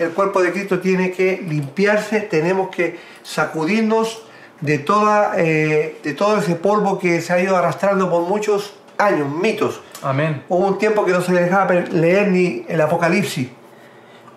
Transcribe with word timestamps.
el 0.00 0.10
cuerpo 0.12 0.42
de 0.42 0.50
Cristo 0.50 0.80
tiene 0.80 1.12
que 1.12 1.44
limpiarse, 1.46 2.22
tenemos 2.22 2.70
que 2.70 2.98
sacudirnos 3.22 4.22
de, 4.62 4.78
toda, 4.78 5.32
eh, 5.36 5.98
de 6.02 6.14
todo 6.14 6.38
ese 6.38 6.54
polvo 6.54 6.98
que 6.98 7.20
se 7.20 7.32
ha 7.34 7.40
ido 7.40 7.54
arrastrando 7.54 8.10
por 8.10 8.22
muchos 8.22 8.74
años, 8.96 9.28
mitos. 9.28 9.82
Amén. 10.02 10.42
Hubo 10.48 10.66
un 10.66 10.78
tiempo 10.78 11.04
que 11.04 11.12
no 11.12 11.20
se 11.20 11.32
le 11.32 11.42
dejaba 11.42 11.74
leer 11.74 12.28
ni 12.28 12.64
el 12.66 12.80
Apocalipsis, 12.80 13.48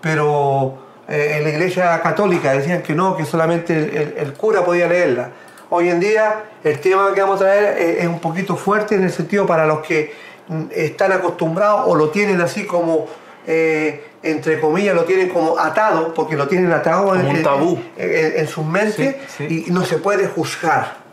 pero 0.02 0.78
eh, 1.08 1.36
en 1.38 1.44
la 1.46 1.50
iglesia 1.52 2.02
católica 2.02 2.52
decían 2.52 2.82
que 2.82 2.94
no, 2.94 3.16
que 3.16 3.24
solamente 3.24 3.74
el, 3.74 4.16
el 4.18 4.34
cura 4.34 4.66
podía 4.66 4.88
leerla. 4.88 5.32
Hoy 5.70 5.88
en 5.88 6.02
día 6.02 6.44
el 6.62 6.80
tema 6.82 7.14
que 7.16 7.22
vamos 7.22 7.38
a 7.38 7.46
traer 7.46 7.78
es, 7.78 8.04
es 8.04 8.08
un 8.08 8.20
poquito 8.20 8.58
fuerte 8.58 8.96
en 8.96 9.04
el 9.06 9.12
sentido 9.12 9.46
para 9.46 9.66
los 9.66 9.80
que 9.80 10.14
mm, 10.50 10.64
están 10.76 11.14
acostumbrados 11.14 11.84
o 11.88 11.96
lo 11.96 12.10
tienen 12.10 12.42
así 12.42 12.66
como 12.66 13.08
eh, 13.48 14.06
entre 14.24 14.60
comillas, 14.60 14.96
lo 14.96 15.04
tienen 15.04 15.30
como 15.30 15.60
atado, 15.60 16.14
porque 16.14 16.36
lo 16.38 16.48
tienen 16.48 16.72
atado 16.72 17.14
en, 17.16 17.26
un 17.26 17.44
tabú. 17.44 17.78
en- 17.98 18.38
en 18.40 18.48
sus 18.48 18.66
mentes 18.66 19.16
Sí, 19.28 19.46
sí. 19.50 19.66
y 19.68 19.72
no 19.72 19.84
se 19.84 19.98
puede 19.98 20.28
juzgar. 20.28 21.04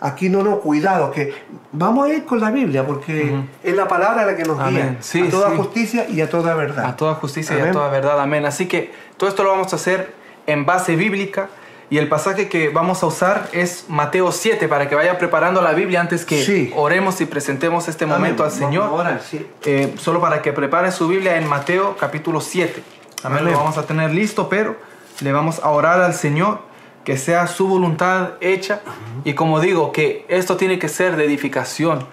Aquí 0.00 0.30
no, 0.30 0.42
no, 0.42 0.60
cuidado, 0.60 1.10
que 1.10 1.34
vamos 1.72 2.08
a 2.08 2.12
ir 2.14 2.24
con 2.24 2.40
la 2.40 2.50
Biblia, 2.50 2.86
porque 2.86 3.34
es 3.62 3.74
la 3.76 3.86
palabra 3.88 4.24
la 4.24 4.34
que 4.36 4.44
nos 4.44 4.56
guía. 4.68 4.96
Sí, 5.00 5.20
a 5.26 5.30
toda 5.30 5.50
justicia 5.56 6.06
y 6.08 6.20
a 6.22 6.30
toda 6.30 6.54
verdad. 6.54 6.86
A 6.86 6.96
toda 6.96 7.14
justicia 7.16 7.58
y 7.58 7.60
a 7.60 7.70
toda 7.72 7.88
verdad. 7.90 8.18
Amén. 8.20 8.46
Así 8.46 8.66
que 8.66 8.90
todo 9.18 9.28
esto 9.28 9.42
lo 9.42 9.50
vamos 9.50 9.72
a 9.72 9.76
hacer 9.76 10.14
en 10.46 10.64
base 10.64 10.96
bíblica. 10.96 11.48
Y 11.90 11.98
el 11.98 12.08
pasaje 12.08 12.48
que 12.48 12.68
vamos 12.68 13.02
a 13.02 13.06
usar 13.06 13.48
es 13.52 13.86
Mateo 13.88 14.30
7, 14.30 14.68
para 14.68 14.88
que 14.88 14.94
vaya 14.94 15.18
preparando 15.18 15.60
la 15.60 15.72
Biblia 15.72 16.00
antes 16.00 16.24
que 16.24 16.42
Sí. 16.44 16.72
oremos 16.76 17.20
y 17.20 17.26
presentemos 17.26 17.88
este 17.88 18.06
momento 18.06 18.44
al 18.44 18.52
Señor. 18.52 18.90
orar, 18.92 19.20
sí. 19.28 19.44
Eh, 19.64 19.92
solo 19.98 20.20
para 20.20 20.40
que 20.40 20.52
prepare 20.52 20.92
su 20.92 21.08
Biblia 21.08 21.36
en 21.36 21.48
Mateo 21.48 21.96
capítulo 21.98 22.40
7. 22.40 22.82
Amén. 23.24 23.40
Amén. 23.40 23.52
Lo 23.52 23.58
vamos 23.58 23.76
a 23.76 23.82
tener 23.86 24.12
listo, 24.12 24.48
pero 24.48 24.76
le 25.20 25.32
vamos 25.32 25.58
a 25.64 25.70
orar 25.70 26.00
al 26.00 26.14
Señor 26.14 26.60
que 27.04 27.16
sea 27.18 27.48
su 27.48 27.66
voluntad 27.66 28.34
hecha. 28.40 28.82
Y 29.24 29.34
como 29.34 29.58
digo, 29.58 29.90
que 29.90 30.24
esto 30.28 30.56
tiene 30.56 30.78
que 30.78 30.88
ser 30.88 31.16
de 31.16 31.24
edificación. 31.24 32.06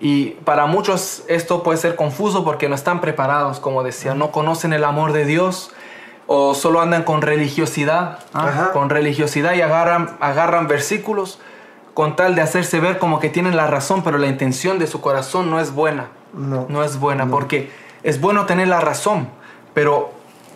Y 0.00 0.30
para 0.44 0.66
muchos 0.66 1.24
esto 1.28 1.62
puede 1.64 1.78
ser 1.78 1.96
confuso 1.96 2.44
porque 2.44 2.68
no 2.68 2.74
están 2.76 3.00
preparados, 3.00 3.58
como 3.58 3.82
decía, 3.82 4.14
no 4.14 4.30
conocen 4.30 4.72
el 4.72 4.84
amor 4.84 5.12
de 5.12 5.24
Dios 5.24 5.72
o 6.26 6.54
solo 6.54 6.80
andan 6.80 7.02
con 7.02 7.22
religiosidad, 7.22 8.18
¿ah? 8.32 8.70
Con 8.72 8.90
religiosidad 8.90 9.54
y 9.54 9.60
agarran, 9.60 10.16
agarran 10.20 10.68
versículos 10.68 11.38
con 11.92 12.16
tal 12.16 12.34
de 12.34 12.42
hacerse 12.42 12.80
ver 12.80 12.98
como 12.98 13.20
que 13.20 13.30
tienen 13.30 13.56
la 13.56 13.66
razón, 13.68 14.02
pero 14.02 14.18
la 14.18 14.26
intención 14.26 14.78
de 14.78 14.86
su 14.86 15.00
corazón 15.00 15.50
no 15.50 15.60
es 15.60 15.72
buena. 15.72 16.08
No. 16.32 16.66
No 16.68 16.82
es 16.82 16.98
buena, 16.98 17.26
porque 17.26 17.70
es 18.02 18.20
bueno 18.20 18.46
tener 18.46 18.66
la 18.66 18.80
razón, 18.80 19.28
pero 19.72 20.12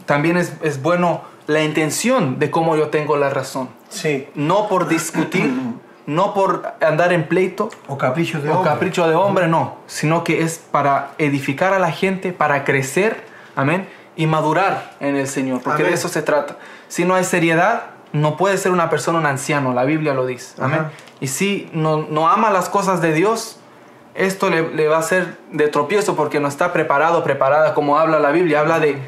también 0.07 0.37
es, 0.37 0.53
es 0.63 0.83
bueno 0.83 1.23
la 1.47 1.63
intención 1.63 2.39
de 2.41 2.51
cómo 2.51 2.77
yo 2.77 2.89
tengo 2.89 3.17
la 3.17 3.31
razón. 3.31 3.69
Sí. 3.89 4.29
No 4.35 4.69
por 4.69 4.89
discutir, 4.89 5.53
no 6.07 6.35
por 6.35 6.75
andar 6.81 7.13
en 7.13 7.29
pleito 7.29 7.69
O 7.87 7.97
caprichos 7.97 8.43
de 8.43 8.51
o 8.51 8.57
hombre. 8.57 8.71
capricho 8.73 9.09
de 9.09 9.15
hombre, 9.15 9.47
no, 9.47 9.77
sino 9.87 10.25
que 10.25 10.43
es 10.43 10.59
para 10.59 11.13
edificar 11.19 11.73
a 11.73 11.79
la 11.79 11.93
gente, 11.93 12.33
para 12.33 12.65
crecer, 12.65 13.23
amén, 13.55 13.89
y 14.19 14.27
madurar 14.27 14.93
en 15.01 15.17
el 15.17 15.27
Señor, 15.29 15.63
porque 15.63 15.83
Amén. 15.83 15.93
de 15.93 15.95
eso 15.99 16.09
se 16.09 16.21
trata. 16.21 16.57
Si 16.89 17.07
no 17.07 17.15
hay 17.15 17.25
seriedad, 17.25 17.85
no 18.13 18.37
puede 18.37 18.59
ser 18.59 18.73
una 18.73 18.91
persona 18.91 19.19
un 19.19 19.27
anciano, 19.27 19.73
la 19.73 19.85
Biblia 19.85 20.13
lo 20.13 20.27
dice, 20.27 20.61
amén. 20.61 20.81
Ajá. 20.81 20.91
Y 21.21 21.29
si 21.29 21.71
no, 21.73 21.99
no 22.11 22.29
ama 22.29 22.51
las 22.51 22.69
cosas 22.69 23.01
de 23.01 23.13
Dios, 23.13 23.61
esto 24.15 24.51
le, 24.51 24.75
le 24.75 24.89
va 24.89 24.99
a 24.99 25.03
ser 25.03 25.39
de 25.53 25.69
tropiezo 25.69 26.17
porque 26.17 26.41
no 26.41 26.49
está 26.49 26.73
preparado, 26.73 27.23
preparada, 27.23 27.73
como 27.75 27.99
habla 27.99 28.19
la 28.19 28.31
Biblia, 28.33 28.61
habla 28.61 28.81
de 28.81 28.99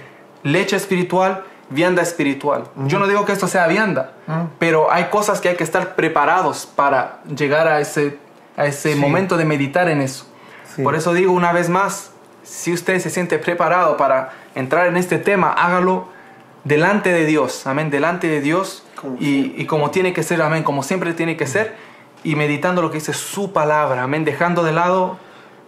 leche 0.44 0.76
espiritual, 0.76 1.42
vianda 1.70 2.02
espiritual. 2.02 2.64
Yo 2.86 2.98
no 3.00 3.06
digo 3.08 3.24
que 3.24 3.32
esto 3.32 3.48
sea 3.48 3.66
vianda, 3.66 4.12
pero 4.60 4.92
hay 4.92 5.04
cosas 5.04 5.40
que 5.40 5.48
hay 5.48 5.56
que 5.56 5.64
estar 5.64 5.96
preparados 5.96 6.66
para 6.66 7.20
llegar 7.36 7.66
a 7.68 7.80
ese, 7.80 8.18
a 8.56 8.66
ese 8.66 8.92
Sí. 8.94 8.98
momento 9.00 9.36
de 9.36 9.44
meditar 9.44 9.88
en 9.88 10.00
eso. 10.00 10.26
Sí. 10.76 10.82
Por 10.82 10.94
eso 10.94 11.12
digo 11.14 11.32
una 11.32 11.52
vez 11.52 11.68
más, 11.68 12.12
si 12.42 12.72
usted 12.72 12.98
se 13.00 13.10
siente 13.10 13.38
preparado 13.38 13.96
para 13.96 14.30
entrar 14.54 14.86
en 14.86 14.96
este 14.96 15.18
tema, 15.18 15.52
hágalo 15.52 16.08
delante 16.64 17.12
de 17.12 17.24
Dios, 17.26 17.66
amén, 17.66 17.90
delante 17.90 18.26
de 18.28 18.40
Dios 18.40 18.84
Como 19.00 19.16
y, 19.18 19.54
y 19.56 19.66
como 19.66 19.90
tiene 19.90 20.12
que 20.12 20.22
ser, 20.22 20.42
amén, 20.42 20.62
como 20.62 20.82
siempre 20.82 21.14
tiene 21.14 21.36
que 21.36 21.46
ser, 21.46 21.74
y 22.22 22.34
meditando 22.36 22.82
lo 22.82 22.90
que 22.90 22.98
dice 22.98 23.12
su 23.14 23.52
palabra, 23.52 24.02
amén, 24.02 24.24
dejando 24.24 24.62
de 24.62 24.72
lado 24.72 25.16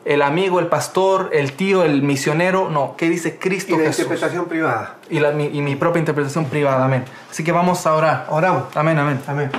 el 0.05 0.21
amigo, 0.21 0.59
el 0.59 0.67
pastor, 0.67 1.31
el 1.33 1.53
tío, 1.53 1.85
el 1.85 2.03
misionero, 2.03 2.69
no, 2.69 2.95
¿qué 2.99 3.09
dice 3.09 3.39
Cristo 3.39 3.75
Y 3.75 3.79
la 3.79 3.85
Jesús? 3.85 4.01
interpretación 4.01 4.47
privada. 4.47 4.97
Y, 5.09 5.21
la- 5.21 5.31
mi, 5.31 5.45
y 5.47 5.63
mi 5.63 5.77
propia 5.77 6.01
interpretación 6.01 6.47
privada, 6.47 6.85
amén. 6.85 7.05
Así 7.31 7.45
que 7.45 7.53
vamos 7.53 7.87
a 7.87 7.95
orar. 7.95 8.27
Oramos. 8.29 8.65
Amén, 8.77 8.99
amén. 8.99 9.21
Amén. 9.29 9.51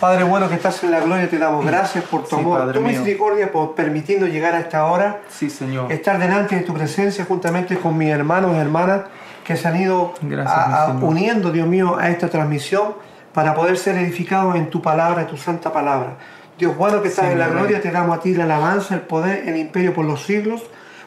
Padre 0.00 0.24
bueno 0.24 0.48
que 0.48 0.54
estás 0.54 0.82
en 0.84 0.90
la 0.90 1.00
gloria, 1.00 1.28
te 1.28 1.38
damos 1.38 1.64
gracias 1.64 2.04
por 2.04 2.22
tu 2.24 2.36
Sí, 2.36 2.42
amor, 2.42 2.72
tu 2.72 2.80
misericordia, 2.80 3.50
por 3.50 3.74
permitirnos 3.74 4.28
llegar 4.30 4.54
a 4.54 4.60
esta 4.60 4.84
hora, 4.86 5.20
Sí, 5.28 5.48
Señor. 5.50 5.90
estar 5.92 6.18
delante 6.18 6.56
de 6.56 6.62
tu 6.62 6.74
presencia 6.74 7.24
juntamente 7.24 7.78
con 7.78 7.96
mis 7.96 8.10
hermanos 8.10 8.54
y 8.54 8.58
hermanas 8.58 9.02
que 9.44 9.56
se 9.56 9.68
han 9.68 9.80
ido 9.80 10.14
Gracias, 10.22 10.56
a- 10.56 10.84
a- 10.84 10.86
mi 10.88 10.92
Señor. 10.94 11.10
uniendo, 11.10 11.52
Dios 11.52 11.66
mío, 11.68 11.96
a 11.98 12.08
esta 12.10 12.28
transmisión 12.28 12.94
para 13.32 13.54
poder 13.54 13.76
ser 13.78 13.96
edificados 13.96 14.56
en 14.56 14.70
tu 14.70 14.80
palabra, 14.82 15.22
en 15.22 15.26
tu 15.28 15.36
santa 15.36 15.72
palabra. 15.72 16.16
Dios 16.58 16.76
bueno 16.76 17.02
que 17.02 17.08
estás 17.08 17.26
en 17.26 17.38
la 17.38 17.48
gloria, 17.48 17.80
te 17.80 17.90
damos 17.90 18.16
a 18.16 18.20
ti 18.20 18.32
la 18.34 18.44
alabanza, 18.44 18.94
el 18.94 19.00
poder, 19.02 19.48
el 19.48 19.56
imperio 19.56 19.92
por 19.92 20.04
los 20.04 20.24
siglos, 20.24 20.62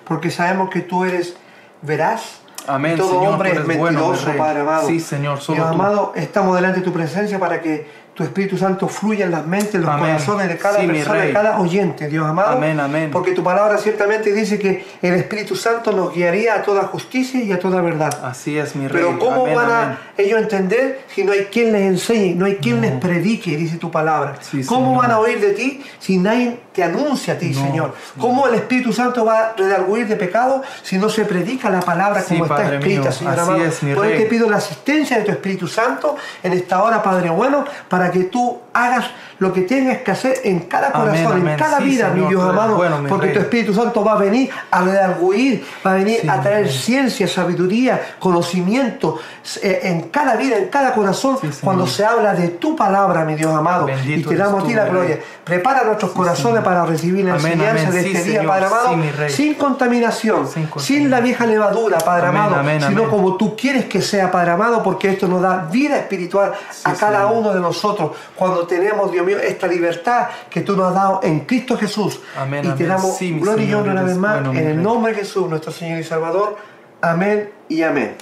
porque 0.06 0.30
sabemos 0.30 0.70
que 0.70 0.82
tú 0.82 1.06
eres 1.06 1.38
veraz. 1.82 2.42
Amén, 2.68 2.98
todo 2.98 3.12
Señor, 3.12 3.34
hombre 3.34 3.52
es 3.52 3.64
bueno, 3.66 3.84
mentiroso. 4.10 4.32
Padre 4.38 4.60
amado. 4.62 4.88
Sí, 4.88 5.00
Señor, 5.00 5.40
solo 5.40 5.56
Dios 5.56 5.68
tú. 5.70 5.74
amado, 5.76 6.12
estamos 6.16 6.54
delante 6.56 6.80
de 6.80 6.86
tu 6.86 6.92
presencia 6.92 7.40
para 7.40 7.62
que 7.62 7.90
tu 8.18 8.24
Espíritu 8.24 8.58
Santo 8.58 8.88
fluya 8.88 9.26
en 9.26 9.32
las 9.32 9.46
mentes, 9.46 9.76
en 9.76 9.82
los 9.82 9.92
Amén. 9.92 10.08
corazones 10.14 10.48
de 10.48 10.58
cada 10.58 10.82
Sí, 10.82 10.88
persona, 10.88 11.22
de 11.22 11.34
cada 11.34 11.60
oyente, 11.60 12.08
Dios 12.08 12.26
amado. 12.26 12.58
Amén, 12.58 12.80
amén. 12.80 13.12
Porque 13.12 13.34
tu 13.34 13.44
palabra 13.44 13.78
ciertamente 13.78 14.34
dice 14.34 14.58
que 14.58 14.84
el 15.04 15.14
Espíritu 15.14 15.56
Santo 15.56 15.92
nos 15.92 16.16
guiaría 16.16 16.56
a 16.56 16.64
toda 16.64 16.82
justicia 16.86 17.40
y 17.44 17.52
a 17.52 17.60
toda 17.60 17.80
verdad. 17.80 18.10
Así 18.24 18.58
es, 18.58 18.76
mi 18.76 18.88
Rey. 18.88 19.04
Pero 19.04 19.20
¿cómo 19.20 19.44
Amén, 19.44 19.56
van 19.56 19.72
amén. 19.72 19.98
a 20.18 20.22
ellos 20.22 20.42
entender 20.42 21.02
si 21.14 21.24
no 21.24 21.32
hay 21.32 21.42
quien 21.52 21.72
les 21.72 21.84
enseñe, 21.84 22.34
no 22.36 22.46
hay 22.48 22.56
quien 22.56 22.82
les 22.82 22.94
predique, 22.94 23.56
dice 23.56 23.78
tu 23.78 23.92
palabra? 23.92 24.38
Sí, 24.42 24.64
¿Cómo 24.66 24.88
Señor. 24.88 25.02
van 25.04 25.12
a 25.12 25.20
oír 25.20 25.40
de 25.40 25.52
ti 25.52 25.84
si 26.00 26.18
nadie 26.18 26.58
te 26.78 26.84
anuncia 26.84 27.34
a 27.34 27.38
ti, 27.40 27.50
No, 27.50 27.62
Señor? 27.64 27.94
¿Cómo 28.22 28.48
el 28.48 28.54
Espíritu 28.54 28.94
Santo 28.94 29.26
va 29.26 29.40
a 29.48 29.54
redarguir 29.58 30.08
de 30.08 30.16
pecado 30.16 30.62
si 30.84 31.00
no 31.00 31.10
se 31.10 31.26
predica 31.26 31.72
la 31.72 31.80
palabra 31.80 32.22
Sí, 32.22 32.36
como 32.36 32.46
está 32.46 32.58
Padre 32.58 32.78
escrita, 32.78 33.02
mío, 33.02 33.12
Señor 33.12 33.40
amado? 33.40 33.64
es, 33.66 33.82
mi 33.82 33.96
Por 33.96 34.06
eso 34.06 34.18
te 34.24 34.30
pido 34.30 34.48
la 34.48 34.58
asistencia 34.58 35.18
de 35.18 35.24
tu 35.24 35.32
Espíritu 35.32 35.68
Santo 35.68 36.16
en 36.44 36.54
esta 36.54 36.84
hora, 36.84 37.02
Padre 37.02 37.32
bueno, 37.32 37.66
para 37.90 38.12
que 38.12 38.26
tú 38.26 38.60
hagas 38.74 39.06
lo 39.40 39.54
que 39.54 39.62
tengas 39.62 40.00
que 40.00 40.12
hacer 40.12 40.36
en 40.46 40.62
cada 40.62 40.88
Amén, 40.90 41.02
corazón, 41.24 41.34
en 41.34 41.42
amén. 41.42 41.58
cada 41.58 41.78
Sí, 41.80 41.84
vida, 41.84 42.08
mi 42.10 42.14
Señor, 42.16 42.30
Dios 42.30 42.42
tú 42.42 42.48
eres 42.50 42.60
amado, 42.60 42.76
bueno, 42.78 42.98
mi 43.02 43.10
porque 43.10 43.26
Rey. 43.28 43.34
tu 43.36 43.40
Espíritu 43.42 43.74
Santo 43.74 44.04
va 44.04 44.14
a 44.14 44.18
venir 44.18 44.50
a 44.72 44.82
redarguir, 44.82 45.66
va 45.86 45.92
a 45.92 45.96
venir 45.96 46.20
Sí, 46.22 46.28
a 46.30 46.36
mi 46.38 46.42
traer 46.44 46.66
Rey. 46.66 46.74
ciencia, 46.74 47.28
sabiduría, 47.28 48.02
conocimiento 48.20 49.20
eh, 49.62 49.80
en 49.84 50.02
cada 50.10 50.36
vida, 50.36 50.58
en 50.58 50.68
cada 50.70 50.94
corazón, 50.94 51.38
cuando 51.62 51.86
se 51.88 52.04
habla 52.06 52.34
de 52.34 52.50
tu 52.50 52.76
palabra, 52.76 53.24
mi 53.26 53.36
Dios 53.36 53.54
amado. 53.54 53.86
Bendito 53.86 54.32
y 54.32 54.36
te 54.36 54.38
damos 54.42 54.64
a 54.64 54.68
ti 54.68 54.74
la 54.74 54.86
mi 54.86 54.90
gloria. 54.92 55.20
Prepara 55.44 55.84
nuestros 55.84 56.12
corazones 56.12 56.64
para 56.68 56.86
recibir 56.86 57.24
la 57.24 57.36
Amén, 57.36 57.54
enseñanza 57.54 57.88
amén. 57.88 57.94
de 57.94 58.02
Sí, 58.04 58.08
este 58.10 58.24
día, 58.26 58.40
Señor. 58.42 58.48
Padre 58.48 58.66
amado, 58.66 59.30
Sí, 59.30 59.34
sin 59.36 59.54
contaminación, 59.54 60.50
Sin 60.76 61.10
la 61.10 61.22
vieja 61.22 61.46
levadura, 61.46 61.98
Padre 62.00 62.28
Amén, 62.28 62.42
amado, 62.42 62.90
sino 62.90 63.10
como 63.10 63.38
tú 63.38 63.56
quieres 63.56 63.86
que 63.86 64.02
sea, 64.02 64.30
Padre 64.30 64.52
amado, 64.52 64.84
porque 64.84 65.12
esto 65.12 65.30
nos 65.30 65.42
da 65.42 65.70
vida 65.72 65.98
espiritual 65.98 66.52
a 66.84 66.94
cada 66.94 67.20
Señor. 67.20 67.38
uno 67.40 67.54
de 67.54 67.62
nosotros 67.62 68.12
cuando 68.36 68.68
tenemos, 68.68 69.10
Dios 69.14 69.26
mío, 69.26 69.38
esta 69.38 69.66
libertad 69.66 70.28
que 70.50 70.60
tú 70.60 70.76
nos 70.76 70.90
has 70.90 70.96
dado 70.96 71.20
en 71.24 71.40
Cristo 71.46 71.78
Jesús. 71.78 72.20
Amén, 72.38 72.66
y 72.66 72.72
te 72.72 72.86
damos 72.86 73.16
Sí, 73.16 73.40
gloria 73.40 73.66
y 73.66 73.74
honra 73.74 73.94
una 73.94 74.04
vez 74.04 74.18
más 74.18 74.44
bueno, 74.44 74.60
en 74.60 74.68
el 74.68 74.84
nombre 74.84 75.14
de 75.14 75.20
Jesús, 75.20 75.50
nuestro 75.50 75.72
Señor 75.72 76.02
y 76.02 76.04
Salvador. 76.04 76.58
Amén 77.00 77.50
y 77.70 77.82
amén. 77.84 78.16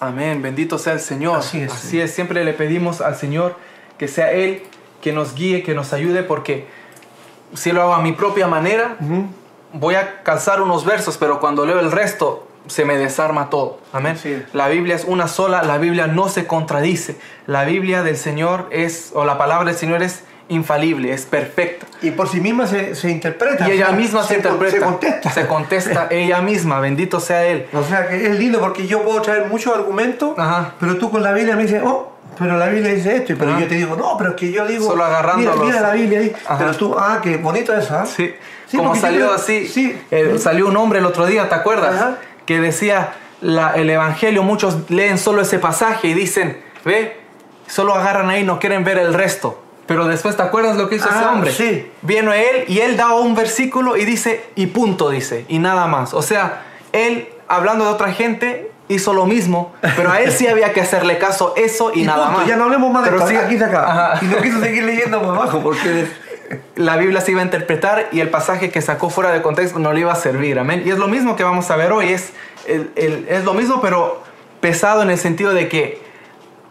Amén, 0.00 0.42
bendito 0.42 0.76
sea 0.76 0.94
el 0.94 1.00
Señor. 1.00 1.38
Así 1.38 1.60
es, 1.60 1.72
Así 1.72 2.00
es, 2.00 2.12
siempre 2.12 2.42
le 2.44 2.52
pedimos 2.52 3.00
al 3.00 3.14
Señor 3.14 3.54
que 3.96 4.08
sea 4.08 4.32
Él 4.32 4.64
que 5.00 5.12
nos 5.12 5.36
guíe, 5.36 5.62
que 5.62 5.72
nos 5.76 5.92
ayude, 5.92 6.24
porque 6.24 6.81
si 7.54 7.72
lo 7.72 7.82
hago 7.82 7.94
a 7.94 8.02
mi 8.02 8.12
propia 8.12 8.46
manera, 8.46 8.96
voy 9.72 9.94
a 9.94 10.22
calzar 10.22 10.62
unos 10.62 10.84
versos, 10.84 11.16
pero 11.18 11.40
cuando 11.40 11.66
leo 11.66 11.80
el 11.80 11.92
resto 11.92 12.48
se 12.66 12.84
me 12.84 12.96
desarma 12.96 13.50
todo. 13.50 13.80
Amén. 13.92 14.16
La 14.52 14.68
Biblia 14.68 14.94
es 14.94 15.04
una 15.04 15.28
sola, 15.28 15.62
la 15.62 15.78
Biblia 15.78 16.06
no 16.06 16.28
se 16.28 16.46
contradice. 16.46 17.16
La 17.46 17.64
Biblia 17.64 18.02
del 18.02 18.16
Señor 18.16 18.68
es, 18.70 19.10
o 19.14 19.24
la 19.24 19.38
palabra 19.38 19.66
del 19.66 19.76
Señor 19.76 20.02
es 20.02 20.24
infalible, 20.48 21.12
es 21.12 21.26
perfecta. 21.26 21.86
Y 22.02 22.10
por 22.10 22.28
sí 22.28 22.40
misma 22.40 22.66
se, 22.66 22.94
se 22.94 23.10
interpreta. 23.10 23.68
Y 23.68 23.72
ella 23.72 23.86
sea, 23.86 23.96
misma 23.96 24.22
se, 24.22 24.36
interpreta. 24.36 24.76
Se 24.76 24.82
contesta. 24.82 25.30
Se 25.30 25.46
contesta 25.46 26.08
ella 26.10 26.40
misma, 26.40 26.80
bendito 26.80 27.20
sea 27.20 27.44
Él. 27.44 27.66
O 27.72 27.82
sea 27.82 28.08
que 28.08 28.26
es 28.26 28.38
lindo 28.38 28.60
porque 28.60 28.86
yo 28.86 29.02
puedo 29.02 29.20
traer 29.22 29.46
muchos 29.46 29.74
argumentos, 29.74 30.38
Ajá. 30.38 30.74
pero 30.78 30.98
tú 30.98 31.10
con 31.10 31.22
la 31.22 31.32
Biblia 31.32 31.56
me 31.56 31.62
dices, 31.62 31.82
oh, 31.84 32.11
pero 32.38 32.56
la 32.56 32.68
Biblia 32.68 32.92
dice 32.94 33.16
esto, 33.16 33.32
y 33.32 33.36
pero 33.36 33.52
Ajá. 33.52 33.60
yo 33.60 33.68
te 33.68 33.74
digo, 33.76 33.96
no, 33.96 34.16
pero 34.16 34.30
es 34.30 34.36
que 34.36 34.50
yo 34.52 34.66
digo, 34.66 34.86
Solo 34.86 35.04
agarrando 35.04 35.52
mira, 35.52 35.64
mira 35.64 35.80
la 35.80 35.92
Biblia 35.92 36.20
ahí, 36.20 36.32
Ajá. 36.46 36.58
pero 36.58 36.72
tú, 36.74 36.94
ah, 36.98 37.20
qué 37.22 37.36
bonito 37.36 37.74
eso, 37.76 37.94
¿ah? 37.96 38.06
Sí, 38.06 38.34
Sí, 38.66 38.76
como 38.78 38.94
salió 38.96 39.26
creo- 39.26 39.34
así, 39.34 39.68
sí. 39.68 39.98
eh, 40.10 40.36
salió 40.38 40.66
un 40.68 40.76
hombre 40.76 40.98
el 41.00 41.06
otro 41.06 41.26
día, 41.26 41.48
¿te 41.48 41.54
acuerdas? 41.54 41.94
Ajá. 41.94 42.18
Que 42.46 42.58
decía, 42.60 43.12
la- 43.42 43.72
el 43.74 43.88
Evangelio, 43.90 44.42
muchos 44.42 44.90
leen 44.90 45.18
solo 45.18 45.42
ese 45.42 45.58
pasaje 45.58 46.08
y 46.08 46.14
dicen, 46.14 46.58
ve, 46.84 47.18
solo 47.66 47.94
agarran 47.94 48.30
ahí, 48.30 48.44
no 48.44 48.58
quieren 48.58 48.82
ver 48.82 48.98
el 48.98 49.12
resto. 49.14 49.62
Pero 49.86 50.06
después, 50.06 50.36
¿te 50.36 50.42
acuerdas 50.42 50.76
lo 50.76 50.88
que 50.88 50.94
hizo 50.96 51.08
ese 51.08 51.18
Ah, 51.18 51.32
hombre? 51.32 51.52
sí. 51.52 51.90
Vino 52.02 52.32
él 52.32 52.64
y 52.68 52.78
él 52.80 52.96
da 52.96 53.14
un 53.14 53.34
versículo 53.34 53.96
y 53.96 54.04
dice, 54.06 54.46
y 54.54 54.66
punto, 54.68 55.10
dice, 55.10 55.44
y 55.48 55.58
nada 55.58 55.86
más. 55.86 56.14
O 56.14 56.22
sea, 56.22 56.62
él, 56.92 57.28
hablando 57.48 57.84
de 57.84 57.90
otra 57.90 58.12
gente, 58.12 58.71
hizo 58.94 59.12
lo 59.12 59.26
mismo, 59.26 59.72
pero 59.96 60.10
a 60.10 60.20
él 60.20 60.30
sí 60.32 60.46
había 60.46 60.72
que 60.72 60.80
hacerle 60.80 61.18
caso, 61.18 61.54
eso 61.56 61.92
y, 61.94 62.02
Y 62.02 62.04
nada 62.04 62.24
punto, 62.26 62.38
más. 62.40 62.48
Ya 62.48 62.56
no 62.56 62.64
hablemos 62.64 62.92
más 62.92 63.04
de 63.04 63.10
Pero 63.10 63.22
esto, 63.22 63.30
sí- 63.30 63.36
aquí 63.36 63.58
se 63.58 63.64
acaba. 63.64 64.12
Ajá. 64.14 64.24
Y 64.24 64.28
no 64.28 64.36
quiso 64.42 64.60
seguir 64.60 64.84
leyendo 64.84 65.20
por 65.22 65.36
abajo 65.36 65.60
porque 65.62 66.06
la 66.76 66.96
Biblia 66.96 67.20
se 67.20 67.30
iba 67.32 67.40
a 67.40 67.44
interpretar 67.44 68.08
y 68.12 68.20
el 68.20 68.28
pasaje 68.30 68.70
que 68.70 68.80
sacó 68.82 69.08
fuera 69.10 69.30
de 69.32 69.40
contexto 69.42 69.78
no 69.78 69.92
le 69.92 70.00
iba 70.00 70.12
a 70.12 70.16
servir, 70.16 70.58
amén. 70.58 70.82
Y 70.84 70.90
es 70.90 70.98
lo 70.98 71.08
mismo 71.08 71.36
que 71.36 71.44
vamos 71.44 71.70
a 71.70 71.76
ver 71.76 71.92
hoy, 71.92 72.08
es, 72.12 72.32
el- 72.66 72.90
el- 72.96 73.26
es 73.28 73.44
lo 73.44 73.54
mismo 73.54 73.80
pero 73.80 74.22
pesado 74.60 75.02
en 75.02 75.10
el 75.10 75.18
sentido 75.18 75.52
de 75.54 75.68
que 75.68 76.02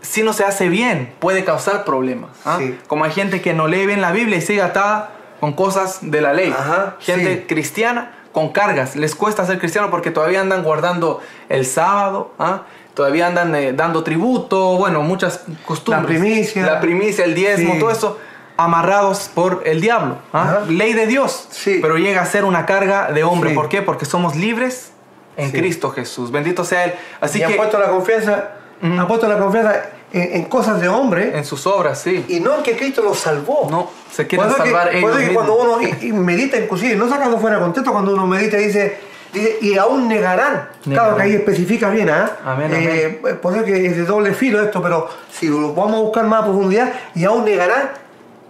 si 0.01 0.23
no 0.23 0.33
se 0.33 0.44
hace 0.45 0.69
bien 0.69 1.13
puede 1.19 1.44
causar 1.44 1.83
problemas. 1.85 2.31
¿ah? 2.45 2.57
Sí. 2.59 2.77
Como 2.88 3.06
hay 3.06 3.12
gente 3.12 3.41
que 3.41 3.53
no 3.53 3.68
lee 3.68 3.85
bien 3.85 4.01
la 4.01 4.12
Biblia 4.12 4.38
y 4.38 4.41
sigue 4.41 4.62
atada 4.62 5.12
con 5.39 5.53
cosas 5.53 6.00
de 6.01 6.21
la 6.21 6.33
ley. 6.33 6.53
Ajá, 6.57 6.95
gente 7.00 7.38
sí. 7.38 7.44
cristiana 7.47 8.12
con 8.31 8.50
cargas, 8.50 8.95
les 8.95 9.16
cuesta 9.16 9.45
ser 9.45 9.60
cristiano 9.60 9.89
porque 9.89 10.12
todavía 10.12 10.42
andan 10.42 10.63
guardando 10.63 11.22
el 11.50 11.66
sábado, 11.66 12.31
¿ah? 12.39 12.63
todavía 12.94 13.28
andan 13.28 13.56
eh, 13.56 13.74
dando 13.74 14.04
tributo, 14.04 14.78
bueno, 14.78 15.01
muchas 15.01 15.42
costumbres. 15.66 16.04
La 16.04 16.07
primicia. 16.22 16.66
La 16.66 16.80
primicia, 16.80 17.25
el 17.25 17.36
diezmo, 17.36 17.74
Sí. 17.74 17.80
todo 17.80 17.92
eso 17.92 18.18
amarrados 18.57 19.30
por 19.33 19.63
el 19.66 19.81
diablo. 19.81 20.18
¿ah? 20.33 20.60
Ley 20.68 20.94
de 20.94 21.07
Dios. 21.07 21.48
Sí. 21.51 21.80
Pero 21.81 21.98
llega 21.98 22.22
a 22.22 22.25
ser 22.25 22.45
una 22.45 22.66
carga 22.66 23.12
de 23.12 23.24
hombre. 23.24 23.51
Sí. 23.51 23.56
¿Por 23.56 23.69
qué? 23.69 23.81
Porque 23.81 24.06
somos 24.06 24.36
libres 24.36 24.92
en. 25.38 25.51
Cristo 25.51 25.89
Jesús. 25.92 26.31
Bendito 26.31 26.63
sea 26.63 26.86
Él. 26.86 26.94
Así 27.19 27.39
y 27.39 27.44
han 27.44 27.51
que 27.51 27.57
puesto 27.57 27.80
la 27.80 27.89
confianza, 27.89 28.51
han 28.81 29.07
puesto 29.07 29.28
la 29.28 29.38
confianza 29.38 29.89
en, 30.13 30.36
en 30.36 30.44
cosas 30.46 30.80
de 30.81 30.88
hombre 30.90 31.38
en 31.38 31.46
sus 31.46 31.66
obras, 31.68 32.00
sí. 32.02 32.25
y 32.28 32.40
no 32.40 32.58
en 32.58 32.63
que 32.63 32.75
Cristo 32.78 33.02
los 33.02 33.18
salvó. 33.19 33.68
No, 33.69 33.90
se 34.12 34.28
quieren 34.28 34.48
Por 34.48 34.56
eso 34.56 34.63
que- 34.63 34.69
salvar 34.69 34.88
por 34.90 34.96
ellos 34.98 35.10
eso 35.10 35.19
que 35.19 35.25
mismos. 35.28 35.46
cuando 35.46 35.63
uno 35.63 36.22
medita 36.24 36.58
inclusive, 36.58 36.96
no 36.96 37.10
sacando 37.10 37.38
fuera 37.40 37.60
contexto, 37.60 37.92
cuando 37.92 38.13
uno 38.13 38.28
medita 38.28 38.58
dice, 38.58 38.98
dice 39.34 39.58
y 39.62 39.78
aún 39.78 40.08
negarán. 40.08 40.69
Negarán. 40.86 41.06
Claro 41.10 41.16
que 41.16 41.22
ahí 41.24 41.34
especifica 41.36 41.90
bien, 41.90 42.10
¿ah? 42.10 42.31
Amén, 42.46 42.72
Eh, 42.74 43.38
por 43.42 43.56
eso 43.56 43.63
que 43.63 43.86
es 43.86 43.96
de 43.98 44.04
doble 44.04 44.34
filo 44.34 44.62
esto, 44.62 44.81
pero 44.81 45.08
si 45.31 45.48
lo 45.48 45.74
vamos 45.74 45.96
a 45.96 46.00
buscar 46.00 46.25
más 46.25 46.42
a 46.42 46.46
profundidad, 46.46 46.92
y 47.16 47.24
aún 47.24 47.46
negarán 47.46 47.92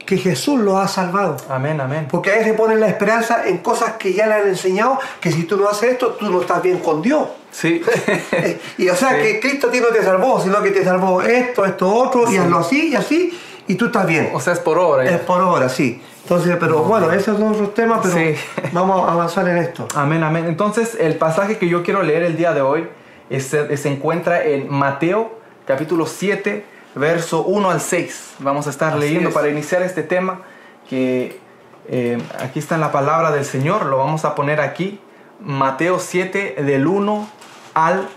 que 0.06 0.18
Jesús 0.18 0.60
los 0.60 0.76
ha 0.76 0.88
salvado. 0.88 1.38
Amén, 1.50 1.80
amén. 1.82 2.08
Porque 2.10 2.32
a 2.32 2.36
veces 2.38 2.54
ponen 2.54 2.80
la 2.80 2.88
esperanza 2.88 3.48
en 3.48 3.60
cosas 3.60 3.94
que 3.94 4.14
ya 4.14 4.28
le 4.28 4.34
han 4.36 4.48
enseñado, 4.48 5.00
que 5.20 5.32
si 5.32 5.44
tú 5.44 5.58
no 5.58 5.70
haces 5.70 5.92
esto, 5.94 6.10
tú 6.20 6.30
no 6.30 6.42
estás 6.42 6.62
bien 6.62 6.80
con 6.80 7.02
Dios. 7.02 7.28
Sí. 7.52 7.82
Y 8.78 8.90
o 8.90 8.96
sea 8.96 9.10
Sí. 9.12 9.16
que 9.22 9.40
Cristo 9.40 9.68
a 9.68 9.72
ti 9.72 9.80
no 9.80 9.88
te 9.88 10.04
salvó, 10.04 10.42
sino 10.42 10.62
que 10.62 10.72
te 10.72 10.84
salvó 10.84 11.22
esto, 11.22 11.66
esto, 11.66 11.94
otro, 11.94 12.32
y 12.32 12.38
hazlo 12.38 12.58
así 12.60 12.90
y 12.90 12.96
así, 12.96 13.38
y 13.68 13.76
tú 13.76 13.86
estás 13.88 14.06
bien. 14.08 14.30
o 14.34 14.40
sea, 14.40 14.54
es 14.54 14.60
por 14.60 14.78
obra. 14.80 15.04
ya. 15.06 15.12
Es 15.12 15.20
por 15.22 15.42
hora, 15.42 15.70
sí. 15.70 16.02
Entonces, 16.24 16.56
pero 16.60 16.84
bueno, 16.84 17.12
esos 17.12 17.38
son 17.40 17.52
otros 17.54 17.74
temas, 17.74 18.00
pero 18.04 18.14
Sí. 18.16 18.36
vamos 18.72 19.08
a 19.08 19.12
avanzar 19.14 19.48
en 19.50 19.58
esto. 19.58 19.88
Amén, 19.96 20.24
amén. 20.24 20.46
Entonces, 20.48 20.96
el 21.00 21.16
pasaje 21.16 21.58
que 21.58 21.68
yo 21.68 21.84
quiero 21.84 22.04
leer 22.04 22.24
el 22.24 22.38
día 22.38 22.54
de 22.54 22.62
hoy 22.62 22.88
es- 23.30 23.48
se 23.48 23.90
encuentra 23.90 24.44
en 24.44 24.70
Mateo, 24.72 25.38
capítulo 25.66 26.06
7, 26.06 26.66
verso 26.96 27.44
1 27.44 27.72
al 27.72 27.82
6. 27.82 28.36
Vamos 28.40 28.68
a 28.68 28.70
estar 28.70 28.94
Así 28.94 29.00
leyendo 29.00 29.30
es. 29.30 29.36
para 29.36 29.50
iniciar 29.50 29.82
este 29.82 30.04
tema, 30.04 30.42
que 30.90 31.40
eh, 31.88 32.22
aquí 32.40 32.60
está 32.60 32.76
en 32.76 32.82
la 32.82 32.92
palabra 32.92 33.32
del 33.32 33.46
Señor, 33.46 33.86
lo 33.86 33.98
vamos 33.98 34.26
a 34.26 34.36
poner 34.36 34.62
aquí. 34.62 35.00
Mateo 35.40 36.00
7, 36.00 36.58
del 36.64 36.86
1 36.86 37.30
al 37.74 38.08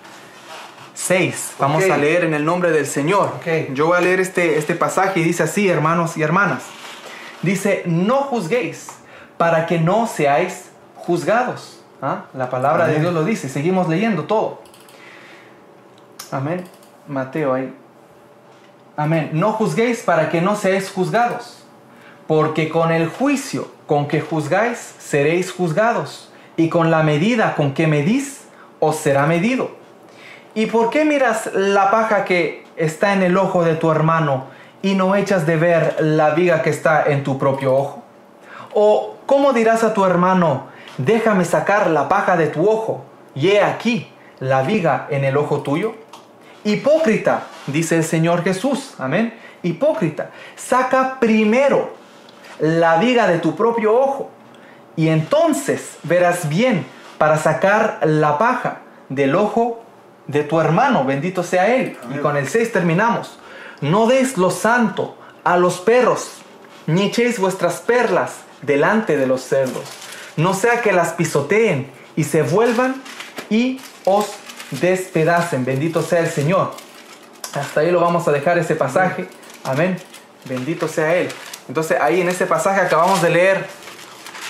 6. 0.95 1.55
Vamos 1.59 1.85
a 1.89 1.97
leer 1.97 2.25
en 2.25 2.35
el 2.35 2.45
nombre 2.45 2.71
del 2.71 2.87
Señor. 2.87 3.33
Yo 3.73 3.87
voy 3.87 3.97
a 3.97 4.01
leer 4.01 4.21
este, 4.21 4.59
este 4.59 4.75
pasaje 4.75 5.21
y 5.21 5.23
dice 5.23 5.43
así, 5.43 5.69
hermanos 5.69 6.17
y 6.17 6.23
hermanas. 6.23 6.65
Dice, 7.43 7.83
no 7.87 8.17
juzguéis 8.23 8.89
para 9.37 9.67
que 9.67 9.79
no 9.79 10.07
seáis 10.07 10.71
juzgados. 10.97 11.83
¿Ah? 12.01 12.25
La 12.35 12.51
palabra 12.51 12.87
de. 12.87 13.01
Dios 13.01 13.15
lo 13.15 13.25
dice. 13.25 13.49
Seguimos 13.49 13.89
leyendo 13.89 14.25
todo. 14.25 14.61
Amén. 16.31 16.65
Mateo 17.09 17.55
ahí. 17.55 17.75
Amén. 18.97 19.31
No 19.33 19.53
juzguéis 19.53 20.03
para 20.03 20.31
que 20.31 20.41
no 20.41 20.55
seáis 20.55 20.91
juzgados. 20.91 21.65
Porque 22.27 22.69
con 22.69 22.93
el 22.93 23.09
juicio 23.09 23.69
con 23.87 24.07
que 24.07 24.21
juzgáis 24.21 24.79
seréis 24.99 25.53
juzgados. 25.53 26.31
Y 26.57 26.69
con 26.69 26.91
la 26.91 27.03
medida 27.03 27.57
con 27.57 27.75
que 27.75 27.87
medís 27.87 28.45
os 28.79 28.97
será 28.97 29.27
medido. 29.27 29.71
¿Y 30.55 30.67
por 30.67 30.91
qué 30.91 31.05
miras 31.05 31.51
la 31.53 31.91
paja 31.91 32.25
que 32.25 32.65
está 32.77 33.13
en 33.13 33.23
el 33.23 33.37
ojo 33.37 33.65
de 33.65 33.75
tu 33.75 33.91
hermano 33.91 34.45
y 34.83 34.95
no 34.95 35.17
echas 35.17 35.47
de 35.47 35.57
ver 35.57 35.97
la 35.99 36.31
viga 36.31 36.63
que 36.63 36.71
está 36.71 37.05
en 37.07 37.25
tu 37.25 37.39
propio 37.39 37.75
ojo? 37.75 38.05
¿O 38.73 39.17
cómo 39.27 39.53
dirás 39.53 39.83
a 39.83 39.95
tu 39.95 40.05
hermano, 40.05 40.67
déjame 40.99 41.45
sacar 41.45 41.91
la 41.91 42.09
paja 42.09 42.37
de 42.37 42.47
tu 42.47 42.69
ojo 42.69 43.05
y 43.35 43.49
he 43.49 43.63
aquí 43.63 44.13
la 44.39 44.63
viga 44.63 45.09
en 45.11 45.25
el 45.25 45.37
ojo 45.37 45.63
tuyo? 45.63 46.04
Hipócrita, 46.65 47.45
dice 47.67 47.97
el 47.97 48.05
Señor 48.05 48.43
Jesús, 48.43 48.95
amén. 48.99 49.39
Hipócrita, 49.63 50.31
saca 50.57 51.19
primero 51.21 51.95
la 52.59 52.97
viga 52.97 53.27
de 53.27 53.39
tu 53.39 53.55
propio 53.55 53.99
ojo 53.99 54.31
y 54.97 55.09
entonces 55.09 55.97
verás 56.03 56.49
bien 56.49 56.87
para 57.19 57.37
sacar 57.39 58.01
la 58.03 58.39
paja 58.39 58.81
del 59.09 59.35
ojo 59.35 59.83
de 60.27 60.43
tu 60.43 60.61
hermano, 60.61 61.05
bendito 61.05 61.43
sea 61.43 61.75
él. 61.75 61.97
Y 62.15 62.19
con 62.19 62.37
el 62.37 62.49
6 62.49 62.73
terminamos. 62.73 63.39
No 63.81 64.07
des 64.07 64.39
lo 64.39 64.51
santo 64.51 65.17
a 65.43 65.57
los 65.59 65.81
perros, 65.81 66.39
ni 66.87 67.05
echéis 67.07 67.39
vuestras 67.39 67.81
perlas 67.81 68.37
delante 68.63 69.17
de 69.17 69.27
los 69.27 69.43
cerdos, 69.43 69.85
no 70.37 70.55
sea 70.55 70.81
que 70.81 70.93
las 70.93 71.13
pisoteen 71.13 71.91
y 72.17 72.25
se 72.25 72.43
vuelvan 72.43 73.03
y 73.51 73.81
os 74.05 74.33
despedacen, 74.81 75.65
bendito 75.65 76.03
sea 76.03 76.21
el 76.21 76.31
Señor. 76.31 76.73
Hasta 77.55 77.81
ahí 77.81 77.91
lo 77.91 78.01
vamos 78.01 78.27
a 78.27 78.33
dejar 78.33 78.59
ese 78.59 78.75
pasaje, 78.75 79.29
amén, 79.65 79.97
bendito 80.45 80.89
sea 80.89 81.15
Él. 81.15 81.29
Entonces 81.69 81.99
ahí 82.01 82.21
en 82.21 82.29
ese 82.29 82.47
pasaje 82.47 82.81
acabamos 82.81 83.23
de 83.23 83.31
leer 83.31 83.67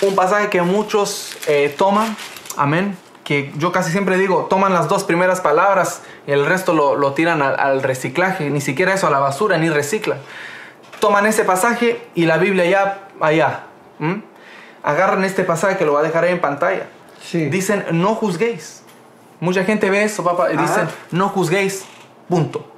un 0.01 0.15
pasaje 0.15 0.49
que 0.49 0.63
muchos 0.63 1.37
eh, 1.47 1.75
toman, 1.77 2.17
amén, 2.57 2.97
que 3.25 3.53
yo 3.57 3.73
casi 3.73 3.91
siempre 3.91 4.19
digo, 4.19 4.47
toman 4.51 4.73
las 4.73 4.89
dos 4.89 5.05
primeras 5.05 5.41
palabras 5.41 6.03
y 6.27 6.33
el 6.33 6.47
resto 6.47 6.75
lo, 6.75 6.95
lo 6.95 7.15
tiran 7.15 7.43
al, 7.43 7.59
al 7.59 7.83
reciclaje, 7.83 8.51
ni 8.51 8.61
siquiera 8.61 8.95
eso 8.95 9.07
a 9.07 9.11
la 9.11 9.19
basura, 9.19 9.57
ni 9.59 9.71
reciclan. 9.71 10.19
Toman 11.01 11.27
ese 11.27 11.45
pasaje 11.45 12.07
y 12.15 12.27
la 12.27 12.37
Biblia 12.37 12.65
ya 12.65 13.09
allá. 13.21 13.65
¿m? 14.01 14.23
Agarran 14.83 15.25
este 15.25 15.45
pasaje 15.45 15.77
que 15.77 15.85
lo 15.85 15.95
va 15.95 16.01
a 16.01 16.03
dejar 16.03 16.25
ahí 16.25 16.33
en 16.33 16.41
pantalla. 16.41 16.87
Sí. 17.23 17.47
Dicen, 17.47 17.85
no 17.93 18.15
juzguéis. 18.15 18.84
Mucha 19.41 19.65
gente 19.65 19.91
ve 19.91 20.05
eso, 20.05 20.23
papá, 20.25 20.53
y 20.53 20.57
dicen, 20.57 20.89
no 21.11 21.29
juzguéis, 21.29 21.85
punto. 22.29 22.71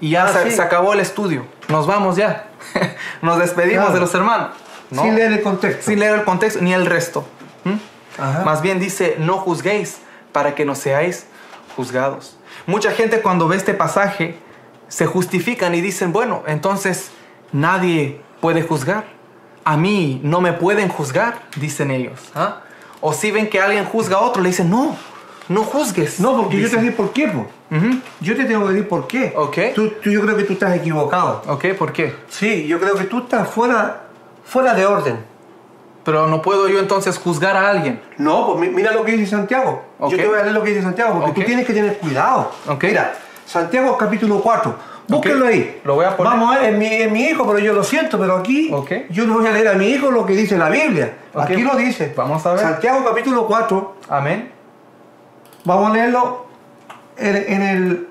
Y 0.00 0.10
ya 0.10 0.24
Ah, 0.26 0.32
se, 0.32 0.50
sí. 0.50 0.56
se 0.56 0.62
acabó 0.62 0.92
el 0.92 1.00
estudio. 1.00 1.44
Nos 1.68 1.86
vamos 1.86 2.16
ya. 2.16 2.48
Nos 3.22 3.38
despedimos 3.38 3.84
Claro. 3.86 3.94
de 3.94 4.00
los 4.00 4.14
hermanos. 4.14 4.50
¿no? 4.90 5.02
Sin 5.02 5.14
leer 5.16 5.32
el 5.32 5.42
contexto. 5.42 5.82
Sin 5.90 5.98
leer 6.00 6.14
el 6.14 6.24
contexto 6.24 6.60
ni 6.62 6.72
el 6.72 6.86
resto. 6.86 7.24
¿m? 7.64 7.78
Ajá. 8.18 8.42
Más 8.44 8.62
bien 8.62 8.78
dice, 8.80 9.16
no 9.18 9.38
juzguéis 9.38 9.98
para 10.32 10.54
que 10.54 10.64
no 10.64 10.74
seáis 10.74 11.26
juzgados. 11.76 12.36
Mucha 12.66 12.90
gente 12.92 13.20
cuando 13.20 13.48
ve 13.48 13.56
este 13.56 13.74
pasaje 13.74 14.38
se 14.88 15.06
justifican 15.06 15.74
y 15.74 15.80
dicen, 15.80 16.12
bueno, 16.12 16.42
entonces 16.46 17.10
nadie 17.52 18.20
puede 18.40 18.62
juzgar. 18.62 19.04
A 19.64 19.76
mí 19.76 20.20
no 20.22 20.40
me 20.40 20.52
pueden 20.54 20.88
juzgar, 20.88 21.42
dicen 21.56 21.90
ellos. 21.90 22.20
¿ah? 22.34 22.62
O 23.00 23.12
si 23.12 23.30
ven 23.30 23.48
que 23.48 23.60
alguien 23.60 23.84
juzga 23.84 24.16
a 24.16 24.20
otro, 24.20 24.42
le 24.42 24.48
dicen, 24.48 24.68
no, 24.70 24.96
no 25.48 25.62
juzgues. 25.64 26.18
No, 26.20 26.36
porque 26.36 26.60
yo 26.60 26.68
te 26.68 26.76
voy 26.76 26.78
a 26.78 26.82
decir 26.82 26.96
por 26.96 27.12
qué, 27.12 27.28
po. 27.28 27.46
Ujú. 27.74 28.00
Yo 28.20 28.36
te 28.36 28.44
tengo 28.44 28.66
que 28.66 28.72
decir 28.72 28.88
por 28.88 29.06
qué. 29.06 29.32
Ok. 29.36 29.58
Tú, 29.74 29.88
tú- 30.02 30.10
yo 30.10 30.20
creo 30.22 30.36
que 30.36 30.44
tú 30.44 30.54
estás 30.54 30.74
equivocado. 30.76 31.42
Ok, 31.48 31.66
¿por 31.78 31.92
qué? 31.92 32.14
Sí, 32.28 32.66
yo 32.66 32.80
creo 32.80 32.94
que 32.96 33.04
tú 33.04 33.18
estás 33.20 33.48
fuera, 33.48 34.02
fuera 34.44 34.74
de 34.74 34.84
orden. 34.86 35.18
Pero 36.04 36.26
no 36.26 36.40
puedo 36.42 36.68
yo 36.68 36.78
entonces 36.78 37.18
juzgar 37.18 37.56
a 37.56 37.68
alguien. 37.70 38.00
No, 38.16 38.46
pues 38.46 38.60
mi- 38.60 38.74
mira 38.74 38.92
lo 38.92 39.04
que 39.04 39.12
dice 39.12 39.30
Santiago. 39.30 39.82
Ok. 39.98 40.12
Yo 40.12 40.16
te 40.16 40.26
voy 40.26 40.38
a 40.38 40.42
leer 40.42 40.54
lo 40.54 40.62
que 40.62 40.70
dice 40.70 40.82
Santiago, 40.82 41.14
porque 41.14 41.30
Ok. 41.30 41.36
tú 41.36 41.42
tienes 41.42 41.66
que 41.66 41.74
tener 41.74 41.98
cuidado. 41.98 42.50
Ok. 42.66 42.84
Mira, 42.84 43.14
Santiago 43.44 43.96
capítulo 43.98 44.40
4. 44.40 44.74
Búsquenlo 45.08 45.46
ahí. 45.46 45.80
Lo 45.84 45.94
voy 45.94 46.04
a 46.04 46.16
poner. 46.16 46.32
Vamos 46.32 46.54
a 46.56 46.60
ver, 46.60 46.72
es 46.74 46.78
mi, 46.78 46.86
es 46.86 47.10
mi 47.10 47.22
hijo, 47.24 47.46
pero 47.46 47.58
yo 47.58 47.72
lo 47.72 47.82
siento, 47.82 48.18
pero 48.18 48.36
aquí 48.36 48.70
Ok. 48.72 48.92
yo 49.10 49.24
le 49.24 49.32
voy 49.32 49.46
a 49.46 49.52
leer 49.52 49.68
a 49.68 49.72
mi 49.74 49.86
hijo 49.88 50.10
lo 50.10 50.24
que 50.26 50.34
dice 50.34 50.56
la 50.58 50.68
Biblia. 50.68 51.14
Ok. 51.32 51.42
Aquí 51.44 51.62
lo 51.62 51.74
dice. 51.76 52.12
Vamos 52.14 52.44
a 52.44 52.50
ver. 52.52 52.60
Santiago 52.60 53.04
capítulo 53.04 53.46
4, 53.46 53.96
Amén. 54.10 54.50
vamos 55.64 55.90
a 55.90 55.94
leerlo 55.94 56.46
en, 57.16 57.36
en 57.36 57.62
el 57.62 58.08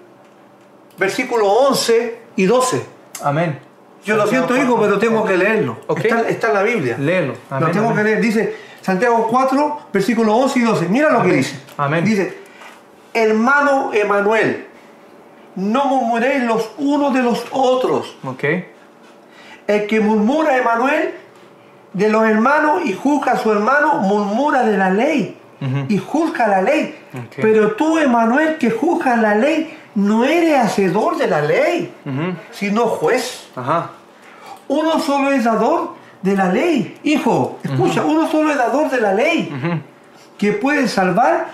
versículo 0.97 1.45
11 1.47 2.17
y 2.35 2.45
12. 2.45 2.83
Amén. 3.23 3.59
Yo 4.03 4.15
lo 4.15 4.21
Santiago 4.23 4.47
siento, 4.47 4.63
hijo, 4.63 4.77
cuatro. 4.77 4.97
pero 4.99 5.11
tengo 5.11 5.25
que 5.25 5.37
leerlo. 5.37 5.77
Está, 5.97 6.21
está 6.29 6.47
en 6.47 6.53
la 6.53 6.63
Biblia. 6.63 6.97
Léelo. 6.97 7.33
Lo 7.49 7.55
Amén, 7.57 7.71
tengo 7.73 7.89
amén. 7.89 7.97
que 7.97 8.03
leer. 8.05 8.21
Dice 8.21 8.55
Santiago 8.81 9.27
4, 9.29 9.79
versículo 9.93 10.35
11 10.35 10.59
y 10.59 10.61
12. 10.63 10.87
Mira 10.89 11.09
lo 11.09 11.17
que 11.19 11.23
Amén. 11.27 11.37
dice. 11.37 11.59
Amén. 11.77 12.05
Dice, 12.05 12.37
hermano 13.13 13.91
Emanuel, 13.93 14.66
no 15.57 15.85
murmuréis 15.85 16.43
los 16.43 16.69
unos 16.77 17.13
de 17.13 17.23
los 17.23 17.43
otros. 17.51 18.15
Ok. 18.23 18.43
El 19.67 19.87
que 19.87 19.99
murmura 19.99 20.55
Emanuel 20.55 21.15
de 21.93 22.09
los 22.09 22.23
hermanos 22.25 22.83
y 22.85 22.93
juzga 22.93 23.33
a 23.33 23.37
su 23.37 23.51
hermano, 23.51 23.95
murmura 23.95 24.63
de 24.63 24.77
la 24.77 24.91
ley 24.91 25.35
y 25.89 25.97
juzga 25.97 26.47
la 26.47 26.61
ley. 26.61 26.95
Ok. 27.11 27.37
Pero 27.41 27.71
tú, 27.71 27.97
Emanuel, 27.97 28.57
que 28.57 28.69
juzgas 28.69 29.19
la 29.19 29.33
ley, 29.33 29.75
no 29.95 30.23
eres 30.23 30.59
hacedor 30.59 31.17
de 31.17 31.27
la 31.27 31.41
ley, 31.41 31.91
sino 32.51 32.85
juez. 32.85 33.49
Ajá. 33.55 33.89
Uno 34.67 34.99
solo 34.99 35.31
es 35.31 35.43
dador 35.43 35.95
de 36.21 36.35
la 36.35 36.53
ley. 36.53 36.99
Hijo, 37.03 37.57
escucha, 37.63 38.05
uno 38.05 38.29
solo 38.29 38.51
es 38.51 38.57
dador 38.57 38.91
de 38.91 39.01
la 39.01 39.13
ley, 39.13 39.51
que 40.37 40.53
puede 40.53 40.87
salvar 40.87 41.47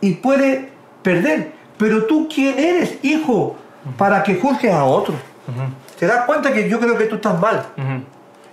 y 0.00 0.14
puede 0.14 0.70
perder. 1.02 1.57
Pero 1.78 2.04
tú, 2.06 2.28
¿quién 2.32 2.58
eres, 2.58 2.98
hijo, 3.02 3.56
para 3.96 4.22
que 4.22 4.34
juzgues 4.36 4.72
a 4.72 4.84
otro? 4.84 5.14
¿Te 5.98 6.06
das 6.06 6.24
cuenta 6.26 6.52
que 6.52 6.68
yo 6.68 6.78
creo 6.78 6.96
que 6.98 7.04
tú 7.04 7.16
estás 7.16 7.38
mal? 7.40 7.64
Ujú. 7.76 8.02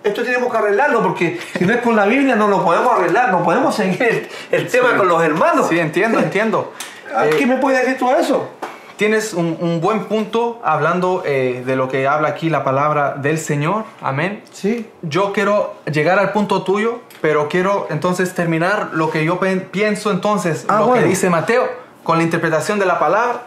Esto 0.04 0.24
tenemos 0.24 0.52
que 0.52 0.58
arreglarlo 0.58 1.02
porque 1.02 1.40
si 1.58 1.66
no 1.66 1.74
es 1.74 1.82
con 1.82 1.96
la 1.96 2.06
Biblia 2.06 2.36
no 2.36 2.48
lo 2.48 2.64
podemos 2.64 2.94
arreglar, 2.94 3.32
no 3.32 3.44
podemos 3.44 3.74
seguir 3.76 4.02
el, 4.04 4.28
el 4.52 4.68
tema 4.68 4.96
con 4.96 5.08
los 5.08 5.22
hermanos. 5.24 5.68
Sí, 5.68 5.80
entiendo, 5.80 6.20
entiendo. 6.20 6.74
Ah, 7.16 7.28
Eh, 7.28 7.36
¿Qué 7.38 7.46
me 7.46 7.58
puedes 7.58 7.82
decir 7.82 7.98
tú 7.98 8.10
de 8.10 8.20
eso? 8.20 8.50
Tienes 8.98 9.34
un, 9.34 9.58
un 9.62 9.80
buen 9.80 10.06
punto 10.06 10.60
hablando 10.66 11.22
eh, 11.26 11.64
de 11.66 11.76
lo 11.76 11.88
que 11.88 12.08
habla 12.08 12.30
aquí 12.30 12.50
la 12.50 12.64
palabra 12.64 13.14
del 13.14 13.38
Señor. 13.38 13.84
Amén. 14.02 14.42
Sí. 14.52 14.90
Yo 15.02 15.32
quiero 15.32 15.76
llegar 15.90 16.18
al 16.20 16.32
punto 16.34 16.64
tuyo, 16.64 17.00
pero 17.22 17.48
quiero 17.48 17.88
entonces 17.90 18.34
terminar 18.34 18.90
lo 18.94 19.12
que 19.12 19.24
yo 19.24 19.40
pienso 19.72 20.12
entonces, 20.12 20.66
Ah, 20.68 20.80
lo 20.80 20.88
bueno. 20.88 21.04
que 21.04 21.10
dice 21.10 21.30
Mateo, 21.30 21.64
con 22.06 22.18
la 22.20 22.24
interpretación 22.24 22.80
de 22.80 22.86
la 22.86 22.98
palabra, 23.00 23.42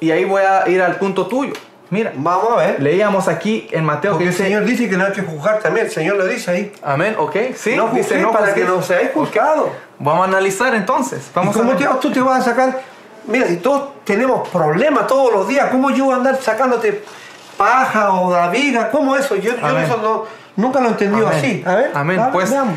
y 0.00 0.10
ahí 0.10 0.24
voy 0.24 0.40
a 0.42 0.66
ir 0.68 0.80
al 0.80 0.96
punto 0.96 1.26
tuyo. 1.26 1.52
Mira, 1.90 2.12
Vamos 2.16 2.50
a 2.52 2.56
ver. 2.56 2.82
leíamos 2.82 3.28
aquí 3.28 3.68
en 3.70 3.84
Mateo 3.84 4.12
Porque 4.12 4.24
que 4.24 4.30
el 4.30 4.36
Señor 4.36 4.64
dice 4.64 4.88
que 4.88 4.96
no 4.96 5.04
hay 5.04 5.12
que 5.12 5.20
juzgar 5.22 5.60
también. 5.60 5.86
El 5.86 5.92
Señor 5.92 6.16
lo 6.16 6.24
dice 6.26 6.50
ahí. 6.50 6.72
amén, 6.82 7.14
ok, 7.18 7.36
sí, 7.54 7.76
no 7.76 7.88
dice 7.88 8.14
juzguéis 8.14 8.26
para 8.36 8.54
que 8.54 8.64
no 8.64 8.82
seáis 8.82 9.10
juzgados. 9.12 9.68
Vamos 9.98 10.22
a 10.26 10.28
analizar 10.28 10.74
entonces. 10.74 11.30
Vamos 11.34 11.54
¿Y 11.54 11.58
cómo 11.58 11.72
a 11.72 11.76
te- 11.76 11.86
tú 12.00 12.10
te 12.10 12.20
vas 12.20 12.40
a 12.40 12.50
sacar? 12.50 12.80
Mira, 13.26 13.46
si 13.46 13.58
todos 13.58 13.90
tenemos 14.04 14.48
problemas 14.48 15.06
todos 15.06 15.32
los 15.32 15.46
días, 15.46 15.68
¿cómo 15.70 15.90
yo 15.90 16.06
voy 16.06 16.14
a 16.14 16.16
andar 16.16 16.36
sacándote 16.40 17.04
paja 17.56 18.12
o 18.12 18.32
la 18.32 18.48
viga? 18.48 18.90
¿Cómo 18.90 19.14
eso? 19.16 19.36
Yo, 19.36 19.52
yo 19.56 19.78
eso 19.78 19.96
no, 20.02 20.24
nunca 20.56 20.80
lo 20.80 20.86
he 20.88 20.90
entendido 20.92 21.26
Amén. 21.28 21.38
así. 21.38 21.62
A 21.66 21.74
ver, 21.74 21.90
Amén. 21.94 22.20
Pues 22.32 22.50
veamos. 22.50 22.74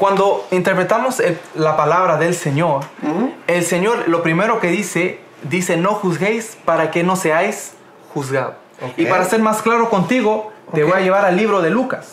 Cuando 0.00 0.46
interpretamos 0.50 1.20
el- 1.20 1.38
la 1.54 1.76
palabra 1.76 2.16
del 2.16 2.34
Señor, 2.34 2.84
Ujú. 3.02 3.34
el 3.46 3.64
Señor 3.66 4.08
lo 4.08 4.22
primero 4.22 4.58
que 4.58 4.68
dice, 4.68 5.20
dice 5.42 5.76
no 5.76 5.90
juzguéis 5.90 6.56
para 6.64 6.90
que 6.90 7.02
no 7.02 7.16
seáis 7.16 7.72
juzgados. 8.14 8.54
Ok. 8.80 8.92
Y 8.96 9.04
para 9.04 9.26
ser 9.26 9.40
más 9.40 9.60
claro 9.60 9.90
contigo, 9.90 10.52
te 10.74 10.84
Ok. 10.84 10.90
voy 10.90 10.98
a 11.00 11.02
llevar 11.02 11.26
al 11.26 11.36
libro 11.36 11.60
de 11.60 11.68
Lucas, 11.68 12.06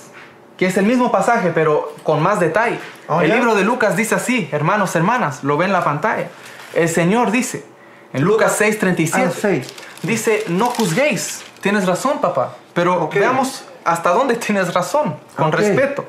que 0.58 0.65
es 0.65 0.75
el 0.75 0.86
mismo 0.86 1.13
pasaje, 1.13 1.51
pero 1.56 1.94
con 2.03 2.22
más 2.22 2.41
detalle. 2.41 2.77
Oh, 3.08 3.22
el 3.22 3.29
¿ya? 3.29 3.36
libro 3.36 3.56
de 3.56 3.63
Lucas 3.63 3.96
dice 3.96 4.15
así, 4.15 4.50
hermanos, 4.51 4.94
hermanas, 4.98 5.46
lo 5.46 5.56
ven 5.56 5.67
en 5.67 5.74
la 5.74 5.84
pantalla. 5.86 6.27
El 6.74 6.89
Señor 6.89 7.32
dice, 7.32 7.63
en 8.12 8.24
Lucas 8.24 8.51
6:37, 8.60 9.29
Ah, 9.29 9.32
seis. 9.34 9.74
dice, 10.03 10.44
no 10.50 10.65
juzguéis. 10.65 11.41
Tienes 11.62 11.86
razón, 11.88 12.20
papá. 12.20 12.56
Pero 12.74 13.03
Ok. 13.06 13.15
veamos 13.15 13.63
hasta 13.86 14.10
dónde 14.12 14.36
tienes 14.36 14.74
razón, 14.74 15.15
con 15.38 15.53
respeto. 15.53 16.03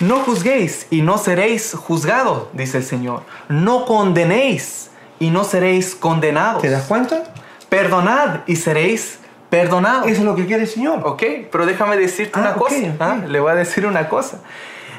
No 0.00 0.16
juzguéis 0.20 0.86
y 0.90 1.02
no 1.02 1.16
seréis 1.18 1.72
juzgados, 1.74 2.48
dice 2.52 2.78
el 2.78 2.84
Señor. 2.84 3.22
No 3.48 3.86
condenéis 3.86 4.90
y 5.18 5.30
no 5.30 5.44
seréis 5.44 5.94
condenados. 5.94 6.60
¿Te 6.62 6.68
das 6.70 6.84
cuenta? 6.84 7.24
Perdonad 7.68 8.40
y 8.46 8.56
seréis 8.56 9.18
perdonados. 9.48 10.06
Eso 10.08 10.20
es 10.20 10.24
lo 10.26 10.34
que 10.36 10.44
quiere 10.46 10.64
el 10.64 10.68
Señor. 10.68 11.00
Ok, 11.04 11.22
pero 11.50 11.64
déjame 11.66 11.96
decirte 11.96 12.32
Ah, 12.38 12.40
una 12.40 12.54
cosa. 12.54 12.76
¿ah? 13.00 13.16
Le 13.26 13.40
voy 13.40 13.52
a 13.52 13.54
decir 13.54 13.86
una 13.86 14.08
cosa. 14.08 14.40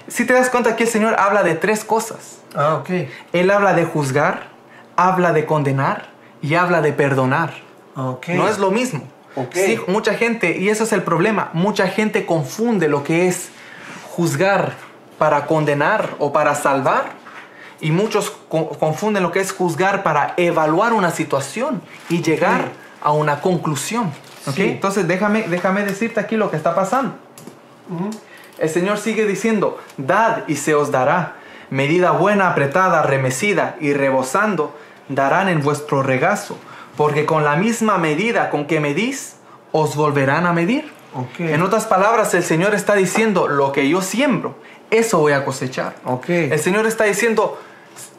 Si 0.08 0.25
te 0.25 0.34
das 0.34 0.50
cuenta 0.50 0.75
que 0.75 0.84
el 0.86 0.89
Señor 0.89 1.16
habla 1.20 1.44
de 1.44 1.54
tres 1.56 1.84
cosas. 1.84 2.39
Ah, 2.56 2.75
ok. 2.75 2.89
Él 3.34 3.51
habla 3.51 3.74
de 3.74 3.86
juzgar, 3.86 4.48
habla 4.96 5.32
de 5.34 5.46
condenar 5.46 6.10
y 6.42 6.56
habla 6.56 6.82
de 6.82 6.94
perdonar. 6.94 7.54
Ok. 7.96 8.30
No 8.30 8.48
es 8.48 8.58
lo 8.58 8.72
mismo. 8.72 9.04
Sí, 9.54 9.80
mucha 9.86 10.16
gente, 10.16 10.58
y 10.58 10.70
eso 10.70 10.86
es 10.86 10.94
el 10.94 11.04
problema, 11.04 11.51
mucha 11.54 11.88
gente 11.88 12.25
confunde 12.25 12.88
lo 12.88 13.04
que 13.04 13.27
es 13.27 13.50
juzgar 14.10 14.74
para 15.18 15.46
condenar 15.46 16.16
o 16.20 16.32
para 16.32 16.56
salvar. 16.56 17.12
Y 17.80 17.92
muchos 17.92 18.32
co- 18.50 18.70
confunden 18.70 19.22
lo 19.24 19.32
que 19.32 19.40
es 19.40 19.52
juzgar 19.52 20.02
para 20.04 20.34
evaluar 20.38 20.94
una 20.94 21.12
situación 21.12 21.82
y 22.10 22.22
llegar 22.24 22.70
a 23.02 23.12
una 23.12 23.42
conclusión. 23.42 24.12
¿ok? 24.48 24.54
Sí. 24.56 24.64
Entonces 24.64 25.08
déjame, 25.08 25.44
déjame 25.44 25.84
decirte 25.84 26.20
aquí 26.20 26.36
lo 26.38 26.50
que 26.50 26.58
está 26.58 26.74
pasando. 26.74 27.14
El 28.58 28.70
Señor 28.70 28.98
sigue 28.98 29.26
diciendo, 29.26 29.78
dad 29.98 30.44
y 30.48 30.56
se 30.56 30.74
os 30.76 30.92
dará. 30.92 31.36
Medida 31.70 32.12
buena, 32.12 32.50
apretada, 32.50 33.04
remecida 33.04 33.76
y 33.80 33.94
rebosando, 33.94 34.76
darán 35.10 35.48
en 35.50 35.62
vuestro 35.62 36.02
regazo. 36.02 36.58
Porque 36.96 37.26
con 37.26 37.44
la 37.44 37.56
misma 37.58 37.98
medida 38.00 38.50
con 38.50 38.66
que 38.66 38.80
medís, 38.80 39.36
os 39.72 39.96
volverán 39.96 40.48
a 40.48 40.54
medir. 40.54 40.92
Ok. 41.14 41.40
En 41.42 41.62
otras 41.62 41.86
palabras, 41.86 42.34
el 42.34 42.44
Señor 42.44 42.74
está 42.74 42.96
diciendo, 42.96 43.48
lo 43.48 43.72
que 43.72 43.88
yo 43.88 44.02
siembro, 44.02 44.56
eso 44.89 45.20
voy 45.20 45.34
a 45.34 45.44
cosechar. 45.44 45.96
Ok. 46.06 46.29
El 46.29 46.60
Señor 46.60 46.86
está 46.86 47.03
diciendo, 47.06 47.60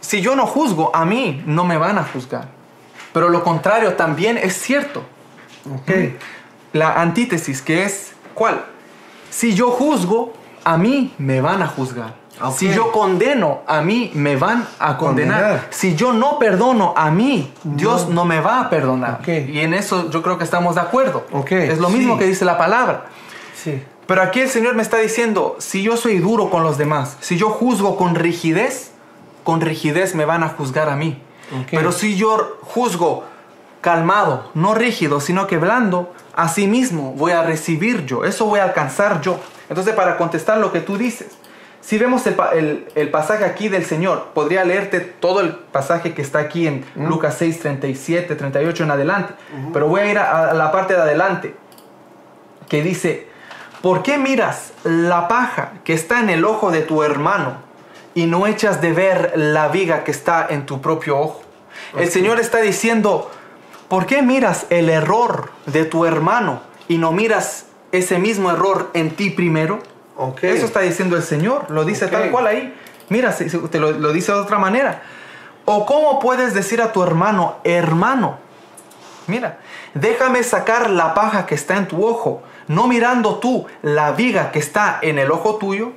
si 0.00 0.20
yo 0.20 0.36
no 0.36 0.46
juzgo, 0.46 0.94
a 0.94 1.04
mí 1.04 1.42
no 1.46 1.64
me 1.64 1.78
van 1.78 1.98
a 1.98 2.04
juzgar. 2.04 2.48
Pero 3.12 3.28
lo 3.28 3.42
contrario 3.42 3.94
también 3.94 4.38
es 4.38 4.54
cierto. 4.60 5.02
Ok. 5.74 5.90
La 6.72 7.00
antítesis 7.00 7.62
que 7.62 7.84
es, 7.84 8.12
¿cuál? 8.34 8.64
Si 9.30 9.54
yo 9.54 9.70
juzgo, 9.70 10.34
a 10.64 10.76
mí 10.76 11.14
me 11.18 11.40
van 11.40 11.62
a 11.62 11.66
juzgar. 11.66 12.14
Ok. 12.40 12.56
Si 12.56 12.72
yo 12.72 12.92
condeno, 12.92 13.62
a 13.66 13.80
mí 13.80 14.12
me 14.14 14.36
van 14.36 14.66
a 14.78 14.96
condenar. 14.96 15.40
Condenar. 15.40 15.66
Si 15.70 15.96
yo 15.96 16.12
no 16.12 16.38
perdono, 16.38 16.94
a 16.96 17.10
mí 17.10 17.52
Dios 17.64 18.08
no 18.08 18.24
me 18.24 18.40
va 18.40 18.60
a 18.60 18.70
perdonar. 18.70 19.18
Ok. 19.20 19.28
Y 19.28 19.60
en 19.60 19.74
eso 19.74 20.10
yo 20.10 20.22
creo 20.22 20.38
que 20.38 20.44
estamos 20.44 20.76
de 20.76 20.82
acuerdo. 20.82 21.26
Es 21.50 21.78
lo 21.78 21.88
mismo 21.88 22.14
sí. 22.14 22.20
que 22.20 22.26
dice 22.26 22.44
la 22.44 22.58
palabra. 22.58 23.06
Sí. 23.54 23.82
Pero 24.08 24.22
aquí 24.22 24.40
el 24.40 24.48
Señor 24.48 24.74
me 24.74 24.82
está 24.82 24.96
diciendo, 24.96 25.54
si 25.60 25.82
yo 25.84 25.96
soy 25.96 26.18
duro 26.18 26.50
con 26.50 26.64
los 26.64 26.78
demás, 26.78 27.16
si 27.20 27.36
yo 27.36 27.50
juzgo 27.50 27.96
con 27.96 28.14
rigidez, 28.16 28.90
con 29.44 29.60
rigidez 29.60 30.14
me 30.16 30.24
van 30.24 30.42
a 30.42 30.48
juzgar 30.48 30.88
a 30.88 30.96
mí. 30.96 31.22
Pero 31.70 31.92
si 31.92 32.16
yo 32.16 32.56
juzgo 32.62 33.24
calmado, 33.82 34.50
no 34.54 34.74
rígido, 34.74 35.20
sino 35.20 35.46
que 35.46 35.58
blando, 35.58 36.12
así 36.34 36.66
mismo 36.66 37.12
voy 37.12 37.32
a 37.32 37.42
recibir 37.42 38.06
yo, 38.06 38.24
eso 38.24 38.46
voy 38.46 38.60
a 38.60 38.64
alcanzar 38.64 39.20
yo. 39.20 39.38
Entonces, 39.68 39.94
para 39.94 40.16
contestar 40.16 40.56
lo 40.58 40.72
que 40.72 40.80
tú 40.80 40.96
dices, 40.96 41.28
si 41.82 41.96
vemos 41.98 42.26
el, 42.26 42.36
el- 42.54 42.88
el 42.94 43.10
pasaje 43.10 43.44
aquí 43.44 43.68
del 43.68 43.84
Señor, 43.84 44.28
podría 44.34 44.64
leerte 44.64 45.00
todo 45.00 45.40
el 45.40 45.50
pasaje 45.54 46.12
que 46.14 46.22
está 46.22 46.38
aquí 46.40 46.66
en 46.66 46.84
Lucas 46.96 47.36
6, 47.38 47.60
37, 47.60 48.34
38 48.34 48.84
en 48.84 48.90
adelante, 48.90 49.34
pero 49.72 49.86
voy 49.86 50.00
a 50.00 50.06
ir 50.10 50.18
a- 50.18 50.50
a 50.50 50.54
la 50.54 50.72
parte 50.72 50.94
de 50.94 51.00
adelante 51.02 51.54
que 52.68 52.82
dice, 52.82 53.27
¿por 53.82 54.02
qué 54.02 54.18
miras 54.18 54.72
la 54.84 55.28
paja 55.28 55.72
que 55.84 55.92
está 55.92 56.20
en 56.20 56.30
el 56.30 56.44
ojo 56.44 56.70
de 56.70 56.82
tu 56.82 57.02
hermano 57.02 57.58
y 58.14 58.26
no 58.26 58.46
echas 58.46 58.80
de 58.80 58.92
ver 58.92 59.32
la 59.36 59.68
viga 59.68 60.04
que 60.04 60.10
está 60.10 60.46
en 60.48 60.66
tu 60.66 60.80
propio 60.80 61.18
ojo? 61.18 61.42
El 61.96 62.10
Señor 62.10 62.40
está 62.40 62.58
diciendo, 62.58 63.30
¿por 63.88 64.06
qué 64.06 64.22
miras 64.22 64.66
el 64.70 64.88
error 64.88 65.50
de 65.66 65.84
tu 65.84 66.04
hermano 66.04 66.60
y 66.88 66.98
no 66.98 67.12
miras 67.12 67.66
ese 67.92 68.18
mismo 68.18 68.50
error 68.50 68.90
en 68.94 69.10
ti 69.14 69.30
primero? 69.30 69.78
Ok. 70.16 70.44
Eso 70.44 70.66
está 70.66 70.80
diciendo 70.80 71.16
el 71.16 71.22
Señor, 71.22 71.70
lo 71.70 71.84
dice 71.84 72.06
Ok. 72.06 72.10
tal 72.10 72.30
cual 72.30 72.46
ahí. 72.48 72.74
Mira, 73.08 73.34
te 73.34 73.78
lo, 73.78 73.92
lo 73.92 74.12
dice 74.12 74.32
de 74.32 74.38
otra 74.38 74.58
manera. 74.58 75.02
¿O 75.64 75.86
cómo 75.86 76.18
puedes 76.18 76.52
decir 76.54 76.82
a 76.82 76.92
tu 76.92 77.02
hermano, 77.02 77.56
hermano? 77.62 78.38
Mira, 79.26 79.58
déjame 79.94 80.42
sacar 80.42 80.90
la 80.90 81.14
paja 81.14 81.46
que 81.46 81.54
está 81.54 81.76
en 81.76 81.86
tu 81.86 82.06
ojo, 82.06 82.42
no 82.68 82.86
mirando 82.86 83.36
tú 83.38 83.66
la 83.82 84.12
viga 84.12 84.50
que 84.52 84.58
está 84.58 84.98
en 85.02 85.18
el 85.18 85.30
ojo 85.30 85.56
tuyo. 85.56 85.92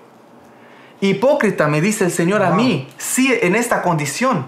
Hipócrita, 0.99 1.67
me 1.67 1.81
dice 1.81 2.05
el 2.05 2.11
Señor 2.11 2.43
a 2.43 2.51
mí, 2.51 2.87
sí, 2.97 3.35
en 3.41 3.55
esta 3.55 3.81
condición, 3.81 4.45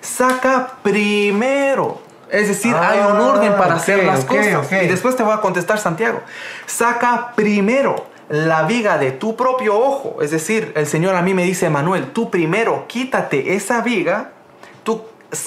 saca 0.00 0.72
primero. 0.82 2.00
Es 2.30 2.48
decir, 2.48 2.74
hay 2.74 2.98
un 2.98 3.16
Ah, 3.16 3.22
orden 3.28 3.52
para 3.56 3.74
hacer 3.74 4.04
las 4.04 4.24
cosas. 4.24 4.70
Y 4.72 4.86
después 4.88 5.16
te 5.16 5.22
voy 5.22 5.32
a 5.34 5.40
contestar, 5.40 5.78
Santiago. 5.78 6.20
Saca 6.66 7.32
primero 7.34 8.06
la 8.28 8.64
viga 8.64 8.98
de 8.98 9.12
tu 9.12 9.36
propio 9.36 9.78
ojo. 9.78 10.16
Es 10.20 10.30
decir, 10.30 10.72
el 10.74 10.86
Señor 10.86 11.14
a 11.14 11.22
mí 11.22 11.32
me 11.32 11.44
dice, 11.44 11.70
Manuel, 11.70 12.12
tú 12.12 12.30
primero 12.30 12.86
quítate 12.88 13.54
esa 13.54 13.80
viga, 13.82 14.32
tú 14.82 15.02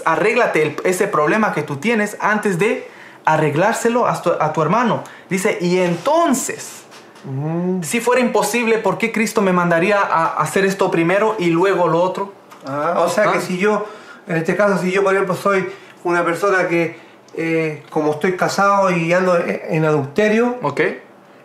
arréglate 0.06 0.64
el- 0.64 0.76
ese 0.86 1.08
problema 1.08 1.54
que 1.54 1.62
tú 1.64 1.78
tienes 1.78 2.18
antes 2.20 2.58
de 2.58 2.90
arreglárselo 3.34 4.08
a 4.08 4.22
tu, 4.22 4.32
a 4.32 4.54
tu 4.54 4.62
hermano. 4.62 5.04
Dice, 5.30 5.58
y 5.62 5.78
entonces, 5.80 6.84
Mm. 7.26 7.82
si 7.84 8.00
fuera 8.00 8.22
imposible, 8.22 8.78
¿por 8.78 8.98
qué 8.98 9.12
Cristo 9.12 9.42
me 9.42 9.52
mandaría 9.52 10.00
a 10.00 10.38
hacer 10.38 10.64
esto 10.66 10.90
primero 10.90 11.36
y 11.38 11.48
luego 11.48 11.88
lo 11.88 12.02
otro? 12.02 12.32
Ah, 12.66 12.96
o 13.00 13.10
sea 13.10 13.32
que 13.32 13.40
Ah. 13.40 13.42
si 13.42 13.58
yo, 13.58 13.86
en 14.28 14.38
este 14.38 14.56
caso, 14.56 14.78
si 14.78 14.92
yo, 14.92 15.04
por 15.04 15.14
ejemplo, 15.14 15.36
soy 15.36 15.68
una 16.06 16.24
persona 16.24 16.68
que, 16.70 16.98
eh, 17.36 17.84
como 17.90 18.12
estoy 18.14 18.38
casado 18.38 18.92
y 18.92 19.12
ando 19.12 19.38
en 19.38 19.84
adulterio, 19.84 20.56
¿Ok? 20.62 20.82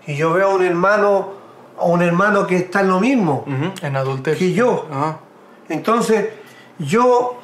y 0.06 0.14
yo 0.16 0.32
veo 0.34 0.50
a 0.50 0.54
un 0.54 0.62
hermano, 0.64 1.30
a 1.78 1.84
un 1.86 2.02
hermano 2.02 2.46
que 2.46 2.56
está 2.58 2.80
en 2.82 2.88
lo 2.88 3.00
mismo 3.00 3.44
Ujú, 3.46 3.86
En 3.86 3.96
adulterio. 3.96 4.38
que 4.38 4.52
yo, 4.52 4.86
Ajá. 4.92 5.18
entonces 5.68 6.28
yo 6.78 7.38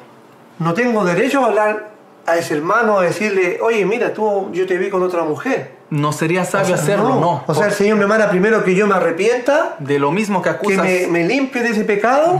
no 0.59 0.73
tengo 0.73 1.03
derecho 1.03 1.43
a 1.43 1.47
hablar 1.47 1.89
a 2.31 2.37
ese 2.37 2.55
hermano, 2.55 2.99
a 2.99 3.03
decirle, 3.03 3.59
oye, 3.61 3.85
mira, 3.85 4.13
tú, 4.13 4.49
yo 4.53 4.65
te 4.65 4.77
vi 4.77 4.89
con 4.89 5.03
otra 5.03 5.23
mujer. 5.23 5.77
No 5.89 6.11
sería 6.11 6.43
O 6.43 6.45
sabio 6.45 6.67
sea, 6.67 6.75
hacerlo, 6.75 7.15
no. 7.19 7.43
O 7.47 7.53
sea, 7.55 7.65
el 7.67 7.73
Señor 7.73 7.97
me 7.97 8.05
manda 8.05 8.29
primero 8.29 8.63
que 8.63 8.75
yo 8.75 8.85
me 8.87 8.95
arrepienta, 8.95 9.75
de 9.79 9.97
lo 9.97 10.11
mismo 10.11 10.41
que 10.41 10.49
que 10.49 10.55
acusas 10.55 10.83
me, 10.85 11.07
me 11.07 11.25
limpie 11.27 11.63
de 11.63 11.69
ese 11.69 11.83
pecado, 11.83 12.39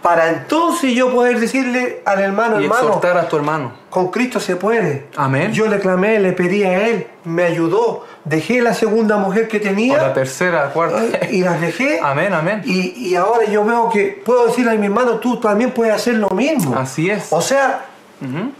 para 0.00 0.30
entonces 0.30 0.94
yo 0.94 1.12
poder 1.12 1.38
decirle 1.38 2.00
al 2.06 2.20
hermano, 2.20 2.58
y 2.60 2.64
hermano, 2.64 2.86
exhortar 2.86 3.18
a 3.18 3.28
tu 3.28 3.36
hermano. 3.36 3.72
con 3.90 4.10
Cristo 4.10 4.40
se 4.40 4.56
puede. 4.56 5.08
Amén. 5.16 5.52
Yo 5.52 5.66
le 5.66 5.78
clamé, 5.78 6.18
le 6.20 6.32
pedí 6.32 6.62
a 6.62 6.86
Él, 6.86 7.06
me 7.24 7.42
ayudó, 7.44 8.06
dejé 8.24 8.62
la 8.62 8.72
segunda 8.72 9.18
mujer 9.18 9.46
que 9.48 9.58
O 9.58 9.60
la 9.60 9.68
tenía 9.68 10.14
tercera, 10.14 10.64
la 10.66 10.70
cuarta. 10.70 11.26
y 11.30 11.42
las 11.42 11.60
dejé. 11.60 12.00
Amén, 12.02 12.32
amén. 12.32 12.62
Y, 12.64 13.08
y 13.08 13.14
ahora 13.16 13.44
yo 13.46 13.62
veo 13.64 13.90
que 13.90 14.22
puedo 14.24 14.46
decirle 14.46 14.70
a 14.70 14.74
mi 14.76 14.86
hermano, 14.86 15.16
tú 15.16 15.38
también 15.38 15.70
puedes 15.72 15.92
hacer 15.94 16.14
lo 16.14 16.30
mismo. 16.30 16.74
Así 16.78 17.10
es. 17.10 17.26
O 17.30 17.42
sea, 17.42 17.84
Ujú. 18.22 18.52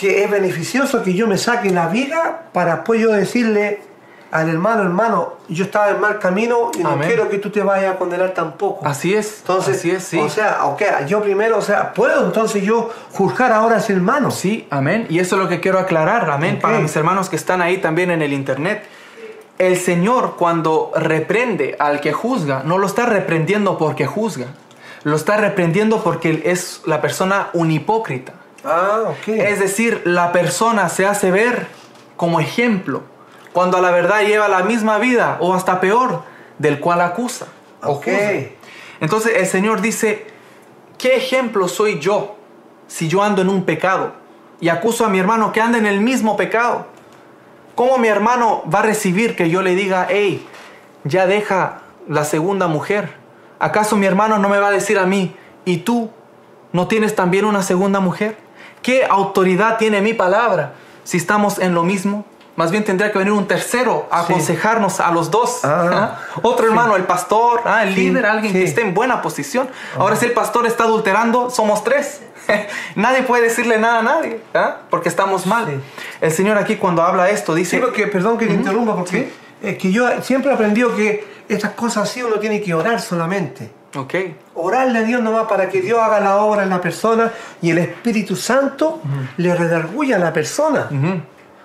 Que 0.00 0.24
es 0.24 0.30
beneficioso 0.30 1.02
que 1.02 1.12
yo 1.12 1.26
me 1.26 1.36
saque 1.36 1.68
la 1.70 1.88
vida 1.88 2.44
para 2.52 2.76
después 2.76 3.00
yo 3.00 3.12
decirle 3.12 3.82
al 4.30 4.48
hermano, 4.48 4.82
hermano, 4.82 5.34
yo 5.48 5.64
estaba 5.64 5.90
en 5.90 6.00
mal 6.00 6.18
camino 6.20 6.70
y 6.78 6.82
no 6.84 6.90
Amén. 6.90 7.08
quiero 7.08 7.28
que 7.28 7.38
tú 7.38 7.50
te 7.50 7.62
vayas 7.62 7.94
a 7.96 7.98
condenar 7.98 8.30
tampoco. 8.30 8.86
Así 8.86 9.12
es. 9.12 9.40
Entonces, 9.40 9.76
Así 9.78 9.90
es, 9.90 10.04
sí. 10.04 10.18
o 10.20 10.28
sea, 10.30 10.64
ok, 10.66 10.82
yo 11.08 11.20
primero, 11.20 11.58
o 11.58 11.62
sea, 11.62 11.92
puedo 11.92 12.24
entonces 12.24 12.62
yo 12.62 12.90
juzgar 13.12 13.52
ahora 13.52 13.76
a 13.76 13.78
ese 13.80 13.92
hermano. 13.92 14.30
Sí, 14.30 14.66
amén. 14.70 15.06
Y 15.10 15.18
eso 15.18 15.34
es 15.36 15.42
lo 15.42 15.48
que 15.48 15.58
quiero 15.60 15.78
aclarar, 15.80 16.30
amén, 16.30 16.54
Ok. 16.56 16.60
para 16.62 16.78
mis 16.78 16.94
hermanos 16.94 17.28
que 17.28 17.36
están 17.36 17.60
ahí 17.60 17.78
también 17.78 18.10
en 18.12 18.22
el 18.22 18.32
internet. 18.32 18.84
El 19.58 19.76
Señor 19.76 20.36
cuando 20.38 20.92
reprende 20.94 21.76
al 21.78 22.00
que 22.00 22.12
juzga, 22.12 22.62
no 22.64 22.78
lo 22.78 22.86
está 22.86 23.04
reprendiendo 23.06 23.76
porque 23.76 24.06
juzga, 24.06 24.46
lo 25.02 25.16
está 25.16 25.36
reprendiendo 25.38 26.02
porque 26.04 26.42
es 26.46 26.82
la 26.86 27.00
persona 27.02 27.48
un 27.52 27.70
hipócrita. 27.72 28.32
Ah, 28.64 29.04
ok. 29.08 29.28
Es 29.28 29.58
decir, 29.60 30.02
la 30.04 30.32
persona 30.32 30.88
se 30.88 31.06
hace 31.06 31.30
ver 31.30 31.68
como 32.16 32.40
ejemplo, 32.40 33.02
cuando 33.52 33.78
a 33.78 33.80
la 33.80 33.90
verdad 33.90 34.22
lleva 34.22 34.48
la 34.48 34.62
misma 34.62 34.98
vida 34.98 35.38
o 35.40 35.54
hasta 35.54 35.80
peor 35.80 36.22
del 36.58 36.78
cual 36.78 37.00
acusa. 37.00 37.46
Ok. 37.82 38.08
Entonces 39.00 39.32
el 39.36 39.46
Señor 39.46 39.80
dice, 39.80 40.26
¿qué 40.98 41.16
ejemplo 41.16 41.66
soy 41.66 41.98
yo 41.98 42.36
si 42.86 43.08
yo 43.08 43.22
ando 43.22 43.40
en 43.40 43.48
un 43.48 43.64
pecado 43.64 44.12
y 44.60 44.68
acuso 44.68 45.06
a 45.06 45.08
mi 45.08 45.18
hermano 45.18 45.52
que 45.52 45.62
anda 45.62 45.78
en 45.78 45.86
el 45.86 46.00
mismo 46.00 46.36
pecado? 46.36 46.86
¿Cómo 47.74 47.96
mi 47.96 48.08
hermano 48.08 48.62
va 48.72 48.80
a 48.80 48.82
recibir 48.82 49.34
que 49.34 49.48
yo 49.48 49.62
le 49.62 49.74
diga, 49.74 50.06
hey, 50.10 50.46
ya 51.04 51.26
deja 51.26 51.80
la 52.06 52.24
segunda 52.24 52.66
mujer? 52.68 53.14
¿Acaso 53.58 53.96
mi 53.96 54.04
hermano 54.04 54.38
no 54.38 54.50
me 54.50 54.58
va 54.58 54.68
a 54.68 54.72
decir 54.72 54.98
a 54.98 55.06
mí, 55.06 55.34
¿y 55.64 55.78
tú 55.78 56.10
no 56.72 56.86
tienes 56.86 57.14
también 57.14 57.46
una 57.46 57.62
segunda 57.62 58.00
mujer? 58.00 58.36
¿Qué 58.82 59.04
autoridad 59.08 59.76
tiene 59.78 60.00
mi 60.00 60.14
palabra 60.14 60.72
si 61.04 61.16
estamos 61.16 61.58
en 61.58 61.74
lo 61.74 61.82
mismo? 61.82 62.24
Más 62.56 62.70
bien 62.70 62.84
tendría 62.84 63.10
que 63.12 63.18
venir 63.18 63.32
un 63.32 63.46
tercero 63.46 64.06
a 64.10 64.24
Sí. 64.24 64.32
aconsejarnos 64.32 65.00
a 65.00 65.10
los 65.12 65.30
dos. 65.30 65.64
Ah, 65.64 65.88
¿ah? 65.92 66.18
Otro 66.42 66.66
hermano, 66.66 66.96
el 66.96 67.04
pastor, 67.04 67.62
¿ah? 67.64 67.84
el 67.84 67.94
Sí, 67.94 68.08
líder, 68.08 68.26
alguien 68.26 68.52
que 68.52 68.58
sí. 68.60 68.64
esté 68.64 68.82
en 68.82 68.92
buena 68.92 69.22
posición. 69.22 69.68
Ahora 69.98 70.16
si 70.16 70.26
el 70.26 70.32
pastor 70.32 70.66
está 70.66 70.84
adulterando, 70.84 71.48
somos 71.50 71.84
tres. 71.84 72.20
nadie 72.96 73.22
puede 73.22 73.44
decirle 73.44 73.78
nada 73.78 74.00
a 74.00 74.02
nadie, 74.02 74.40
¿ah? 74.54 74.78
porque 74.90 75.08
estamos 75.08 75.46
mal. 75.46 75.66
Sí. 75.66 75.80
El 76.20 76.32
Señor 76.32 76.58
aquí 76.58 76.76
cuando 76.76 77.02
habla 77.02 77.30
esto 77.30 77.54
dice, 77.54 77.76
Sí, 77.76 77.82
porque, 77.82 78.06
perdón 78.08 78.36
que 78.36 78.46
te 78.46 78.54
interrumpa, 78.54 78.94
porque 78.96 79.30
es 79.62 79.78
que 79.78 79.92
yo 79.92 80.08
siempre 80.22 80.50
he 80.50 80.54
aprendido 80.54 80.94
que 80.96 81.26
estas 81.48 81.72
cosas 81.72 82.10
así 82.10 82.22
uno 82.22 82.36
tiene 82.40 82.60
que 82.60 82.74
orar 82.74 83.00
solamente. 83.00 83.70
Ok, 83.96 84.14
Orarle 84.54 84.98
a 85.00 85.02
Dios 85.02 85.22
nomás 85.22 85.46
para 85.46 85.68
que 85.68 85.80
Dios 85.80 85.98
haga 85.98 86.20
la 86.20 86.36
obra 86.36 86.62
en 86.62 86.70
la 86.70 86.80
persona 86.80 87.30
y 87.62 87.70
el 87.70 87.78
Espíritu 87.78 88.36
Santo 88.36 89.00
le 89.36 89.54
redarguya 89.54 90.16
a 90.16 90.18
la 90.18 90.32
persona. 90.32 90.88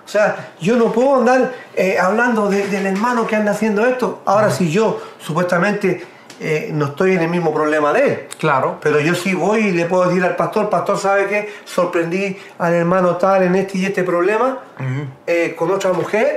O 0.04 0.08
sea, 0.08 0.52
yo 0.60 0.76
no 0.76 0.92
puedo 0.92 1.16
andar 1.16 1.52
eh, 1.74 1.98
hablando 1.98 2.48
de- 2.48 2.68
del 2.68 2.86
hermano 2.86 3.26
que 3.26 3.34
anda 3.36 3.50
haciendo 3.52 3.84
esto. 3.86 4.22
Ahora, 4.24 4.50
si 4.50 4.70
yo 4.70 5.00
supuestamente 5.18 6.04
eh, 6.38 6.70
no 6.72 6.86
estoy 6.86 7.12
en 7.14 7.22
el 7.22 7.28
mismo 7.28 7.52
problema 7.52 7.92
de 7.92 8.06
él, 8.06 8.26
claro, 8.38 8.78
pero 8.80 9.00
yo 9.00 9.14
sí 9.14 9.34
voy 9.34 9.60
y 9.68 9.72
le 9.72 9.86
puedo 9.86 10.06
decir 10.08 10.22
al 10.22 10.36
pastor, 10.36 10.68
pastor, 10.70 10.98
¿sabe 10.98 11.26
qué? 11.26 11.52
Sorprendí 11.64 12.36
al 12.58 12.74
hermano 12.74 13.16
tal 13.16 13.42
en 13.42 13.56
este 13.56 13.78
y 13.78 13.84
este 13.86 14.04
problema 14.04 14.58
eh, 15.26 15.54
con 15.58 15.70
otra 15.72 15.92
mujer, 15.92 16.36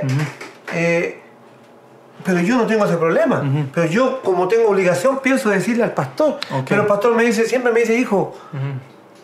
pero 2.24 2.40
yo 2.40 2.56
no 2.56 2.66
tengo 2.66 2.84
ese 2.84 2.96
problema. 2.96 3.42
Pero 3.74 3.86
yo, 3.86 4.20
como 4.22 4.48
tengo 4.48 4.68
obligación, 4.68 5.20
pienso 5.20 5.48
decirle 5.50 5.84
al 5.84 5.92
pastor. 5.92 6.38
Pero 6.68 6.82
el 6.82 6.86
pastor 6.86 7.14
me 7.14 7.24
dice, 7.24 7.44
siempre 7.46 7.72
me 7.72 7.80
dice, 7.80 7.94
hijo, 7.94 8.34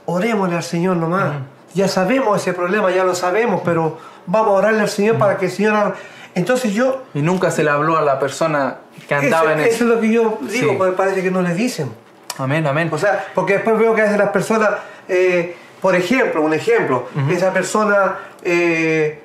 orémosle 0.06 0.56
al 0.56 0.62
Señor 0.62 0.96
nomás. 0.96 1.34
Ya 1.74 1.88
sabemos 1.88 2.40
ese 2.40 2.52
problema, 2.54 2.90
ya 2.90 3.04
lo 3.04 3.14
sabemos, 3.14 3.60
pero 3.64 3.98
vamos 4.26 4.48
a 4.48 4.52
orarle 4.52 4.80
al 4.80 4.88
Señor 4.88 5.16
para 5.18 5.36
que 5.36 5.46
el 5.46 5.50
Señor 5.52 5.94
Entonces 6.34 6.72
yo... 6.72 7.02
y 7.14 7.20
nunca 7.22 7.50
se 7.50 7.62
le 7.64 7.70
habló 7.70 7.96
a 7.96 8.02
la 8.02 8.18
persona 8.18 8.76
que 9.08 9.14
andaba 9.14 9.52
eso, 9.52 9.52
en 9.52 9.60
eso 9.60 9.68
eso. 9.74 9.84
es 9.84 9.90
lo 9.90 10.00
que 10.00 10.10
yo 10.12 10.38
digo, 10.42 10.70
Sí. 10.72 10.74
porque 10.78 10.92
parece 10.96 11.22
que 11.22 11.30
no 11.30 11.42
le 11.42 11.54
dicen. 11.54 11.90
Amén, 12.38 12.66
amén. 12.66 12.88
O 12.92 12.98
sea, 12.98 13.26
porque 13.34 13.54
después 13.54 13.78
veo 13.78 13.94
que 13.94 14.02
a 14.02 14.04
veces 14.04 14.18
las 14.18 14.28
personas, 14.30 14.70
eh, 15.08 15.56
por 15.80 15.94
ejemplo, 15.94 16.42
un 16.42 16.52
ejemplo, 16.54 17.06
esa 17.30 17.52
persona 17.52 18.16
eh, 18.42 19.22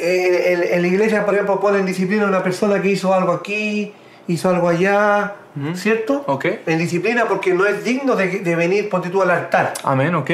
eh, 0.00 0.52
en, 0.52 0.74
en 0.74 0.82
la 0.82 0.88
iglesia, 0.88 1.24
por 1.24 1.34
ejemplo, 1.34 1.60
ponen 1.60 1.84
disciplina 1.86 2.24
a 2.24 2.28
una 2.28 2.42
persona 2.42 2.80
que 2.80 2.88
hizo 2.88 3.12
algo 3.14 3.32
aquí, 3.32 3.92
hizo 4.26 4.48
algo 4.50 4.68
allá, 4.68 5.34
¿cierto? 5.74 6.24
Ok. 6.26 6.46
En 6.66 6.78
disciplina 6.78 7.24
porque 7.26 7.52
no 7.54 7.66
es 7.66 7.82
digno 7.84 8.14
de, 8.16 8.40
de 8.40 8.56
venir, 8.56 8.88
ponte 8.88 9.08
tú 9.10 9.22
al 9.22 9.30
altar. 9.30 9.74
Amén, 9.84 10.14
ok, 10.14 10.30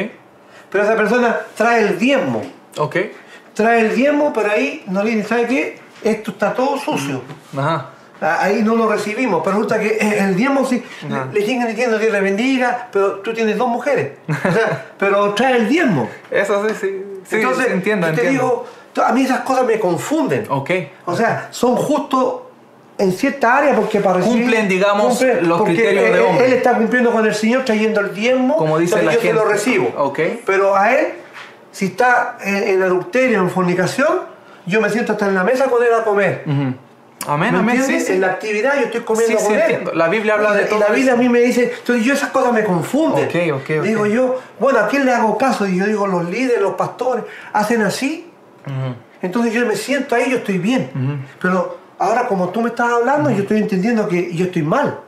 Pero 0.71 0.85
esa 0.85 0.97
persona 0.97 1.39
trae 1.57 1.83
el 1.89 1.99
diezmo, 1.99 2.43
ok, 2.77 2.97
trae 3.55 3.81
el 3.81 3.95
diezmo, 3.95 4.33
pero 4.33 4.51
ahí 4.51 4.83
no 4.89 5.03
le 5.03 5.11
dice, 5.13 5.29
¿sabe 5.29 5.47
qué? 5.47 5.79
Esto 6.03 6.33
está 6.33 6.53
todo 6.53 6.77
sucio. 6.79 7.23
ajá, 7.57 7.91
Ah, 8.21 8.39
Ahí 8.43 8.63
no 8.63 8.75
lo 8.77 8.91
recibimos, 8.91 9.43
pero 9.45 9.57
resulta 9.57 9.79
que 9.79 9.99
el 9.99 10.35
diezmo 10.37 10.65
sí, 10.65 10.83
Ajá. 11.11 11.29
le, 11.33 11.41
le 11.41 11.47
siguen 11.47 11.67
diciendo 11.67 11.99
Dios 11.99 12.13
le 12.13 12.21
bendiga, 12.21 12.89
pero 12.93 13.15
tú 13.21 13.35
tienes 13.35 13.59
dos 13.59 13.69
mujeres. 13.69 14.13
O 14.29 14.53
sea, 14.53 14.87
pero 14.99 15.35
trae 15.35 15.57
el 15.59 15.69
diezmo. 15.69 16.09
eso 16.31 16.67
sí, 16.69 16.75
sí, 16.81 17.05
sí, 17.29 17.37
Entonces, 17.37 17.67
entiendo, 17.71 18.07
yo 18.09 18.15
te 18.15 18.21
entiendo. 18.23 18.43
digo, 18.45 18.67
a 19.03 19.13
mí 19.13 19.23
esas 19.25 19.41
cosas 19.41 19.65
me 19.67 19.79
confunden. 19.81 20.47
ok, 20.49 20.71
O 21.07 21.17
sea, 21.17 21.49
son 21.51 21.77
justos 21.77 22.43
en 22.99 23.11
cierta 23.13 23.57
área 23.57 23.75
porque 23.75 23.99
para 24.01 24.19
recibir- 24.21 24.43
Cumplen, 24.43 24.69
digamos, 24.69 25.21
los 25.43 25.63
criterios 25.65 26.05
de 26.05 26.13
él- 26.13 26.21
hombre. 26.21 26.47
Él 26.47 26.53
está 26.53 26.75
cumpliendo 26.77 27.11
con 27.11 27.27
el 27.27 27.35
Señor 27.35 27.65
trayendo 27.65 28.01
el 28.01 28.15
diezmo, 28.15 28.57
Como 28.57 28.79
dice 28.79 29.03
la 29.03 29.15
yo 29.15 29.21
gente. 29.21 29.33
lo 29.35 29.45
recibo. 29.47 29.93
Ok. 29.99 30.21
Pero 30.47 30.77
a 30.77 30.93
él, 30.95 31.09
si 31.73 31.87
está 31.87 32.39
en, 32.45 32.55
en 32.69 32.83
adulterio, 32.83 33.39
en 33.41 33.51
fornicación, 33.51 34.33
yo 34.67 34.81
me 34.81 34.89
siento 34.91 35.13
hasta 35.13 35.27
en 35.27 35.35
la 35.35 35.43
mesa 35.45 35.65
con 35.65 35.83
él 35.83 35.93
a 35.93 36.05
comer. 36.05 36.45
ujú. 36.47 36.75
amén, 37.27 37.53
¿Me 37.53 37.59
amén, 37.59 37.83
sí, 37.83 38.01
sí. 38.01 38.13
En 38.13 38.21
la 38.21 38.29
actividad 38.29 38.75
yo 38.79 38.83
estoy 38.87 39.01
comiendo 39.01 39.39
Sí, 39.39 39.45
con 39.45 39.53
sí, 39.55 39.55
él. 39.55 39.61
entiendo. 39.63 39.93
La 39.95 40.09
Biblia 40.09 40.35
habla 40.35 40.55
Y 40.55 40.59
de 40.59 40.65
todo 40.67 40.79
Y 40.79 40.81
la 40.83 40.89
Biblia 40.89 41.13
eso. 41.15 41.21
a 41.21 41.23
mí 41.23 41.29
me 41.31 41.41
dice, 41.41 41.73
entonces 41.79 42.05
yo 42.05 42.13
esas 42.15 42.29
cosas 42.31 42.53
me 42.53 42.63
confunden. 42.65 43.25
Ok, 43.27 43.61
ok, 43.63 43.71
ok. 43.79 43.83
Digo 43.85 44.07
yo, 44.07 44.41
bueno, 44.61 44.79
¿a 44.79 44.87
quién 44.89 45.05
le 45.05 45.13
hago 45.13 45.37
caso? 45.37 45.67
Y 45.67 45.79
yo 45.79 45.87
digo, 45.87 46.07
los 46.07 46.29
líderes, 46.31 46.61
los 46.61 46.75
pastores, 46.75 47.25
hacen 47.53 47.83
así. 47.83 48.31
Entonces 49.23 49.53
yo 49.53 49.67
me 49.67 49.77
siento 49.77 50.15
ahí, 50.15 50.31
yo 50.31 50.39
estoy 50.39 50.59
bien. 50.59 50.91
Pero 51.41 51.79
ahora 51.99 52.27
como 52.27 52.49
tú 52.51 52.61
me 52.61 52.69
estás 52.69 52.91
hablando, 52.93 53.31
yo 53.31 53.43
estoy 53.43 53.59
entendiendo 53.59 54.09
que 54.09 54.35
yo 54.35 54.47
estoy 54.47 54.63
mal. 54.63 54.99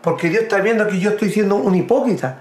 Porque 0.00 0.28
Dios 0.28 0.42
está 0.44 0.58
viendo 0.58 0.86
que 0.88 0.98
yo 0.98 1.10
estoy 1.10 1.30
siendo 1.30 1.56
un 1.56 1.74
hipócrita. 1.74 2.38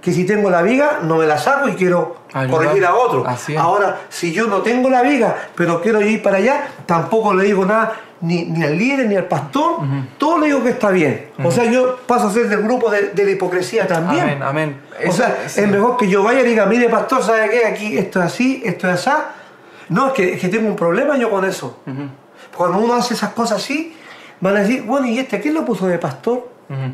Que 0.00 0.12
si 0.12 0.24
tengo 0.24 0.48
la 0.48 0.62
viga, 0.62 1.00
no 1.02 1.16
me 1.16 1.26
la 1.26 1.38
saco 1.38 1.68
y 1.68 1.72
quiero 1.72 2.18
Ayudar. 2.32 2.50
corregir 2.50 2.84
a 2.84 2.94
otro. 2.94 3.24
Ahora, 3.58 4.02
si 4.08 4.32
yo 4.32 4.46
no 4.46 4.58
tengo 4.62 4.88
la 4.88 5.02
viga, 5.02 5.34
pero 5.56 5.82
quiero 5.82 6.00
ir 6.00 6.22
para 6.22 6.36
allá, 6.36 6.68
tampoco 6.86 7.34
le 7.34 7.42
digo 7.44 7.64
nada 7.64 7.94
ni, 8.20 8.44
ni 8.44 8.62
al 8.62 8.78
líder 8.78 9.08
ni 9.08 9.16
al 9.16 9.24
pastor. 9.24 9.78
Todo 10.18 10.38
le 10.38 10.46
digo 10.46 10.62
que 10.62 10.70
está 10.70 10.90
bien. 10.90 11.30
O 11.42 11.50
sea, 11.50 11.64
yo 11.64 11.96
paso 12.06 12.28
a 12.28 12.32
ser 12.32 12.48
del 12.48 12.62
grupo 12.62 12.88
de, 12.90 13.10
de 13.10 13.24
la 13.24 13.30
hipocresía 13.32 13.88
también. 13.88 14.22
Amén, 14.22 14.42
amén. 14.42 14.80
O 15.08 15.10
sea, 15.10 15.36
sí. 15.48 15.60
es 15.60 15.68
mejor 15.68 15.96
que 15.96 16.08
yo 16.08 16.22
vaya 16.22 16.40
y 16.40 16.44
diga, 16.44 16.64
mire 16.66 16.88
pastor, 16.88 17.24
¿sabe 17.24 17.50
qué? 17.50 17.66
Aquí 17.66 17.98
esto 17.98 18.20
es 18.20 18.26
así, 18.26 18.62
esto 18.64 18.88
es 18.88 19.04
así. 19.04 19.20
No, 19.88 20.08
es 20.08 20.12
que, 20.14 20.34
es 20.34 20.40
que 20.40 20.48
tengo 20.48 20.68
un 20.68 20.76
problema 20.76 21.16
yo 21.16 21.30
con 21.30 21.44
eso. 21.44 21.78
Ujú, 21.86 22.08
Cuando 22.56 22.78
uno 22.78 22.94
hace 22.94 23.14
esas 23.14 23.30
cosas 23.32 23.62
así, 23.62 23.96
van 24.40 24.56
a 24.56 24.60
decir, 24.60 24.82
bueno, 24.82 25.06
¿y 25.06 25.18
este 25.18 25.40
quién 25.40 25.54
lo 25.54 25.64
puso 25.64 25.86
de 25.86 25.98
pastor? 25.98 26.48
ujú. 26.68 26.92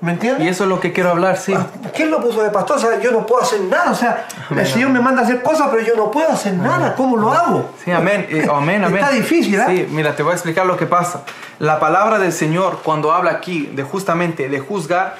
¿Me 0.00 0.10
entiendes? 0.14 0.44
Y 0.44 0.48
eso 0.48 0.64
es 0.64 0.68
lo 0.68 0.80
que 0.80 0.92
quiero 0.92 1.10
hablar, 1.10 1.36
sí. 1.36 1.54
Ah, 1.56 1.64
¿Quién 1.94 2.10
lo 2.10 2.20
puso 2.20 2.42
de 2.42 2.50
pastor? 2.50 2.76
O 2.76 2.80
sea, 2.80 3.00
yo 3.00 3.12
no 3.12 3.24
puedo 3.24 3.40
hacer 3.40 3.60
nada. 3.60 3.92
O 3.92 3.94
sea, 3.94 4.26
el 4.50 4.66
Señor 4.66 4.90
me 4.90 4.98
manda 4.98 5.22
a 5.22 5.24
hacer 5.24 5.44
cosas, 5.44 5.68
pero 5.70 5.80
yo 5.86 5.94
no 5.94 6.10
puedo 6.10 6.28
hacer 6.28 6.54
nada. 6.54 6.96
¿Cómo 6.96 7.16
lo 7.16 7.32
hago? 7.32 7.70
Sí, 7.84 7.92
amén, 7.92 8.26
eh, 8.28 8.48
amén, 8.52 8.82
amén. 8.82 8.98
Está 8.98 9.14
difícil, 9.14 9.54
¿eh? 9.60 9.64
Sí, 9.68 9.86
mira, 9.92 10.16
te 10.16 10.24
voy 10.24 10.32
a 10.32 10.34
explicar 10.34 10.66
lo 10.66 10.76
que 10.76 10.86
pasa. 10.86 11.22
La 11.60 11.78
palabra 11.78 12.18
del 12.18 12.32
Señor, 12.32 12.80
cuando 12.82 13.12
habla 13.12 13.30
aquí 13.30 13.66
de 13.76 13.84
justamente 13.84 14.48
de 14.48 14.58
juzgar, 14.58 15.14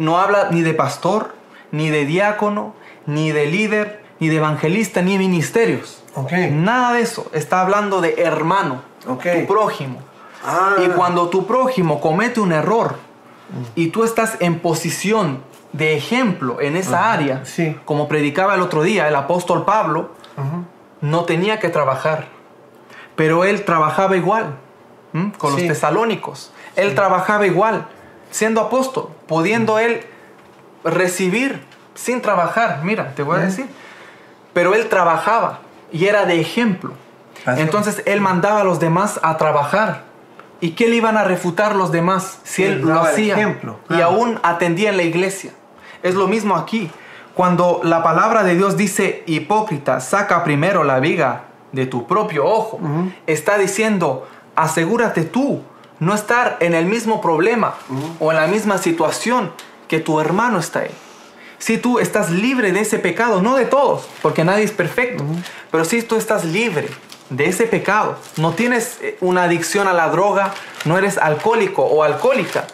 no 0.00 0.18
habla 0.18 0.48
ni 0.50 0.62
de 0.62 0.74
pastor, 0.74 1.32
ni 1.70 1.90
de 1.90 2.04
diácono, 2.04 2.74
ni 3.06 3.30
de 3.30 3.46
líder, 3.46 4.02
ni 4.24 4.30
de 4.30 4.36
evangelista, 4.36 5.02
ni 5.02 5.12
de 5.12 5.18
ministerios. 5.18 6.02
Ok. 6.14 6.32
Nada 6.50 6.94
de 6.94 7.02
eso. 7.02 7.26
Está 7.34 7.60
hablando 7.60 8.00
de 8.00 8.14
hermano, 8.22 8.80
Ok. 9.06 9.22
tu 9.40 9.46
prójimo. 9.46 9.98
Ah. 10.42 10.76
Y 10.82 10.88
cuando 10.88 11.28
tu 11.28 11.46
prójimo 11.46 12.00
comete 12.00 12.40
un 12.40 12.52
error 12.52 12.96
y 13.74 13.88
tú 13.88 14.02
estás 14.04 14.36
en 14.40 14.60
posición 14.60 15.42
de 15.72 15.94
ejemplo 15.96 16.60
en 16.62 16.76
esa 16.76 17.12
área, 17.12 17.44
sí. 17.44 17.76
como 17.84 18.08
predicaba 18.08 18.54
el 18.54 18.62
otro 18.62 18.82
día 18.82 19.08
el 19.08 19.16
apóstol 19.16 19.64
Pablo, 19.66 20.12
no 21.02 21.24
tenía 21.24 21.60
que 21.60 21.68
trabajar, 21.68 22.28
pero 23.16 23.44
él 23.44 23.64
trabajaba 23.66 24.16
igual 24.16 24.56
¿m? 25.12 25.32
con 25.36 25.54
Sí. 25.54 25.58
los 25.60 25.68
tesalónicos. 25.68 26.50
Él 26.76 26.94
trabajaba 26.94 27.46
igual, 27.46 27.86
siendo 28.30 28.60
apóstol, 28.62 29.08
pudiendo 29.26 29.78
él 29.78 30.00
recibir 30.82 31.62
sin 31.94 32.22
trabajar. 32.22 32.80
Mira, 32.84 33.14
te 33.14 33.22
voy 33.22 33.36
a 33.38 33.40
decir. 33.40 33.66
Pero 34.54 34.74
él 34.74 34.88
trabajaba 34.88 35.58
y 35.92 36.06
era 36.06 36.24
de 36.24 36.40
ejemplo. 36.40 36.94
Así. 37.44 37.60
Entonces 37.60 38.02
él 38.06 38.22
mandaba 38.22 38.62
a 38.62 38.64
los 38.64 38.80
demás 38.80 39.20
a 39.22 39.36
trabajar. 39.36 40.04
¿Y 40.60 40.70
qué 40.70 40.88
le 40.88 40.96
iban 40.96 41.18
a 41.18 41.24
refutar 41.24 41.76
los 41.76 41.92
demás 41.92 42.38
si 42.42 42.64
Él 42.64 42.72
él 42.74 42.80
lo 42.82 43.00
hacía 43.00 43.34
ejemplo, 43.34 43.80
y 43.90 44.00
aún 44.00 44.40
atendía 44.42 44.88
en 44.88 44.96
la 44.96 45.02
iglesia? 45.02 45.52
Es 46.02 46.14
lo 46.14 46.26
mismo 46.26 46.56
aquí. 46.56 46.90
Cuando 47.34 47.80
la 47.82 48.02
palabra 48.02 48.44
de 48.44 48.54
Dios 48.54 48.76
dice, 48.76 49.24
hipócrita, 49.26 50.00
saca 50.00 50.42
primero 50.42 50.82
la 50.82 51.00
viga 51.00 51.42
de 51.72 51.84
tu 51.84 52.06
propio 52.06 52.46
ojo, 52.46 52.80
está 53.26 53.58
diciendo, 53.58 54.26
asegúrate 54.56 55.24
tú 55.24 55.62
no 55.98 56.14
estar 56.14 56.56
en 56.60 56.74
el 56.74 56.86
mismo 56.86 57.20
problema 57.20 57.74
o 58.20 58.30
en 58.30 58.38
la 58.38 58.46
misma 58.46 58.78
situación 58.78 59.52
que 59.88 60.00
tu 60.00 60.20
hermano 60.20 60.60
está 60.60 60.80
ahí. 60.80 60.94
Si 61.64 61.78
tú 61.78 61.98
estás 61.98 62.28
libre 62.28 62.72
de 62.72 62.80
ese 62.80 62.98
pecado, 62.98 63.40
no 63.40 63.56
de 63.56 63.64
todos, 63.64 64.06
porque 64.20 64.44
nadie 64.44 64.64
es 64.64 64.70
perfecto, 64.70 65.24
pero 65.70 65.86
si 65.86 66.02
tú 66.02 66.16
estás 66.16 66.44
libre 66.44 66.90
de 67.30 67.46
ese 67.46 67.64
pecado, 67.64 68.18
no 68.36 68.52
tienes 68.52 68.98
eh, 69.00 69.16
una 69.22 69.44
adicción 69.44 69.88
a 69.88 69.94
la 69.94 70.10
droga, 70.10 70.52
no 70.84 70.98
eres 70.98 71.16
alcohólico 71.16 71.82
o 71.82 72.02
alcohólica, 72.02 72.66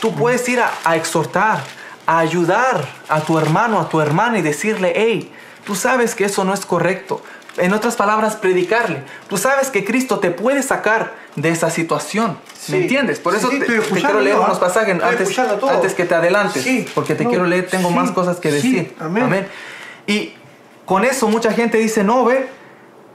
tú 0.00 0.14
puedes 0.14 0.48
ir 0.48 0.60
a, 0.60 0.72
a 0.82 0.96
exhortar, 0.96 1.62
a 2.06 2.20
ayudar 2.20 2.88
a 3.10 3.20
tu 3.20 3.38
hermano, 3.38 3.80
a 3.80 3.90
tu 3.90 4.00
hermana 4.00 4.38
y 4.38 4.40
decirle, 4.40 4.94
hey, 4.96 5.30
tú 5.66 5.74
sabes 5.74 6.14
que 6.14 6.24
eso 6.24 6.42
no 6.42 6.54
es 6.54 6.64
correcto. 6.64 7.20
En 7.58 7.72
otras 7.72 7.96
palabras, 7.96 8.36
predicarle. 8.36 9.02
Tú 9.28 9.36
sabes 9.36 9.70
que 9.70 9.84
Cristo 9.84 10.18
te 10.18 10.30
puede 10.30 10.62
sacar 10.62 11.14
de 11.36 11.50
esa 11.50 11.70
situación. 11.70 12.38
Sí. 12.58 12.72
¿Me 12.72 12.78
entiendes? 12.82 13.18
Por 13.18 13.34
Sí, 13.34 13.38
eso 13.38 13.50
sí, 13.50 13.58
te, 13.60 13.66
quiero 14.00 14.20
leer 14.20 14.38
unos 14.38 14.58
pasajes 14.58 15.00
antes, 15.02 15.94
que 15.94 16.04
te 16.04 16.14
adelantes. 16.14 16.66
Porque 16.94 17.14
te 17.14 17.24
No, 17.24 17.30
quiero 17.30 17.46
leer, 17.46 17.68
tengo 17.68 17.90
más 17.90 18.10
cosas 18.12 18.38
que 18.38 18.50
decir. 18.50 18.94
amén. 19.00 19.46
Y 20.06 20.34
con 20.86 21.04
eso 21.04 21.28
mucha 21.28 21.52
gente 21.52 21.78
dice, 21.78 22.02
no, 22.02 22.24
ve, 22.24 22.48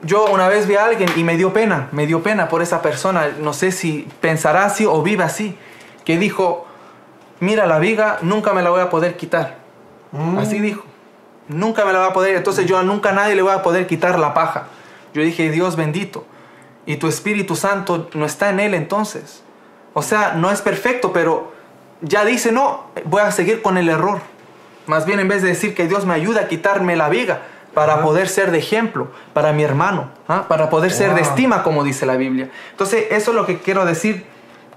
yo 0.03 0.25
una 0.25 0.47
vez 0.47 0.67
vi 0.67 0.75
a 0.75 0.85
alguien 0.85 1.09
y 1.15 1.23
me 1.23 1.37
dio 1.37 1.53
pena, 1.53 1.87
me 1.91 2.05
dio 2.05 2.21
pena 2.21 2.47
por 2.49 2.61
esa 2.61 2.81
persona, 2.81 3.29
no 3.39 3.53
sé 3.53 3.71
si 3.71 4.07
pensará 4.21 4.65
así 4.65 4.85
o 4.85 5.01
vive 5.01 5.23
así, 5.23 5.57
que 6.05 6.17
dijo, 6.17 6.67
mira 7.39 7.65
la 7.65 7.79
viga, 7.79 8.19
nunca 8.21 8.53
me 8.53 8.61
la 8.61 8.69
voy 8.69 8.81
a 8.81 8.89
poder 8.89 9.17
quitar. 9.17 9.57
Mm. 10.11 10.37
Así 10.37 10.59
dijo, 10.59 10.83
nunca 11.47 11.85
me 11.85 11.93
la 11.93 11.99
va 11.99 12.07
a 12.07 12.13
poder, 12.13 12.35
entonces 12.35 12.65
yo 12.65 12.81
nunca 12.83 13.09
a 13.09 13.13
nadie 13.13 13.35
le 13.35 13.41
voy 13.41 13.53
a 13.53 13.63
poder 13.63 13.87
quitar 13.87 14.19
la 14.19 14.33
paja. 14.33 14.67
Yo 15.13 15.21
dije, 15.21 15.51
Dios 15.51 15.75
bendito, 15.75 16.25
y 16.85 16.97
tu 16.97 17.07
Espíritu 17.07 17.55
Santo 17.55 18.09
no 18.13 18.25
está 18.25 18.49
en 18.49 18.59
él 18.59 18.73
entonces. 18.73 19.43
O 19.93 20.01
sea, 20.01 20.33
no 20.33 20.51
es 20.51 20.61
perfecto, 20.61 21.13
pero 21.13 21.53
ya 22.01 22.25
dice, 22.25 22.51
no, 22.51 22.85
voy 23.05 23.21
a 23.21 23.31
seguir 23.31 23.61
con 23.61 23.77
el 23.77 23.89
error. 23.89 24.21
Más 24.85 25.05
bien 25.05 25.19
en 25.19 25.27
vez 25.27 25.41
de 25.41 25.49
decir 25.49 25.75
que 25.75 25.87
Dios 25.87 26.05
me 26.05 26.13
ayuda 26.13 26.41
a 26.41 26.47
quitarme 26.47 26.95
la 26.95 27.09
viga 27.09 27.43
para 27.73 28.01
poder 28.01 28.27
ser 28.27 28.51
de 28.51 28.59
ejemplo 28.59 29.11
para 29.33 29.53
mi 29.53 29.63
hermano, 29.63 30.11
¿ah? 30.27 30.45
para 30.47 30.69
poder 30.69 30.91
ser 30.91 31.15
de 31.15 31.21
estima, 31.21 31.63
como 31.63 31.83
dice 31.83 32.05
la 32.05 32.17
Biblia. 32.17 32.49
Entonces, 32.71 33.05
eso 33.11 33.31
es 33.31 33.35
lo 33.35 33.45
que 33.45 33.59
quiero 33.59 33.85
decir. 33.85 34.25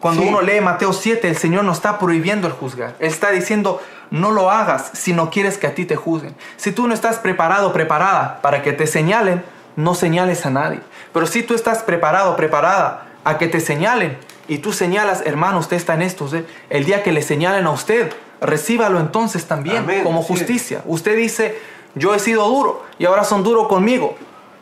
Cuando 0.00 0.22
Sí. 0.22 0.28
uno 0.28 0.40
lee 0.42 0.60
Mateo 0.60 0.92
7, 0.92 1.28
el 1.28 1.36
Señor 1.36 1.64
no 1.64 1.72
está 1.72 1.98
prohibiendo 1.98 2.46
el 2.46 2.52
juzgar. 2.52 2.94
Él 2.98 3.08
está 3.08 3.30
diciendo, 3.30 3.80
no 4.10 4.30
lo 4.30 4.50
hagas 4.50 4.90
si 4.94 5.12
no 5.12 5.30
quieres 5.30 5.58
que 5.58 5.66
a 5.66 5.74
ti 5.74 5.84
te 5.84 5.96
juzguen. 5.96 6.34
Si 6.56 6.72
tú 6.72 6.86
no 6.86 6.94
estás 6.94 7.18
preparado, 7.18 7.72
preparada 7.72 8.40
para 8.42 8.62
que 8.62 8.72
te 8.72 8.86
señalen, 8.86 9.42
no 9.76 9.94
señales 9.94 10.46
a 10.46 10.50
nadie. 10.50 10.80
Pero 11.12 11.26
si 11.26 11.42
tú 11.42 11.54
estás 11.54 11.82
preparado, 11.82 12.36
preparada 12.36 13.06
a 13.24 13.38
que 13.38 13.48
te 13.48 13.60
señalen 13.60 14.16
y 14.48 14.58
tú 14.58 14.72
señalas, 14.72 15.22
hermano, 15.26 15.58
usted 15.58 15.76
está 15.76 15.94
en 15.94 16.02
esto, 16.02 16.28
el 16.70 16.84
día 16.84 17.02
que 17.02 17.12
le 17.12 17.22
señalen 17.22 17.66
a 17.66 17.70
usted, 17.70 18.12
recíbalo 18.40 19.00
entonces 19.00 19.46
también 19.46 19.78
Amén, 19.78 20.04
como 20.04 20.22
sí. 20.22 20.28
justicia. 20.28 20.82
Usted 20.84 21.16
dice, 21.16 21.58
yo 21.94 22.14
he 22.14 22.18
sido 22.18 22.46
duro 22.48 22.84
y 22.98 23.06
ahora 23.06 23.24
son 23.24 23.42
duros 23.42 23.66
conmigo. 23.68 24.16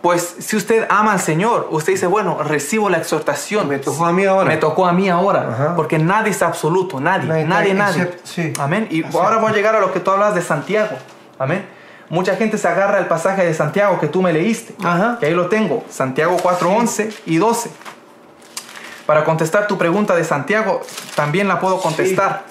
Pues 0.05 0.37
si 0.39 0.55
usted 0.55 0.87
ama 0.91 1.15
al 1.15 1.21
Señor, 1.21 1.69
usted 1.71 1.95
dice, 1.95 2.07
bueno, 2.07 2.37
recibo 2.43 2.91
la 2.91 2.99
exhortación. 2.99 3.67
Me 3.71 3.79
tocó 3.79 4.05
a 4.05 4.13
mí 4.13 4.27
ahora. 4.27 4.45
Me 4.51 4.59
tocó 4.59 4.85
a 4.87 4.93
mí 4.93 5.09
ahora. 5.09 5.49
Ajá. 5.51 5.75
Porque 5.77 5.99
nadie 5.99 6.31
es 6.31 6.43
absoluto, 6.43 7.01
nadie, 7.01 7.27
Nadie 7.27 7.45
nadie, 7.47 7.71
está 7.73 7.85
nadie. 7.85 8.03
except- 8.03 8.21
sí. 8.27 8.53
Amén. 8.61 8.87
Y 8.91 9.03
ahora 9.17 9.39
voy 9.39 9.51
a 9.51 9.55
llegar 9.55 9.75
a 9.77 9.81
lo 9.81 9.95
que 9.95 10.01
tú 10.01 10.11
hablas 10.11 10.35
de 10.35 10.43
Santiago. 10.43 10.95
Amén. 11.39 11.65
Mucha 12.11 12.37
gente 12.37 12.59
se 12.59 12.69
agarra 12.69 12.99
al 12.99 13.07
pasaje 13.09 13.47
de 13.47 13.55
Santiago 13.55 13.99
que 13.99 14.07
tú 14.09 14.21
me 14.21 14.31
leíste. 14.35 14.75
Ajá. 14.85 15.17
Que 15.19 15.25
ahí 15.25 15.35
lo 15.35 15.47
tengo. 15.49 15.83
Santiago 15.89 16.37
4, 16.43 16.71
11 16.71 17.11
y 17.25 17.39
12. 17.39 17.71
Para 19.07 19.25
contestar 19.25 19.67
tu 19.67 19.79
pregunta 19.79 20.15
de 20.15 20.25
Santiago, 20.25 20.83
también 21.15 21.49
la 21.49 21.61
puedo 21.61 21.81
contestar. 21.81 22.45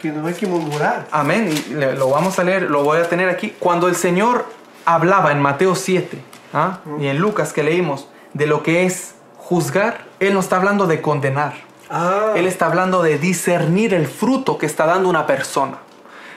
Que 0.00 0.08
no 0.08 0.26
hay 0.26 0.32
que 0.32 0.46
murmurar. 0.46 1.06
Amén. 1.10 1.50
Y 1.68 1.74
lo 1.74 2.08
vamos 2.08 2.38
a 2.38 2.42
leer, 2.44 2.70
lo 2.70 2.84
voy 2.84 3.00
a 3.00 3.06
tener 3.06 3.28
aquí. 3.28 3.54
Cuando 3.58 3.86
el 3.86 3.96
Señor 3.96 4.46
hablaba 4.86 5.30
en 5.32 5.42
Mateo 5.42 5.74
7 5.74 6.29
¿ah? 6.52 6.78
y 7.00 7.06
en 7.06 7.18
Lucas 7.18 7.52
que 7.52 7.62
leímos 7.62 8.08
de 8.34 8.46
lo 8.46 8.62
que 8.62 8.84
es 8.84 9.14
juzgar, 9.36 10.04
Él 10.20 10.34
no 10.34 10.40
está 10.40 10.56
hablando 10.56 10.86
de 10.86 11.00
condenar. 11.00 11.54
Ah. 11.90 12.32
Él 12.36 12.46
está 12.46 12.66
hablando 12.66 13.02
de 13.02 13.18
discernir 13.18 13.94
el 13.94 14.06
fruto 14.06 14.58
que 14.58 14.66
está 14.66 14.86
dando 14.86 15.08
una 15.08 15.26
persona. 15.26 15.78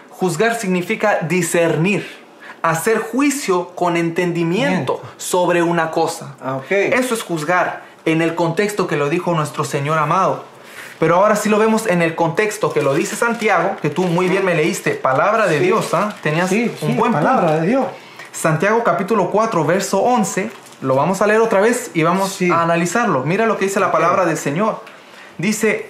Juzgar 0.10 0.56
significa 0.56 1.20
discernir, 1.22 2.08
hacer 2.62 3.00
juicio 3.00 3.70
con 3.76 3.98
entendimiento 3.98 4.94
Miento. 4.94 5.02
sobre 5.18 5.62
una 5.62 5.92
cosa. 5.92 6.36
Ah, 6.42 6.56
ok. 6.56 6.72
Eso 6.72 7.14
es 7.14 7.22
juzgar 7.24 7.84
en 8.06 8.22
el 8.22 8.36
contexto 8.36 8.88
que 8.88 8.96
lo 8.98 9.10
dijo 9.10 9.34
nuestro 9.34 9.64
Señor 9.64 9.98
amado. 10.00 10.46
Pero 11.00 11.16
ahora 11.18 11.36
sí 11.36 11.50
lo 11.50 11.60
vemos 11.60 11.86
en 11.88 12.02
el 12.02 12.16
contexto 12.16 12.72
que 12.72 12.82
lo 12.82 12.94
dice 12.94 13.16
Santiago, 13.16 13.76
que 13.82 13.90
tú 13.90 14.04
muy 14.04 14.28
bien 14.30 14.46
me 14.46 14.56
leíste, 14.56 14.92
palabra 14.92 15.48
de 15.48 15.60
Sí. 15.60 15.66
Dios, 15.66 15.94
¿ah? 15.94 16.16
Tenías 16.24 16.50
Sí, 16.50 16.72
un 16.82 16.92
sí, 16.92 16.96
buen 16.98 17.12
palabra 17.12 17.48
punto. 17.48 17.62
de 17.62 17.68
Dios. 17.68 17.86
Santiago 18.34 18.84
capítulo 18.84 19.30
4, 19.30 19.64
verso 19.64 20.00
11, 20.00 20.52
lo 20.82 20.96
vamos 20.96 21.22
a 21.22 21.28
leer 21.28 21.40
otra 21.40 21.62
vez 21.62 21.92
y 21.94 22.04
vamos 22.04 22.34
Sí. 22.34 22.50
a 22.52 22.62
analizarlo. 22.64 23.24
Mira 23.24 23.46
lo 23.46 23.58
que 23.58 23.66
dice 23.66 23.80
la 23.80 23.92
palabra 23.92 24.26
del 24.26 24.38
Señor. 24.38 24.82
Dice, 25.38 25.90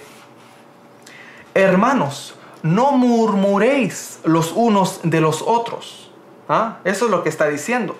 hermanos, 1.54 2.36
no 2.62 2.92
murmuréis 2.92 4.20
los 4.24 4.52
unos 4.52 5.00
de 5.02 5.20
los 5.20 5.42
otros. 5.42 6.10
¿Ah? 6.48 6.76
Eso 6.84 7.06
es 7.06 7.10
lo 7.10 7.22
que 7.22 7.30
está 7.30 7.48
diciendo. 7.48 7.96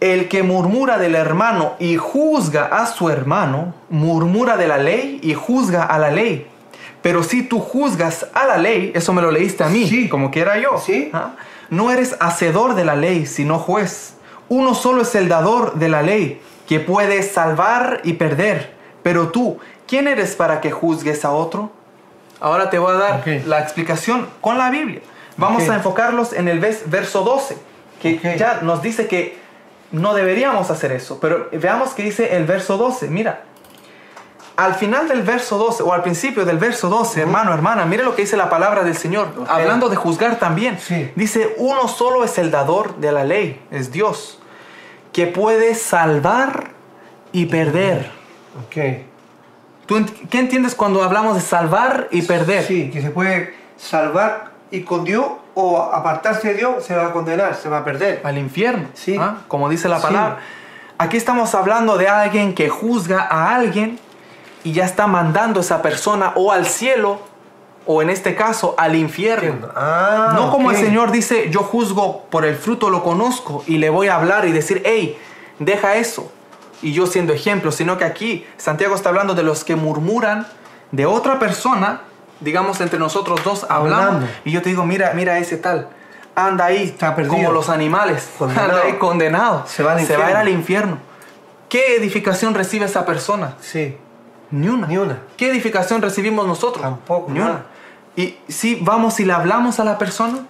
El 0.00 0.28
que 0.28 0.42
murmura 0.42 0.98
del 0.98 1.14
hermano 1.14 1.72
y 1.78 1.96
juzga 1.96 2.66
a 2.66 2.86
su 2.86 3.08
hermano, 3.08 3.74
murmura 3.88 4.56
de 4.56 4.68
la 4.68 4.76
ley 4.78 5.20
y 5.22 5.32
juzga 5.34 5.84
a 5.84 5.98
la 5.98 6.10
ley. 6.10 6.46
Pero 7.00 7.22
si 7.22 7.42
tú 7.42 7.58
juzgas 7.60 8.26
a 8.34 8.46
la 8.46 8.58
ley, 8.58 8.92
eso 8.94 9.12
me 9.12 9.22
lo 9.22 9.30
leíste 9.30 9.64
a 9.64 9.68
mí, 9.68 9.88
Sí. 9.88 10.08
como 10.08 10.30
quiera 10.30 10.58
yo. 10.58 10.78
Sí. 10.78 11.10
¿ah? 11.12 11.30
No 11.70 11.90
eres 11.90 12.16
hacedor 12.20 12.74
de 12.74 12.84
la 12.84 12.96
ley, 12.96 13.26
sino 13.26 13.58
juez. 13.58 14.14
Uno 14.48 14.74
solo 14.74 15.02
es 15.02 15.14
el 15.14 15.28
dador 15.28 15.74
de 15.74 15.88
la 15.88 16.02
ley, 16.02 16.40
que 16.68 16.80
puede 16.80 17.22
salvar 17.22 18.00
y 18.04 18.14
perder. 18.14 18.72
Pero 19.02 19.28
tú, 19.28 19.58
¿quién 19.86 20.06
eres 20.08 20.34
para 20.36 20.60
que 20.60 20.70
juzgues 20.70 21.24
a 21.24 21.30
otro? 21.32 21.70
Ahora 22.40 22.70
te 22.70 22.78
voy 22.78 22.92
a 22.92 22.98
dar 22.98 23.22
la 23.46 23.60
explicación 23.60 24.28
con 24.40 24.58
la 24.58 24.68
Biblia. 24.70 25.00
Vamos 25.36 25.62
a 25.62 25.76
enfocarlos 25.76 26.32
en 26.32 26.48
el 26.48 26.60
vers- 26.60 26.82
verso 26.86 27.22
12, 27.22 27.56
que 28.00 28.18
ya 28.38 28.60
nos 28.62 28.82
dice 28.82 29.06
que 29.06 29.38
no 29.90 30.12
deberíamos 30.14 30.70
hacer 30.70 30.92
eso. 30.92 31.18
Pero 31.20 31.48
veamos 31.52 31.90
que 31.90 32.02
dice 32.02 32.36
el 32.36 32.44
verso 32.44 32.76
12. 32.76 33.08
Mira, 33.08 33.44
al 34.56 34.74
final 34.74 35.08
del 35.08 35.22
verso 35.22 35.56
12 35.58 35.82
o 35.82 35.92
al 35.92 36.02
principio 36.02 36.44
del 36.44 36.58
verso 36.58 36.88
12, 36.88 37.20
hermano, 37.22 37.52
hermana, 37.54 37.84
mire 37.86 38.04
lo 38.04 38.14
que 38.14 38.22
dice 38.22 38.36
la 38.36 38.50
palabra 38.50 38.84
del 38.84 38.96
Señor, 38.96 39.28
Ok. 39.38 39.46
hablando 39.48 39.88
de 39.88 39.96
juzgar 39.96 40.36
también. 40.38 40.78
Sí. 40.78 41.10
Dice, 41.16 41.54
uno 41.58 41.88
solo 41.88 42.24
es 42.24 42.36
el 42.38 42.50
dador 42.50 42.96
de 42.96 43.12
la 43.12 43.24
ley, 43.24 43.60
es 43.70 43.90
Dios, 43.92 44.38
que 45.12 45.26
puede 45.26 45.74
salvar 45.74 46.70
y 47.32 47.46
perder. 47.46 48.10
Ok. 48.66 48.76
¿Tú 49.86 49.96
ent- 49.98 50.28
qué 50.28 50.38
entiendes 50.38 50.74
cuando 50.74 51.02
hablamos 51.02 51.34
de 51.34 51.40
salvar 51.40 52.08
y 52.10 52.22
perder? 52.22 52.64
Sí, 52.64 52.90
que 52.90 53.00
se 53.02 53.10
puede 53.10 53.54
salvar 53.76 54.52
y 54.70 54.82
con 54.82 55.04
Dios 55.04 55.26
o 55.54 55.78
apartarse 55.82 56.48
de 56.48 56.54
Dios 56.54 56.84
se 56.84 56.94
va 56.94 57.06
a 57.06 57.12
condenar, 57.12 57.54
se 57.56 57.68
va 57.68 57.78
a 57.78 57.84
perder. 57.84 58.20
Al 58.24 58.38
infierno, 58.38 58.88
Sí. 58.94 59.16
¿ah? 59.20 59.38
como 59.48 59.68
dice 59.68 59.88
la 59.88 59.96
Sí. 59.96 60.02
palabra. 60.02 60.38
Aquí 60.98 61.16
estamos 61.16 61.54
hablando 61.54 61.98
de 61.98 62.08
alguien 62.08 62.54
que 62.54 62.68
juzga 62.68 63.26
a 63.28 63.54
alguien 63.56 63.98
y 64.64 64.72
ya 64.72 64.84
está 64.84 65.06
mandando 65.06 65.60
a 65.60 65.62
esa 65.62 65.82
persona 65.82 66.32
o 66.36 66.52
al 66.52 66.66
cielo 66.66 67.20
o 67.86 68.00
en 68.02 68.10
este 68.10 68.34
caso 68.36 68.74
al 68.78 68.94
infierno. 68.94 69.68
Ah, 69.74 70.32
no 70.34 70.50
como 70.52 70.70
el 70.70 70.76
Señor 70.76 71.10
dice, 71.10 71.50
yo 71.50 71.60
juzgo 71.60 72.24
por 72.30 72.44
el 72.44 72.54
fruto 72.56 72.90
lo 72.90 73.02
conozco 73.02 73.64
y 73.66 73.78
le 73.78 73.90
voy 73.90 74.08
a 74.08 74.14
hablar 74.16 74.44
y 74.46 74.52
decir, 74.52 74.82
hey, 74.84 75.18
deja 75.58 75.96
eso. 75.96 76.30
Y 76.80 76.92
yo 76.92 77.06
siendo 77.06 77.32
ejemplo, 77.32 77.72
sino 77.72 77.98
que 77.98 78.04
aquí 78.04 78.46
Santiago 78.56 78.94
está 78.94 79.08
hablando 79.08 79.34
de 79.34 79.42
los 79.42 79.64
que 79.64 79.74
murmuran 79.76 80.46
de 80.92 81.06
otra 81.06 81.38
persona, 81.38 82.02
digamos 82.40 82.80
entre 82.80 82.98
nosotros 82.98 83.42
dos 83.44 83.66
hablamos, 83.68 84.04
Hablando. 84.06 84.26
y 84.44 84.50
yo 84.52 84.62
te 84.62 84.68
digo, 84.68 84.84
mira, 84.84 85.12
mira 85.14 85.38
ese 85.38 85.56
tal, 85.56 85.88
anda 86.34 86.66
ahí 86.66 86.84
Está 86.84 87.14
perdido. 87.14 87.34
como 87.34 87.52
los 87.52 87.68
animales, 87.68 88.28
Condenado. 88.38 88.70
anda 88.72 88.82
ahí 88.84 88.92
condenado, 88.94 89.64
Se 89.66 89.82
va 89.82 89.92
al 89.92 89.98
a 89.98 90.30
ir 90.30 90.36
al 90.36 90.48
infierno. 90.48 90.98
¿Qué 91.68 91.96
edificación 91.96 92.52
recibe 92.54 92.84
esa 92.86 93.06
persona? 93.06 93.54
Sí. 93.60 93.96
Ni 94.52 94.68
una. 94.68 94.86
Ni 94.86 94.96
una. 94.98 95.18
¿Qué 95.36 95.50
edificación 95.50 96.00
recibimos 96.02 96.46
nosotros? 96.46 96.82
Tampoco, 96.82 97.32
Ni 97.32 97.40
nada. 97.40 97.50
una. 97.50 97.62
Y 98.14 98.36
si 98.48 98.76
vamos 98.76 99.18
y 99.20 99.24
le 99.24 99.32
hablamos 99.32 99.80
a 99.80 99.84
la 99.84 99.98
persona, 99.98 100.40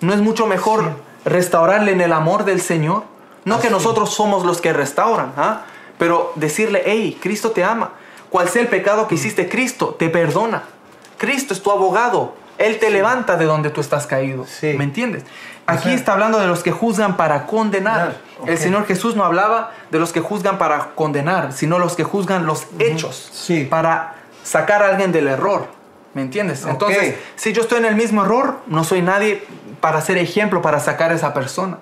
¿no 0.00 0.12
es 0.12 0.20
mucho 0.20 0.46
mejor 0.46 0.82
Sí. 0.84 0.88
restaurarle 1.24 1.92
en 1.92 2.00
el 2.02 2.12
amor 2.12 2.44
del 2.44 2.60
Señor? 2.60 3.02
No 3.44 3.58
que 3.58 3.66
Así. 3.68 3.74
nosotros 3.74 4.10
somos 4.14 4.44
los 4.44 4.60
que 4.60 4.72
restauran, 4.72 5.32
¿ah? 5.36 5.62
pero 5.98 6.32
decirle, 6.36 6.82
hey, 6.84 7.18
Cristo 7.20 7.50
te 7.52 7.64
ama. 7.64 7.90
Cual 8.28 8.48
sea 8.48 8.60
el 8.62 8.68
pecado 8.68 9.08
que 9.08 9.14
hiciste, 9.14 9.48
Cristo 9.48 9.96
te 9.98 10.08
perdona. 10.10 10.62
Cristo 11.16 11.54
es 11.54 11.62
tu 11.62 11.70
abogado. 11.70 12.34
Él 12.58 12.78
te 12.78 12.90
levanta 12.90 13.36
de 13.36 13.44
donde 13.44 13.70
tú 13.70 13.80
estás 13.80 14.06
caído. 14.06 14.46
Sí. 14.46 14.74
¿Me 14.78 14.84
entiendes? 14.84 15.24
Aquí 15.66 15.84
sea- 15.88 15.94
está 15.94 16.12
hablando 16.12 16.38
de 16.38 16.46
los 16.46 16.62
que 16.62 16.70
juzgan 16.72 17.16
para 17.16 17.46
condenar. 17.46 18.16
El. 18.46 18.56
Señor 18.58 18.86
Jesús 18.86 19.16
no 19.16 19.24
hablaba 19.24 19.72
de 19.90 19.98
los 19.98 20.12
que 20.12 20.20
juzgan 20.20 20.58
para 20.58 20.90
condenar, 20.94 21.52
sino 21.52 21.78
los 21.78 21.96
que 21.96 22.04
juzgan 22.04 22.46
los 22.46 22.66
hechos 22.78 23.30
Sí. 23.32 23.64
para 23.64 24.14
sacar 24.44 24.82
a 24.82 24.88
alguien 24.88 25.12
del 25.12 25.28
error. 25.28 25.66
¿Me 26.14 26.22
entiendes? 26.22 26.64
Entonces, 26.66 27.14
si 27.34 27.52
yo 27.52 27.60
estoy 27.62 27.78
en 27.78 27.84
el 27.84 27.94
mismo 27.96 28.24
error, 28.24 28.60
no 28.68 28.84
soy 28.84 29.02
nadie 29.02 29.44
para 29.80 30.00
ser 30.00 30.16
ejemplo, 30.16 30.62
para 30.62 30.80
sacar 30.80 31.10
a 31.10 31.14
esa 31.14 31.34
persona. 31.34 31.76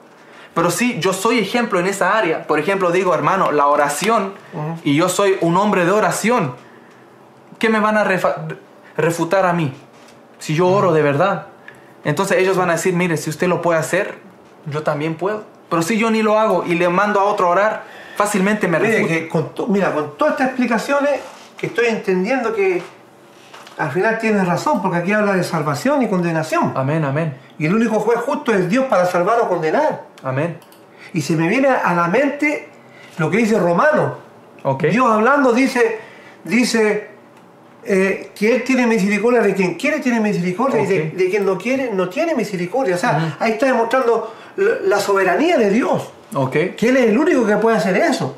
Pero 0.55 0.71
si 0.73 0.99
yo 0.99 1.13
soy 1.13 1.39
ejemplo 1.39 1.79
en 1.79 1.87
esa 1.87 2.17
área, 2.19 2.45
por 2.47 2.59
ejemplo, 2.59 2.91
digo, 2.91 3.15
hermano, 3.15 3.53
la 3.53 3.67
oración, 3.67 4.35
y 4.83 4.97
yo 4.97 5.09
soy 5.09 5.37
un 5.41 5.57
hombre 5.57 5.85
de 5.85 5.93
oración, 5.93 6.55
¿qué 7.61 7.69
me 7.69 7.79
van 7.81 7.97
a 7.97 8.05
refutar 8.97 9.47
a 9.47 9.53
mí? 9.53 9.73
Si 10.45 10.55
yo 10.55 10.69
oro 10.69 10.93
de 10.93 11.01
verdad. 11.01 11.47
Entonces 12.05 12.37
ellos 12.37 12.55
van 12.59 12.69
a 12.69 12.73
decir, 12.75 12.93
mire, 12.95 13.17
si 13.17 13.31
usted 13.31 13.49
lo 13.49 13.63
puede 13.63 13.79
hacer, 13.79 14.19
yo 14.67 14.83
también 14.83 15.15
puedo. 15.15 15.45
Pero 15.71 15.81
si 15.81 15.97
yo 15.97 16.11
ni 16.11 16.21
lo 16.23 16.39
hago 16.39 16.65
y 16.67 16.75
le 16.75 16.87
mando 16.91 17.19
a 17.19 17.25
otro 17.25 17.47
a 17.47 17.51
orar, 17.51 17.83
fácilmente 18.17 18.69
me 18.69 18.79
Mire, 18.79 18.93
refuta. 18.99 19.15
que 19.15 19.29
con 19.31 19.55
to- 19.55 19.67
mira, 19.69 19.95
con 19.95 20.19
todas 20.19 20.33
estas 20.35 20.49
explicaciones 20.49 21.13
que 21.57 21.69
estoy 21.69 21.87
entendiendo 21.87 22.53
que 22.55 22.83
al 23.79 23.91
final 23.91 24.19
tienes 24.19 24.47
razón, 24.47 24.83
porque 24.83 24.99
aquí 24.99 25.13
habla 25.15 25.33
de 25.33 25.43
salvación 25.45 26.03
y 26.03 26.09
condenación. 26.09 26.75
Amén, 26.77 27.07
amén, 27.07 27.39
Y 27.59 27.65
el 27.65 27.75
único 27.75 27.99
juez 28.01 28.19
justo 28.21 28.53
es 28.53 28.69
Dios 28.69 28.85
para 28.85 29.07
salvar 29.07 29.41
o 29.41 29.49
condenar. 29.49 30.03
amén. 30.23 30.59
Y 31.15 31.23
se 31.23 31.37
me 31.37 31.49
viene 31.49 31.69
a 31.69 31.95
la 31.95 32.09
mente 32.09 32.69
lo 33.17 33.31
que 33.31 33.39
dice 33.39 33.59
Romano. 33.59 34.19
Dios 34.91 35.11
hablando 35.11 35.55
dice, 35.55 36.01
dice 36.45 37.14
eh, 37.87 38.31
que 38.35 38.57
Él 38.57 38.65
tiene 38.65 38.87
misericordia 38.87 39.41
de 39.41 39.55
quien 39.55 39.75
quiere, 39.75 40.01
tiene 40.01 40.21
misericordia, 40.21 40.83
y 40.83 40.87
de, 40.87 41.31
quien 41.31 41.45
no 41.45 41.59
quiere, 41.59 41.91
no 41.93 42.09
tiene 42.09 42.35
misericordia. 42.35 42.95
O 42.95 42.99
sea, 42.99 43.37
ahí 43.39 43.53
está 43.53 43.67
demostrando 43.67 44.35
la 44.57 45.01
soberanía 45.01 45.57
de 45.59 45.71
Dios, 45.71 46.11
Ok. 46.35 46.53
que 46.77 46.89
Él 46.89 46.97
es 46.97 47.07
el 47.07 47.19
único 47.19 47.47
que 47.47 47.57
puede 47.57 47.77
hacer 47.77 47.97
eso. 47.97 48.37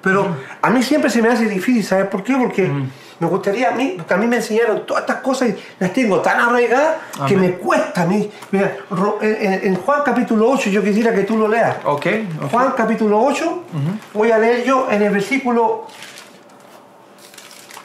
Pero 0.00 0.36
a 0.60 0.70
mí 0.70 0.82
siempre 0.82 1.10
se 1.10 1.22
me 1.22 1.28
hace 1.28 1.46
difícil, 1.46 1.82
¿sabes 1.82 2.06
por 2.06 2.22
qué? 2.22 2.34
Porque 2.36 2.70
me 3.18 3.26
gustaría 3.26 3.70
a 3.70 3.72
mí, 3.72 3.94
porque 3.96 4.14
a 4.14 4.16
mí 4.16 4.26
me 4.26 4.36
enseñaron 4.36 4.84
todas 4.84 5.02
estas 5.02 5.18
cosas 5.18 5.50
y 5.50 5.56
las 5.78 5.92
tengo 5.92 6.20
tan 6.20 6.40
arraigadas 6.40 6.96
que 7.26 7.36
me 7.36 7.52
cuesta 7.52 8.02
a 8.02 8.06
mí. 8.06 8.30
Mira, 8.50 8.76
en, 9.22 9.76
Juan 9.76 10.02
capítulo 10.04 10.50
8 10.50 10.70
yo 10.70 10.82
quisiera 10.82 11.14
que 11.14 11.22
tú 11.22 11.38
lo 11.38 11.48
leas. 11.48 11.76
Ok. 11.84 12.06
ok. 12.42 12.50
Juan 12.50 12.72
capítulo 12.76 13.22
8, 13.22 13.62
voy 14.12 14.30
a 14.30 14.38
leer 14.38 14.64
yo 14.64 14.88
en 14.90 15.02
el 15.02 15.10
versículo... 15.12 15.86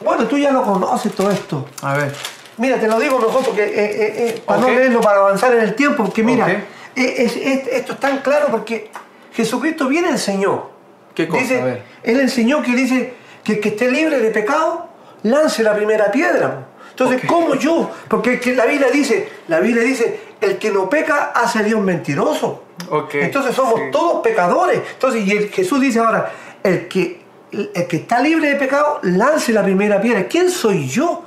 Bueno, 0.00 0.26
tú 0.26 0.38
ya 0.38 0.50
lo 0.50 0.62
conoces 0.62 1.12
todo 1.14 1.30
esto. 1.30 1.66
A 1.82 1.94
ver. 1.94 2.12
Mira, 2.56 2.78
te 2.78 2.88
lo 2.88 2.98
digo 2.98 3.18
mejor 3.18 3.42
porque 3.44 3.62
eh, 3.64 3.70
eh, 3.74 4.14
eh, 4.36 4.42
para 4.44 4.60
no 4.60 4.68
leerlo, 4.70 5.00
para 5.00 5.18
avanzar 5.20 5.52
en 5.54 5.60
el 5.60 5.74
tiempo, 5.74 6.04
porque 6.04 6.22
mira, 6.22 6.44
Ok. 6.46 6.52
es- 6.96 7.36
es- 7.36 7.66
esto 7.68 7.92
es 7.94 8.00
tan 8.00 8.18
claro 8.18 8.48
porque 8.50 8.90
Jesucristo 9.32 9.88
viene 9.88 10.08
enseñó. 10.10 10.68
¿Qué 11.14 11.26
cosa? 11.28 11.42
Dice, 11.42 11.60
A 11.60 11.64
ver. 11.64 11.82
Él 12.02 12.20
enseñó 12.20 12.62
que 12.62 12.72
dice 12.74 13.14
que 13.44 13.52
el 13.54 13.60
que 13.60 13.70
esté 13.70 13.90
libre 13.90 14.18
de 14.20 14.30
pecado, 14.30 14.88
lance 15.22 15.62
la 15.62 15.74
primera 15.74 16.10
piedra. 16.10 16.66
Entonces, 16.90 17.20
Ok. 17.22 17.26
¿cómo 17.28 17.54
yo? 17.54 17.90
Porque 18.08 18.38
que 18.40 18.54
la 18.54 18.66
Biblia 18.66 18.88
dice, 18.90 19.28
la 19.48 19.60
Biblia 19.60 19.82
dice, 19.82 20.20
el 20.40 20.58
que 20.58 20.70
no 20.70 20.88
peca 20.90 21.32
hace 21.34 21.60
a 21.60 21.62
Dios 21.62 21.80
mentiroso. 21.80 22.64
Entonces 23.12 23.54
somos 23.54 23.74
sí. 23.76 23.86
todos 23.92 24.22
pecadores. 24.22 24.80
Entonces, 24.94 25.26
y 25.26 25.30
el- 25.32 25.48
Jesús 25.50 25.80
dice 25.80 25.98
ahora, 26.00 26.30
el 26.62 26.88
que, 26.88 27.19
el 27.52 27.86
que 27.88 27.96
está 27.98 28.20
libre 28.20 28.48
de 28.50 28.56
pecado, 28.56 28.98
lance 29.02 29.52
la 29.52 29.62
primera 29.62 30.00
piedra. 30.00 30.24
¿Quién 30.24 30.50
soy 30.50 30.88
yo? 30.88 31.24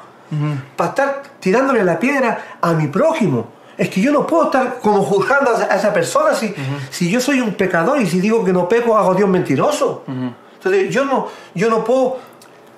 Para 0.76 0.90
estar 0.90 1.24
tirándole 1.40 1.84
la 1.84 2.00
piedra 2.00 2.58
a 2.62 2.74
mi 2.74 2.88
prójimo. 2.88 3.48
Es 3.78 3.90
que 3.90 4.02
yo 4.02 4.12
no 4.12 4.26
puedo 4.26 4.46
estar 4.46 4.80
como 4.82 5.04
juzgando 5.04 5.52
a 5.52 5.76
esa, 5.76 5.94
persona 5.94 6.34
si, 6.34 6.54
si 6.90 7.10
yo 7.10 7.20
soy 7.20 7.40
un 7.42 7.54
pecador 7.54 8.00
y 8.02 8.06
si 8.08 8.20
digo 8.20 8.44
que 8.44 8.54
no 8.54 8.68
peco 8.70 8.98
hago 8.98 9.14
Dios 9.16 9.30
mentiroso. 9.30 10.04
Entonces 10.56 10.90
yo 10.90 11.06
no, 11.06 11.28
yo 11.54 11.70
no 11.70 11.84
puedo... 11.84 12.18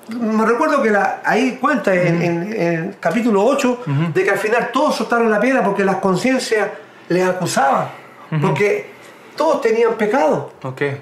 Me 0.09 0.45
recuerdo 0.45 0.81
que 0.83 0.91
la- 0.91 1.21
ahí 1.25 1.57
cuenta 1.59 1.93
en, 1.93 2.21
en- 2.21 2.53
en 2.53 2.73
el 2.89 2.97
capítulo 2.99 3.43
8 3.45 3.79
de 4.13 4.23
que 4.23 4.29
al 4.31 4.37
final 4.37 4.69
todos 4.71 4.95
soltaron 4.95 5.31
la 5.31 5.39
piedra 5.39 5.63
porque 5.63 5.83
las 5.83 5.95
conciencias 5.97 6.67
les 7.09 7.25
acusaban. 7.27 7.87
Porque 8.41 8.89
todos 9.35 9.61
tenían 9.61 9.93
pecado. 9.95 10.51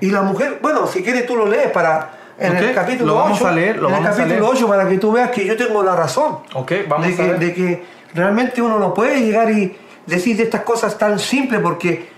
Y 0.01 0.09
la 0.11 0.21
mujer, 0.21 0.59
bueno, 0.61 0.87
si 0.87 1.03
quieres 1.03 1.25
tú 1.25 1.35
lo 1.35 1.47
lees 1.47 1.71
para... 1.71 2.19
En 2.37 2.51
Ok, 2.55 2.61
el 2.61 2.73
capítulo 2.73 3.13
lo 3.13 3.19
vamos 3.19 3.37
8, 3.41 3.47
a 3.47 3.51
leer, 3.51 3.77
lo 3.77 3.89
en 3.89 3.95
el 3.95 4.01
vamos 4.01 4.07
a 4.07 4.21
capítulo 4.21 4.39
leer. 4.41 4.55
8 4.57 4.67
para 4.67 4.89
que 4.89 4.97
tú 4.97 5.11
veas 5.11 5.29
que 5.31 5.45
yo 5.45 5.55
tengo 5.55 5.83
la 5.83 5.95
razón. 5.95 6.39
Ok, 6.53 6.71
vamos 6.87 7.07
de, 7.07 7.13
a 7.13 7.17
que, 7.17 7.23
ver. 7.23 7.39
de 7.39 7.53
que 7.53 7.83
realmente 8.13 8.61
uno 8.61 8.79
no 8.79 8.93
puede 8.93 9.21
llegar 9.21 9.51
y 9.51 9.77
decir 10.05 10.35
de 10.37 10.43
estas 10.43 10.61
cosas 10.61 10.97
tan 10.97 11.19
simples 11.19 11.61
porque 11.61 12.09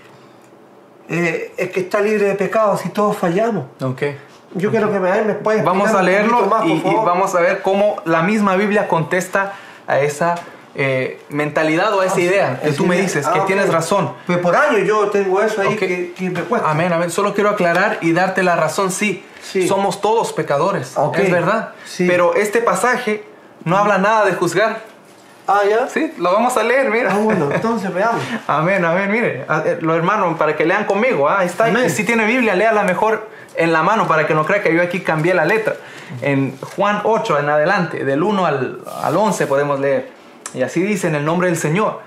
eh, 1.08 1.52
es 1.56 1.70
que 1.70 1.80
está 1.80 2.00
libre 2.00 2.26
de 2.26 2.34
pecados 2.34 2.84
y 2.86 2.88
todos 2.88 3.16
fallamos. 3.16 3.66
Ok. 3.82 4.02
Yo 4.54 4.70
quiero 4.70 4.90
que 4.90 4.98
me, 4.98 5.22
me 5.22 5.34
puedas 5.34 5.64
Vamos 5.64 5.90
a 5.92 6.02
leerlo 6.02 6.46
más, 6.46 6.64
y, 6.64 6.72
y 6.72 6.94
vamos 6.94 7.34
a 7.34 7.40
ver 7.40 7.60
cómo 7.62 7.96
la 8.04 8.22
misma 8.22 8.56
Biblia 8.56 8.88
contesta 8.88 9.52
a 9.86 10.00
esa 10.00 10.34
eh, 10.78 11.20
mentalidad 11.30 11.94
o 11.94 12.00
a 12.02 12.06
esa 12.06 12.16
Ah, 12.16 12.20
idea 12.20 12.60
que 12.62 12.72
tú 12.72 12.86
me 12.86 12.96
dices, 13.00 13.26
Ah, 13.26 13.32
que 13.32 13.40
ok. 13.40 13.46
tienes 13.46 13.72
razón. 13.72 14.12
Pues 14.26 14.38
por 14.38 14.54
años 14.54 14.86
yo 14.86 15.08
tengo 15.08 15.40
eso 15.40 15.62
ahí 15.62 15.68
Ok. 15.74 15.78
que, 15.78 16.12
que 16.16 16.30
me 16.30 16.42
cuesta. 16.42 16.70
Amén, 16.70 16.92
amén. 16.92 17.10
Solo 17.10 17.32
quiero 17.34 17.50
aclarar 17.50 17.98
y 18.02 18.12
darte 18.12 18.42
la 18.42 18.56
razón, 18.56 18.90
sí, 18.92 19.24
Sí. 19.42 19.66
somos 19.68 20.00
todos 20.00 20.32
pecadores, 20.34 20.92
Ok. 20.96 21.18
es 21.18 21.30
verdad. 21.30 21.70
Sí. 21.86 22.06
Pero 22.06 22.34
este 22.34 22.60
pasaje 22.60 23.24
no 23.64 23.76
habla 23.78 23.96
nada 23.98 24.24
de 24.26 24.32
juzgar. 24.34 24.80
Ah, 25.48 25.60
ya. 25.68 25.88
Sí, 25.88 26.12
lo 26.18 26.32
vamos 26.32 26.56
a 26.56 26.62
leer, 26.64 26.90
mira. 26.90 27.10
Ah, 27.12 27.18
bueno, 27.18 27.48
entonces 27.52 27.94
veamos. 27.94 28.20
Amén, 28.48 28.84
amén, 28.84 29.10
mire, 29.10 29.46
eh, 29.64 29.78
los 29.80 29.96
hermanos, 29.96 30.36
para 30.36 30.56
que 30.56 30.66
lean 30.66 30.84
conmigo, 30.86 31.28
ah, 31.28 31.44
está, 31.44 31.66
Amén. 31.66 31.88
Si 31.88 32.04
tiene 32.04 32.26
Biblia, 32.26 32.54
léala 32.56 32.82
mejor 32.82 33.28
en 33.54 33.72
la 33.72 33.82
mano 33.84 34.06
para 34.08 34.26
que 34.26 34.34
no 34.34 34.44
crea 34.44 34.60
que 34.62 34.74
yo 34.74 34.82
aquí 34.82 35.00
cambié 35.00 35.32
la 35.34 35.44
letra. 35.44 35.76
En 36.20 36.58
Juan 36.76 37.00
8 37.04 37.38
en 37.38 37.48
adelante, 37.48 38.04
del 38.04 38.22
1 38.24 38.44
al, 38.44 38.80
al 39.02 39.16
11 39.16 39.46
podemos 39.46 39.78
leer. 39.80 40.10
Y 40.54 40.62
así 40.62 40.82
dice 40.82 41.08
en 41.08 41.14
el 41.14 41.24
nombre 41.24 41.48
del 41.48 41.56
Señor. 41.56 42.00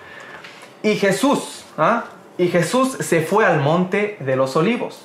Y 0.81 0.95
Jesús, 0.95 1.65
¿ah? 1.77 2.05
y 2.37 2.47
Jesús 2.47 2.97
se 2.99 3.21
fue 3.21 3.45
al 3.45 3.59
monte 3.59 4.17
de 4.19 4.35
los 4.35 4.55
olivos. 4.55 5.01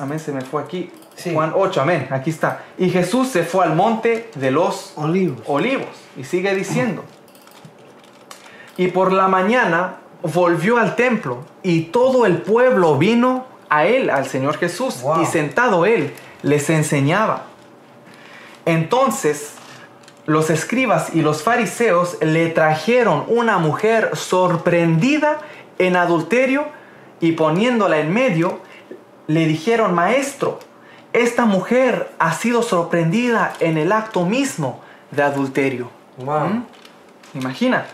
Amén, 0.00 0.20
se 0.20 0.32
me 0.32 0.40
fue 0.42 0.62
aquí. 0.62 0.90
Sí. 1.16 1.32
Juan 1.32 1.52
8, 1.54 1.80
amén, 1.80 2.08
aquí 2.10 2.30
está. 2.30 2.62
Y 2.76 2.90
Jesús 2.90 3.28
se 3.28 3.42
fue 3.42 3.64
al 3.64 3.74
monte 3.74 4.30
de 4.34 4.50
los 4.50 4.92
Olivos. 4.96 5.40
olivos. 5.46 5.88
Y 6.16 6.24
sigue 6.24 6.54
diciendo. 6.54 7.04
Y 8.76 8.88
por 8.88 9.12
la 9.12 9.26
mañana 9.26 9.96
volvió 10.22 10.76
al 10.76 10.94
templo 10.94 11.44
y 11.62 11.84
todo 11.84 12.26
el 12.26 12.42
pueblo 12.42 12.98
vino 12.98 13.46
a 13.70 13.86
él, 13.86 14.10
al 14.10 14.26
Señor 14.26 14.58
Jesús. 14.58 15.00
Wow. 15.00 15.22
Y 15.22 15.26
sentado 15.26 15.86
él 15.86 16.12
les 16.42 16.68
enseñaba. 16.68 17.44
Entonces 18.66 19.54
los 20.26 20.50
escribas 20.50 21.14
y 21.14 21.22
los 21.22 21.42
fariseos 21.42 22.18
le 22.20 22.48
trajeron 22.48 23.24
una 23.28 23.58
mujer 23.58 24.10
sorprendida 24.14 25.38
en 25.78 25.96
adulterio 25.96 26.66
y 27.20 27.32
poniéndola 27.32 27.98
en 27.98 28.12
medio, 28.12 28.60
le 29.28 29.46
dijeron, 29.46 29.94
maestro, 29.94 30.58
esta 31.12 31.46
mujer 31.46 32.10
ha 32.18 32.32
sido 32.32 32.62
sorprendida 32.62 33.54
en 33.60 33.78
el 33.78 33.92
acto 33.92 34.24
mismo 34.24 34.80
de 35.10 35.22
adulterio. 35.22 35.90
Wow. 36.18 36.48
¿Mm? 36.48 36.66
Imagina. 37.34 37.86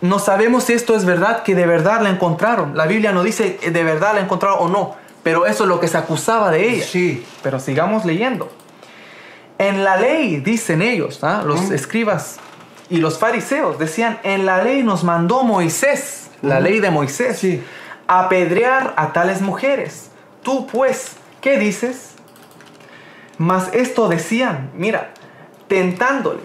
No 0.00 0.18
sabemos 0.18 0.64
si 0.64 0.72
esto 0.72 0.96
es 0.96 1.04
verdad, 1.04 1.42
que 1.42 1.54
de 1.54 1.66
verdad 1.66 2.00
la 2.00 2.10
encontraron. 2.10 2.76
La 2.76 2.86
Biblia 2.86 3.12
no 3.12 3.22
dice 3.22 3.58
eh, 3.62 3.70
de 3.70 3.84
verdad 3.84 4.14
la 4.14 4.20
encontraron 4.20 4.58
o 4.60 4.68
no, 4.68 4.96
pero 5.22 5.46
eso 5.46 5.64
es 5.64 5.68
lo 5.68 5.80
que 5.80 5.88
se 5.88 5.98
acusaba 5.98 6.50
de 6.50 6.68
ella. 6.70 6.84
Sí. 6.84 7.24
Pero 7.42 7.58
sigamos 7.60 8.04
leyendo. 8.04 8.50
En 9.58 9.82
la 9.84 9.96
ley, 9.96 10.36
dicen 10.40 10.82
ellos, 10.82 11.22
¿ah? 11.24 11.42
los 11.44 11.70
escribas 11.70 12.36
y 12.88 12.98
los 12.98 13.18
fariseos, 13.18 13.78
decían, 13.78 14.18
en 14.22 14.46
la 14.46 14.62
ley 14.62 14.82
nos 14.82 15.02
mandó 15.04 15.42
Moisés, 15.42 16.30
la 16.42 16.60
ley 16.60 16.78
de 16.80 16.90
Moisés, 16.90 17.38
Sí. 17.38 17.62
apedrear 18.06 18.94
a 18.96 19.12
tales 19.12 19.42
mujeres. 19.42 20.10
Tú 20.42 20.66
pues, 20.68 21.12
¿qué 21.40 21.58
dices? 21.58 22.12
Mas 23.36 23.70
esto 23.72 24.08
decían, 24.08 24.70
mira, 24.74 25.10
tentándole 25.68 26.40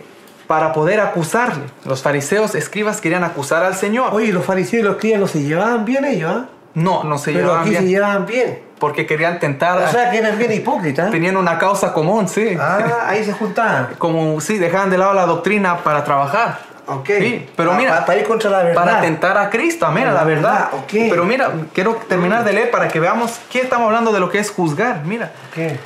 para 0.47 0.73
poder 0.73 0.99
acusarle. 0.99 1.63
Los 1.85 2.01
fariseos, 2.01 2.53
escribas 2.55 2.99
querían 2.99 3.23
acusar 3.23 3.63
al 3.63 3.75
Señor. 3.75 4.09
Oye, 4.13 4.33
los 4.33 4.43
fariseos 4.45 4.81
y 4.83 4.87
los 4.87 4.97
crías 4.97 5.19
no 5.19 5.27
se 5.27 5.41
llevaban 5.43 5.85
bien 5.85 6.03
ellos, 6.05 6.31
¿ah? 6.31 6.49
No, 6.75 7.03
no 7.03 7.17
se 7.17 7.31
Pero 7.31 7.45
llevaban 7.45 7.61
aquí 7.61 7.69
bien. 7.69 7.81
se 7.83 7.87
llevaban 7.89 8.25
bien. 8.25 8.59
Porque 8.83 9.05
querían 9.05 9.39
tentar. 9.39 9.81
O 9.81 9.87
sea, 9.87 10.11
que 10.11 10.17
eran 10.17 10.37
bien 10.37 10.51
hipócritas. 10.51 11.09
tenían 11.09 11.37
una 11.37 11.57
causa 11.57 11.93
común, 11.93 12.27
sí. 12.27 12.57
Ah, 12.59 13.05
ahí 13.07 13.23
se 13.23 13.31
juntaban. 13.31 13.95
Como, 13.97 14.41
sí, 14.41 14.57
dejaban 14.57 14.89
de 14.89 14.97
lado 14.97 15.13
la 15.13 15.25
doctrina 15.25 15.77
para 15.77 16.03
trabajar. 16.03 16.59
Ok. 16.85 17.07
Sí, 17.17 17.49
pero 17.55 17.71
Ah, 17.71 17.77
mira, 17.77 17.99
pa- 17.99 18.05
para 18.07 18.19
ir 18.19 18.27
contra 18.27 18.49
la 18.49 18.57
verdad. 18.63 18.83
para 18.83 18.99
tentar 18.99 19.37
a 19.37 19.49
Cristo, 19.49 19.85
amén, 19.85 20.03
a 20.03 20.07
la 20.11 20.13
La 20.15 20.23
verdad. 20.25 20.51
verdad, 20.51 20.69
ok. 20.73 20.91
Pero 21.09 21.23
mira, 21.23 21.49
quiero 21.71 21.95
terminar 22.09 22.43
de 22.43 22.51
leer 22.51 22.71
para 22.71 22.89
que 22.89 22.99
veamos 22.99 23.39
qué 23.49 23.61
estamos 23.61 23.85
hablando 23.85 24.11
de 24.11 24.19
lo 24.19 24.29
que 24.29 24.39
es 24.39 24.51
juzgar. 24.51 25.03
Mira, 25.05 25.31
¿Qué? 25.55 25.79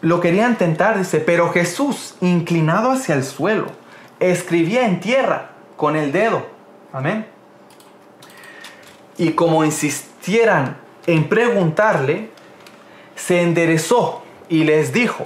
lo 0.00 0.20
querían 0.20 0.56
tentar, 0.56 0.98
dice, 0.98 1.20
pero 1.20 1.52
Jesús, 1.52 2.16
inclinado 2.20 2.90
hacia 2.90 3.14
el 3.14 3.22
suelo, 3.22 3.66
escribía 4.18 4.84
en 4.84 4.98
tierra 4.98 5.50
con 5.76 5.94
el 5.94 6.10
dedo. 6.10 6.44
Amén. 6.92 7.24
Y 9.16 9.30
como 9.34 9.64
insistieran 9.64 10.84
en 11.06 11.28
preguntarle, 11.28 12.30
se 13.14 13.42
enderezó 13.42 14.22
y 14.48 14.64
les 14.64 14.92
dijo, 14.92 15.24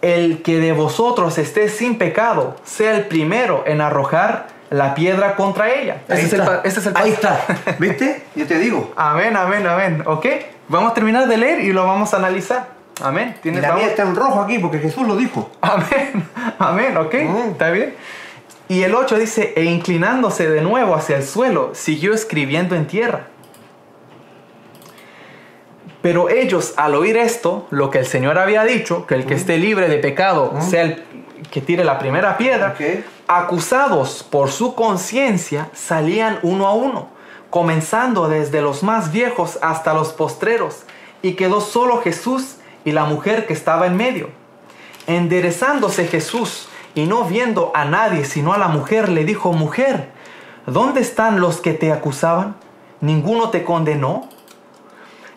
el 0.00 0.42
que 0.42 0.58
de 0.58 0.72
vosotros 0.72 1.38
esté 1.38 1.68
sin 1.68 1.96
pecado, 1.98 2.56
sea 2.64 2.96
el 2.96 3.04
primero 3.06 3.62
en 3.66 3.80
arrojar 3.80 4.48
la 4.70 4.94
piedra 4.94 5.36
contra 5.36 5.70
ella. 5.72 6.02
Ahí 6.08 6.18
Ese 6.18 6.26
es 6.26 6.32
el 6.32 6.40
está. 6.40 6.60
ese 6.64 6.80
es 6.80 6.86
el 6.86 6.96
Ahí 6.96 7.10
está. 7.10 7.44
¿Viste? 7.78 8.22
Yo 8.34 8.46
te 8.46 8.58
digo. 8.58 8.92
Amén, 8.96 9.36
amén, 9.36 9.66
amén. 9.66 10.02
¿Ok? 10.06 10.26
Vamos 10.68 10.92
a 10.92 10.94
terminar 10.94 11.28
de 11.28 11.36
leer 11.36 11.60
y 11.60 11.72
lo 11.72 11.86
vamos 11.86 12.12
a 12.14 12.16
analizar. 12.16 12.68
Amén. 13.02 13.34
Y 13.38 13.42
¿Tienes 13.42 13.62
la 13.62 13.70
vamos- 13.70 13.84
está 13.84 14.02
en 14.02 14.16
rojo 14.16 14.40
aquí 14.40 14.58
porque 14.58 14.78
Jesús 14.78 15.06
lo 15.06 15.14
dijo. 15.16 15.50
Amén, 15.60 16.26
amén, 16.58 16.96
¿ok? 16.96 17.14
Mm. 17.14 17.50
¿Está 17.52 17.70
bien? 17.70 17.94
Y 18.68 18.82
el 18.82 18.94
8 18.94 19.18
dice, 19.18 19.52
e 19.56 19.64
inclinándose 19.64 20.48
de 20.48 20.62
nuevo 20.62 20.94
hacia 20.94 21.16
el 21.18 21.24
suelo, 21.24 21.72
siguió 21.74 22.14
escribiendo 22.14 22.74
en 22.74 22.86
tierra. 22.86 23.26
Pero 26.02 26.28
ellos, 26.28 26.74
al 26.76 26.96
oír 26.96 27.16
esto, 27.16 27.66
lo 27.70 27.90
que 27.90 27.98
el 27.98 28.06
Señor 28.06 28.36
había 28.36 28.64
dicho, 28.64 29.06
que 29.06 29.14
el 29.14 29.24
que 29.24 29.34
esté 29.34 29.56
libre 29.56 29.88
de 29.88 29.98
pecado 29.98 30.52
sea 30.60 30.82
el 30.82 31.04
que 31.50 31.60
tire 31.60 31.84
la 31.84 31.98
primera 31.98 32.36
piedra, 32.36 32.74
acusados 33.28 34.24
por 34.24 34.50
su 34.50 34.74
conciencia, 34.74 35.70
salían 35.72 36.40
uno 36.42 36.66
a 36.66 36.74
uno, 36.74 37.08
comenzando 37.50 38.28
desde 38.28 38.62
los 38.62 38.82
más 38.82 39.12
viejos 39.12 39.58
hasta 39.62 39.94
los 39.94 40.12
postreros, 40.12 40.82
y 41.22 41.34
quedó 41.34 41.60
solo 41.60 41.98
Jesús 42.02 42.56
y 42.84 42.90
la 42.90 43.04
mujer 43.04 43.46
que 43.46 43.52
estaba 43.52 43.86
en 43.86 43.96
medio. 43.96 44.30
Enderezándose 45.06 46.08
Jesús 46.08 46.68
y 46.96 47.06
no 47.06 47.24
viendo 47.24 47.70
a 47.74 47.84
nadie 47.84 48.24
sino 48.24 48.52
a 48.52 48.58
la 48.58 48.68
mujer, 48.68 49.08
le 49.08 49.24
dijo, 49.24 49.52
mujer, 49.52 50.10
¿dónde 50.66 51.00
están 51.00 51.40
los 51.40 51.60
que 51.60 51.74
te 51.74 51.92
acusaban? 51.92 52.56
¿Ninguno 53.00 53.50
te 53.50 53.62
condenó? 53.62 54.28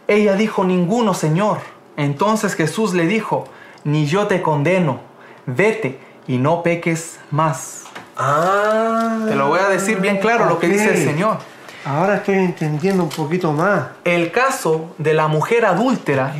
Ella 0.07 0.35
dijo, 0.35 0.63
ninguno, 0.63 1.13
Señor. 1.13 1.59
Entonces 1.97 2.55
Jesús 2.55 2.93
le 2.93 3.07
dijo, 3.07 3.45
ni 3.83 4.05
yo 4.05 4.27
te 4.27 4.41
condeno, 4.41 4.99
vete 5.45 5.99
y 6.27 6.37
no 6.37 6.63
peques 6.63 7.19
más. 7.31 7.83
Ah. 8.17 9.25
Te 9.27 9.35
lo 9.35 9.47
voy 9.47 9.59
a 9.59 9.69
decir 9.69 9.99
bien 9.99 10.17
claro 10.17 10.45
lo 10.45 10.59
que 10.59 10.67
dice 10.67 10.89
el 10.89 11.03
Señor. 11.03 11.37
Ahora 11.85 12.15
estoy 12.15 12.35
entendiendo 12.35 13.03
un 13.03 13.09
poquito 13.09 13.51
más. 13.51 13.89
El 14.03 14.31
caso 14.31 14.95
de 14.97 15.13
la 15.13 15.27
mujer 15.27 15.65
adúltera, 15.65 16.33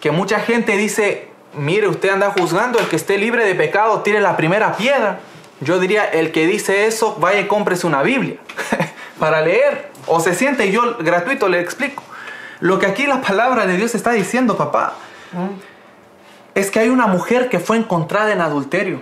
que 0.00 0.10
mucha 0.10 0.38
gente 0.40 0.76
dice, 0.76 1.28
mire, 1.54 1.88
usted 1.88 2.10
anda 2.10 2.30
juzgando, 2.30 2.78
el 2.78 2.86
que 2.86 2.96
esté 2.96 3.18
libre 3.18 3.44
de 3.44 3.54
pecado 3.54 4.02
tire 4.02 4.20
la 4.20 4.36
primera 4.36 4.76
piedra. 4.76 5.18
Yo 5.60 5.80
diría, 5.80 6.04
el 6.04 6.30
que 6.30 6.46
dice 6.46 6.86
eso, 6.86 7.16
vaya 7.18 7.40
y 7.40 7.46
cómprese 7.48 7.88
una 7.88 8.02
Biblia 8.02 8.36
para 9.18 9.40
leer. 9.40 9.90
O 10.06 10.20
se 10.20 10.34
siente 10.34 10.66
y 10.66 10.70
yo 10.70 10.96
gratuito 11.00 11.48
le 11.48 11.60
explico. 11.60 12.04
Lo 12.60 12.78
que 12.78 12.86
aquí 12.86 13.06
la 13.06 13.20
palabra 13.20 13.66
de 13.66 13.76
Dios 13.76 13.94
está 13.94 14.12
diciendo, 14.12 14.56
papá, 14.56 14.94
es 16.54 16.70
que 16.70 16.80
hay 16.80 16.88
una 16.88 17.06
mujer 17.06 17.48
que 17.48 17.60
fue 17.60 17.76
encontrada 17.76 18.32
en 18.32 18.40
adulterio. 18.40 19.00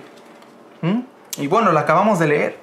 ¿Mm? 0.83 1.01
Y 1.38 1.47
bueno, 1.47 1.73
la 1.73 1.81
acabamos 1.81 2.19
de 2.19 2.27
leer. 2.27 2.59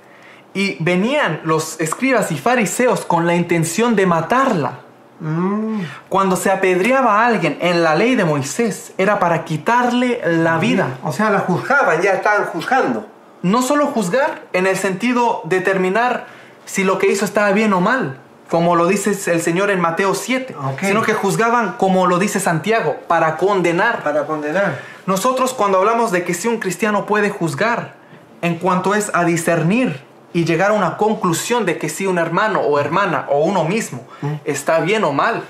Y 0.53 0.77
venían 0.83 1.41
los 1.45 1.79
escribas 1.79 2.31
y 2.31 2.37
fariseos 2.37 3.05
con 3.05 3.25
la 3.25 3.35
intención 3.35 3.95
de 3.95 4.05
matarla. 4.05 4.79
Mm. 5.19 5.81
Cuando 6.09 6.35
se 6.35 6.51
apedreaba 6.51 7.21
a 7.21 7.25
alguien 7.25 7.57
en 7.59 7.81
la 7.81 7.95
ley 7.95 8.15
de 8.15 8.25
Moisés, 8.25 8.93
era 8.97 9.19
para 9.19 9.45
quitarle 9.45 10.21
la 10.25 10.59
vida. 10.59 10.99
O 11.03 11.11
sea, 11.11 11.31
la 11.31 11.39
juzgaban, 11.39 12.01
ya 12.01 12.11
estaban 12.11 12.45
juzgando. 12.45 13.07
No 13.41 13.61
solo 13.61 13.87
juzgar 13.87 14.43
en 14.53 14.67
el 14.67 14.77
sentido 14.77 15.41
de 15.45 15.57
determinar 15.57 16.27
si 16.65 16.83
lo 16.83 16.97
que 16.97 17.11
hizo 17.11 17.25
estaba 17.25 17.51
bien 17.51 17.73
o 17.73 17.81
mal, 17.81 18.19
como 18.49 18.75
lo 18.75 18.87
dice 18.87 19.11
el 19.31 19.41
Señor 19.41 19.71
en 19.71 19.79
Mateo 19.79 20.13
7, 20.13 20.55
Ok. 20.55 20.79
sino 20.81 21.01
que 21.01 21.13
juzgaban 21.13 21.73
como 21.77 22.07
lo 22.07 22.19
dice 22.19 22.39
Santiago, 22.39 22.97
para 23.07 23.37
condenar. 23.37 24.03
Para 24.03 24.25
condenar. 24.25 24.79
Nosotros 25.05 25.53
cuando 25.53 25.79
hablamos 25.79 26.11
de 26.11 26.23
que 26.23 26.33
si 26.33 26.47
un 26.47 26.59
cristiano 26.59 27.05
puede 27.05 27.29
juzgar 27.29 27.93
en 28.41 28.55
cuanto 28.55 28.93
es 28.95 29.11
a 29.13 29.23
discernir 29.25 30.01
y 30.33 30.45
llegar 30.45 30.71
a 30.71 30.73
una 30.73 30.97
conclusión 30.97 31.65
de 31.65 31.77
que 31.77 31.89
si 31.89 32.05
un 32.07 32.17
hermano 32.17 32.61
o 32.61 32.79
hermana 32.79 33.25
o 33.29 33.43
uno 33.43 33.63
mismo 33.65 34.01
está 34.45 34.79
bien 34.79 35.03
o 35.03 35.11
mal, 35.13 35.43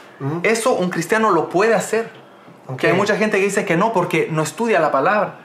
eso 0.44 0.74
un 0.74 0.90
cristiano 0.90 1.32
lo 1.32 1.50
puede 1.50 1.74
hacer. 1.74 2.10
Ok. 2.68 2.78
Que 2.80 2.88
hay 2.88 2.94
mucha 2.94 3.16
gente 3.18 3.38
que 3.40 3.44
dice 3.46 3.66
que 3.66 3.76
no 3.76 3.92
porque 3.94 4.28
no 4.32 4.42
estudia 4.42 4.80
la 4.80 4.92
palabra. 4.92 5.36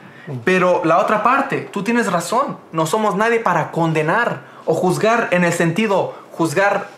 Pero 0.44 0.82
la 0.84 0.98
otra 0.98 1.22
parte, 1.22 1.68
tú 1.72 1.82
tienes 1.82 2.12
razón, 2.12 2.58
no 2.72 2.86
somos 2.86 3.16
nadie 3.16 3.40
para 3.40 3.70
condenar 3.70 4.42
o 4.66 4.74
juzgar 4.74 5.28
en 5.30 5.42
el 5.44 5.52
sentido 5.54 6.14
juzgar 6.32 6.88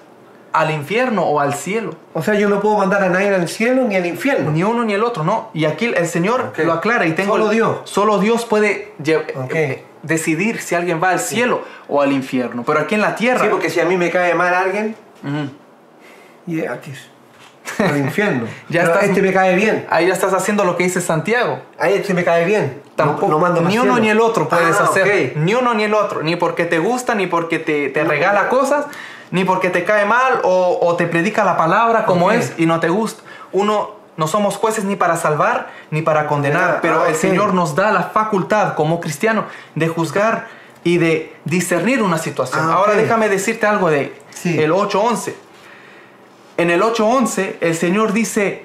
al 0.53 0.71
infierno 0.71 1.23
o 1.23 1.41
al 1.41 1.55
cielo. 1.55 1.95
O 2.15 2.23
sea, 2.23 2.35
yo 2.35 2.49
no 2.49 2.61
puedo 2.61 2.77
mandar 2.79 3.03
a 3.05 3.09
nadie 3.09 3.35
al 3.35 3.49
cielo 3.49 3.85
ni 3.85 3.97
al 3.97 4.07
infierno. 4.07 4.51
Ni 4.51 4.63
uno 4.65 4.85
ni 4.85 4.93
el 4.95 5.05
otro, 5.05 5.23
no. 5.25 5.51
Y 5.55 5.65
aquí 5.65 5.87
el 5.87 6.07
Señor 6.09 6.51
Ok. 6.53 6.59
lo 6.65 6.73
aclara 6.73 7.07
y 7.07 7.13
tengo 7.13 7.33
Solo 7.35 7.49
Dios. 7.51 7.79
Solo 7.85 8.19
Dios 8.19 8.45
puede 8.47 8.93
lle- 9.03 9.25
Ok. 9.37 9.55
eh, 9.55 9.85
decidir 10.03 10.61
si 10.61 10.75
alguien 10.75 11.01
va 11.03 11.11
al 11.11 11.21
cielo 11.21 11.63
o 11.89 12.01
al 12.03 12.13
infierno. 12.13 12.65
Pero 12.67 12.81
aquí 12.81 12.95
en 12.97 13.01
la 13.03 13.15
tierra. 13.15 13.41
Sí, 13.45 13.49
porque 13.51 13.71
si 13.71 13.81
a 13.81 13.85
mí 13.85 13.97
me 13.97 14.11
cae 14.11 14.35
mal 14.35 14.53
alguien, 14.55 14.97
Ujú. 15.23 15.51
y 16.47 16.65
aquí 16.67 16.93
al 17.79 17.97
infierno. 17.99 18.47
Ya 18.69 18.81
Pero 18.83 18.93
estás- 18.95 19.09
este 19.09 19.23
me 19.23 19.33
cae 19.33 19.55
bien. 19.55 19.87
Ahí 19.91 20.07
ya 20.09 20.13
estás 20.15 20.33
haciendo 20.35 20.65
lo 20.65 20.77
que 20.77 20.85
dice 20.85 21.01
Santiago. 21.01 21.61
A 21.79 21.89
este 21.89 22.13
me 22.15 22.25
cae 22.25 22.45
bien. 22.45 22.83
Tampoco, 22.97 23.27
No, 23.29 23.33
no 23.35 23.39
mando 23.39 23.61
ni 23.63 23.75
uno 23.79 23.93
cielo. 23.95 23.99
ni 24.01 24.11
el 24.11 24.21
otro 24.21 24.49
puedes 24.49 24.79
Ah, 24.81 24.85
hacer. 24.85 25.31
ok. 25.33 25.37
Ni 25.37 25.55
uno 25.55 25.75
ni 25.75 25.85
el 25.85 25.95
otro. 25.95 26.23
Ni 26.23 26.37
porque 26.37 26.65
te 26.65 26.79
gusta, 26.79 27.15
ni 27.15 27.27
porque 27.27 27.59
te, 27.59 27.89
te 27.91 28.05
regala 28.05 28.49
cosas, 28.49 28.87
ni 29.31 29.45
porque 29.45 29.71
te 29.71 29.85
cae 29.85 30.05
mal 30.07 30.41
o, 30.45 30.79
o 30.83 30.97
te 30.97 31.07
predica 31.07 31.45
la 31.45 31.57
palabra 31.57 32.05
como 32.05 32.31
es 32.33 32.53
y 32.59 32.67
no 32.67 32.81
te 32.81 32.89
gusta. 32.89 33.23
Uno 33.53 33.91
no 34.17 34.27
somos 34.27 34.57
jueces 34.57 34.85
ni 34.85 34.97
para 34.97 35.17
salvar 35.17 35.71
ni 35.91 36.03
para 36.03 36.27
condenar, 36.27 36.81
pero 36.83 37.07
el. 37.07 37.15
Señor 37.15 37.55
nos 37.55 37.75
da 37.75 37.91
la 37.93 38.03
facultad 38.05 38.75
como 38.75 39.01
cristiano 39.01 39.45
de 39.75 39.89
juzgar 39.89 40.49
y 40.85 40.99
de 40.99 41.35
discernir 41.45 42.03
una 42.03 42.19
situación. 42.19 42.67
Ah, 42.69 42.75
Ahora 42.75 42.95
déjame 42.95 43.29
decirte 43.29 43.67
algo 43.67 43.89
de 43.91 44.19
Sí. 44.31 44.59
el 44.61 44.73
8.11. 44.73 45.35
En 46.57 46.71
el 46.71 46.83
8.11 46.83 47.57
el 47.61 47.75
Señor 47.75 48.13
dice, 48.13 48.65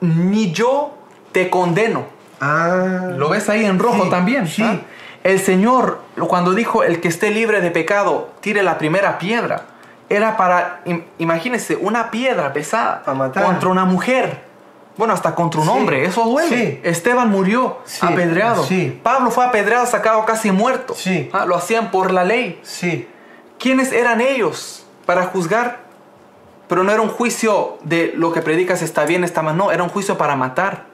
ni 0.00 0.52
yo 0.52 0.94
te 1.32 1.48
condeno. 1.50 2.04
Ah. 2.40 3.08
Lo 3.16 3.28
ves 3.28 3.48
ahí 3.48 3.64
en 3.64 3.78
rojo 3.78 4.04
Sí, 4.04 4.10
también. 4.10 4.46
sí. 4.48 4.62
¿ah? 4.62 4.80
El 5.24 5.38
Señor, 5.40 6.00
cuando 6.28 6.52
dijo 6.52 6.82
el 6.82 7.00
que 7.00 7.08
esté 7.08 7.30
libre 7.30 7.60
de 7.60 7.70
pecado, 7.70 8.30
tire 8.40 8.62
la 8.62 8.78
primera 8.78 9.18
piedra, 9.18 9.66
era 10.08 10.36
para, 10.36 10.80
im- 10.84 11.04
imagínense, 11.18 11.76
una 11.76 12.10
piedra 12.10 12.52
pesada 12.52 13.02
matar. 13.14 13.44
contra 13.44 13.68
una 13.68 13.84
mujer. 13.84 14.50
Bueno, 14.96 15.14
hasta 15.14 15.34
contra 15.34 15.60
un 15.60 15.66
Sí, 15.66 15.72
hombre, 15.72 16.04
eso 16.04 16.24
duele. 16.24 16.48
sí. 16.56 16.80
Esteban 16.82 17.30
murió 17.30 17.78
Sí, 17.84 18.04
apedreado. 18.04 18.66
Pablo 19.02 19.30
fue 19.30 19.44
apedreado, 19.46 19.86
sacado 19.86 20.24
casi 20.26 20.50
muerto. 20.50 20.94
Ah, 21.32 21.46
Lo 21.46 21.56
hacían 21.56 21.90
por 21.90 22.10
la 22.10 22.24
ley. 22.24 22.60
¿Quiénes 23.58 23.92
eran 23.92 24.20
ellos 24.20 24.84
para 25.06 25.24
juzgar? 25.26 25.80
Pero 26.68 26.84
no 26.84 26.92
era 26.92 27.00
un 27.00 27.08
juicio 27.08 27.78
de 27.84 28.12
lo 28.16 28.32
que 28.32 28.42
predicas 28.42 28.82
está 28.82 29.04
bien, 29.04 29.24
está 29.24 29.40
mal. 29.42 29.56
No, 29.56 29.72
era 29.72 29.82
un 29.82 29.88
juicio 29.88 30.18
para 30.18 30.36
matar. 30.36 30.84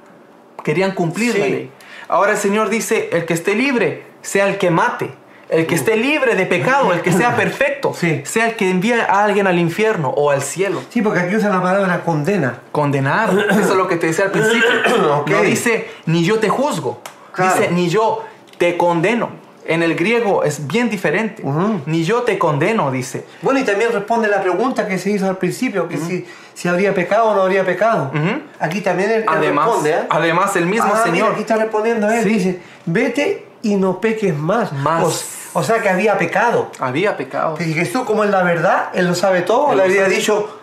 Querían 0.63 0.93
cumplir 0.93 1.37
la 1.39 1.47
ley. 1.47 1.73
Ahora 2.09 2.33
el 2.33 2.39
Señor 2.39 2.69
dice, 2.69 3.11
el 3.13 3.27
que 3.27 3.35
esté 3.35 3.55
libre, 3.55 4.05
sea 4.23 4.47
el 4.49 4.59
que 4.59 4.71
mate. 4.71 5.11
El 5.49 5.67
que 5.67 5.77
esté 5.77 5.97
libre 5.97 6.35
de 6.35 6.45
pecado, 6.45 6.93
el 6.93 7.01
que 7.01 7.11
sea 7.11 7.35
perfecto, 7.37 7.95
Sí. 7.95 8.21
sea 8.27 8.49
el 8.49 8.57
que 8.57 8.69
envíe 8.71 8.93
a 8.93 9.25
alguien 9.25 9.47
al 9.47 9.59
infierno 9.59 10.11
o 10.11 10.31
al 10.31 10.43
cielo. 10.43 10.83
Sí, 10.91 11.01
porque 11.01 11.21
aquí 11.21 11.37
usa 11.37 11.49
la 11.49 11.63
palabra 11.63 12.03
condena. 12.05 12.59
Condenar. 12.71 13.31
Eso 13.51 13.61
es 13.61 13.69
lo 13.75 13.89
que 13.89 13.97
te 13.97 14.09
decía 14.09 14.27
al 14.27 14.31
principio. 14.33 14.69
Ok. 15.21 15.31
No 15.31 15.41
dice, 15.43 15.89
ni 16.05 16.23
yo 16.23 16.39
te 16.39 16.49
juzgo. 16.51 17.01
Claro. 17.33 17.55
Dice, 17.55 17.71
ni 17.71 17.89
yo 17.89 18.25
te 18.59 18.77
condeno. 18.77 19.31
En 19.65 19.83
el 19.83 19.95
griego 19.97 20.45
es 20.45 20.67
bien 20.67 20.89
diferente. 20.91 21.43
Ujú. 21.43 21.81
Ni 21.87 22.03
yo 22.05 22.23
te 22.23 22.39
condeno, 22.39 22.91
dice. 22.91 23.25
Bueno, 23.43 23.61
y 23.61 23.65
también 23.65 23.91
responde 23.93 24.27
la 24.29 24.43
pregunta 24.43 24.87
que 24.87 24.99
se 24.99 25.11
hizo 25.11 25.29
al 25.29 25.37
principio, 25.39 25.89
que 25.89 25.97
si, 25.99 26.27
si 26.55 26.69
habría 26.69 26.95
pecado 26.95 27.29
o 27.31 27.35
no 27.35 27.43
habría 27.43 27.65
pecado. 27.65 28.11
Ujú. 28.15 28.41
Aquí 28.61 28.81
también 28.83 29.11
él, 29.11 29.17
él 29.23 29.27
Además, 29.29 29.67
responde. 29.67 29.91
¿eh? 29.93 29.99
además 30.11 30.57
el 30.57 30.67
mismo 30.67 30.87
Ah, 30.91 31.03
mira, 31.05 31.05
Señor. 31.17 31.33
aquí 31.33 31.41
está 31.43 31.57
respondiendo 31.57 32.09
él. 32.11 32.23
Sí. 32.23 32.29
Dice, 32.31 32.61
vete 32.87 33.47
y 33.63 33.77
no 33.77 34.01
peques 34.01 34.37
más. 34.37 34.73
Más. 34.73 35.51
O, 35.55 35.61
o 35.61 35.63
sea 35.63 35.81
que 35.83 35.89
había 35.89 36.17
pecado. 36.19 36.71
Había 36.79 37.17
pecado. 37.17 37.57
Y 37.61 37.73
Jesús, 37.73 38.03
como 38.03 38.25
es 38.25 38.31
la 38.31 38.43
verdad, 38.43 38.91
Él 38.95 39.07
lo 39.09 39.15
sabe 39.15 39.43
todo, 39.43 39.73
Él 39.73 39.79
le 39.79 39.85
había 39.85 40.03
sabe. 40.05 40.15
dicho, 40.17 40.59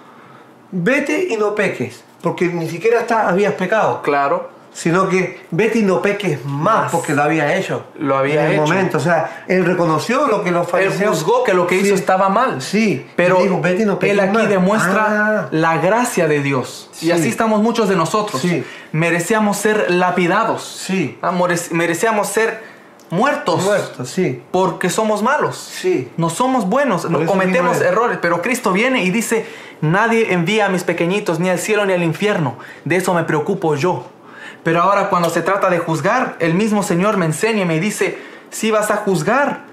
vete 0.72 1.28
y 1.30 1.38
no 1.38 1.56
peques, 1.56 2.04
porque 2.22 2.48
ni 2.48 2.70
siquiera 2.70 3.02
está, 3.02 3.28
habías 3.30 3.54
pecado, 3.54 4.02
Claro. 4.02 4.50
sino 4.74 5.08
que 5.08 5.46
vete 5.52 5.80
y 5.80 5.84
no 5.84 6.02
peques 6.02 6.44
más, 6.44 6.84
Más. 6.84 6.92
porque 6.92 7.14
lo 7.14 7.24
había 7.24 7.56
hecho. 7.56 7.86
Lo 7.98 8.18
había 8.18 8.42
en 8.42 8.48
el 8.48 8.54
hecho. 8.56 8.62
momento. 8.64 8.98
O 8.98 9.00
sea, 9.00 9.46
Él 9.48 9.64
reconoció 9.66 10.28
lo 10.28 10.44
que 10.44 10.52
los 10.52 10.66
Él 10.66 10.72
fariseos... 10.72 11.20
juzgó 11.24 11.44
que 11.46 11.54
lo 11.54 11.66
que 11.66 11.76
hizo 11.78 11.88
Sí. 11.96 12.02
estaba 12.02 12.28
mal. 12.28 12.62
Sí, 12.62 13.08
Pero 13.16 13.38
dijo, 13.42 13.62
"Vete 13.62 13.84
y 13.84 13.86
no 13.86 13.98
peques 14.00 14.14
él 14.14 14.20
aquí 14.20 14.38
más". 14.38 14.50
demuestra 14.50 15.06
Ah. 15.08 15.48
la 15.52 15.78
gracia 15.78 16.28
de 16.28 16.42
Dios. 16.42 16.90
Sí. 16.92 17.08
Y 17.08 17.12
así 17.12 17.30
estamos 17.30 17.62
muchos 17.62 17.88
de 17.88 17.96
nosotros. 17.96 18.42
Sí. 18.42 18.66
Merecíamos 18.92 19.56
ser 19.56 19.86
lapidados. 19.92 20.64
Sí. 20.86 21.18
Ah, 21.22 21.32
merec- 21.32 21.72
Merecíamos 21.72 22.28
ser 22.28 22.75
muertos. 23.10 23.64
Muerto, 23.64 24.06
sí. 24.06 24.44
Porque 24.52 24.90
somos 24.90 25.22
malos. 25.22 25.58
Sí. 25.58 26.12
No 26.18 26.30
somos 26.30 26.68
buenos. 26.68 27.10
No 27.10 27.26
cometemos 27.26 27.82
errores. 27.82 28.20
Pero 28.22 28.42
Cristo 28.42 28.72
viene 28.72 29.04
y 29.04 29.12
dice, 29.12 29.46
nadie 29.82 30.34
envía 30.34 30.66
a 30.66 30.70
mis 30.70 30.84
pequeñitos 30.84 31.40
ni 31.40 31.50
al 31.50 31.60
cielo 31.60 31.86
ni 31.86 31.94
al 31.94 32.04
infierno. 32.04 32.58
De 32.84 32.98
eso 32.98 33.14
me 33.14 33.24
preocupo 33.24 33.76
yo. 33.76 34.06
Pero 34.64 34.82
ahora 34.82 35.10
cuando 35.10 35.30
se 35.30 35.42
trata 35.42 35.70
de 35.70 35.80
juzgar, 35.80 36.38
el 36.40 36.56
mismo 36.56 36.82
Señor 36.82 37.18
me 37.18 37.26
enseña 37.26 37.62
y 37.62 37.66
me 37.66 37.80
dice, 37.80 38.18
si 38.50 38.72
vas 38.72 38.90
a 38.90 38.98
juzgar, 38.98 39.66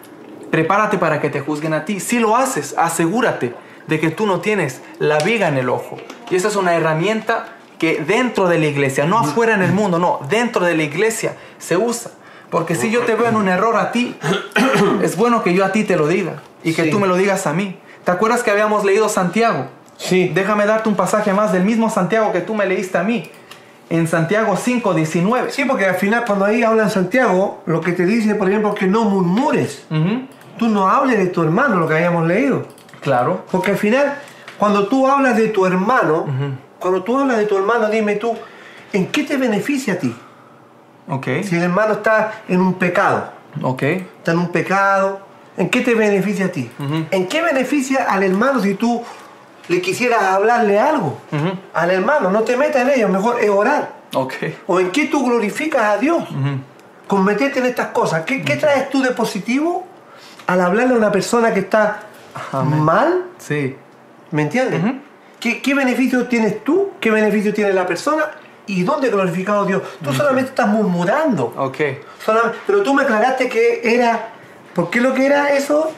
prepárate 0.50 0.98
para 0.98 1.20
que 1.20 1.30
te 1.30 1.40
juzguen 1.40 1.72
a 1.72 1.84
ti. 1.86 1.98
Si 1.98 2.18
lo 2.18 2.36
haces, 2.36 2.74
asegúrate 2.76 3.54
de 3.86 3.98
que 3.98 4.10
tú 4.10 4.26
no 4.26 4.40
tienes 4.40 4.82
la 4.98 5.18
viga 5.18 5.48
en 5.48 5.56
el 5.56 5.70
ojo. 5.70 5.96
Y 6.30 6.36
esa 6.36 6.48
es 6.48 6.56
una 6.56 6.74
herramienta 6.74 7.56
que 7.78 8.04
dentro 8.06 8.48
de 8.48 8.58
la 8.58 8.66
iglesia, 8.66 9.06
no 9.06 9.18
afuera 9.18 9.54
en 9.54 9.62
el 9.62 9.72
mundo, 9.72 9.98
no, 9.98 10.20
dentro 10.28 10.64
de 10.64 10.76
la 10.76 10.82
iglesia 10.82 11.36
se 11.58 11.76
usa. 11.76 12.12
Porque 12.52 12.74
si 12.76 12.90
yo 12.90 13.00
te 13.00 13.14
veo 13.16 13.28
en 13.28 13.34
un 13.36 13.48
error 13.48 13.74
a 13.76 13.90
ti, 13.90 14.14
es 15.02 15.16
bueno 15.16 15.42
que 15.42 15.54
yo 15.54 15.64
a 15.64 15.72
ti 15.72 15.82
te 15.84 15.96
lo 15.96 16.06
diga 16.06 16.34
y 16.62 16.74
que 16.74 16.84
Sí. 16.84 16.90
tú 16.90 17.00
me 17.00 17.08
lo 17.08 17.16
digas 17.16 17.46
a 17.48 17.52
mí. 17.52 17.76
¿Te 18.04 18.12
acuerdas 18.12 18.42
que 18.44 18.50
habíamos 18.52 18.84
leído 18.84 19.08
Santiago? 19.08 19.66
Sí. 19.96 20.30
Déjame 20.34 20.66
darte 20.66 20.88
un 20.88 20.94
pasaje 20.94 21.32
más 21.32 21.52
del 21.52 21.64
mismo 21.64 21.88
Santiago 21.90 22.30
que 22.30 22.40
tú 22.42 22.54
me 22.54 22.66
leíste 22.66 22.98
a 22.98 23.02
mí. 23.02 23.28
En 23.90 24.06
Santiago 24.06 24.56
5, 24.56 24.94
19. 24.94 25.50
Sí, 25.50 25.64
porque 25.64 25.86
al 25.86 25.94
final 25.96 26.24
cuando 26.26 26.44
ahí 26.44 26.62
habla 26.62 26.84
en 26.84 26.90
Santiago, 26.90 27.62
lo 27.66 27.80
que 27.80 27.92
te 27.92 28.04
dice, 28.06 28.34
por 28.34 28.48
ejemplo, 28.48 28.74
que 28.74 28.86
no 28.86 29.04
murmures. 29.04 29.84
Ujú, 29.90 30.26
Tú 30.58 30.68
no 30.68 30.88
hables 30.88 31.18
de 31.18 31.26
tu 31.28 31.42
hermano, 31.42 31.76
lo 31.76 31.88
que 31.88 31.94
habíamos 31.94 32.26
leído. 32.26 32.66
Claro. 33.00 33.44
Porque 33.50 33.70
al 33.72 33.78
final, 33.78 34.18
cuando 34.58 34.86
tú 34.88 35.06
hablas 35.08 35.36
de 35.36 35.48
tu 35.48 35.64
hermano, 35.66 36.26
cuando 36.78 37.02
tú 37.02 37.18
hablas 37.18 37.38
de 37.38 37.46
tu 37.46 37.56
hermano, 37.56 37.88
dime 37.88 38.16
tú, 38.16 38.36
¿en 38.92 39.06
qué 39.08 39.22
te 39.24 39.36
beneficia 39.38 39.94
a 39.94 39.96
ti? 39.96 40.14
Ok. 41.12 41.26
Si 41.44 41.56
el 41.56 41.62
hermano 41.64 41.92
está 41.94 42.32
en 42.48 42.60
un 42.60 42.74
pecado, 42.74 43.30
Ok. 43.62 43.82
está 43.82 44.32
en 44.32 44.38
un 44.38 44.48
pecado, 44.48 45.20
¿en 45.58 45.68
qué 45.68 45.80
te 45.82 45.94
beneficia 45.94 46.46
a 46.46 46.48
ti? 46.48 46.70
¿En 47.10 47.26
qué 47.28 47.42
beneficia 47.42 48.04
al 48.04 48.22
hermano 48.22 48.60
si 48.60 48.74
tú 48.74 49.02
le 49.68 49.80
quisieras 49.82 50.22
hablarle 50.22 50.78
algo? 50.80 51.18
Al 51.74 51.90
hermano, 51.90 52.30
no 52.30 52.40
te 52.42 52.56
metas 52.56 52.82
en 52.82 52.90
ello, 52.90 53.08
mejor 53.08 53.40
es 53.40 53.50
orar. 53.50 53.90
Ok. 54.14 54.34
¿O 54.66 54.80
en 54.80 54.90
qué 54.90 55.06
tú 55.06 55.24
glorificas 55.26 55.82
a 55.82 55.98
Dios? 55.98 56.22
Ujú, 56.30 56.58
Con 57.06 57.24
meterte 57.24 57.58
en 57.60 57.66
estas 57.66 57.88
cosas. 57.88 58.22
¿Qué, 58.24 58.42
qué 58.42 58.56
traes 58.56 58.88
tú 58.90 59.02
de 59.02 59.10
positivo 59.10 59.86
al 60.46 60.60
hablarle 60.62 60.94
a 60.94 60.96
una 60.98 61.12
persona 61.12 61.52
que 61.52 61.60
está 61.60 62.00
Amén. 62.52 62.80
mal? 62.80 63.24
Sí. 63.38 63.76
¿Me 64.30 64.42
entiendes? 64.42 64.80
¿Qué, 65.40 65.60
qué 65.60 65.74
beneficio 65.74 66.26
tienes 66.26 66.64
tú? 66.64 66.92
¿Qué 67.00 67.10
beneficio 67.10 67.52
tiene 67.52 67.72
la 67.74 67.86
persona? 67.86 68.24
¿Y 68.66 68.82
dónde 68.84 69.08
glorificado 69.10 69.64
Dios? 69.64 69.82
Tú 70.02 70.12
solamente 70.12 70.50
estás 70.50 70.68
murmurando. 70.68 71.52
Ok. 71.56 71.78
Solamente- 72.24 72.58
pero 72.66 72.82
tú 72.82 72.94
me 72.94 73.02
aclaraste 73.02 73.48
que 73.48 73.80
era... 73.84 74.28
¿Por 74.74 74.88
qué 74.90 75.00
lo 75.00 75.12
que 75.14 75.26
era 75.26 75.50
eso? 75.52 75.90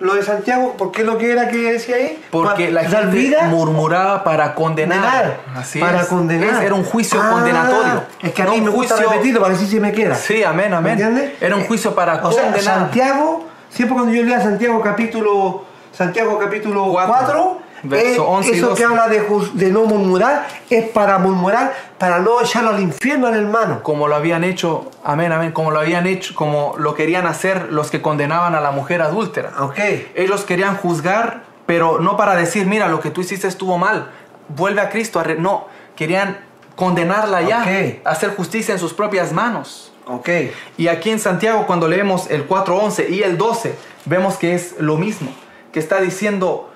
Lo 0.00 0.14
de 0.14 0.22
Santiago, 0.22 0.74
¿por 0.76 0.92
qué 0.92 1.02
lo 1.02 1.16
que 1.16 1.32
era 1.32 1.48
que 1.48 1.56
decía 1.72 1.96
ahí? 1.96 2.22
Porque 2.30 2.70
la 2.70 2.84
gente 2.84 3.06
vida, 3.16 3.44
murmuraba 3.44 4.22
para 4.22 4.54
condenar. 4.54 5.00
condenar. 5.00 5.40
Así 5.56 5.78
para 5.80 6.02
es. 6.02 6.06
condenar. 6.08 6.56
Es- 6.56 6.60
Era 6.60 6.74
un 6.74 6.84
juicio 6.84 7.18
Ah, 7.22 7.30
condenatorio. 7.30 8.02
Es 8.22 8.32
que 8.32 8.42
a 8.42 8.44
No 8.44 8.50
mí 8.52 8.60
me 8.60 8.68
gusta 8.70 8.96
juicio- 8.96 9.10
repetirlo 9.10 9.40
para 9.40 9.54
que 9.54 9.60
sí 9.60 9.66
se 9.66 9.80
me 9.80 9.90
queda. 9.92 10.14
Sí, 10.14 10.44
amén, 10.44 10.70
¿Me 10.72 10.76
amén. 10.76 10.92
entiendes? 10.92 11.32
Era 11.40 11.56
un 11.56 11.64
juicio 11.64 11.94
para 11.94 12.22
o 12.22 12.30
sea, 12.30 12.42
condenar. 12.44 12.62
Santiago, 12.62 13.46
siempre 13.70 13.94
cuando 13.94 14.12
yo 14.12 14.22
lea 14.24 14.42
Santiago 14.42 14.78
capítulo 14.82 15.64
Santiago 15.90 16.38
capítulo 16.38 16.84
Cuatro, 16.92 17.14
4, 17.14 17.58
verso 17.82 18.26
11 18.26 18.48
y 18.50 18.52
eso 18.58 18.68
12. 18.68 18.78
que 18.80 18.84
habla 18.88 19.08
de, 19.08 19.22
de 19.54 19.70
no 19.70 19.84
murmurar 19.84 20.46
es 20.70 20.88
para 20.90 21.18
murmurar, 21.18 21.74
para 21.98 22.18
no 22.20 22.40
echarlo 22.40 22.70
al 22.70 22.80
infierno 22.80 23.26
al 23.26 23.34
hermano. 23.34 23.82
como 23.82 24.08
lo 24.08 24.14
habían 24.16 24.44
hecho, 24.44 24.90
amén, 25.04 25.32
amén, 25.32 25.52
como 25.52 25.70
lo 25.70 25.80
habían 25.80 26.06
hecho, 26.06 26.34
como 26.34 26.74
lo 26.78 26.94
querían 26.94 27.26
hacer 27.26 27.72
los 27.72 27.90
que 27.90 28.00
condenaban 28.02 28.54
a 28.54 28.60
la 28.60 28.70
mujer 28.70 29.02
adúltera. 29.02 29.52
Ok. 29.60 29.78
Ellos 30.14 30.42
querían 30.44 30.76
juzgar, 30.76 31.44
pero 31.66 31.98
no 32.00 32.16
para 32.16 32.34
decir, 32.36 32.66
mira, 32.66 32.88
lo 32.88 33.00
que 33.00 33.10
tú 33.10 33.20
hiciste 33.20 33.48
estuvo 33.48 33.78
mal, 33.78 34.10
vuelve 34.48 34.80
a 34.80 34.88
Cristo. 34.90 35.20
a 35.20 35.24
re-". 35.24 35.36
No, 35.36 35.66
querían 35.96 36.38
condenarla 36.76 37.42
ya, 37.42 37.60
Ok. 37.62 38.00
hacer 38.06 38.34
justicia 38.34 38.72
en 38.74 38.80
sus 38.80 38.94
propias 38.94 39.32
manos. 39.32 39.92
Ok. 40.06 40.28
Y 40.78 40.88
aquí 40.88 41.10
en 41.10 41.20
Santiago, 41.20 41.66
cuando 41.66 41.86
leemos 41.86 42.28
el 42.30 42.48
4.11 42.48 43.08
y 43.10 43.22
el 43.22 43.38
12, 43.38 43.74
vemos 44.06 44.36
que 44.36 44.54
es 44.54 44.74
lo 44.80 44.96
mismo, 44.96 45.30
que 45.72 45.78
está 45.78 46.00
diciendo, 46.00 46.71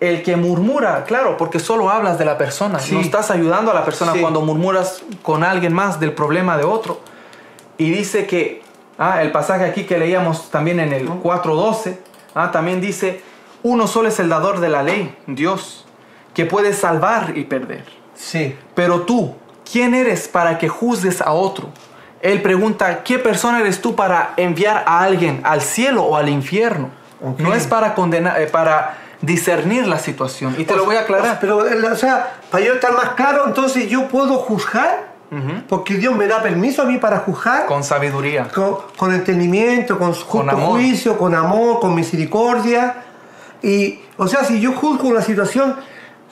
el 0.00 0.22
que 0.22 0.36
murmura, 0.36 1.04
claro, 1.04 1.36
porque 1.36 1.58
solo 1.60 1.90
hablas 1.90 2.18
de 2.18 2.24
la 2.24 2.38
persona, 2.38 2.78
Sí. 2.78 2.94
no 2.94 3.00
estás 3.00 3.30
ayudando 3.30 3.70
a 3.70 3.74
la 3.74 3.84
persona 3.84 4.12
Sí. 4.14 4.20
cuando 4.20 4.40
murmuras 4.40 5.02
con 5.22 5.44
alguien 5.44 5.72
más 5.74 6.00
del 6.00 6.12
problema 6.14 6.56
de 6.56 6.64
otro. 6.64 7.00
Y 7.76 7.90
dice 7.90 8.26
que, 8.26 8.62
ah, 8.98 9.22
el 9.22 9.30
pasaje 9.30 9.64
aquí 9.64 9.84
que 9.84 9.98
leíamos 9.98 10.50
también 10.50 10.80
en 10.80 10.92
el 10.92 11.08
4.12, 11.08 11.98
ah, 12.34 12.50
también 12.50 12.80
dice, 12.80 13.22
uno 13.62 13.86
solo 13.86 14.08
es 14.08 14.18
el 14.20 14.28
dador 14.30 14.60
de 14.60 14.70
la 14.70 14.82
ley, 14.82 15.14
Dios, 15.26 15.84
que 16.34 16.46
puede 16.46 16.72
salvar 16.72 17.36
y 17.36 17.44
perder. 17.44 17.84
Sí. 18.14 18.56
Pero 18.74 19.02
tú, 19.02 19.34
¿quién 19.70 19.94
eres 19.94 20.28
para 20.28 20.56
que 20.58 20.68
juzgues 20.68 21.20
a 21.20 21.32
otro? 21.32 21.68
Él 22.22 22.40
pregunta, 22.42 23.02
¿qué 23.02 23.18
persona 23.18 23.60
eres 23.60 23.80
tú 23.80 23.94
para 23.94 24.32
enviar 24.36 24.84
a 24.86 25.00
alguien 25.02 25.40
al 25.44 25.60
cielo 25.62 26.04
o 26.04 26.16
al 26.16 26.28
infierno? 26.28 26.90
No 27.38 27.52
es 27.54 27.66
para 27.66 27.94
condenar, 27.94 28.40
eh, 28.40 28.46
para 28.46 28.96
discernir 29.22 29.86
la 29.86 29.98
situación. 29.98 30.54
Y 30.58 30.64
te 30.64 30.74
lo 30.76 30.84
voy 30.84 30.96
a 30.96 31.00
aclarar. 31.00 31.38
Pero, 31.40 31.58
o 31.58 31.96
sea, 31.96 32.34
para 32.50 32.64
yo 32.64 32.74
estar 32.74 32.92
más 32.92 33.10
claro, 33.10 33.44
entonces 33.46 33.88
yo 33.88 34.08
puedo 34.08 34.38
juzgar, 34.38 35.10
Ujú. 35.30 35.62
porque 35.68 35.94
Dios 35.94 36.14
me 36.16 36.26
da 36.26 36.42
permiso 36.42 36.82
a 36.82 36.84
mí 36.86 36.98
para 36.98 37.18
juzgar. 37.20 37.66
Con 37.66 37.84
sabiduría. 37.84 38.48
con, 38.48 38.76
con 38.96 39.12
entendimiento, 39.14 39.98
con 39.98 40.12
justo 40.14 40.40
amor. 40.50 40.70
juicio, 40.70 41.16
con 41.18 41.34
amor, 41.34 41.80
con 41.80 41.94
misericordia. 41.94 42.96
Y, 43.62 44.00
o 44.16 44.26
sea, 44.26 44.42
si 44.44 44.60
yo 44.60 44.72
juzgo 44.72 45.08
una 45.08 45.22
situación, 45.22 45.76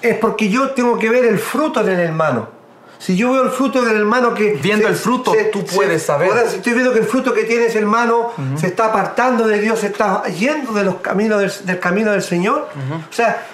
es 0.02 0.16
porque 0.16 0.48
yo 0.48 0.70
tengo 0.70 0.98
que 0.98 1.10
ver 1.10 1.24
el 1.26 1.38
fruto 1.38 1.84
del 1.84 2.00
hermano. 2.00 2.57
Si 2.98 3.16
yo 3.16 3.32
veo 3.32 3.44
el 3.44 3.50
fruto 3.50 3.82
del 3.82 3.96
hermano 3.96 4.34
que... 4.34 4.54
Viendo 4.54 4.88
el 4.88 4.96
fruto, 4.96 5.32
tú 5.52 5.64
puedes 5.64 6.02
saber. 6.02 6.30
ahora, 6.30 6.48
si 6.48 6.56
estoy 6.56 6.72
viendo 6.72 6.92
que 6.92 6.98
el 6.98 7.04
fruto 7.06 7.32
que 7.32 7.44
tiene 7.44 7.66
ese 7.66 7.78
hermano 7.78 8.32
se 8.56 8.66
está 8.68 8.86
apartando 8.86 9.46
de 9.46 9.60
Dios, 9.60 9.78
se 9.80 9.86
está 9.86 10.24
yendo 10.24 10.72
de 10.72 10.84
los 10.84 10.96
caminos 10.96 11.40
del, 11.40 11.52
del 11.66 11.78
camino 11.78 12.10
del 12.10 12.22
Señor. 12.22 12.68
O 13.08 13.12
sea, 13.12 13.46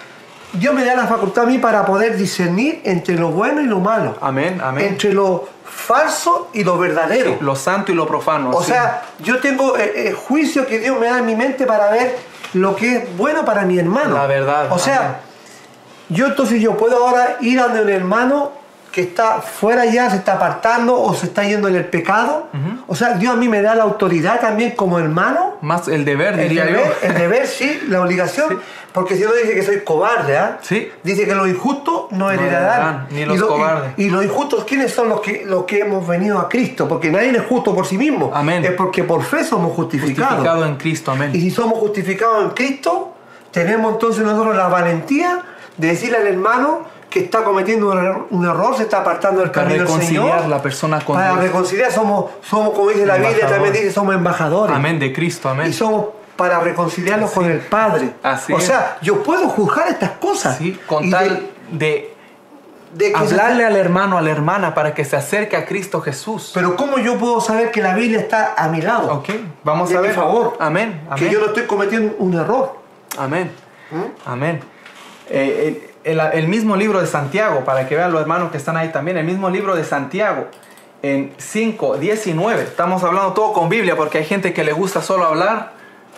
Dios 0.54 0.72
me 0.74 0.84
da 0.84 0.94
la 0.94 1.06
facultad 1.06 1.44
a 1.44 1.46
mí 1.46 1.58
para 1.58 1.84
poder 1.84 2.16
discernir 2.16 2.80
entre 2.84 3.16
lo 3.16 3.30
bueno 3.30 3.60
y 3.60 3.66
lo 3.66 3.80
malo. 3.80 4.16
Amén, 4.20 4.60
amén. 4.62 4.86
Entre 4.86 5.12
lo 5.12 5.48
falso 5.64 6.48
y 6.54 6.64
lo 6.64 6.78
verdadero. 6.78 7.36
Lo 7.40 7.54
santo 7.56 7.92
y 7.92 7.94
lo 7.94 8.06
profano. 8.06 8.50
O 8.50 8.62
sí. 8.62 8.70
sea, 8.70 9.02
yo 9.18 9.40
tengo 9.40 9.76
eh, 9.76 9.92
eh, 10.08 10.12
juicio 10.12 10.66
que 10.66 10.78
Dios 10.78 10.98
me 10.98 11.06
da 11.06 11.18
en 11.18 11.26
mi 11.26 11.34
mente 11.34 11.66
para 11.66 11.90
ver 11.90 12.16
lo 12.54 12.76
que 12.76 12.96
es 12.96 13.16
bueno 13.16 13.44
para 13.44 13.62
mi 13.66 13.78
hermano. 13.78 14.14
La 14.14 14.26
verdad, 14.26 14.72
O 14.72 14.78
sea, 14.78 14.98
amén. 15.00 15.16
yo 16.08 16.26
entonces 16.26 16.62
yo 16.62 16.76
puedo 16.76 17.04
ahora 17.04 17.36
ir 17.40 17.58
a 17.58 17.64
donde 17.64 17.82
un 17.82 17.90
hermano 17.90 18.52
que 18.94 19.00
está 19.00 19.40
fuera 19.42 19.84
ya, 19.86 20.08
se 20.08 20.16
está 20.18 20.34
apartando 20.34 21.02
o 21.02 21.12
se 21.14 21.26
está 21.26 21.42
yendo 21.42 21.66
en 21.66 21.74
el 21.74 21.84
pecado. 21.86 22.46
O 22.86 22.94
sea, 22.94 23.14
Dios 23.14 23.32
a 23.34 23.36
mí 23.36 23.48
me 23.48 23.60
da 23.60 23.74
la 23.74 23.82
autoridad 23.82 24.38
también 24.40 24.70
como 24.76 25.00
hermano. 25.00 25.56
más 25.62 25.88
el 25.88 26.04
deber, 26.04 26.34
El 26.38 26.48
diría 26.48 26.64
deber, 26.64 26.84
yo. 27.02 27.08
el 27.08 27.14
deber, 27.14 27.46
sí, 27.48 27.80
la 27.88 28.00
obligación. 28.02 28.60
Porque 28.92 29.16
si 29.16 29.24
no 29.24 29.32
dice 29.32 29.52
que 29.52 29.64
soy 29.64 29.80
cobarde, 29.80 30.38
¿ah? 30.38 30.58
Sí. 30.62 30.88
Dice 31.02 31.26
que 31.26 31.34
los 31.34 31.48
injustos 31.48 32.04
no 32.12 32.30
heredarán, 32.30 33.08
ni 33.10 33.24
los 33.24 33.36
y, 33.36 33.40
lo- 33.40 33.48
cobardes. 33.48 33.94
y 33.96 34.08
los 34.10 34.24
injustos, 34.24 34.62
¿quiénes 34.64 34.92
son 34.94 35.08
los 35.08 35.20
que, 35.20 35.42
los 35.44 35.64
que 35.64 35.80
hemos 35.80 36.06
venido 36.06 36.38
a 36.38 36.48
Cristo? 36.48 36.86
Porque 36.86 37.10
nadie 37.10 37.30
es 37.36 37.42
justo 37.46 37.74
por 37.74 37.86
sí 37.86 37.98
mismo. 37.98 38.30
Amén. 38.32 38.64
Es 38.64 38.70
porque 38.74 39.02
por 39.02 39.24
fe 39.24 39.42
somos 39.42 39.72
justificados. 39.74 40.34
Justificado 40.34 40.64
en 40.66 40.76
Cristo, 40.76 41.10
amén. 41.10 41.30
Y 41.34 41.40
si 41.40 41.50
somos 41.50 41.80
justificados 41.80 42.44
en 42.44 42.50
Cristo, 42.50 43.12
tenemos 43.50 43.92
entonces 43.94 44.22
nosotros 44.24 44.54
la 44.54 44.68
valentía 44.68 45.42
de 45.76 45.88
decirle 45.88 46.18
al 46.18 46.28
hermano 46.28 46.93
que 47.14 47.20
está 47.20 47.44
cometiendo 47.44 47.92
un 47.92 47.96
error, 47.98 48.26
un 48.30 48.44
error, 48.44 48.76
se 48.76 48.82
está 48.82 48.98
apartando 48.98 49.40
del 49.40 49.50
Para 49.52 49.62
camino 49.68 49.84
del 49.84 49.86
reconciliar 49.86 50.32
Señor. 50.38 50.48
la 50.50 50.60
persona 50.60 51.00
con 51.00 51.14
Para 51.14 51.30
Dios. 51.34 51.44
reconciliar 51.44 51.92
somos, 51.92 52.32
somos, 52.42 52.70
como 52.74 52.88
dice 52.90 53.06
la 53.06 53.18
Biblia, 53.18 53.46
también 53.46 53.72
dice, 53.72 53.92
somos 53.92 54.16
embajadores. 54.16 54.74
Amén 54.74 54.98
de 54.98 55.12
Cristo, 55.12 55.48
Y 55.48 55.52
amén. 55.52 55.72
somos 55.72 56.06
para 56.34 56.58
reconciliarnos 56.58 57.30
con 57.30 57.44
el 57.48 57.60
Padre. 57.60 58.14
Así 58.20 58.52
o 58.52 58.58
es. 58.58 58.64
sea, 58.64 58.98
yo 59.00 59.22
puedo 59.22 59.48
juzgar 59.48 59.86
estas 59.90 60.10
cosas. 60.18 60.58
Sí, 60.58 60.76
con 60.86 61.04
Y 61.04 61.10
tal 61.12 61.28
de- 61.28 61.78
de, 61.78 62.14
de 62.94 63.12
que 63.12 63.12
se- 63.12 63.16
hablarle 63.16 63.64
al 63.64 63.76
hermano, 63.76 64.18
a 64.18 64.20
la 64.20 64.30
hermana, 64.30 64.74
para 64.74 64.92
que 64.92 65.04
se 65.04 65.14
acerque 65.16 65.56
a 65.56 65.64
Cristo 65.66 66.00
Jesús. 66.00 66.50
Pero 66.52 66.74
¿cómo 66.74 66.98
yo 66.98 67.16
puedo 67.16 67.40
saber 67.40 67.70
que 67.70 67.80
la 67.80 67.94
Biblia 67.94 68.18
está 68.18 68.54
a 68.56 68.66
mi 68.66 68.82
lado? 68.82 69.12
Ok, 69.14 69.28
vamos 69.62 69.88
De 69.90 69.96
a 69.98 70.00
ver. 70.00 70.14
favor. 70.14 70.56
Amén, 70.58 71.06
Que 71.16 71.30
yo 71.30 71.38
no 71.38 71.46
estoy 71.46 71.62
cometiendo 71.66 72.16
un 72.18 72.34
error. 72.34 72.76
Amén. 73.16 73.52
¿Mm? 73.92 74.28
Amén. 74.28 74.60
Eh, 75.30 75.80
el, 75.88 75.93
el- 76.04 76.20
el 76.20 76.48
mismo 76.48 76.76
libro 76.76 77.00
de 77.00 77.06
Santiago, 77.06 77.64
para 77.64 77.88
que 77.88 77.96
vean 77.96 78.12
los 78.12 78.20
hermanos 78.20 78.50
que 78.50 78.58
están 78.58 78.76
ahí 78.76 78.88
también, 78.92 79.16
el 79.16 79.24
mismo 79.24 79.50
libro 79.50 79.74
de 79.74 79.84
Santiago, 79.84 80.48
en 81.02 81.32
5, 81.36 81.96
19, 81.98 82.62
estamos 82.62 83.02
hablando 83.02 83.32
todo 83.32 83.52
con 83.52 83.68
Biblia, 83.68 83.96
porque 83.96 84.18
hay 84.18 84.24
gente 84.24 84.52
que 84.54 84.64
le 84.64 84.72
gusta 84.72 85.02
solo 85.02 85.24
hablar 85.26 85.72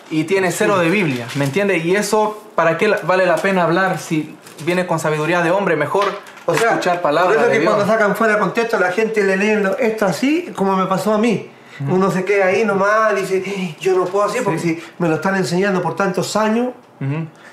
y 0.09 0.23
tiene 0.23 0.51
cero 0.51 0.77
de 0.77 0.89
Biblia, 0.89 1.27
¿me 1.35 1.43
entiende? 1.45 1.77
Y 1.77 1.95
eso, 1.95 2.41
¿para 2.55 2.77
qué 2.77 2.87
vale 3.03 3.25
la 3.25 3.35
pena 3.35 3.63
hablar 3.63 3.97
si 3.99 4.35
viene 4.65 4.87
con 4.87 4.99
sabiduría 4.99 5.41
de 5.41 5.51
hombre? 5.51 5.75
Mejor 5.75 6.05
O 6.45 6.53
sea, 6.55 6.69
escuchar 6.69 6.95
por 7.01 7.11
palabras 7.11 7.35
eso 7.37 7.47
de 7.47 7.51
que 7.53 7.59
Dios. 7.59 7.73
cuando 7.73 7.91
sacan 7.91 8.15
fuera 8.15 8.35
de 8.35 8.39
contexto 8.39 8.79
la 8.79 8.91
gente 8.93 9.21
le 9.25 9.35
lee 9.35 9.69
esto 9.79 10.05
así 10.05 10.53
como 10.55 10.77
me 10.77 10.85
pasó 10.85 11.13
a 11.13 11.17
mí. 11.17 11.49
Uno 11.89 12.09
se 12.09 12.23
queda 12.23 12.45
ahí 12.47 12.63
nomás, 12.63 13.13
dice, 13.15 13.43
"Eh, 13.45 13.75
yo 13.81 13.95
no 13.97 14.05
puedo 14.05 14.25
así 14.25 14.39
porque 14.43 14.57
si 14.59 14.81
me 14.97 15.09
lo 15.09 15.15
están 15.15 15.35
enseñando 15.35 15.81
por 15.81 15.95
tantos 15.97 16.35
años 16.37 16.69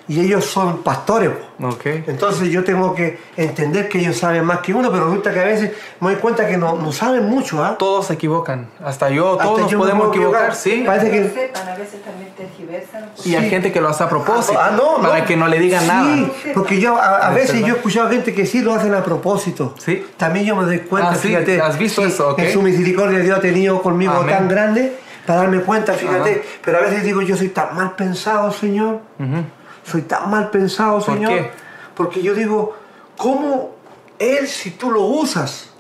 y 0.06 0.20
ellos 0.20 0.44
son 0.44 0.82
pastores. 0.82 1.30
po. 1.30 1.68
Ok. 1.68 1.86
Entonces 2.06 2.48
yo 2.50 2.62
tengo 2.64 2.94
que 2.94 3.18
entender 3.36 3.88
que 3.88 3.98
ellos 4.00 4.18
saben 4.18 4.44
más 4.44 4.58
que 4.58 4.74
uno, 4.74 4.90
pero 4.90 5.06
resulta 5.06 5.32
que 5.32 5.40
a 5.40 5.44
veces 5.44 5.70
me 6.00 6.10
doy 6.10 6.20
cuenta 6.20 6.46
que 6.46 6.56
no, 6.58 6.76
no 6.76 6.92
saben 6.92 7.26
mucho. 7.28 7.64
¿ah? 7.64 7.76
Todos 7.78 8.06
se 8.08 8.14
equivocan, 8.14 8.68
hasta 8.84 9.08
yo, 9.10 9.32
Hasta 9.32 9.44
todos 9.44 9.60
nos 9.62 9.70
yo 9.70 9.78
me 9.78 9.84
podemos 9.84 10.08
equivocar, 10.08 10.40
equivocar. 10.50 10.56
sí. 10.56 10.82
Parece 10.86 11.10
que 11.10 11.20
no 11.20 11.28
sepan, 11.32 11.68
a 11.68 11.74
veces 11.76 12.02
también 12.02 12.32
tergiversan. 12.36 13.04
Y 13.24 13.34
hay 13.36 13.48
gente 13.48 13.72
que 13.72 13.80
lo 13.80 13.88
hace 13.88 14.02
a 14.04 14.08
propósito, 14.08 14.58
Ah, 14.60 14.72
no, 14.76 14.98
no. 14.98 15.08
para 15.08 15.24
que 15.24 15.36
no 15.36 15.46
le 15.48 15.58
digan 15.58 15.80
Sí, 15.82 15.86
nada. 15.88 16.28
porque 16.54 16.80
yo 16.80 16.96
a, 16.96 17.28
a 17.28 17.30
veces 17.30 17.60
yo 17.60 17.68
he 17.74 17.76
escuchado 17.76 18.10
gente 18.10 18.34
que 18.34 18.44
sí 18.46 18.60
lo 18.62 18.74
hacen 18.74 18.92
a 18.94 19.02
propósito. 19.02 19.74
Sí. 19.78 20.04
También 20.16 20.44
yo 20.44 20.56
me 20.56 20.64
doy 20.64 20.80
cuenta, 20.80 21.12
Ah, 21.12 21.14
fíjate. 21.14 21.60
¿has 21.60 21.78
visto 21.78 22.02
sí, 22.02 22.08
eso? 22.08 22.30
Ok. 22.30 22.40
En 22.40 22.52
su 22.52 22.60
misericordia 22.62 23.20
Dios 23.20 23.38
ha 23.38 23.40
tenido 23.40 23.80
conmigo 23.80 24.12
Amén. 24.12 24.34
tan 24.36 24.48
grande 24.48 24.98
para 25.26 25.40
darme 25.40 25.60
cuenta, 25.60 25.94
fíjate. 25.94 26.30
Ajá. 26.30 26.40
Pero 26.64 26.78
a 26.78 26.80
veces 26.82 27.02
digo, 27.04 27.22
yo 27.22 27.36
soy 27.36 27.48
tan 27.48 27.74
mal 27.74 27.92
pensado, 27.96 28.52
Señor. 28.52 29.00
Ujú. 29.18 29.44
Soy 29.84 30.02
tan 30.02 30.30
mal 30.30 30.50
pensado, 30.50 30.98
¿Por 31.04 31.14
Señor. 31.14 31.30
qué? 31.32 31.50
Porque 31.94 32.22
yo 32.22 32.34
digo, 32.34 32.76
¿cómo 33.16 33.74
Él 34.18 34.46
si 34.48 34.70
tú 34.72 34.90
lo 34.90 35.02
usas? 35.02 35.70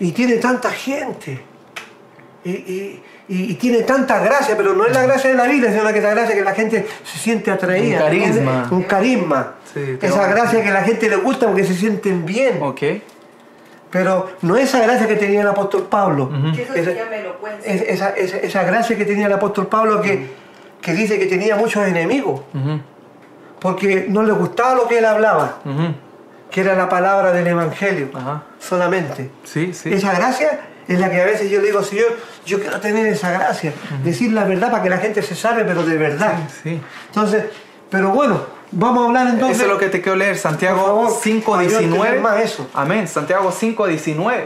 Y 0.00 0.12
tiene 0.12 0.36
tanta 0.36 0.70
gente 0.70 1.40
y, 2.44 2.50
y- 2.50 3.02
y- 3.28 3.50
y 3.52 3.54
tiene 3.54 3.82
tanta 3.82 4.18
gracia, 4.20 4.56
pero 4.56 4.74
no 4.74 4.86
es 4.86 4.92
la 4.94 5.02
gracia 5.02 5.30
de 5.30 5.36
la 5.36 5.44
Biblia, 5.46 5.70
sino 5.72 5.84
que 5.92 5.98
es 5.98 6.04
la 6.04 6.10
gracia 6.14 6.34
que 6.34 6.42
la 6.44 6.54
gente 6.54 6.86
se 7.04 7.18
siente 7.18 7.50
atraída. 7.50 7.98
Un 7.98 8.04
carisma. 8.04 8.68
Un 8.70 8.82
carisma. 8.84 9.54
Sí, 9.74 9.98
esa 10.00 10.26
gracia 10.28 10.62
que 10.62 10.68
a 10.68 10.72
la 10.72 10.82
gente 10.82 11.08
le 11.10 11.16
gusta 11.16 11.46
porque 11.46 11.64
se 11.64 11.74
sienten 11.74 12.24
bien. 12.24 12.58
Ok. 12.62 12.80
Pero 13.90 14.28
no 14.42 14.56
esa 14.56 14.80
gracia 14.82 15.06
que 15.06 15.16
tenía 15.16 15.40
el 15.42 15.48
apóstol 15.48 15.86
Pablo. 15.90 16.30
Que 16.54 16.62
eso 16.62 16.74
Esa, 16.74 16.90
se 16.90 16.96
llama 16.96 17.16
elocuencia. 17.16 17.72
es- 17.72 17.82
esa, 17.82 18.10
esa- 18.10 18.36
esa 18.38 18.62
gracia 18.64 18.96
que 18.96 19.04
tenía 19.04 19.26
el 19.26 19.32
apóstol 19.32 19.66
Pablo 19.66 20.00
que, 20.02 20.26
que 20.80 20.92
dice 20.92 21.18
que 21.18 21.26
tenía 21.26 21.56
muchos 21.56 21.86
enemigos. 21.86 22.40
Porque 23.60 24.06
no 24.08 24.22
le 24.22 24.32
gustaba 24.32 24.74
lo 24.74 24.86
que 24.86 24.98
él 24.98 25.04
hablaba, 25.04 25.58
que 26.50 26.60
era 26.60 26.74
la 26.74 26.88
palabra 26.88 27.32
del 27.32 27.46
Evangelio 27.46 28.08
Ajá. 28.14 28.42
solamente. 28.58 29.30
Sí, 29.44 29.72
sí. 29.74 29.92
Esa 29.92 30.12
gracia 30.12 30.60
es 30.86 30.98
la 30.98 31.10
que 31.10 31.20
a 31.20 31.24
veces 31.24 31.50
yo 31.50 31.60
le 31.60 31.66
digo, 31.66 31.82
Señor, 31.82 32.16
yo 32.46 32.60
quiero 32.60 32.80
tener 32.80 33.06
esa 33.06 33.30
gracia, 33.32 33.72
decir 34.02 34.32
la 34.32 34.44
verdad 34.44 34.70
para 34.70 34.82
que 34.82 34.90
la 34.90 34.98
gente 34.98 35.22
se 35.22 35.34
salve, 35.34 35.64
pero 35.64 35.82
de 35.82 35.96
verdad. 35.98 36.38
Sí. 36.62 36.80
Entonces, 37.08 37.44
pero 37.90 38.10
bueno, 38.10 38.40
vamos 38.70 39.02
a 39.02 39.06
hablar 39.08 39.26
entonces. 39.28 39.56
Eso 39.56 39.66
es 39.66 39.72
lo 39.72 39.78
que 39.78 39.88
te 39.88 40.00
quiero 40.00 40.16
leer, 40.16 40.38
Santiago 40.38 40.84
favor, 40.84 41.08
para 41.44 41.64
yo 41.64 41.80
5.19. 41.80 41.82
entender 41.82 42.20
más 42.20 42.40
eso. 42.40 42.68
Amén, 42.72 43.08
Santiago 43.08 43.50
5.19. 43.50 44.44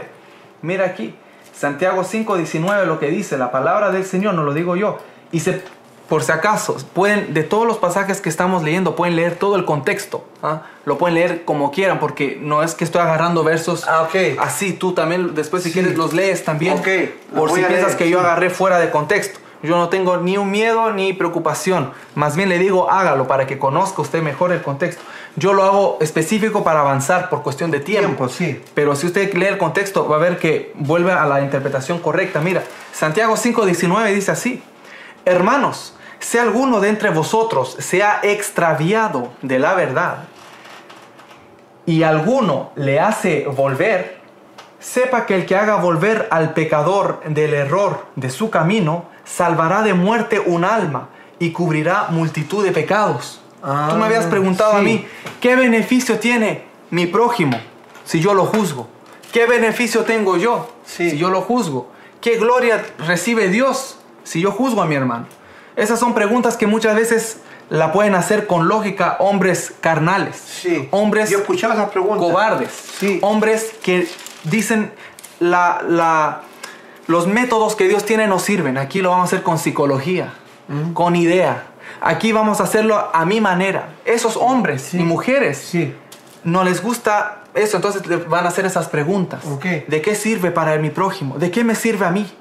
Mira 0.63 0.85
aquí, 0.85 1.15
Santiago 1.53 2.03
5.19 2.03 2.85
lo 2.85 2.99
que 2.99 3.07
dice, 3.07 3.37
la 3.37 3.51
palabra 3.51 3.91
del 3.91 4.05
Señor, 4.05 4.33
no 4.33 4.43
lo 4.43 4.53
digo 4.53 4.75
yo. 4.75 4.97
Y 5.31 5.39
se, 5.39 5.61
por 6.13 6.21
si 6.21 6.31
acaso, 6.31 6.77
pueden, 6.93 7.33
de 7.33 7.41
todos 7.41 7.65
los 7.65 7.77
pasajes 7.77 8.21
que 8.21 8.29
estamos 8.29 8.61
leyendo, 8.61 8.95
pueden 8.95 9.15
leer 9.15 9.33
todo 9.35 9.55
el 9.55 9.65
contexto. 9.65 10.23
¿ah? 10.43 10.61
Lo 10.85 10.99
pueden 10.99 11.15
leer 11.15 11.43
como 11.43 11.71
quieran, 11.71 11.99
porque 11.99 12.37
no 12.39 12.61
es 12.61 12.75
que 12.75 12.83
estoy 12.83 13.01
agarrando 13.01 13.43
versos 13.43 13.83
Ah, 13.87 14.07
así. 14.37 14.73
Tú 14.73 14.93
también, 14.93 15.33
después 15.33 15.63
si 15.63 15.69
Sí. 15.69 15.73
quieres, 15.73 15.97
los 15.97 16.13
lees 16.13 16.45
también. 16.45 16.77
Ok, 16.77 16.87
lo 17.31 17.39
Por 17.39 17.49
si 17.49 17.63
piensas 17.63 17.85
leer, 17.87 17.97
que 17.97 18.09
yo 18.11 18.19
agarré 18.19 18.51
fuera 18.51 18.77
de 18.77 18.91
contexto. 18.91 19.39
Yo 19.63 19.75
no 19.75 19.89
tengo 19.89 20.17
ni 20.17 20.37
un 20.37 20.51
miedo 20.51 20.91
ni 20.93 21.13
preocupación. 21.13 21.93
Más 22.13 22.35
bien 22.35 22.47
le 22.47 22.59
digo, 22.59 22.91
hágalo 22.91 23.25
para 23.25 23.47
que 23.47 23.57
conozca 23.57 24.03
usted 24.03 24.21
mejor 24.21 24.51
el 24.51 24.61
contexto. 24.61 25.01
Yo 25.35 25.53
lo 25.53 25.63
hago 25.63 25.97
específico 25.99 26.63
para 26.63 26.81
avanzar 26.81 27.27
por 27.31 27.41
cuestión 27.41 27.71
de 27.71 27.79
tiempo. 27.79 28.27
Tiempo, 28.27 28.29
sí. 28.29 28.61
Pero 28.75 28.95
si 28.95 29.07
usted 29.07 29.33
lee 29.33 29.47
el 29.47 29.57
contexto, 29.57 30.07
va 30.07 30.17
a 30.17 30.19
ver 30.19 30.37
que 30.37 30.73
vuelve 30.75 31.11
a 31.11 31.25
la 31.25 31.41
interpretación 31.41 31.97
correcta. 31.97 32.39
Mira, 32.39 32.63
Santiago 32.91 33.35
5:19 33.35 34.13
dice 34.13 34.29
así: 34.29 34.61
Hermanos, 35.25 35.95
si 36.23 36.37
alguno 36.37 36.79
de 36.79 36.87
entre 36.89 37.09
vosotros 37.09 37.75
se 37.79 38.01
ha 38.01 38.21
extraviado 38.23 39.33
de 39.41 39.59
la 39.59 39.73
verdad 39.73 40.19
y 41.85 42.03
alguno 42.03 42.71
le 42.75 42.99
hace 43.01 43.45
volver, 43.45 44.19
sepa 44.79 45.25
que 45.25 45.35
el 45.35 45.45
que 45.45 45.57
haga 45.57 45.75
volver 45.75 46.27
al 46.31 46.53
pecador 46.53 47.21
del 47.27 47.53
error 47.53 48.05
de 48.15 48.29
su 48.29 48.49
camino, 48.49 49.05
salvará 49.25 49.81
de 49.81 49.93
muerte 49.93 50.39
un 50.39 50.63
alma 50.63 51.09
y 51.39 51.51
cubrirá 51.51 52.07
multitud 52.09 52.63
de 52.63 52.71
pecados. 52.71 53.41
Ah, 53.61 53.89
Tú 53.91 53.97
me 53.97 54.05
habías 54.05 54.25
preguntado 54.25 54.73
a 54.77 54.81
mí, 54.81 55.05
¿qué 55.41 55.55
beneficio 55.57 56.19
tiene 56.19 56.63
mi 56.89 57.05
prójimo 57.05 57.59
si 58.05 58.21
yo 58.21 58.33
lo 58.33 58.45
juzgo? 58.45 58.87
¿Qué 59.33 59.45
beneficio 59.45 60.03
tengo 60.03 60.37
yo 60.37 60.69
Sí. 60.85 61.11
si 61.11 61.17
yo 61.17 61.29
lo 61.29 61.41
juzgo? 61.41 61.89
¿Qué 62.21 62.37
gloria 62.37 62.81
recibe 62.99 63.49
Dios 63.49 63.97
si 64.23 64.39
yo 64.39 64.51
juzgo 64.51 64.81
a 64.81 64.85
mi 64.85 64.95
hermano? 64.95 65.25
Esas 65.75 65.99
son 65.99 66.13
preguntas 66.13 66.55
que 66.57 66.67
muchas 66.67 66.95
veces 66.95 67.37
la 67.69 67.91
pueden 67.91 68.13
hacer 68.15 68.45
con 68.45 68.67
lógica 68.67 69.15
hombres 69.19 69.73
carnales, 69.81 70.35
Sí. 70.37 70.87
hombres 70.91 71.29
Yo 71.29 71.39
escuchaba 71.39 71.73
esas 71.73 71.89
preguntas. 71.89 72.19
cobardes, 72.19 72.69
Sí. 72.99 73.19
hombres 73.21 73.73
que 73.81 74.07
dicen 74.43 74.91
la, 75.39 75.81
la- 75.87 76.41
los 77.07 77.27
métodos 77.27 77.75
que 77.75 77.87
Dios 77.87 78.05
tiene 78.05 78.27
no 78.27 78.39
sirven. 78.39 78.77
Aquí 78.77 79.01
lo 79.01 79.09
vamos 79.09 79.23
a 79.25 79.27
hacer 79.27 79.43
con 79.43 79.57
psicología, 79.57 80.33
con 80.93 81.15
idea. 81.15 81.63
Aquí 82.01 82.31
vamos 82.31 82.59
a 82.59 82.63
hacerlo 82.63 83.09
a 83.13 83.25
mi 83.25 83.41
manera. 83.41 83.89
Esos 84.05 84.37
hombres 84.37 84.81
Sí. 84.83 84.99
y 84.99 85.03
mujeres 85.03 85.57
Sí. 85.57 85.93
no 86.43 86.63
les 86.63 86.81
gusta 86.83 87.39
eso, 87.55 87.77
entonces 87.77 88.05
le 88.07 88.17
van 88.17 88.45
a 88.45 88.49
hacer 88.49 88.65
esas 88.65 88.87
preguntas. 88.89 89.41
¿De 89.87 90.01
qué 90.01 90.15
sirve 90.15 90.51
para 90.51 90.77
mi 90.77 90.89
prójimo? 90.91 91.37
¿De 91.39 91.49
qué 91.51 91.63
me 91.63 91.75
sirve 91.75 92.05
a 92.05 92.11
mí? 92.11 92.31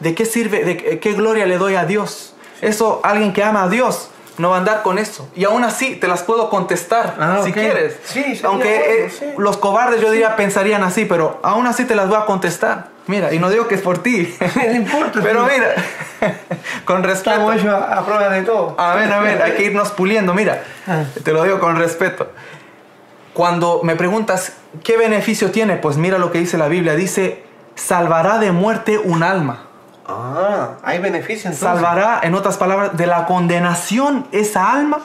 ¿De 0.00 0.14
qué 0.14 0.24
sirve? 0.24 0.64
¿De 0.64 0.98
qué 1.00 1.12
gloria 1.12 1.46
le 1.46 1.58
doy 1.58 1.74
a 1.74 1.84
Dios? 1.84 2.34
Eso, 2.60 3.00
alguien 3.04 3.32
que 3.32 3.42
ama 3.44 3.64
a 3.64 3.68
Dios 3.68 4.10
no 4.38 4.50
va 4.50 4.56
a 4.56 4.58
andar 4.60 4.82
con 4.82 4.98
eso. 4.98 5.28
Y 5.34 5.44
aún 5.44 5.64
así 5.64 5.96
te 5.96 6.06
las 6.06 6.22
puedo 6.22 6.48
contestar 6.50 7.16
Ah, 7.18 7.40
si 7.44 7.52
quieres. 7.52 7.96
Sí, 8.04 8.40
Aunque 8.44 9.06
eh, 9.06 9.10
sí. 9.10 9.24
los 9.36 9.56
cobardes 9.56 10.00
yo 10.00 10.10
diría 10.12 10.36
pensarían 10.36 10.82
así, 10.84 11.04
pero 11.04 11.40
aún 11.42 11.66
así 11.66 11.84
te 11.84 11.94
las 11.96 12.08
voy 12.08 12.18
a 12.18 12.24
contestar. 12.24 12.88
Mira, 13.08 13.32
y 13.32 13.38
no 13.38 13.48
digo 13.50 13.66
que 13.68 13.74
es 13.74 13.80
por 13.82 13.98
ti. 13.98 14.32
No 14.54 14.72
importa, 14.74 15.20
pero 15.22 15.44
mira, 15.44 15.74
con 16.84 17.02
respeto. 17.02 17.30
Estamos 17.32 17.56
hechos 17.56 17.72
a, 17.72 17.98
a 17.98 18.04
prueba 18.04 18.28
de 18.28 18.42
todo. 18.42 18.74
A 18.78 18.94
ver, 18.94 19.10
a 19.12 19.18
ver, 19.20 19.42
hay 19.42 19.52
que 19.52 19.64
irnos 19.64 19.90
puliendo. 19.90 20.34
Mira, 20.34 20.62
Ah. 20.86 21.04
te 21.24 21.32
lo 21.32 21.42
digo 21.42 21.58
con 21.58 21.76
respeto. 21.76 22.30
Cuando 23.34 23.80
me 23.84 23.94
preguntas 23.96 24.52
qué 24.82 24.96
beneficio 24.96 25.50
tiene, 25.50 25.76
pues 25.76 25.96
mira 25.96 26.18
lo 26.18 26.30
que 26.32 26.38
dice 26.38 26.58
la 26.58 26.68
Biblia. 26.68 26.94
Dice, 26.96 27.42
salvará 27.76 28.38
de 28.38 28.52
muerte 28.52 28.98
un 28.98 29.22
alma. 29.22 29.67
Ah, 30.08 30.78
hay 30.82 30.98
beneficio 30.98 31.50
entonces. 31.50 31.60
Salvará, 31.60 32.20
en 32.22 32.34
otras 32.34 32.56
palabras, 32.56 32.96
de 32.96 33.06
la 33.06 33.26
condenación 33.26 34.26
esa 34.32 34.72
alma 34.72 35.00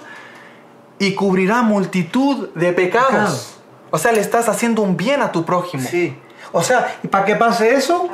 y 0.97 1.13
cubrirá 1.13 1.61
multitud 1.61 2.49
de 2.55 2.71
pecados. 2.71 3.09
Pecados. 3.09 3.57
O 3.91 3.97
sea, 3.97 4.11
le 4.11 4.21
estás 4.21 4.49
haciendo 4.49 4.81
un 4.81 4.97
bien 4.97 5.21
a 5.21 5.31
tu 5.31 5.45
prójimo. 5.45 5.87
Sí. 5.87 6.17
O 6.51 6.63
sea, 6.63 6.95
y 7.03 7.07
para 7.07 7.25
que 7.25 7.35
pase 7.35 7.75
eso, 7.75 8.09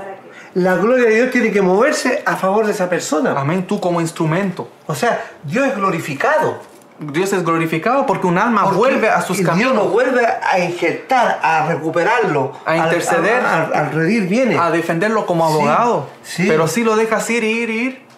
la 0.56 0.76
gloria 0.76 1.06
de 1.06 1.16
Dios 1.16 1.32
tiene 1.32 1.52
que 1.52 1.62
moverse 1.62 2.24
a 2.26 2.36
favor 2.36 2.66
de 2.66 2.72
esa 2.72 2.90
persona. 2.90 3.34
Amén, 3.38 3.68
tú 3.68 3.80
como 3.80 4.02
instrumento. 4.02 4.68
O 4.88 4.96
sea, 4.96 5.24
Dios 5.44 5.68
es 5.68 5.76
glorificado. 5.76 6.60
Dios 7.00 7.32
es 7.34 7.44
glorificado 7.46 8.06
porque 8.06 8.28
un 8.28 8.38
alma 8.38 8.64
Porque 8.64 8.78
vuelve 8.78 9.10
a 9.10 9.22
sus 9.22 9.38
Dios 9.38 9.50
caminos. 9.50 9.74
lo 9.74 9.86
vuelve 9.86 10.22
a 10.26 10.60
injertar, 10.60 11.40
a 11.42 11.66
recuperarlo, 11.68 12.52
A 12.66 12.76
interceder. 12.78 13.42
al 13.46 13.92
redir 13.94 14.28
bienes. 14.28 14.60
a 14.60 14.70
defenderlo 14.72 15.26
como 15.26 15.46
abogado. 15.46 16.08
sí. 16.24 16.46
Pero 16.48 16.68
si 16.68 16.84
lo 16.84 16.96
dejas 16.98 17.30
ir, 17.30 17.44
ir, 17.44 17.70
ir. 17.70 18.10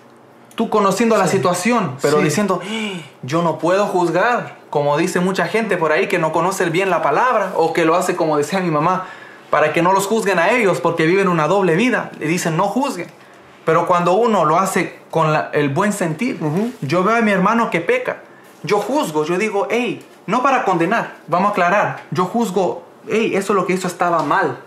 tú 0.56 0.70
conociendo 0.70 1.18
la 1.18 1.28
situación, 1.28 1.96
pero 2.02 2.20
diciendo, 2.20 2.60
"Ah, 2.64 3.00
yo 3.24 3.42
no 3.42 3.58
puedo 3.58 3.86
juzgar, 3.88 4.58
como 4.70 4.98
dice 4.98 5.20
mucha 5.20 5.48
gente 5.48 5.78
por 5.78 5.92
ahí 5.92 6.08
que 6.08 6.20
no 6.20 6.32
conoce 6.34 6.66
bien 6.70 6.90
la 6.90 7.02
palabra 7.02 7.54
o 7.56 7.74
que 7.74 7.86
lo 7.86 7.96
hace 7.96 8.16
como 8.16 8.38
decía 8.38 8.60
mi 8.60 8.70
mamá, 8.70 9.06
para 9.50 9.74
que 9.74 9.82
no 9.82 9.92
los 9.94 10.08
juzguen 10.08 10.40
a 10.40 10.50
ellos 10.52 10.80
porque 10.82 11.06
viven 11.06 11.30
una 11.30 11.48
doble 11.48 11.76
vida. 11.76 12.12
Le 12.20 12.28
dicen, 12.28 12.58
no 12.58 12.66
juzguen. 12.66 13.08
Pero 13.66 13.88
cuando 13.88 14.14
uno 14.14 14.44
lo 14.46 14.58
hace 14.60 15.00
con 15.10 15.32
la- 15.34 15.50
el 15.54 15.70
buen 15.70 15.94
sentir, 15.94 16.40
yo 16.82 17.04
veo 17.04 17.16
a 17.16 17.22
mi 17.22 17.32
hermano 17.32 17.70
que 17.70 17.80
peca, 17.82 18.18
yo 18.64 18.80
juzgo, 18.80 19.26
yo 19.26 19.38
digo, 19.38 19.68
hey, 19.70 20.05
no 20.28 20.41
para 20.43 20.64
condenar, 20.64 21.16
vamos 21.28 21.49
a 21.49 21.51
aclarar, 21.51 22.03
yo 22.12 22.26
juzgo, 22.26 22.84
hey, 23.09 23.32
eso 23.36 23.53
lo 23.53 23.66
que 23.66 23.74
hizo 23.74 23.88
estaba 23.88 24.24
mal. 24.24 24.59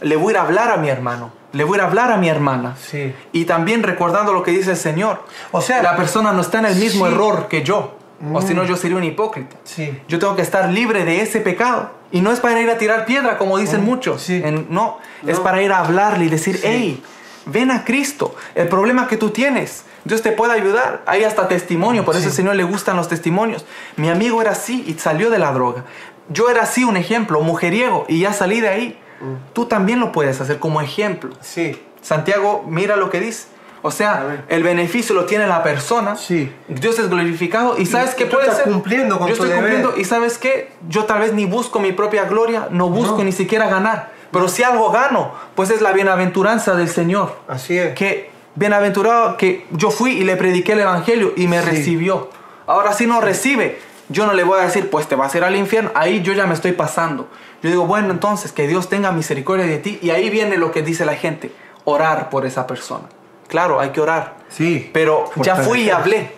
Le 0.00 0.16
voy 0.16 0.28
a 0.28 0.30
ir 0.32 0.36
a 0.38 0.42
hablar 0.42 0.70
a 0.70 0.76
mi 0.76 0.88
hermano, 0.88 1.32
le 1.52 1.64
voy 1.64 1.74
a 1.74 1.76
ir 1.78 1.82
a 1.82 1.86
hablar 1.86 2.12
a 2.12 2.16
mi 2.18 2.28
hermana. 2.28 2.76
Sí. 2.76 3.14
Y 3.32 3.44
también 3.46 3.82
recordando 3.82 4.32
lo 4.32 4.42
que 4.42 4.50
dice 4.50 4.72
el 4.72 4.76
Señor. 4.76 5.22
O 5.52 5.60
sea, 5.62 5.82
la 5.82 5.96
persona 5.96 6.32
no 6.32 6.42
está 6.42 6.58
en 6.58 6.66
el 6.66 6.76
mismo 6.76 7.06
sí. 7.06 7.12
error 7.12 7.48
que 7.48 7.62
yo. 7.62 7.96
O 8.32 8.40
si 8.40 8.54
no, 8.54 8.62
Mm. 8.64 8.66
yo 8.66 8.76
sería 8.76 8.96
un 8.96 9.04
hipócrita. 9.04 9.56
Sí. 9.64 9.98
Yo 10.08 10.18
tengo 10.18 10.34
que 10.36 10.40
estar 10.42 10.70
libre 10.70 11.04
de 11.04 11.20
ese 11.20 11.38
pecado. 11.40 11.90
Y 12.12 12.22
no 12.22 12.30
es 12.32 12.40
para 12.40 12.58
ir 12.62 12.70
a 12.70 12.78
tirar 12.78 13.04
piedra, 13.04 13.36
como 13.36 13.58
dicen 13.58 13.84
muchos. 13.84 14.22
Mm. 14.22 14.24
sí. 14.24 14.42
En- 14.44 14.66
no, 14.70 14.98
es 15.26 15.36
No. 15.38 15.42
para 15.44 15.60
ir 15.62 15.70
a 15.72 15.80
hablarle 15.80 16.24
y 16.24 16.28
decir, 16.28 16.60
hey, 16.62 17.02
ven 17.44 17.70
a 17.70 17.84
Cristo. 17.84 18.34
El 18.54 18.68
problema 18.68 19.06
que 19.06 19.16
tú 19.18 19.30
tienes, 19.30 19.84
Dios 20.06 20.22
te 20.22 20.32
puede 20.32 20.52
ayudar. 20.52 21.02
Hay 21.06 21.24
hasta 21.24 21.48
testimonio, 21.48 22.04
por 22.04 22.14
eso 22.14 22.22
Sí. 22.22 22.28
al 22.28 22.32
Señor 22.34 22.56
le 22.56 22.64
gustan 22.64 22.96
los 22.96 23.08
testimonios. 23.08 23.64
Mi 23.96 24.08
amigo 24.08 24.40
era 24.40 24.52
así 24.52 24.84
y 24.86 24.94
salió 24.94 25.30
de 25.30 25.38
la 25.38 25.52
droga. 25.52 25.84
Yo 26.28 26.48
era 26.48 26.62
así, 26.62 26.84
un 26.84 26.96
ejemplo, 26.96 27.40
mujeriego, 27.40 28.04
y 28.08 28.20
ya 28.20 28.32
salí 28.32 28.60
de 28.60 28.68
ahí. 28.68 28.98
Mm. 29.20 29.52
Tú 29.52 29.66
también 29.66 30.00
lo 30.00 30.12
puedes 30.12 30.40
hacer 30.40 30.58
como 30.58 30.80
ejemplo. 30.80 31.30
Sí. 31.40 31.80
Santiago, 32.02 32.64
mira 32.68 32.96
lo 32.96 33.10
que 33.10 33.20
dice. 33.20 33.48
O 33.82 33.90
sea, 33.90 34.44
el 34.48 34.62
beneficio 34.64 35.14
lo 35.14 35.26
tiene 35.26 35.46
la 35.46 35.62
persona. 35.62 36.16
Sí. 36.16 36.52
Dios 36.66 36.98
es 36.98 37.08
glorificado. 37.08 37.78
¿Y 37.78 37.86
sabes 37.86 38.16
tú 38.16 38.28
puede 38.28 38.44
estás 38.46 38.62
ser? 38.64 38.72
cumpliendo 38.72 39.18
con 39.18 39.28
Yo 39.28 39.36
tu 39.36 39.44
estoy 39.44 39.48
deber. 39.56 39.62
cumpliendo. 39.82 40.00
¿Y 40.00 40.04
sabes 40.04 40.38
qué? 40.38 40.72
Yo 40.88 41.04
tal 41.04 41.20
vez 41.20 41.32
ni 41.34 41.44
busco 41.46 41.78
mi 41.78 41.92
propia 41.92 42.24
gloria, 42.24 42.68
no 42.70 42.88
busco 42.88 43.18
No. 43.18 43.24
ni 43.24 43.32
siquiera 43.32 43.68
ganar. 43.68 44.10
Pero 44.32 44.48
si 44.48 44.64
algo 44.64 44.90
gano, 44.90 45.32
pues 45.54 45.70
es 45.70 45.80
la 45.82 45.92
bienaventuranza 45.92 46.74
del 46.74 46.88
Señor. 46.88 47.38
Así 47.46 47.78
es. 47.78 47.94
Que 47.94 48.30
bienaventurado 48.56 49.36
que 49.36 49.66
yo 49.70 49.90
fui 49.90 50.12
y 50.12 50.24
le 50.24 50.36
prediqué 50.36 50.72
el 50.72 50.80
evangelio 50.80 51.32
y 51.36 51.46
me 51.46 51.60
Sí. 51.62 51.66
recibió. 51.70 52.30
Ahora 52.66 52.92
si 52.92 53.06
no 53.06 53.20
recibe, 53.20 53.78
yo 54.08 54.26
no 54.26 54.32
le 54.32 54.42
voy 54.44 54.58
a 54.60 54.64
decir, 54.64 54.90
pues 54.90 55.06
te 55.06 55.14
vas 55.14 55.34
a 55.34 55.38
ir 55.38 55.44
al 55.44 55.54
infierno. 55.56 55.90
Ahí 55.94 56.22
yo 56.22 56.32
ya 56.32 56.46
me 56.46 56.54
estoy 56.54 56.72
pasando. 56.72 57.28
Yo 57.62 57.70
digo, 57.70 57.86
bueno, 57.86 58.10
entonces 58.10 58.52
que 58.52 58.66
Dios 58.66 58.88
tenga 58.88 59.12
misericordia 59.12 59.66
de 59.66 59.78
ti. 59.78 59.98
Y 60.02 60.10
ahí 60.10 60.30
viene 60.30 60.56
lo 60.56 60.72
que 60.72 60.82
dice 60.82 61.04
la 61.04 61.14
gente, 61.14 61.52
orar 61.84 62.28
por 62.30 62.44
esa 62.46 62.66
persona. 62.66 63.04
Claro, 63.48 63.78
hay 63.80 63.90
que 63.90 64.00
orar. 64.00 64.34
Sí. 64.48 64.90
Pero 64.92 65.30
ya 65.36 65.56
fui 65.56 65.82
y 65.82 65.90
hablé. 65.90 66.32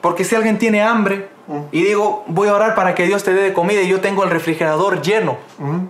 Porque 0.00 0.24
si 0.24 0.34
alguien 0.34 0.58
tiene 0.58 0.82
hambre 0.82 1.28
Mm. 1.48 1.60
y 1.72 1.82
digo, 1.82 2.24
voy 2.28 2.48
a 2.48 2.54
orar 2.54 2.74
para 2.74 2.94
que 2.94 3.06
Dios 3.06 3.24
te 3.24 3.32
dé 3.32 3.40
de 3.42 3.52
comida 3.54 3.80
y 3.80 3.88
yo 3.88 4.00
tengo 4.00 4.22
el 4.24 4.30
refrigerador 4.30 5.00
lleno. 5.02 5.38
Ujú. 5.58 5.88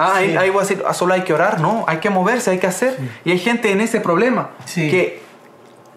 Ah, 0.00 0.20
Sí. 0.20 0.34
voy 0.50 0.56
a 0.56 0.60
decir, 0.60 0.82
solo 0.92 1.14
hay 1.14 1.22
que 1.22 1.32
orar, 1.34 1.60
no, 1.60 1.84
hay 1.86 1.98
que 1.98 2.10
moverse, 2.10 2.50
hay 2.50 2.58
que 2.58 2.66
hacer. 2.66 2.96
Y 3.24 3.30
hay 3.32 3.38
gente 3.38 3.70
en 3.72 3.80
ese 3.80 4.00
problema 4.00 4.50
Sí. 4.64 4.90
que 4.90 5.20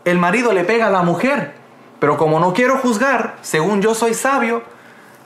el 0.06 0.18
marido 0.20 0.52
le 0.54 0.64
pega 0.64 0.88
a 0.88 0.90
la 0.90 1.02
mujer, 1.04 1.54
pero 2.00 2.18
como 2.18 2.40
no 2.40 2.54
quiero 2.54 2.78
juzgar, 2.78 3.36
según 3.42 3.82
yo 3.82 3.96
soy 3.96 4.14
sabio, 4.14 4.64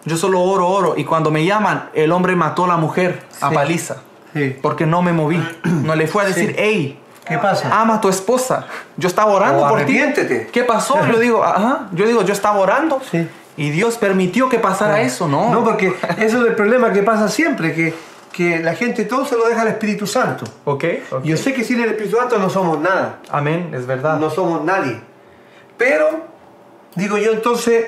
yo 0.06 0.16
solo 0.18 0.42
oro, 0.42 0.68
oro. 0.68 0.94
Y 0.98 1.04
cuando 1.06 1.32
me 1.32 1.44
llaman, 1.46 1.90
el 1.94 2.12
hombre 2.12 2.36
mató 2.36 2.66
a 2.66 2.68
la 2.68 2.78
mujer 2.78 3.24
a 3.42 3.50
Sí. 3.50 3.56
paliza, 3.56 3.98
Sí. 4.34 4.56
porque 4.62 4.86
no 4.86 5.02
me 5.02 5.12
moví. 5.14 5.44
No 5.64 5.96
le 5.96 6.08
fue 6.08 6.24
a 6.24 6.28
decir, 6.28 6.50
Sí. 6.50 6.56
hey, 6.58 7.00
¿Qué 7.28 7.38
pasa? 7.40 7.70
ama 7.82 7.96
a 7.96 8.02
tu 8.02 8.08
esposa. 8.08 8.68
Yo 8.96 9.08
estaba 9.08 9.32
orando 9.34 9.68
por 9.68 9.82
ti. 9.86 10.00
¿Qué 10.54 10.64
pasó? 10.64 10.96
Yo 11.12 11.20
digo, 11.20 11.44
ajá, 11.44 11.88
yo 11.92 12.06
digo, 12.06 12.22
yo 12.24 12.32
estaba 12.34 12.60
orando. 12.60 13.02
Sí. 13.12 13.28
Y 13.58 13.72
Dios 13.72 13.98
permitió 13.98 14.48
que 14.50 14.60
pasara 14.60 15.02
eso, 15.02 15.28
¿no? 15.28 15.50
No, 15.50 15.64
porque 15.64 15.88
eso 16.20 16.42
es 16.42 16.48
el 16.48 16.56
problema 16.56 16.94
que 16.94 17.02
pasa 17.04 17.28
siempre, 17.28 17.74
que, 17.74 17.94
que 18.38 18.60
la 18.60 18.76
gente 18.76 19.06
todo 19.06 19.26
se 19.26 19.36
lo 19.36 19.48
deja 19.48 19.64
al 19.64 19.70
Espíritu 19.70 20.06
Santo. 20.06 20.46
Ok, 20.64 20.84
ok. 21.10 21.24
Yo 21.24 21.36
sé 21.38 21.56
que 21.56 21.64
sin 21.64 21.82
el 21.82 21.90
Espíritu 21.90 22.18
Santo 22.18 22.38
no 22.38 22.52
somos 22.52 22.80
nada, 22.80 23.18
Amén, 23.32 23.72
es 23.74 23.88
verdad. 23.88 24.20
no 24.20 24.30
somos 24.30 24.64
nadie. 24.64 25.00
Pero, 25.76 26.08
digo 26.94 27.18
yo 27.18 27.32
entonces, 27.32 27.88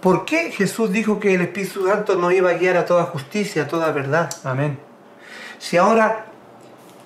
¿por 0.00 0.24
qué 0.24 0.50
Jesús 0.50 0.90
dijo 0.90 1.20
que 1.20 1.36
el 1.36 1.42
Espíritu 1.42 1.86
Santo 1.86 2.16
nos 2.16 2.32
iba 2.32 2.50
a 2.50 2.54
guiar 2.54 2.78
a 2.78 2.84
toda 2.84 3.04
justicia, 3.04 3.62
a 3.62 3.68
toda 3.68 3.92
verdad? 3.92 4.28
Amén. 4.42 4.76
Si 5.58 5.76
ahora 5.76 6.26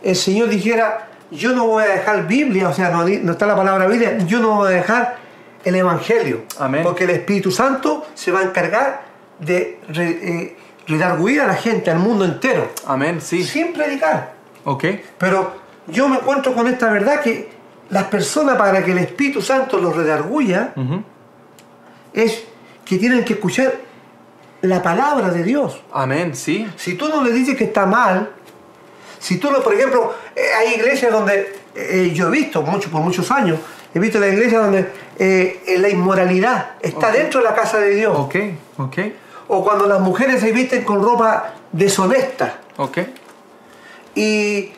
el 0.02 0.16
Señor 0.16 0.48
dijera, 0.48 1.06
yo 1.30 1.52
no 1.52 1.66
voy 1.66 1.84
a 1.84 1.88
dejar 1.88 2.26
Biblia, 2.26 2.70
o 2.70 2.72
sea, 2.72 2.88
no, 2.88 3.06
no 3.06 3.32
está 3.32 3.44
la 3.44 3.56
palabra 3.56 3.86
Biblia, 3.86 4.16
yo 4.24 4.40
no 4.40 4.56
voy 4.56 4.68
a 4.68 4.76
dejar 4.76 5.16
el 5.64 5.74
Evangelio. 5.74 6.44
Amén. 6.58 6.82
Porque 6.82 7.04
el 7.04 7.10
Espíritu 7.10 7.50
Santo 7.50 8.06
se 8.14 8.32
va 8.32 8.40
a 8.40 8.44
encargar 8.44 9.02
de 9.38 9.80
eh, 9.94 10.56
redarguir 10.90 11.40
a 11.40 11.46
la 11.46 11.54
gente, 11.54 11.90
al 11.90 11.98
mundo 11.98 12.24
entero, 12.24 12.68
Amén, 12.86 13.20
sí. 13.20 13.44
sin 13.44 13.72
predicar. 13.72 14.32
Ok. 14.64 14.84
Pero 15.18 15.54
yo 15.86 16.08
me 16.08 16.16
encuentro 16.16 16.52
con 16.52 16.66
esta 16.66 16.90
verdad 16.90 17.20
que 17.20 17.48
las 17.90 18.04
personas 18.04 18.56
para 18.56 18.84
que 18.84 18.92
el 18.92 18.98
Espíritu 18.98 19.40
Santo 19.40 19.78
los 19.78 19.96
redarguya 19.96 20.72
Ujú. 20.76 21.02
es 22.12 22.42
que 22.84 22.98
tienen 22.98 23.24
que 23.24 23.34
escuchar 23.34 23.72
la 24.62 24.82
palabra 24.82 25.30
de 25.30 25.42
Dios. 25.42 25.80
Amén, 25.92 26.34
sí. 26.36 26.68
Si 26.76 26.94
tú 26.94 27.08
no 27.08 27.22
le 27.24 27.32
dices 27.32 27.56
que 27.56 27.64
está 27.64 27.86
mal, 27.86 28.30
si 29.18 29.38
tú 29.38 29.50
no, 29.50 29.60
por 29.62 29.74
ejemplo, 29.74 30.14
eh, 30.36 30.40
hay 30.58 30.74
iglesias 30.74 31.10
donde 31.12 31.54
eh, 31.74 32.10
yo 32.14 32.28
he 32.28 32.30
visto 32.30 32.62
mucho, 32.62 32.90
por 32.90 33.00
muchos 33.00 33.30
años, 33.30 33.58
he 33.94 33.98
visto 33.98 34.18
la 34.20 34.28
iglesia 34.28 34.58
donde 34.60 34.90
eh, 35.18 35.76
la 35.78 35.88
inmoralidad 35.88 36.72
está 36.80 37.08
Ok. 37.08 37.14
dentro 37.14 37.40
de 37.40 37.46
la 37.46 37.54
casa 37.54 37.78
de 37.78 37.94
Dios. 37.94 38.16
Ok, 38.18 38.36
ok, 38.78 38.98
O 39.52 39.64
cuando 39.64 39.86
las 39.86 40.00
mujeres 40.00 40.40
se 40.40 40.52
visten 40.52 40.84
con 40.84 41.02
ropa 41.02 41.54
deshonesta. 41.72 42.58
ok. 42.76 42.98
Y 44.14 44.70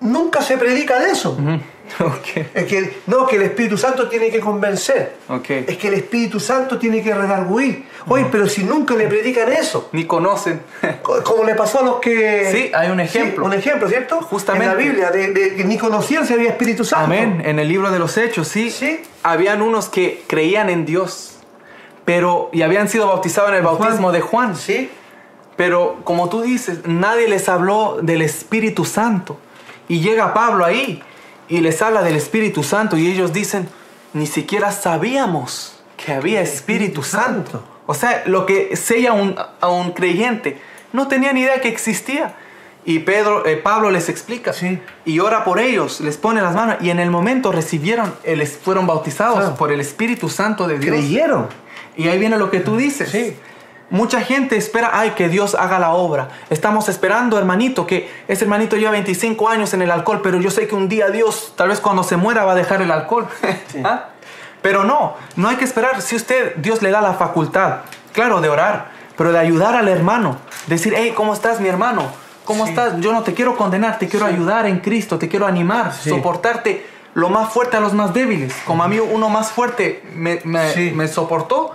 nunca 0.00 0.42
se 0.42 0.56
predica 0.56 0.98
de 1.00 1.10
eso. 1.10 1.32
Ujú. 1.32 1.60
Ok, 1.98 2.46
Es 2.54 2.64
que 2.66 2.98
no, 3.08 3.26
que 3.26 3.34
el 3.34 3.42
Espíritu 3.42 3.76
Santo 3.76 4.08
tiene 4.08 4.30
que 4.30 4.38
convencer. 4.38 5.16
ok. 5.28 5.50
Es 5.66 5.76
que 5.76 5.88
el 5.88 5.94
Espíritu 5.94 6.38
Santo 6.38 6.78
tiene 6.78 7.02
que 7.02 7.12
redarguir. 7.12 7.84
Oye, 8.06 8.26
pero 8.30 8.46
si 8.46 8.62
nunca 8.62 8.94
le 8.94 9.08
predican 9.08 9.52
eso. 9.52 9.88
Ni 9.90 10.04
conocen. 10.04 10.60
Co- 11.02 11.20
Como 11.24 11.42
le 11.42 11.56
pasó 11.56 11.80
a 11.80 11.82
los 11.82 11.96
que... 11.98 12.48
Sí, 12.52 12.70
hay 12.72 12.90
un 12.92 13.00
ejemplo. 13.00 13.44
Sí, 13.44 13.50
un 13.52 13.58
ejemplo, 13.58 13.88
¿cierto? 13.88 14.20
Justamente. 14.22 14.66
En 14.66 14.70
la 14.70 14.76
Biblia, 14.80 15.10
de, 15.10 15.32
de 15.32 15.56
que 15.56 15.64
ni 15.64 15.78
conocían 15.78 16.24
si 16.24 16.32
había 16.32 16.50
Espíritu 16.50 16.84
Santo. 16.84 17.06
Amén. 17.06 17.42
En 17.44 17.58
el 17.58 17.66
libro 17.66 17.90
de 17.90 17.98
los 17.98 18.16
Hechos, 18.16 18.46
sí. 18.46 18.70
Sí. 18.70 19.00
Habían 19.24 19.60
unos 19.60 19.88
que 19.88 20.22
creían 20.28 20.70
en 20.70 20.86
Dios, 20.86 21.39
pero 22.10 22.50
y 22.52 22.62
habían 22.62 22.88
sido 22.88 23.06
bautizados 23.06 23.50
en 23.50 23.58
el 23.58 23.62
bautismo 23.62 24.10
de 24.10 24.20
Juan. 24.20 24.56
Sí. 24.56 24.90
Pero 25.54 25.98
como 26.02 26.28
tú 26.28 26.42
dices, 26.42 26.80
nadie 26.84 27.28
les 27.28 27.48
habló 27.48 27.98
del 28.02 28.20
Espíritu 28.20 28.84
Santo. 28.84 29.38
Y 29.86 30.00
llega 30.00 30.34
Pablo 30.34 30.64
ahí 30.64 31.04
y 31.48 31.60
les 31.60 31.80
habla 31.82 32.02
del 32.02 32.16
Espíritu 32.16 32.64
Santo 32.64 32.96
y 32.96 33.06
ellos 33.06 33.32
dicen, 33.32 33.68
ni 34.12 34.26
siquiera 34.26 34.72
sabíamos 34.72 35.80
que 35.96 36.12
había 36.12 36.40
Espíritu 36.40 37.04
Santo. 37.04 37.62
O 37.86 37.94
sea, 37.94 38.24
lo 38.26 38.44
que 38.44 38.74
sella 38.76 39.10
a 39.10 39.12
un, 39.12 39.36
a 39.60 39.68
un 39.68 39.92
creyente, 39.92 40.60
no 40.92 41.06
tenía 41.06 41.32
ni 41.32 41.42
idea 41.42 41.60
que 41.60 41.68
existía. 41.68 42.34
Y 42.84 42.98
Pedro, 43.00 43.46
eh, 43.46 43.56
Pablo 43.56 43.92
les 43.92 44.08
explica 44.08 44.52
Sí. 44.52 44.80
y 45.04 45.20
ora 45.20 45.44
por 45.44 45.60
ellos, 45.60 46.00
les 46.00 46.16
pone 46.16 46.40
las 46.42 46.56
manos 46.56 46.78
y 46.80 46.90
en 46.90 46.98
el 46.98 47.10
momento 47.10 47.52
recibieron, 47.52 48.12
el, 48.24 48.44
fueron 48.48 48.88
bautizados 48.88 49.38
Claro. 49.38 49.54
por 49.54 49.70
el 49.70 49.80
Espíritu 49.80 50.28
Santo 50.28 50.66
de 50.66 50.76
Dios. 50.80 50.92
Creyeron. 50.96 51.46
Y 51.96 52.08
ahí 52.08 52.18
viene 52.18 52.38
lo 52.38 52.50
que 52.50 52.60
tú 52.60 52.76
dices. 52.76 53.10
Sí. 53.10 53.36
Mucha 53.90 54.20
gente 54.20 54.56
espera, 54.56 54.90
ay, 54.92 55.10
que 55.10 55.28
Dios 55.28 55.56
haga 55.56 55.80
la 55.80 55.90
obra. 55.90 56.28
Estamos 56.48 56.88
esperando, 56.88 57.36
hermanito, 57.38 57.86
que 57.88 58.08
ese 58.28 58.44
hermanito 58.44 58.76
lleva 58.76 58.92
25 58.92 59.48
años 59.48 59.74
en 59.74 59.82
el 59.82 59.90
alcohol, 59.90 60.20
pero 60.22 60.40
yo 60.40 60.50
sé 60.52 60.68
que 60.68 60.76
un 60.76 60.88
día 60.88 61.08
Dios, 61.08 61.54
tal 61.56 61.70
vez 61.70 61.80
cuando 61.80 62.04
se 62.04 62.16
muera, 62.16 62.44
va 62.44 62.52
a 62.52 62.54
dejar 62.54 62.82
el 62.82 62.90
alcohol. 62.92 63.26
¿Ah? 63.84 64.10
Pero 64.62 64.84
no, 64.84 65.14
no 65.34 65.48
hay 65.48 65.56
que 65.56 65.64
esperar. 65.64 66.00
Si 66.02 66.14
usted, 66.14 66.54
Dios 66.56 66.82
le 66.82 66.90
da 66.90 67.00
la 67.00 67.14
facultad, 67.14 67.78
claro, 68.12 68.40
de 68.40 68.48
orar, 68.48 68.90
pero 69.16 69.32
de 69.32 69.38
ayudar 69.40 69.74
al 69.74 69.88
hermano. 69.88 70.36
Decir, 70.68 70.94
hey, 70.96 71.12
¿cómo 71.16 71.34
estás, 71.34 71.60
mi 71.60 71.68
hermano? 71.68 72.04
¿Cómo 72.44 72.64
Sí. 72.64 72.70
estás? 72.70 73.00
Yo 73.00 73.12
no 73.12 73.22
te 73.22 73.34
quiero 73.34 73.56
condenar, 73.56 73.98
te 73.98 74.08
quiero 74.08 74.26
ayudar 74.26 74.66
en 74.66 74.78
Cristo, 74.78 75.18
te 75.18 75.28
quiero 75.28 75.46
animar, 75.46 75.92
soportarte 75.94 76.86
lo 77.14 77.28
más 77.28 77.52
fuerte 77.52 77.76
a 77.76 77.80
los 77.80 77.92
más 77.92 78.14
débiles. 78.14 78.54
Como 78.66 78.82
a 78.84 78.88
mí 78.88 78.98
uno 78.98 79.28
más 79.28 79.50
fuerte 79.50 80.02
me, 80.14 80.40
me- 80.44 80.70
Sí. 80.72 80.92
me 80.94 81.08
soportó, 81.08 81.72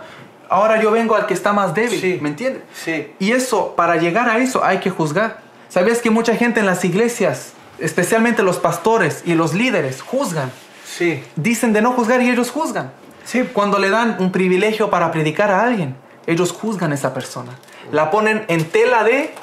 ahora 0.50 0.82
yo 0.82 0.92
vengo 0.92 1.16
al 1.16 1.26
que 1.26 1.34
está 1.34 1.54
más 1.54 1.74
débil, 1.74 2.00
Sí. 2.00 2.20
¿me 2.22 2.30
entiendes? 2.30 2.64
Sí. 2.74 3.14
Y 3.20 3.32
eso, 3.32 3.74
para 3.76 3.98
llegar 3.98 4.30
a 4.30 4.38
eso 4.38 4.64
hay 4.64 4.80
que 4.80 4.90
juzgar. 4.90 5.40
¿Sabías 5.70 6.00
que 6.00 6.10
mucha 6.10 6.36
gente 6.36 6.60
en 6.62 6.66
las 6.66 6.86
iglesias, 6.86 7.54
especialmente 7.80 8.44
los 8.44 8.58
pastores 8.60 9.24
y 9.26 9.34
los 9.36 9.54
líderes, 9.54 10.02
juzgan? 10.02 10.52
Sí. 10.86 11.24
Dicen 11.36 11.74
de 11.74 11.82
no 11.82 11.92
juzgar 11.92 12.22
y 12.22 12.30
ellos 12.30 12.50
juzgan. 12.52 12.92
Sí. 13.26 13.44
Cuando 13.52 13.80
le 13.80 13.90
dan 13.90 14.18
un 14.20 14.32
privilegio 14.32 14.90
para 14.90 15.12
predicar 15.12 15.52
a 15.52 15.64
alguien, 15.64 15.96
ellos 16.28 16.52
juzgan 16.54 16.92
a 16.92 16.96
esa 16.96 17.14
persona. 17.14 17.52
La 17.92 18.10
ponen 18.12 18.46
en 18.48 18.66
tela 18.70 19.04
de 19.04 19.34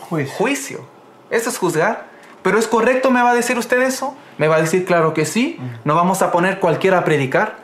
Juicio. 0.00 0.34
juicio. 0.36 0.80
Eso 1.30 1.50
es 1.50 1.58
juzgar. 1.58 2.06
Pero 2.42 2.58
es 2.58 2.66
correcto, 2.66 3.10
me 3.10 3.22
va 3.22 3.30
a 3.30 3.34
decir 3.34 3.58
usted 3.58 3.80
eso. 3.82 4.14
Me 4.38 4.48
va 4.48 4.56
a 4.56 4.60
decir, 4.60 4.84
claro 4.84 5.14
que 5.14 5.24
sí. 5.24 5.58
No 5.84 5.94
vamos 5.94 6.22
a 6.22 6.30
poner 6.30 6.60
cualquiera 6.60 6.98
a 6.98 7.04
predicar. 7.04 7.56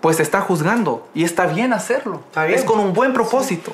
Pues 0.00 0.20
está 0.20 0.40
juzgando 0.42 1.08
y 1.14 1.24
está 1.24 1.46
bien 1.46 1.72
hacerlo. 1.72 2.22
Está 2.26 2.44
bien. 2.44 2.58
Es 2.58 2.64
con 2.64 2.78
un 2.78 2.92
buen 2.92 3.12
propósito. 3.12 3.72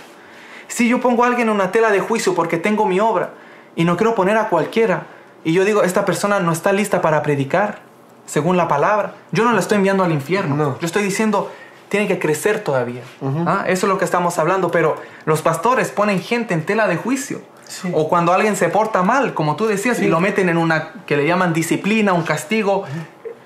Si 0.69 0.89
yo 0.89 1.01
pongo 1.01 1.25
a 1.25 1.27
alguien 1.27 1.49
en 1.49 1.55
una 1.55 1.73
tela 1.73 1.91
de 1.91 1.99
juicio 2.01 2.35
porque 2.35 2.57
tengo 2.57 2.87
mi 2.87 3.01
obra 3.01 3.31
y 3.75 3.85
no 3.85 3.97
quiero 3.97 4.15
poner 4.15 4.37
a 4.37 4.49
cualquiera 4.49 5.07
y 5.43 5.53
yo 5.53 5.65
digo, 5.65 5.83
esta 5.83 6.05
persona 6.05 6.39
no 6.39 6.53
está 6.53 6.73
lista 6.73 7.03
para 7.03 7.23
predicar 7.23 7.91
según 8.31 8.57
la 8.57 8.69
palabra, 8.69 9.15
yo 9.33 9.45
no 9.45 9.53
la 9.53 9.59
estoy 9.59 9.79
enviando 9.79 10.05
al 10.05 10.13
infierno. 10.13 10.55
No. 10.55 10.79
Yo 10.79 10.87
estoy 10.87 11.03
diciendo, 11.03 11.51
tiene 11.89 12.07
que 12.07 12.21
crecer 12.21 12.63
todavía. 12.63 13.03
¿Ah? 13.45 13.65
Eso 13.67 13.87
es 13.87 13.93
lo 13.93 13.99
que 13.99 14.05
estamos 14.05 14.39
hablando, 14.39 14.71
pero 14.71 14.95
los 15.25 15.43
pastores 15.43 15.91
ponen 15.91 16.21
gente 16.21 16.55
en 16.55 16.65
tela 16.65 16.87
de 16.87 16.97
juicio. 16.97 17.43
Sí. 17.71 17.89
O 17.95 18.09
cuando 18.09 18.33
alguien 18.33 18.57
se 18.57 18.69
porta 18.69 19.03
mal, 19.03 19.33
como 19.33 19.55
tú 19.55 19.67
decías, 19.67 19.99
Sí. 19.99 20.07
y 20.07 20.09
lo 20.09 20.19
meten 20.19 20.49
en 20.49 20.59
una 20.59 20.93
que 21.07 21.17
le 21.17 21.25
llaman 21.27 21.53
disciplina, 21.53 22.13
un 22.13 22.25
castigo, 22.25 22.83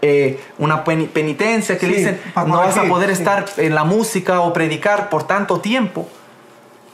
eh, 0.01 0.41
una 0.59 0.83
peni- 0.85 1.09
penitencia, 1.09 1.77
que 1.79 1.87
le 1.87 1.93
Sí, 1.95 1.99
dicen, 2.01 2.21
para 2.33 2.49
no 2.49 2.57
vas 2.57 2.77
a 2.79 2.85
poder 2.85 3.11
estar 3.11 3.45
en 3.59 3.75
la 3.75 3.85
música 3.85 4.41
o 4.41 4.53
predicar 4.55 5.11
por 5.11 5.25
tanto 5.27 5.61
tiempo. 5.61 6.09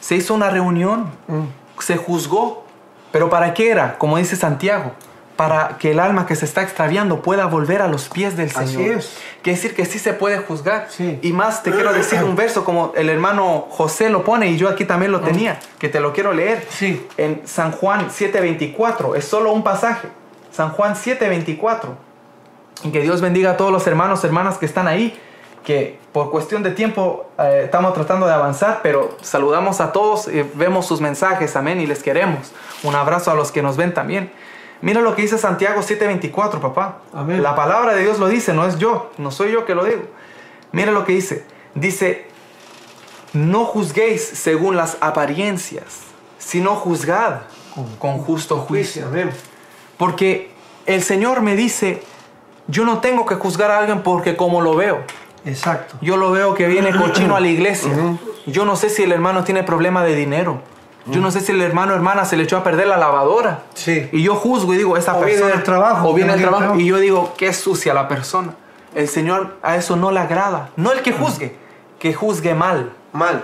Se 0.01 0.17
hizo 0.17 0.35
una 0.35 0.51
reunión, 0.51 1.11
Mm. 1.29 1.45
se 1.81 1.97
juzgó, 1.97 2.65
pero 3.13 3.31
¿para 3.31 3.55
qué 3.55 3.71
era? 3.71 3.97
Como 3.99 4.17
dice 4.17 4.35
Santiago, 4.35 4.93
para 5.41 5.79
que 5.79 5.93
el 5.93 6.01
alma 6.01 6.27
que 6.27 6.37
se 6.37 6.45
está 6.45 6.61
extraviando 6.61 7.23
pueda 7.23 7.47
volver 7.47 7.81
a 7.81 7.89
los 7.89 8.11
pies 8.11 8.37
del 8.37 8.51
Así 8.55 8.75
Señor. 8.75 8.99
es. 8.99 9.17
Quiere 9.41 9.57
decir 9.57 9.75
que 9.75 9.87
sí 9.87 9.99
se 9.99 10.13
puede 10.13 10.37
juzgar. 10.37 10.89
Sí. 10.91 11.19
Y 11.23 11.33
más 11.33 11.63
te 11.63 11.71
quiero 11.71 11.95
decir 11.95 12.23
un 12.23 12.37
verso 12.37 12.63
como 12.63 12.93
el 12.95 13.09
hermano 13.09 13.67
José 13.71 14.11
lo 14.11 14.23
pone 14.23 14.49
y 14.51 14.59
yo 14.59 14.69
aquí 14.69 14.85
también 14.85 15.13
lo 15.13 15.21
tenía, 15.23 15.59
que 15.79 15.89
te 15.89 15.99
lo 15.99 16.13
quiero 16.13 16.35
leer. 16.35 16.67
Sí. 16.69 17.07
En 17.17 17.41
San 17.47 17.73
Juan 17.73 18.11
7:24, 18.11 19.17
es 19.17 19.25
solo 19.25 19.51
un 19.53 19.65
pasaje. 19.65 20.09
San 20.53 20.73
Juan 20.73 20.95
7:24. 20.95 21.97
Y 22.85 22.91
que 22.91 23.01
Dios 23.01 23.23
bendiga 23.23 23.53
a 23.53 23.57
todos 23.57 23.73
los 23.73 23.87
hermanos, 23.87 24.23
hermanas 24.25 24.59
que 24.59 24.67
están 24.67 24.89
ahí, 24.89 25.19
que 25.65 25.99
por 26.13 26.31
cuestión 26.31 26.63
de 26.63 26.73
tiempo 26.73 27.31
eh, 27.39 27.63
estamos 27.65 27.95
tratando 27.95 28.27
de 28.27 28.35
avanzar, 28.35 28.81
pero 28.83 29.17
saludamos 29.23 29.81
a 29.81 29.91
todos, 29.91 30.29
y 30.29 30.43
vemos 30.53 30.87
sus 30.87 31.01
mensajes, 31.01 31.57
amén, 31.57 31.81
y 31.81 31.87
les 31.87 32.03
queremos. 32.03 32.53
Un 32.83 32.95
abrazo 32.95 33.31
a 33.31 33.35
los 33.35 33.51
que 33.51 33.63
nos 33.63 33.79
ven 33.79 33.95
también. 33.95 34.31
Mira 34.83 35.01
lo 35.01 35.15
que 35.15 35.23
dice 35.23 35.39
Santiago 35.39 35.83
7:24, 35.83 36.61
papá. 36.61 36.99
Amén. 37.13 37.43
La 37.43 37.55
palabra 37.55 37.95
de 37.95 38.03
Dios 38.03 38.19
lo 38.19 38.29
dice, 38.29 38.55
no 38.55 38.67
es 38.67 38.79
yo, 38.79 39.11
no 39.19 39.31
soy 39.31 39.53
yo 39.53 39.65
que 39.65 39.75
lo 39.75 39.85
digo. 39.85 40.03
Mira 40.73 40.93
lo 40.93 41.05
que 41.05 41.13
dice. 41.13 41.45
Dice, 41.75 42.27
no 43.33 43.65
juzguéis 43.65 44.23
según 44.23 44.77
las 44.77 44.97
apariencias, 45.01 46.01
sino 46.39 46.75
juzgad 46.77 47.43
con 47.99 48.19
justo 48.19 48.59
juicio. 48.59 49.07
Amén. 49.07 49.31
Porque 49.97 50.51
el 50.87 51.03
Señor 51.03 51.43
me 51.43 51.57
dice, 51.57 52.03
yo 52.67 52.85
no 52.85 53.01
tengo 53.01 53.27
que 53.27 53.35
juzgar 53.35 53.71
a 53.71 53.79
alguien 53.79 54.03
porque 54.03 54.37
como 54.37 54.61
lo 54.61 54.75
veo. 54.75 55.03
Exacto. 55.45 55.97
Yo 56.01 56.17
lo 56.17 56.31
veo 56.31 56.55
que 56.55 56.67
viene 56.67 56.95
cochino 56.97 57.37
a 57.37 57.41
la 57.41 57.49
iglesia. 57.49 57.93
Yo 58.47 58.65
no 58.65 58.77
sé 58.77 58.91
si 58.91 59.03
el 59.03 59.13
hermano 59.13 59.45
tiene 59.45 59.63
problema 59.63 60.03
de 60.05 60.15
dinero. 60.15 60.63
Yo 61.07 61.21
no 61.21 61.31
sé 61.31 61.41
si 61.41 61.53
el 61.53 61.61
hermano 61.63 61.93
o 61.93 61.97
hermana 61.97 62.25
se 62.25 62.37
le 62.37 62.45
echó 62.45 62.57
a 62.59 62.63
perder 62.65 62.87
la 62.87 62.97
lavadora. 62.97 63.61
Sí. 63.75 64.09
Y 64.13 64.23
yo 64.23 64.35
juzgo 64.37 64.75
y 64.75 64.77
digo, 64.77 64.97
esa 64.97 65.13
O 65.17 65.19
viene 65.21 65.33
persona. 65.33 65.55
del 65.55 65.63
trabajo, 65.65 66.09
O 66.09 66.15
viene 66.15 66.33
del 66.33 66.39
viene 66.39 66.43
trabajo. 66.43 66.61
trabajo. 66.63 66.81
Y 66.81 66.87
yo 66.87 66.99
digo, 66.99 67.35
qué 67.37 67.53
sucia 67.53 67.95
la 67.95 68.07
persona. 68.07 68.55
El 68.95 69.09
Señor 69.09 69.57
a 69.63 69.77
eso 69.77 69.97
no 69.97 70.11
le 70.11 70.21
agrada. 70.21 70.71
No 70.77 70.93
el 70.93 71.01
que 71.03 71.13
juzgue, 71.13 71.57
que 71.99 72.13
juzgue 72.15 72.55
mal. 72.55 72.93
Mal. 73.13 73.43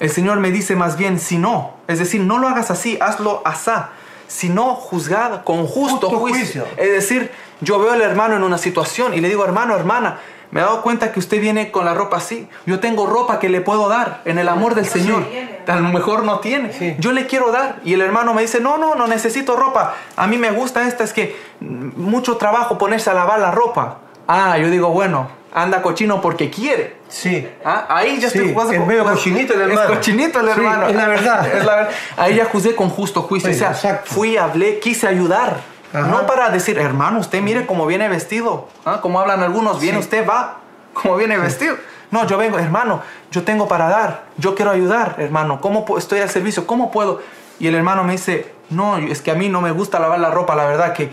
El 0.00 0.10
Señor 0.10 0.38
me 0.38 0.50
dice 0.50 0.76
más 0.76 0.96
bien, 0.96 1.18
si 1.18 1.38
no, 1.38 1.74
es 1.88 1.98
decir, 1.98 2.20
no 2.20 2.38
lo 2.38 2.46
hagas 2.48 2.70
así, 2.70 2.98
hazlo 3.00 3.42
asá, 3.44 3.90
sino 4.28 4.74
juzgad 4.74 5.42
con 5.42 5.66
justo, 5.66 6.08
Justo 6.08 6.18
juicio. 6.20 6.64
juicio. 6.64 6.66
Es 6.76 6.92
decir, 6.92 7.30
yo 7.60 7.80
veo 7.80 7.92
al 7.92 8.02
hermano 8.02 8.36
en 8.36 8.44
una 8.44 8.58
situación 8.58 9.14
y 9.14 9.20
le 9.20 9.28
digo, 9.28 9.44
hermano, 9.44 9.74
hermana, 9.74 10.18
me 10.50 10.60
he 10.60 10.62
dado 10.62 10.82
cuenta 10.82 11.12
que 11.12 11.18
usted 11.18 11.40
viene 11.40 11.70
con 11.70 11.84
la 11.84 11.94
ropa 11.94 12.16
así. 12.18 12.48
Yo 12.66 12.80
tengo 12.80 13.06
ropa 13.06 13.38
que 13.38 13.48
le 13.48 13.60
puedo 13.60 13.88
dar 13.88 14.22
en 14.24 14.38
el 14.38 14.48
amor 14.48 14.74
del 14.74 14.86
Señor. 14.86 15.24
A 15.66 15.76
lo 15.76 15.88
mejor 15.90 16.24
no 16.24 16.40
tiene. 16.40 16.72
Sí. 16.72 16.96
Yo 16.98 17.12
le 17.12 17.26
quiero 17.26 17.52
dar. 17.52 17.76
Y 17.84 17.92
el 17.94 18.00
hermano 18.00 18.32
me 18.34 18.42
dice, 18.42 18.60
no, 18.60 18.78
no, 18.78 18.94
no 18.94 19.06
necesito 19.06 19.56
ropa. 19.56 19.94
A 20.16 20.26
mí 20.26 20.38
me 20.38 20.50
gusta 20.50 20.86
esta, 20.88 21.04
es 21.04 21.12
que 21.12 21.36
mucho 21.60 22.36
trabajo 22.38 22.78
ponerse 22.78 23.10
a 23.10 23.14
lavar 23.14 23.40
la 23.40 23.50
ropa. 23.50 23.98
Ah, 24.26 24.58
yo 24.58 24.68
digo, 24.70 24.88
bueno, 24.90 25.28
anda 25.54 25.80
cochino 25.82 26.20
porque 26.20 26.50
quiere. 26.50 26.96
Sí. 27.08 27.48
Ah, 27.64 27.86
Ahí 27.88 28.18
ya 28.20 28.28
Sí, 28.30 28.38
estoy 28.38 28.52
jugando 28.52 28.72
es 28.74 28.78
con- 28.80 28.88
medio 28.88 29.04
cochinito 29.04 29.54
el 29.54 29.60
hermano. 29.62 29.82
Es 29.82 29.88
cochinito 29.96 30.40
el 30.40 30.46
Sí, 30.46 30.52
hermano. 30.52 30.86
es 30.88 30.94
la 30.94 31.08
verdad. 31.08 31.46
Es 31.56 31.64
la 31.64 31.74
verdad. 31.76 31.90
Ahí 32.16 32.34
ya 32.36 32.44
juzgué 32.46 32.74
con 32.76 32.90
justo 32.90 33.22
juicio. 33.22 33.48
Sí, 33.50 33.56
o 33.56 33.58
sea, 33.58 33.70
exacto. 33.70 34.10
fui, 34.12 34.36
hablé, 34.36 34.78
quise 34.78 35.06
ayudar. 35.08 35.56
Ajá. 35.92 36.06
No 36.08 36.26
para 36.26 36.50
decir, 36.50 36.78
hermano, 36.78 37.18
usted 37.20 37.40
mire 37.40 37.66
cómo 37.66 37.86
viene 37.86 38.08
vestido. 38.08 38.68
¿Ah? 38.84 38.98
Como 39.00 39.20
hablan 39.20 39.42
algunos, 39.42 39.80
viene 39.80 39.98
Sí. 39.98 40.04
usted, 40.04 40.28
va. 40.28 40.58
Como 40.92 41.16
viene 41.16 41.38
vestido. 41.38 41.76
No, 42.10 42.26
yo 42.26 42.38
vengo, 42.38 42.58
hermano, 42.58 43.02
yo 43.30 43.42
tengo 43.44 43.68
para 43.68 43.88
dar. 43.88 44.24
Yo 44.38 44.54
quiero 44.54 44.70
ayudar, 44.70 45.16
hermano. 45.18 45.60
¿Cómo 45.60 45.84
estoy 45.98 46.20
al 46.20 46.30
servicio? 46.30 46.66
¿Cómo 46.66 46.90
puedo? 46.90 47.20
Y 47.60 47.66
el 47.68 47.74
hermano 47.74 48.02
me 48.04 48.12
dice, 48.12 48.52
no, 48.70 48.96
es 48.98 49.20
que 49.22 49.30
a 49.30 49.34
mí 49.34 49.48
no 49.48 49.60
me 49.60 49.70
gusta 49.72 49.98
lavar 49.98 50.18
la 50.20 50.30
ropa, 50.30 50.54
la 50.54 50.64
verdad 50.66 50.92
que 50.94 51.10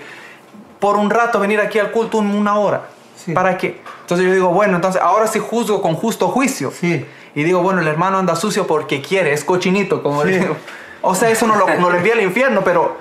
por 0.79 0.95
un 0.97 1.09
rato 1.09 1.39
venir 1.39 1.59
aquí 1.59 1.79
al 1.79 1.91
culto 1.91 2.17
un- 2.19 2.33
una 2.35 2.55
hora. 2.57 2.83
Sí. 3.17 3.33
¿Para 3.33 3.57
qué? 3.57 3.81
Entonces 4.01 4.25
yo 4.27 4.33
digo, 4.33 4.49
bueno, 4.49 4.75
entonces 4.75 5.01
ahora 5.01 5.25
sí 5.27 5.39
juzgo 5.39 5.81
con 5.81 5.95
justo 5.95 6.27
juicio. 6.27 6.71
Sí. 6.71 7.05
Y 7.33 7.43
digo, 7.43 7.61
bueno, 7.61 7.81
el 7.81 7.87
hermano 7.87 8.17
anda 8.17 8.35
sucio 8.35 8.67
porque 8.67 9.01
quiere, 9.01 9.33
es 9.33 9.43
cochinito, 9.43 10.03
como 10.03 10.21
Sí. 10.23 10.29
le 10.29 10.39
digo. 10.39 10.55
O 11.01 11.15
sea, 11.15 11.29
eso 11.29 11.45
no 11.47 11.55
lo, 11.55 11.67
no 11.75 11.89
lo 11.89 11.97
envía 11.97 12.13
al 12.13 12.21
infierno, 12.21 12.61
pero 12.63 12.97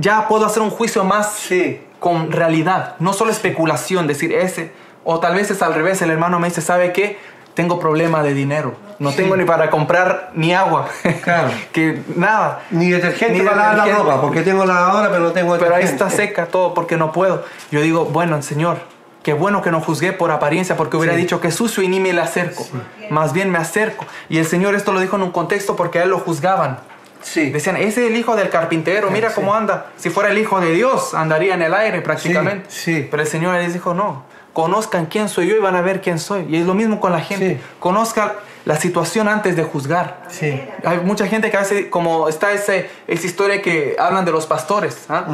ya 0.00 0.28
puedo 0.28 0.46
hacer 0.46 0.62
un 0.62 0.70
juicio 0.70 1.04
más 1.04 1.32
Sí. 1.34 1.80
con 2.00 2.30
realidad, 2.32 2.94
no 3.00 3.12
solo 3.12 3.30
especulación, 3.30 4.06
decir 4.06 4.32
ese, 4.32 4.72
o 5.04 5.20
tal 5.20 5.34
vez 5.34 5.50
es 5.50 5.62
al 5.62 5.74
revés, 5.74 6.00
el 6.02 6.10
hermano 6.10 6.38
me 6.38 6.48
dice, 6.48 6.60
¿sabe 6.60 6.92
qué? 6.92 7.18
Tengo 7.54 7.80
problema 7.80 8.22
de 8.22 8.34
dinero, 8.34 8.76
no 9.00 9.10
tengo 9.12 9.36
ni 9.36 9.44
para 9.44 9.68
comprar 9.70 10.30
ni 10.34 10.54
agua, 10.54 10.86
Claro. 11.24 11.50
que 11.72 12.02
nada, 12.14 12.60
Ni 12.70 12.90
detergente 12.90 13.38
Ni 13.38 13.44
para 13.44 13.56
lavar 13.56 13.76
la 13.78 13.84
detergente. 13.84 14.10
ropa, 14.12 14.20
porque 14.22 14.42
tengo 14.42 14.64
lavadora, 14.64 15.08
pero 15.10 15.20
no 15.24 15.32
tengo 15.32 15.52
pero 15.58 15.74
ahí 15.74 15.82
detergente. 15.82 16.04
está 16.04 16.16
seca 16.16 16.46
todo 16.46 16.72
porque 16.74 16.96
no 16.96 17.10
puedo. 17.10 17.44
Yo 17.72 17.80
digo, 17.80 18.04
bueno, 18.04 18.40
Señor, 18.42 18.78
qué 19.24 19.32
bueno 19.32 19.60
que 19.60 19.72
no 19.72 19.80
juzgué 19.80 20.12
por 20.12 20.30
apariencia, 20.30 20.76
porque 20.76 20.96
hubiera 20.96 21.14
Sí. 21.16 21.20
dicho 21.22 21.40
que 21.40 21.50
sucio 21.50 21.82
y 21.82 21.88
ni 21.88 21.98
me 21.98 22.12
le 22.12 22.20
acerco. 22.20 22.64
Más 23.10 23.32
bien 23.32 23.50
me 23.50 23.58
acerco. 23.58 24.04
Y 24.28 24.38
el 24.38 24.46
Señor 24.46 24.76
esto 24.76 24.92
lo 24.92 25.00
dijo 25.00 25.16
en 25.16 25.22
un 25.22 25.32
contexto 25.32 25.74
porque 25.74 25.98
a 25.98 26.04
él 26.04 26.10
lo 26.10 26.20
juzgaban. 26.20 26.78
Sí. 27.22 27.50
Decían, 27.50 27.76
ese 27.76 28.04
es 28.04 28.10
el 28.10 28.16
hijo 28.16 28.36
del 28.36 28.48
carpintero, 28.48 29.10
mira 29.10 29.28
Sí. 29.30 29.34
cómo 29.36 29.54
anda. 29.54 29.86
Si 29.96 30.10
fuera 30.10 30.30
el 30.30 30.38
hijo 30.38 30.60
de 30.60 30.72
Dios, 30.72 31.14
andaría 31.14 31.54
en 31.54 31.62
el 31.62 31.74
aire 31.74 32.00
prácticamente. 32.00 32.66
Sí, 32.70 32.94
sí. 32.96 33.08
Pero 33.10 33.22
el 33.22 33.28
Señor 33.28 33.54
les 33.56 33.72
dijo, 33.72 33.94
no, 33.94 34.24
conozcan 34.52 35.06
quién 35.06 35.28
soy 35.28 35.48
yo 35.48 35.56
y 35.56 35.58
van 35.60 35.76
a 35.76 35.82
ver 35.82 36.00
quién 36.00 36.18
soy. 36.18 36.46
Y 36.48 36.56
es 36.56 36.66
lo 36.66 36.74
mismo 36.74 37.00
con 37.00 37.12
la 37.12 37.20
gente. 37.20 37.60
Conozcan 37.80 38.32
la 38.64 38.76
situación 38.76 39.28
antes 39.28 39.56
de 39.56 39.62
juzgar. 39.64 40.22
Sí. 40.28 40.62
Hay 40.84 40.98
mucha 40.98 41.26
gente 41.26 41.50
que 41.50 41.56
hace, 41.56 41.90
como 41.90 42.28
está 42.28 42.52
ese, 42.52 42.90
esa 43.06 43.26
historia 43.26 43.62
que 43.62 43.96
hablan 43.98 44.24
de 44.24 44.32
los 44.32 44.46
pastores, 44.46 45.06
¿ah? 45.08 45.24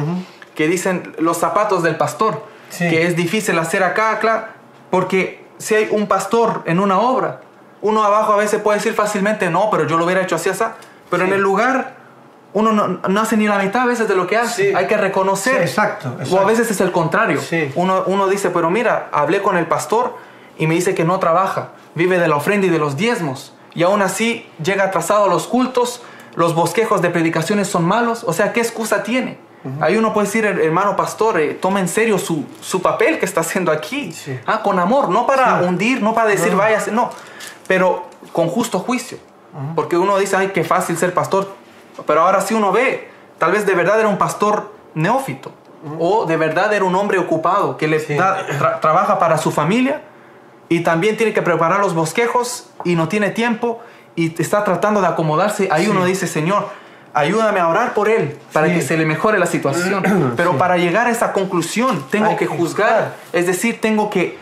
que 0.53 0.67
dicen 0.67 1.13
los 1.19 1.37
zapatos 1.37 1.83
del 1.83 1.97
pastor, 1.97 2.45
que 2.77 3.05
es 3.07 3.15
difícil 3.15 3.57
hacer 3.59 3.83
acá, 3.83 4.19
claro, 4.19 4.45
porque 4.89 5.43
si 5.57 5.75
hay 5.75 5.87
un 5.91 6.07
pastor 6.07 6.63
en 6.65 6.79
una 6.79 6.99
obra, 6.99 7.41
uno 7.81 8.03
abajo 8.03 8.33
a 8.33 8.37
veces 8.37 8.61
puede 8.61 8.77
decir 8.77 8.93
fácilmente, 8.93 9.49
no, 9.49 9.69
pero 9.69 9.85
yo 9.85 9.97
lo 9.97 10.05
hubiera 10.05 10.21
hecho 10.21 10.35
así, 10.35 10.49
así, 10.49 10.63
pero 11.09 11.23
Sí. 11.23 11.29
en 11.29 11.35
el 11.35 11.41
lugar 11.41 11.95
uno 12.53 12.71
no, 12.71 12.87
no 12.87 13.19
hace 13.21 13.35
ni 13.35 13.47
la 13.47 13.57
mitad 13.59 13.81
a 13.81 13.85
veces 13.85 14.07
de 14.07 14.15
lo 14.15 14.27
que 14.27 14.37
hace, 14.37 14.69
Sí. 14.69 14.75
hay 14.75 14.87
que 14.87 14.95
reconocer. 14.95 15.55
Sí, 15.57 15.61
exacto, 15.63 16.07
O 16.09 16.19
a 16.19 16.23
exacto. 16.23 16.45
veces 16.45 16.71
es 16.71 16.79
el 16.79 16.91
contrario. 16.93 17.41
Sí. 17.41 17.69
Uno, 17.75 18.03
uno 18.05 18.27
dice, 18.27 18.49
pero 18.49 18.69
mira, 18.69 19.09
hablé 19.11 19.41
con 19.41 19.57
el 19.57 19.67
pastor 19.67 20.15
y 20.57 20.65
me 20.67 20.75
dice 20.75 20.95
que 20.95 21.03
no 21.03 21.19
trabaja, 21.19 21.69
vive 21.95 22.17
de 22.17 22.29
la 22.29 22.37
ofrenda 22.37 22.67
y 22.67 22.69
de 22.69 22.79
los 22.79 22.95
diezmos. 22.95 23.53
Y 23.73 23.83
aún 23.83 24.01
así 24.01 24.47
llega 24.63 24.85
atrasado 24.85 25.25
a 25.25 25.27
los 25.27 25.47
cultos, 25.47 26.01
los 26.35 26.55
bosquejos 26.55 27.01
de 27.01 27.09
predicaciones 27.09 27.67
son 27.67 27.83
malos. 27.83 28.23
O 28.25 28.31
sea, 28.31 28.53
¿qué 28.53 28.61
excusa 28.61 29.03
tiene? 29.03 29.37
Ahí 29.81 29.97
uno 29.97 30.13
puede 30.13 30.27
decir, 30.27 30.45
hermano 30.45 30.95
pastor, 30.95 31.39
eh, 31.39 31.55
toma 31.55 31.79
en 31.81 31.87
serio 31.89 32.19
su, 32.19 32.45
su 32.61 32.81
papel 32.83 33.17
que 33.19 33.25
está 33.25 33.41
haciendo 33.41 33.71
aquí. 33.71 34.13
Ah, 34.45 34.61
con 34.61 34.77
amor, 34.79 35.09
no 35.09 35.25
para 35.27 35.55
hundir, 35.63 36.01
no 36.03 36.13
para 36.13 36.29
decir, 36.29 36.51
No. 36.53 36.59
váyase, 36.59 36.91
no. 36.91 37.09
Pero 37.67 38.05
con 38.31 38.47
justo 38.47 38.79
juicio. 38.79 39.17
Porque 39.75 39.97
uno 39.97 40.17
dice, 40.17 40.35
ay, 40.35 40.49
qué 40.53 40.63
fácil 40.63 40.97
ser 40.97 41.13
pastor. 41.13 41.47
Pero 42.05 42.21
ahora 42.21 42.41
sí 42.41 42.53
uno 42.53 42.71
ve, 42.71 43.09
tal 43.37 43.51
vez 43.53 43.65
de 43.65 43.73
verdad 43.73 43.99
era 43.99 44.09
un 44.09 44.17
pastor 44.17 44.73
neófito. 44.95 45.51
O 45.99 46.25
de 46.25 46.35
verdad 46.35 46.73
era 46.73 46.83
un 46.83 46.95
hombre 46.95 47.19
ocupado 47.19 47.77
que 47.77 47.87
le 47.87 47.99
Sí. 47.99 48.15
da- 48.15 48.45
tra- 48.47 48.79
trabaja 48.81 49.19
para 49.19 49.37
su 49.37 49.51
familia 49.51 50.01
y 50.67 50.81
también 50.81 51.15
tiene 51.15 51.31
que 51.31 51.41
preparar 51.41 51.79
los 51.79 51.93
bosquejos 51.93 52.69
y 52.83 52.95
no 52.95 53.07
tiene 53.07 53.29
tiempo 53.29 53.79
y 54.15 54.33
está 54.41 54.63
tratando 54.63 54.99
de 54.99 55.07
acomodarse. 55.07 55.69
Ahí 55.71 55.85
Sí. 55.85 55.91
uno 55.91 56.03
dice, 56.05 56.25
Señor, 56.27 56.67
ayúdame 57.13 57.59
a 57.59 57.67
orar 57.67 57.93
por 57.93 58.09
él 58.09 58.37
para 58.51 58.67
Sí. 58.67 58.73
que 58.73 58.81
se 58.81 58.97
le 58.97 59.05
mejore 59.05 59.37
la 59.37 59.45
situación. 59.45 60.03
Pero 60.35 60.51
Sí. 60.53 60.57
para 60.57 60.77
llegar 60.77 61.07
a 61.07 61.11
esa 61.11 61.31
conclusión 61.33 62.03
tengo 62.09 62.25
Hay 62.31 62.35
que 62.35 62.47
que 62.47 62.57
juzgar. 62.57 63.13
Es 63.31 63.45
decir, 63.45 63.79
tengo 63.79 64.09
que, 64.09 64.37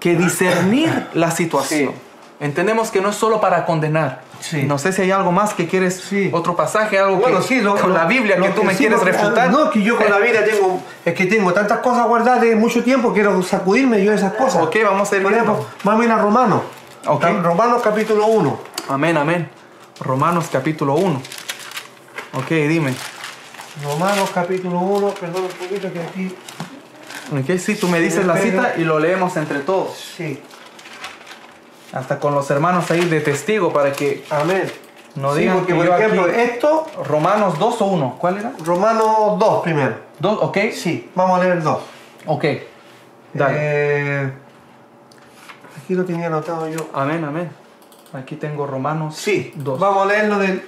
que 0.00 0.16
discernir 0.16 1.08
la 1.14 1.30
situación. 1.30 1.92
Entendemos 2.40 2.90
que 2.90 3.00
no 3.02 3.10
es 3.10 3.16
solo 3.16 3.40
para 3.40 3.64
condenar, 3.66 4.22
Sí. 4.40 4.62
No 4.62 4.78
sé 4.78 4.90
si 4.94 5.02
hay 5.02 5.10
algo 5.10 5.32
más 5.32 5.52
que 5.52 5.68
quieres, 5.68 6.00
Sí. 6.00 6.30
otro 6.32 6.56
pasaje, 6.56 6.98
algo 6.98 7.16
Bueno, 7.16 7.40
que, 7.42 7.46
sí, 7.46 7.60
lo- 7.60 7.76
con 7.76 7.90
lo- 7.90 7.96
la 7.98 8.06
Biblia 8.06 8.36
que 8.40 8.48
tú 8.48 8.64
me 8.64 8.72
sí, 8.72 8.78
quieres 8.78 9.00
refutar. 9.02 9.50
No, 9.50 9.68
que 9.70 9.82
yo 9.82 9.98
con 9.98 10.08
la 10.10 10.16
Biblia 10.16 10.42
tengo, 10.46 10.82
es 11.04 11.12
que 11.14 11.26
tengo 11.26 11.52
tantas 11.52 11.80
cosas 11.80 12.06
guardadas 12.08 12.40
de 12.40 12.56
mucho 12.56 12.82
tiempo, 12.82 13.12
quiero 13.12 13.42
sacudirme 13.42 14.02
yo 14.02 14.12
de 14.12 14.16
esas 14.16 14.32
cosas. 14.32 14.62
Ok, 14.62 14.76
vamos 14.82 15.12
a 15.12 15.16
ir 15.16 15.22
Por 15.22 15.32
ejemplo, 15.34 15.66
vamos 15.84 16.00
a 16.00 16.04
ir 16.06 16.10
a 16.10 16.16
Romanos. 16.16 16.62
Ok. 17.06 17.22
Romanos 17.42 17.82
capítulo 17.84 18.24
1. 18.28 18.58
Amén, 18.88 19.18
amén. 19.18 19.50
Romanos 20.00 20.46
capítulo 20.50 20.94
1. 20.94 21.20
Ok, 22.32 22.48
dime. 22.48 22.94
Romanos 23.84 24.30
capítulo 24.32 24.78
1, 24.78 25.08
perdón 25.20 25.42
un 25.44 25.48
poquito 25.68 25.92
que 25.92 26.00
aquí. 26.00 26.34
Ok, 27.30 27.58
sí, 27.58 27.74
tú 27.76 27.88
me 27.88 28.00
dices 28.00 28.24
la 28.24 28.38
cita 28.38 28.72
y 28.78 28.84
lo 28.84 28.98
leemos 28.98 29.36
entre 29.36 29.58
todos. 29.58 29.98
Sí, 30.16 30.40
Hasta 31.92 32.18
con 32.18 32.34
los 32.34 32.50
hermanos 32.50 32.90
ahí 32.90 33.04
de 33.04 33.20
testigo 33.20 33.72
para 33.72 33.92
que 33.92 34.24
amén. 34.30 34.70
no 35.16 35.34
Sí, 35.34 35.40
digan 35.40 35.56
porque 35.58 35.72
que 35.72 35.78
por 35.78 35.86
yo 35.86 35.96
ejemplo, 35.96 36.22
aquí- 36.22 36.40
esto, 36.40 36.86
Romanos 37.04 37.58
2 37.58 37.80
o 37.82 37.84
1. 37.86 38.16
¿Cuál 38.18 38.38
era? 38.38 38.52
Romanos 38.64 39.38
2 39.38 39.62
primero. 39.62 39.96
2, 40.20 40.38
ok. 40.42 40.58
Sí, 40.72 41.10
vamos 41.14 41.38
a 41.38 41.42
leer 41.42 41.56
el 41.58 41.62
2. 41.64 41.78
Ok. 42.26 42.44
Dale. 43.34 43.54
Eh, 43.58 44.32
aquí 45.82 45.94
lo 45.94 46.04
tenía 46.04 46.26
anotado 46.28 46.68
yo. 46.68 46.88
Amén, 46.94 47.24
amén. 47.24 47.50
Aquí 48.12 48.36
tengo 48.36 48.66
Romanos 48.66 49.16
Sí, 49.16 49.52
2. 49.56 49.78
vamos 49.78 50.02
a 50.04 50.06
leerlo 50.06 50.38
del, 50.38 50.62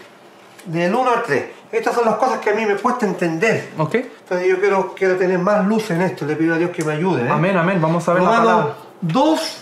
del 0.67 0.95
1 0.95 1.11
al 1.11 1.23
3. 1.23 1.45
Estas 1.73 1.95
son 1.95 2.05
las 2.05 2.17
cosas 2.17 2.39
que 2.39 2.51
a 2.51 2.55
mí 2.55 2.67
me 2.67 2.77
cuesta 2.77 3.07
entender. 3.07 3.71
Ok. 3.79 3.95
Entonces 3.95 4.47
yo 4.49 4.61
quiero, 4.61 4.95
quiero 4.95 5.17
tener 5.17 5.39
más 5.39 5.65
luz 5.67 5.91
en 5.91 6.03
esto. 6.03 6.25
Le 6.27 6.37
pido 6.37 6.55
a 6.55 6.59
Dios 6.59 6.71
que 6.71 6.85
me 6.85 6.93
ayude. 6.95 7.23
¿eh? 7.27 7.31
Amén, 7.31 7.57
amén. 7.57 7.81
Vamos 7.81 8.07
a 8.09 8.13
ver 8.13 8.23
la 8.23 8.29
Romanos 8.29 8.47
palabra. 8.53 8.75
2, 9.01 9.62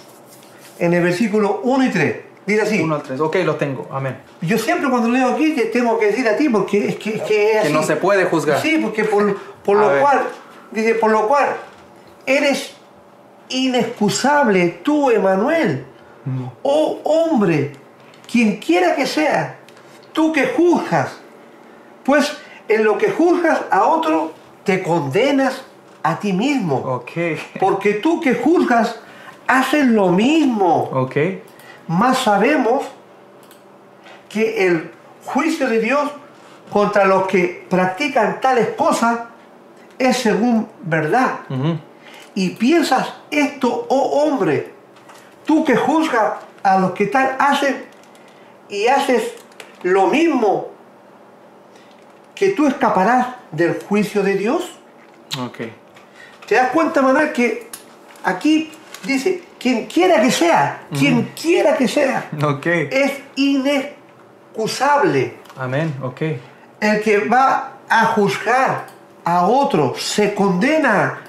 en 0.80 0.92
el 0.94 1.02
versículo 1.02 1.60
1 1.62 1.84
y 1.84 1.88
3. 1.90 2.16
Dice 2.46 2.62
así. 2.62 2.80
1 2.80 2.94
al 2.94 3.02
3. 3.02 3.20
Ok, 3.20 3.36
lo 3.44 3.56
tengo. 3.56 3.86
Amén. 3.92 4.16
Yo 4.40 4.58
siempre 4.58 4.90
cuando 4.90 5.08
leo 5.08 5.28
aquí 5.32 5.52
te 5.52 5.66
tengo 5.66 5.98
que 5.98 6.06
decir 6.06 6.26
a 6.28 6.36
ti 6.36 6.48
porque 6.48 6.88
es 6.88 6.96
que 6.96 7.16
es, 7.16 7.22
que 7.22 7.46
es 7.46 7.52
Que 7.52 7.58
así. 7.60 7.72
no 7.72 7.82
se 7.82 7.96
puede 7.96 8.24
juzgar. 8.24 8.60
Sí, 8.60 8.78
porque 8.82 9.04
por, 9.04 9.36
por 9.62 9.76
lo 9.76 9.88
ver. 9.88 10.00
cual, 10.00 10.22
dice, 10.72 10.94
por 10.94 11.10
lo 11.12 11.28
cual, 11.28 11.48
eres 12.26 12.74
inexcusable 13.48 14.80
tú, 14.82 15.10
Emanuel. 15.10 15.84
Oh 16.62 16.98
hombre, 17.04 17.72
quien 18.30 18.56
quiera 18.58 18.94
que 18.94 19.06
sea, 19.06 19.56
tú 20.12 20.32
que 20.32 20.46
juzgas, 20.48 21.18
pues 22.04 22.36
en 22.68 22.84
lo 22.84 22.98
que 22.98 23.10
juzgas 23.10 23.62
a 23.70 23.84
otro, 23.84 24.32
te 24.64 24.82
condenas 24.82 25.62
a 26.02 26.18
ti 26.20 26.32
mismo. 26.32 26.76
Ok. 26.76 27.10
Porque 27.58 27.94
tú 27.94 28.20
que 28.20 28.34
juzgas, 28.34 29.00
haces 29.51 29.86
lo 29.86 30.11
mismo. 30.11 30.90
Ok. 30.92 31.16
Más 31.88 32.18
sabemos 32.18 32.84
que 34.28 34.66
el 34.66 34.92
juicio 35.24 35.68
de 35.68 35.80
Dios 35.80 36.09
contra 36.70 37.05
los 37.05 37.26
que 37.26 37.66
practican 37.68 38.40
tales 38.40 38.68
cosas 38.76 39.22
es 39.98 40.16
según 40.18 40.68
verdad. 40.82 41.40
Y 42.34 42.51
piensas 42.51 43.12
esto, 43.30 43.86
oh 43.88 44.22
hombre, 44.22 44.72
tú 45.44 45.64
que 45.64 45.76
juzgas 45.76 46.34
a 46.62 46.78
los 46.78 46.92
que 46.92 47.07
tal 47.07 47.34
hacen 47.40 47.84
y 48.68 48.86
haces 48.86 49.34
lo 49.82 50.07
mismo, 50.07 50.68
que 52.36 52.51
tú 52.51 52.68
escaparás 52.68 53.26
del 53.51 53.80
juicio 53.82 54.22
de 54.22 54.34
Dios. 54.36 54.78
Ok. 55.44 55.59
¿Te 56.46 56.55
das 56.55 56.70
cuenta, 56.70 57.03
Manuel, 57.03 57.32
que 57.32 57.68
aquí 58.22 58.70
dice, 59.05 59.42
quien 59.59 59.86
quiera 59.86 60.20
que 60.22 60.30
sea, 60.30 60.82
quien 60.96 61.30
quiera 61.40 61.76
que 61.76 61.86
sea, 61.88 62.28
Ok. 62.42 62.66
es 62.66 63.12
inexcusable. 63.36 65.34
Amén. 65.59 65.94
Ok. 66.03 66.22
El 66.80 67.01
que 67.03 67.18
va 67.28 67.72
a 67.88 68.07
juzgar 68.07 68.86
a 69.24 69.46
otro 69.46 69.94
se 69.96 70.34
condena, 70.34 71.20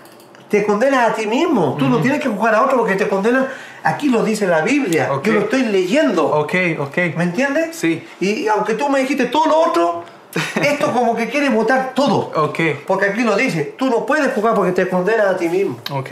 te 0.49 0.65
condenas 0.65 1.11
a 1.11 1.13
ti 1.15 1.28
mismo. 1.28 1.76
Tú 1.78 1.89
no 1.89 1.99
tienes 1.99 2.22
que 2.22 2.30
juzgar 2.30 2.55
a 2.55 2.63
otro 2.63 2.78
porque 2.78 2.95
te 2.95 3.07
condenas. 3.07 3.45
Aquí 3.84 4.09
lo 4.09 4.24
dice 4.24 4.45
la 4.47 4.61
Biblia. 4.61 5.11
Ok. 5.11 5.26
Yo 5.26 5.34
lo 5.34 5.39
estoy 5.41 5.63
leyendo. 5.63 6.26
Ok, 6.28 6.53
ok. 6.80 6.97
¿Me 7.17 7.24
entiendes? 7.24 7.76
Sí. 7.76 8.07
Y 8.19 8.47
aunque 8.47 8.76
tú 8.76 8.88
me 8.89 8.99
dijiste 8.99 9.26
todo 9.26 9.47
lo 9.47 9.57
otro, 9.59 10.03
esto 10.61 10.91
como 10.93 11.15
que 11.15 11.28
quiere 11.30 11.49
votar 11.49 11.93
todo. 11.95 12.32
Ok. 12.36 12.59
Porque 12.86 13.07
aquí 13.07 13.22
lo 13.22 13.36
dice. 13.36 13.74
Tú 13.78 13.89
no 13.89 14.05
puedes 14.05 14.32
juzgar 14.34 14.53
porque 14.53 14.72
te 14.72 14.88
condenas 14.88 15.28
a 15.28 15.38
ti 15.38 15.49
mismo. 15.49 15.80
Ok. 15.91 16.11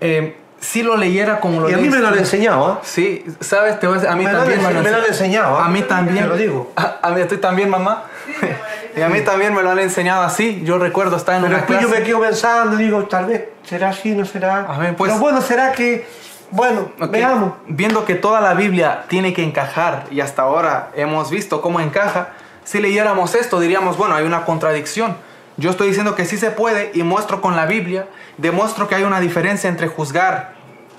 Eh, 0.00 0.36
si 0.60 0.82
lo 0.82 0.96
leyera 0.96 1.40
como 1.40 1.60
lo 1.60 1.68
Y 1.68 1.74
a 1.74 1.76
mí 1.76 1.90
me 1.90 1.98
lo 1.98 2.06
han 2.08 2.14
tú- 2.14 2.20
enseñado, 2.20 2.66
¿ah? 2.66 2.80
Sí, 2.82 3.22
sabes, 3.40 3.78
te 3.80 3.86
voy 3.86 3.98
a 4.06 4.12
a 4.12 4.16
mí 4.16 4.24
Me 4.24 4.32
lo 4.32 4.38
también 4.38 4.60
ense- 4.60 4.66
me 4.82 4.90
lo 4.90 4.96
han 4.96 5.02
ense- 5.04 5.08
enseñado, 5.08 5.58
¿ah? 5.58 5.66
A 5.66 5.68
mí 5.68 5.82
también. 5.82 6.24
Te 6.24 6.28
lo 6.28 6.36
digo. 6.36 6.72
A, 6.76 6.98
a 7.02 7.10
mí, 7.10 7.20
¿a 7.20 7.28
ti 7.28 7.36
también, 7.36 7.68
mamá? 7.68 8.04
y 8.96 9.00
a 9.02 9.08
mí 9.10 9.20
también 9.20 9.54
me 9.54 9.62
lo 9.62 9.70
han 9.70 9.78
enseñado 9.78 10.22
así. 10.22 10.62
Yo 10.64 10.78
recuerdo 10.78 11.16
estar 11.16 11.34
en 11.34 11.42
Pero 11.42 11.48
una 11.50 11.58
después 11.58 11.78
clase. 11.80 11.92
yo 11.94 12.00
me 12.00 12.06
quedo 12.06 12.20
pensando, 12.20 12.76
digo, 12.76 13.04
tal 13.04 13.26
vez 13.26 13.44
será 13.62 13.90
así, 13.90 14.12
no 14.12 14.24
será. 14.24 14.60
A 14.66 14.78
ver, 14.78 14.96
pues- 14.96 15.10
Pero 15.12 15.20
bueno, 15.20 15.42
será 15.42 15.72
que, 15.72 16.06
bueno, 16.50 16.90
Ok, 16.98 17.10
veamos. 17.10 17.52
Viendo 17.66 18.06
que 18.06 18.14
toda 18.14 18.40
la 18.40 18.54
Biblia 18.54 19.04
tiene 19.08 19.34
que 19.34 19.42
encajar 19.44 20.04
y 20.10 20.20
hasta 20.22 20.42
ahora 20.42 20.88
hemos 20.96 21.30
visto 21.30 21.60
cómo 21.60 21.80
encaja, 21.80 22.28
si 22.64 22.80
leyéramos 22.80 23.34
esto 23.34 23.60
diríamos, 23.60 23.98
bueno, 23.98 24.14
hay 24.14 24.24
una 24.24 24.46
contradicción. 24.46 25.14
Yo 25.56 25.70
estoy 25.70 25.88
diciendo 25.88 26.14
que 26.14 26.24
sí 26.24 26.36
se 26.36 26.50
puede 26.50 26.90
y 26.94 27.02
muestro 27.02 27.40
con 27.40 27.54
la 27.56 27.66
Biblia, 27.66 28.08
demuestro 28.38 28.88
que 28.88 28.96
hay 28.96 29.04
una 29.04 29.20
diferencia 29.20 29.68
entre 29.70 29.88
juzgar 29.88 30.54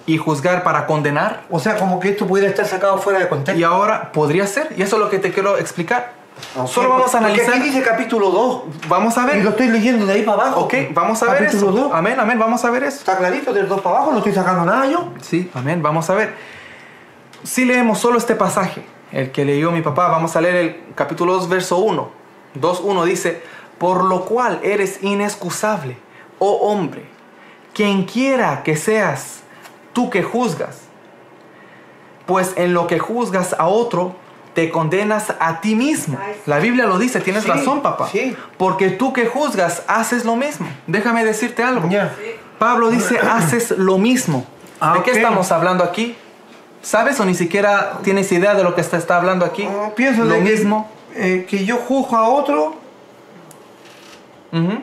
y 0.06 0.18
juzgar 0.18 0.64
para 0.64 0.86
condenar. 0.86 1.44
O 1.50 1.60
sea, 1.60 1.78
como 1.78 2.00
que 2.00 2.10
esto 2.10 2.26
pudiera 2.26 2.50
estar 2.50 2.66
sacado 2.66 2.98
fuera 2.98 3.20
de 3.20 3.28
contexto. 3.28 3.60
Y 3.60 3.64
ahora 3.64 4.12
podría 4.12 4.48
ser, 4.48 4.70
y 4.78 4.82
eso 4.82 4.96
es 4.96 5.02
lo 5.02 5.10
que 5.10 5.20
te 5.20 5.32
quiero 5.32 5.58
explicar. 5.58 6.14
Solo 6.68 6.90
vamos 6.90 7.16
a 7.16 7.20
analizar. 7.20 7.56
aquí 7.56 7.64
dice 7.64 7.82
capítulo 7.82 8.30
2. 8.30 8.64
Vamos 8.90 9.18
a 9.18 9.22
Y 9.22 9.26
lo 9.26 9.32
ver. 9.34 9.48
estoy 9.48 9.68
leyendo 9.68 10.06
de 10.06 10.14
ahí 10.14 10.24
para 10.24 10.44
abajo. 10.44 10.62
Ok, 10.62 10.74
vamos 10.92 11.22
a 11.24 11.32
ver 11.32 11.44
eso. 11.44 11.72
2. 11.72 11.92
Amén, 11.94 12.20
amén, 12.20 12.38
vamos 12.38 12.64
a 12.66 12.70
ver 12.72 12.84
eso. 12.84 12.98
Está 13.00 13.18
clarito, 13.18 13.54
del 13.54 13.68
2 13.68 13.82
para 13.82 13.98
abajo, 13.98 14.12
no 14.12 14.18
estoy 14.18 14.34
sacando 14.34 14.66
nada 14.66 14.86
yo. 14.86 15.14
Sí, 15.22 15.50
amén. 15.54 15.82
Vamos 15.82 16.10
a 16.10 16.16
ver. 16.16 16.34
Si 17.44 17.64
leemos 17.64 18.00
solo 18.00 18.18
este 18.18 18.36
pasaje, 18.36 18.84
el 19.12 19.32
que 19.32 19.46
leyó 19.46 19.72
mi 19.72 19.82
papá, 19.82 20.08
vamos 20.10 20.36
a 20.36 20.42
leer 20.42 20.56
el 20.56 20.82
capítulo 20.96 21.34
2, 21.34 21.48
verso 21.50 21.78
1. 21.78 22.10
2.1 22.60 23.04
dice, 23.06 23.44
por 23.78 24.04
lo 24.06 24.26
cual 24.26 24.60
eres 24.64 25.04
inexcusable, 25.04 25.98
oh 26.40 26.70
hombre, 26.70 27.06
quien 27.74 28.06
quiera 28.06 28.64
que 28.64 28.76
seas, 28.78 29.42
tú 29.94 30.10
que 30.10 30.24
juzgas, 30.24 30.80
pues 32.26 32.54
en 32.56 32.74
lo 32.74 32.88
que 32.88 33.00
juzgas 33.00 33.56
a 33.58 33.68
otro, 33.68 34.16
te 34.54 34.70
condenas 34.72 35.34
a 35.40 35.60
ti 35.60 35.76
mismo. 35.76 36.18
La 36.46 36.60
Biblia 36.60 36.86
lo 36.86 36.98
dice, 36.98 37.20
tienes 37.20 37.44
Sí, 37.44 37.50
razón, 37.50 37.82
papá. 37.82 38.08
sí. 38.10 38.36
Porque 38.58 38.90
tú 38.90 39.12
que 39.14 39.26
juzgas, 39.28 39.84
haces 39.88 40.24
lo 40.26 40.36
mismo. 40.38 40.68
Déjame 40.88 41.26
decirte 41.26 41.62
algo. 41.62 41.90
Ya. 41.90 42.16
Pablo 42.58 42.90
dice, 42.90 43.20
haces 43.20 43.72
lo 43.72 43.98
mismo. 43.98 44.46
Ah, 44.80 44.94
¿De 44.94 45.04
qué 45.04 45.12
ok. 45.12 45.18
estamos 45.18 45.52
hablando 45.52 45.84
aquí? 45.84 46.16
¿Sabes 46.82 47.20
o 47.20 47.26
ni 47.26 47.36
siquiera 47.36 48.00
tienes 48.04 48.32
idea 48.32 48.56
de 48.56 48.64
lo 48.64 48.76
que 48.76 48.82
está, 48.82 48.96
está 48.98 49.18
hablando 49.18 49.44
aquí? 49.46 49.68
Ah, 49.70 49.90
pienso 49.96 50.24
lo 50.24 50.34
de 50.36 50.44
que- 50.44 50.50
mismo. 50.52 50.90
eh, 51.16 51.46
que 51.50 51.66
yo 51.66 51.78
juzgo 51.78 52.16
a 52.16 52.30
otro, 52.30 52.76
Ujú. 54.56 54.80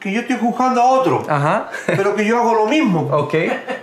que 0.00 0.12
yo 0.12 0.20
estoy 0.20 0.36
juzgando 0.38 0.80
a 0.82 0.84
otro, 0.84 1.22
Ajá. 1.28 1.68
pero 1.86 2.14
que 2.14 2.24
yo 2.24 2.38
hago 2.38 2.54
lo 2.54 2.66
mismo. 2.66 3.00
ok. 3.12 3.34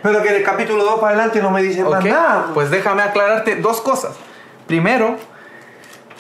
Pero 0.02 0.22
que 0.22 0.30
en 0.30 0.36
el 0.36 0.44
capítulo 0.44 0.84
2 0.84 1.00
para 1.00 1.10
adelante 1.16 1.42
no 1.42 1.52
me 1.52 1.62
dicen 1.62 1.84
más 1.90 2.00
Ok. 2.02 2.10
nada. 2.10 2.46
Pues 2.54 2.70
déjame 2.70 3.02
aclararte 3.02 3.56
dos 3.58 3.82
cosas. 3.82 4.14
Primero, 4.68 5.18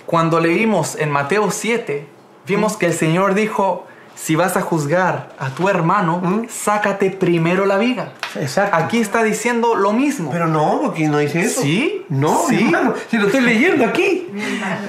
cuando 0.06 0.39
leímos 0.39 0.95
en 0.97 1.10
Mateo 1.12 1.49
7, 1.51 2.06
vimos 2.45 2.76
que 2.76 2.88
el 2.88 2.93
Señor 2.93 3.34
dijo, 3.34 3.86
si 4.16 4.36
vas 4.36 4.58
a 4.58 4.62
juzgar 4.62 5.30
a 5.39 5.49
tu 5.51 5.70
hermano, 5.70 6.20
¿Mm? 6.22 6.47
sácate 6.49 7.10
primero 7.10 7.66
la 7.66 7.78
viga. 7.78 8.10
Exacto. 8.36 8.76
Aquí 8.76 8.99
está 8.99 9.24
diciendo 9.24 9.76
lo 9.76 9.93
mismo. 9.93 10.32
Pero 10.32 10.47
no, 10.47 10.82
porque 10.84 11.08
no 11.08 11.20
dice 11.20 11.41
eso. 11.41 11.62
¿Sí? 11.62 12.06
No, 12.10 12.45
Sí. 12.49 12.58
hermano, 12.66 12.93
si 13.10 13.18
lo 13.18 13.28
estoy 13.28 13.41
leyendo 13.41 13.86
aquí. 13.86 14.28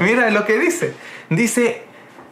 Mira 0.00 0.30
lo 0.30 0.44
que 0.44 0.58
dice. 0.58 0.94
Dice, 1.30 1.84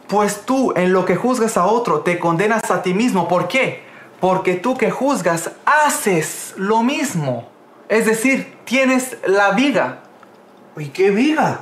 pues 0.07 0.41
tú 0.45 0.73
en 0.75 0.93
lo 0.93 1.05
que 1.05 1.15
juzgas 1.15 1.57
a 1.57 1.65
otro 1.65 2.01
te 2.01 2.19
condenas 2.19 2.69
a 2.71 2.81
ti 2.81 2.93
mismo. 2.93 3.27
¿Por 3.27 3.47
qué? 3.47 3.83
Porque 4.19 4.55
tú 4.55 4.77
que 4.77 4.91
juzgas 4.91 5.51
haces 5.65 6.53
lo 6.57 6.83
mismo. 6.83 7.49
Es 7.89 8.05
decir, 8.05 8.57
tienes 8.65 9.17
la 9.27 9.51
viga. 9.51 9.99
¿Y 10.77 10.87
qué 10.87 11.09
viga? 11.11 11.61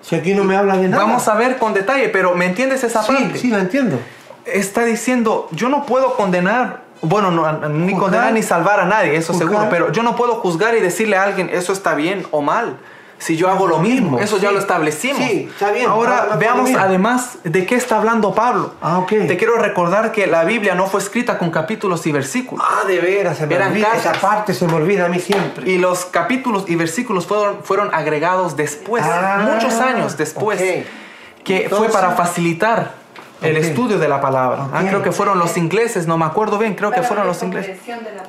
Si 0.00 0.16
aquí 0.16 0.34
no 0.34 0.44
me 0.44 0.56
habla 0.56 0.76
de 0.76 0.88
nada. 0.88 1.04
Vamos 1.04 1.26
a 1.28 1.34
ver 1.34 1.58
con 1.58 1.74
detalle, 1.74 2.08
pero 2.08 2.34
¿me 2.34 2.46
entiendes 2.46 2.82
esa 2.84 3.02
Sí, 3.02 3.12
parte? 3.12 3.38
sí, 3.38 3.48
la 3.50 3.58
entiendo. 3.60 3.98
Está 4.44 4.84
diciendo, 4.84 5.48
yo 5.52 5.68
no 5.68 5.86
puedo 5.86 6.14
condenar, 6.16 6.82
bueno, 7.02 7.30
no, 7.30 7.50
ni 7.68 7.92
Juzgar. 7.92 8.00
condenar 8.00 8.32
ni 8.32 8.42
salvar 8.42 8.80
a 8.80 8.84
nadie, 8.86 9.14
eso 9.16 9.32
Juzgar. 9.32 9.48
seguro, 9.50 9.68
pero 9.70 9.92
yo 9.92 10.02
no 10.02 10.16
puedo 10.16 10.36
juzgar 10.36 10.74
y 10.76 10.80
decirle 10.80 11.16
a 11.16 11.22
alguien, 11.22 11.48
eso 11.52 11.72
está 11.72 11.94
bien 11.94 12.26
o 12.32 12.42
mal. 12.42 12.76
Si 13.22 13.36
yo 13.36 13.48
hago 13.48 13.68
lo 13.68 13.78
mismo? 13.78 14.18
Eso 14.18 14.38
ya 14.38 14.48
sí. 14.48 14.54
lo 14.54 14.60
establecimos. 14.60 15.18
Sí, 15.18 15.48
está 15.48 15.70
bien. 15.70 15.88
Ahora 15.88 16.36
veamos 16.38 16.70
además 16.74 17.38
de 17.44 17.64
qué 17.64 17.76
está 17.76 17.98
hablando 17.98 18.34
Pablo. 18.34 18.74
Ah, 18.82 18.98
ok. 18.98 19.08
Te 19.28 19.36
quiero 19.36 19.56
recordar 19.58 20.10
que 20.10 20.26
la 20.26 20.42
Biblia 20.44 20.74
no 20.74 20.86
fue 20.88 21.00
escrita 21.00 21.38
con 21.38 21.50
capítulos 21.50 22.04
y 22.06 22.12
versículos. 22.12 22.64
Ah, 22.68 22.84
de 22.86 22.98
veras, 22.98 23.38
se 23.38 23.46
me 23.46 23.54
Eran 23.54 23.70
olvida. 23.70 23.88
Esa 23.96 24.12
parte 24.14 24.54
se 24.54 24.66
me 24.66 24.74
olvida 24.74 25.06
a 25.06 25.08
mí 25.08 25.20
siempre. 25.20 25.70
Y 25.70 25.78
los 25.78 26.04
capítulos 26.06 26.64
y 26.66 26.74
versículos 26.74 27.26
fueron, 27.26 27.62
fueron 27.62 27.94
agregados 27.94 28.56
después, 28.56 29.04
Ah, 29.06 29.48
muchos 29.52 29.74
años 29.74 30.16
después, 30.16 30.60
ok. 30.60 30.86
que 31.44 31.54
fue 31.56 31.62
Entonces- 31.64 31.92
para 31.92 32.10
facilitar 32.12 33.01
el 33.42 33.56
estudio 33.56 33.98
de 33.98 34.08
la 34.08 34.20
palabra. 34.20 34.68
Ah, 34.72 34.80
Ok. 34.82 34.88
creo 34.88 35.02
que 35.02 35.12
fueron 35.12 35.38
los 35.38 35.56
ingleses, 35.56 36.06
no 36.06 36.16
me 36.18 36.24
acuerdo 36.24 36.58
bien, 36.58 36.74
creo 36.74 36.90
que 36.90 36.96
Para 36.96 37.08
fueron 37.08 37.26
la 37.26 37.32
los 37.32 37.42
ingleses. 37.42 37.78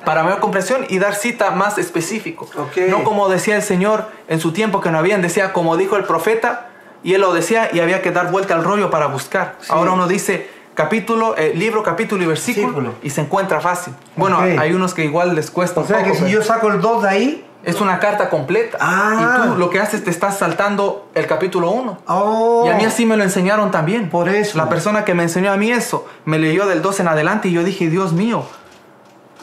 Para 0.04 0.22
mayor 0.22 0.40
comprensión 0.40 0.86
y 0.88 0.98
dar 0.98 1.14
cita 1.14 1.50
más 1.50 1.78
específico. 1.78 2.48
Ok. 2.56 2.88
No 2.88 3.04
como 3.04 3.28
decía 3.28 3.56
el 3.56 3.62
Señor 3.62 4.06
en 4.28 4.40
su 4.40 4.52
tiempo 4.52 4.80
que 4.80 4.90
no 4.90 4.98
habían, 4.98 5.22
decía 5.22 5.52
como 5.52 5.76
dijo 5.76 5.96
el 5.96 6.04
profeta, 6.04 6.68
y 7.02 7.14
él 7.14 7.20
lo 7.20 7.32
decía 7.34 7.68
y 7.72 7.80
había 7.80 8.00
que 8.02 8.10
dar 8.12 8.30
vuelta 8.30 8.54
al 8.54 8.64
rollo 8.64 8.90
para 8.90 9.06
buscar. 9.06 9.56
Sí. 9.60 9.68
Ahora 9.70 9.92
uno 9.92 10.06
dice 10.08 10.48
capítulo, 10.74 11.36
eh, 11.36 11.52
libro, 11.54 11.82
capítulo 11.82 12.22
y 12.24 12.26
versículo, 12.26 12.66
Versículo. 12.68 12.94
y 13.02 13.10
se 13.10 13.20
encuentra 13.20 13.60
fácil. 13.60 13.94
Bueno, 14.16 14.38
hay 14.40 14.72
unos 14.72 14.92
que 14.94 15.04
igual 15.04 15.34
les 15.34 15.50
cuesta 15.50 15.80
O 15.80 15.82
un 15.82 15.88
sea 15.88 15.98
poco, 15.98 16.10
que 16.10 16.16
si 16.16 16.24
pero- 16.24 16.34
yo 16.40 16.42
saco 16.42 16.68
el 16.68 16.80
2 16.80 17.02
de 17.04 17.08
ahí, 17.08 17.44
es 17.64 17.80
una 17.80 17.98
carta 17.98 18.28
completa. 18.30 18.78
Ah. 18.80 19.46
Y 19.46 19.48
tú 19.48 19.58
lo 19.58 19.70
que 19.70 19.80
haces 19.80 20.04
te 20.04 20.10
estás 20.10 20.38
saltando 20.38 21.08
el 21.14 21.26
capítulo 21.26 21.70
1. 21.70 21.98
oh, 22.06 22.64
Y 22.66 22.70
a 22.70 22.76
mí 22.76 22.84
así 22.84 23.06
me 23.06 23.16
lo 23.16 23.22
enseñaron 23.22 23.70
también. 23.70 24.10
Por 24.10 24.28
eso. 24.28 24.58
La 24.58 24.68
persona 24.68 25.04
que 25.04 25.14
me 25.14 25.22
enseñó 25.22 25.52
a 25.52 25.56
mí 25.56 25.70
eso, 25.70 26.06
me 26.24 26.38
leyó 26.38 26.66
del 26.66 26.82
2 26.82 27.00
en 27.00 27.08
adelante 27.08 27.48
y 27.48 27.52
yo 27.52 27.64
dije, 27.64 27.88
Dios 27.88 28.12
mío, 28.12 28.44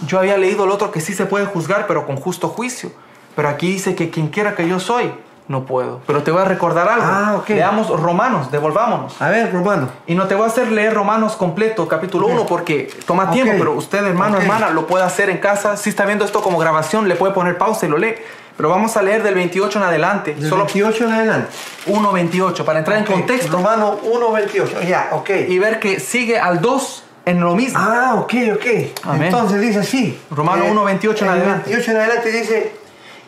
yo 0.05 0.19
había 0.19 0.37
leído 0.37 0.65
el 0.65 0.71
otro 0.71 0.91
que 0.91 1.01
sí 1.01 1.13
se 1.13 1.25
puede 1.25 1.45
juzgar, 1.45 1.87
pero 1.87 2.05
con 2.05 2.17
justo 2.17 2.49
juicio. 2.49 2.91
Pero 3.35 3.49
aquí 3.49 3.67
dice 3.71 3.95
que 3.95 4.09
quien 4.09 4.27
quiera 4.27 4.55
que 4.55 4.67
yo 4.67 4.79
soy, 4.79 5.11
no 5.47 5.65
puedo. 5.65 5.99
Pero 6.07 6.23
te 6.23 6.31
voy 6.31 6.41
a 6.41 6.45
recordar 6.45 6.87
algo. 6.87 7.05
Ah, 7.05 7.33
ok. 7.37 7.49
Leamos 7.49 7.89
Romanos, 7.89 8.51
devolvámonos. 8.51 9.21
a 9.21 9.29
ver, 9.29 9.51
Romano. 9.51 9.89
Y 10.07 10.15
no 10.15 10.27
te 10.27 10.35
voy 10.35 10.45
a 10.45 10.47
hacer 10.47 10.71
leer 10.71 10.93
Romanos 10.93 11.35
completo, 11.35 11.87
capítulo 11.87 12.27
Ok. 12.27 12.33
1, 12.33 12.45
porque 12.45 12.89
toma 13.05 13.23
Ok. 13.25 13.31
tiempo, 13.31 13.53
pero 13.57 13.73
usted, 13.73 14.05
hermano, 14.05 14.37
Ok. 14.37 14.43
hermana, 14.43 14.69
lo 14.69 14.87
puede 14.87 15.03
hacer 15.03 15.29
en 15.29 15.39
casa. 15.39 15.75
Si 15.77 15.89
está 15.89 16.05
viendo 16.05 16.23
esto 16.23 16.41
como 16.41 16.57
grabación, 16.57 17.07
le 17.07 17.15
puede 17.15 17.33
poner 17.33 17.57
pausa 17.57 17.85
y 17.85 17.89
lo 17.89 17.97
lee. 17.97 18.15
Pero 18.57 18.69
vamos 18.69 18.95
a 18.95 19.01
leer 19.01 19.23
del 19.23 19.33
28 19.33 19.79
en 19.79 19.85
adelante, 19.85 20.35
Del 20.35 20.47
solo 20.49 20.65
28 20.65 21.05
en 21.05 21.11
adelante. 21.13 21.49
1.28, 21.87 22.63
para 22.63 22.79
entrar 22.79 22.97
en 22.99 23.05
contexto 23.05 23.51
Romano 23.51 23.97
1.28. 24.03 24.81
Ya, 24.87 25.09
ok. 25.11 25.29
y 25.47 25.57
ver 25.59 25.79
que 25.79 25.99
sigue 25.99 26.39
al 26.39 26.61
2 26.61 27.03
en 27.25 27.39
lo 27.41 27.55
mismo. 27.55 27.79
Ah, 27.81 28.15
ok, 28.15 28.33
ok. 28.55 28.65
Amén. 29.03 29.23
Entonces 29.23 29.61
dice 29.61 29.79
así. 29.79 30.19
Romano 30.29 30.65
1:28 30.65 31.21
en 31.21 31.27
el 31.27 31.29
adelante. 31.33 31.69
28 31.69 31.91
en 31.91 31.97
adelante 31.97 32.31
dice, 32.31 32.75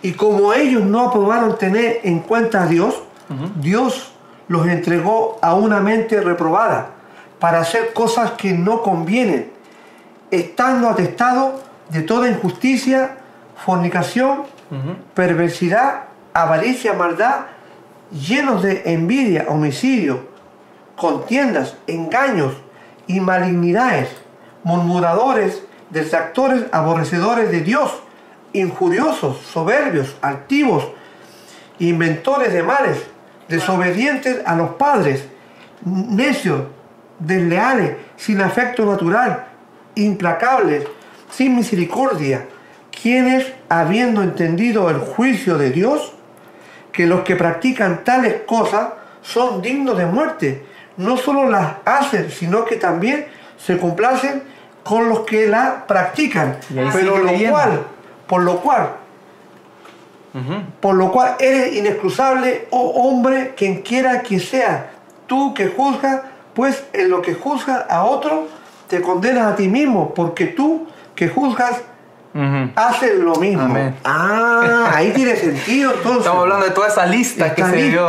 y 0.04 0.12
como 0.12 0.54
ellos 0.54 0.84
no 0.84 1.08
aprobaron 1.08 1.58
tener 1.58 2.02
en 2.04 2.20
cuenta 2.20 2.64
a 2.64 2.68
Dios, 2.68 3.02
Dios 3.56 4.12
los 4.50 4.68
entregó 4.68 5.40
a 5.42 5.56
una 5.56 5.80
mente 5.80 6.20
reprobada 6.20 6.90
para 7.40 7.62
hacer 7.62 7.94
cosas 7.94 8.32
que 8.32 8.52
no 8.54 8.84
convienen, 8.84 9.52
estando 10.30 10.90
atestados 10.90 11.62
de 11.90 12.02
toda 12.02 12.30
injusticia, 12.30 13.18
fornicación, 13.66 14.44
perversidad, 15.14 16.04
avaricia, 16.34 16.94
maldad, 16.94 17.46
llenos 18.12 18.62
de 18.62 18.82
envidia, 18.86 19.46
homicidio, 19.48 20.28
contiendas, 20.98 21.78
engaños 21.88 22.54
y 23.08 23.22
malignidades, 23.22 24.10
murmuradores, 24.64 25.64
detractores, 25.92 26.66
aborrecedores 26.74 27.52
de 27.52 27.62
Dios, 27.62 27.92
injuriosos, 28.54 29.40
soberbios, 29.40 30.16
altivos, 30.22 30.88
inventores 31.80 32.54
de 32.54 32.64
males, 32.64 33.04
desobedientes 33.48 34.42
a 34.46 34.56
los 34.56 34.72
padres, 34.72 35.26
necios, 35.84 36.62
desleales, 37.20 37.98
sin 38.16 38.42
afecto 38.42 38.86
natural, 38.86 39.48
implacables, 39.96 40.86
sin 41.32 41.56
misericordia, 41.56 42.46
quienes, 43.02 43.52
habiendo 43.70 44.22
entendido 44.22 44.90
el 44.90 44.98
juicio 45.00 45.58
de 45.58 45.72
Dios, 45.72 46.14
que 46.92 47.08
los 47.08 47.22
que 47.22 47.36
practican 47.36 48.04
tales 48.04 48.42
cosas 48.46 48.90
son 49.22 49.62
dignos 49.62 49.98
de 49.98 50.06
muerte. 50.06 50.66
No 50.98 51.18
solo 51.18 51.50
las 51.50 51.78
hacen, 51.86 52.30
sino 52.30 52.66
que 52.66 52.76
también 52.76 53.26
se 53.58 53.80
complacen 53.80 54.44
con 54.84 55.10
los 55.10 55.22
que 55.22 55.48
la 55.48 55.86
practican. 55.88 56.58
Pero 56.94 57.18
lo 57.18 57.32
cual, 57.50 57.88
por 58.34 58.42
lo 58.42 58.62
cual, 58.62 58.96
por 60.82 60.96
lo 60.96 61.12
cual 61.12 61.36
eres 61.40 61.76
inexcusable, 61.76 62.68
oh 62.72 62.90
hombre, 63.08 63.54
quien 63.56 63.84
quiera 63.84 64.24
que 64.24 64.40
sea, 64.40 64.90
tú 65.28 65.54
que 65.54 65.68
juzgas, 65.68 66.22
pues 66.56 66.84
en 66.94 67.12
lo 67.12 67.22
que 67.22 67.36
juzgas 67.36 67.86
a 67.88 68.06
otro, 68.06 68.48
te 68.88 69.04
condenas 69.04 69.54
a 69.54 69.56
ti 69.56 69.68
mismo, 69.68 70.16
porque 70.16 70.48
tú 70.48 70.88
que 71.14 71.28
juzgas, 71.28 71.84
Ujú. 72.36 72.72
haces 72.76 73.20
lo 73.20 73.36
mismo. 73.36 73.64
Amén. 73.64 73.96
Ah, 74.04 74.92
ahí 74.96 75.12
tiene 75.16 75.36
sentido 75.36 75.92
entonces. 75.94 76.20
Estamos 76.22 76.42
hablando 76.44 76.66
de 76.66 76.72
toda 76.72 76.88
esa 76.88 77.06
lista 77.06 77.54
que 77.54 77.64
se 77.64 77.76
dio. 77.76 78.08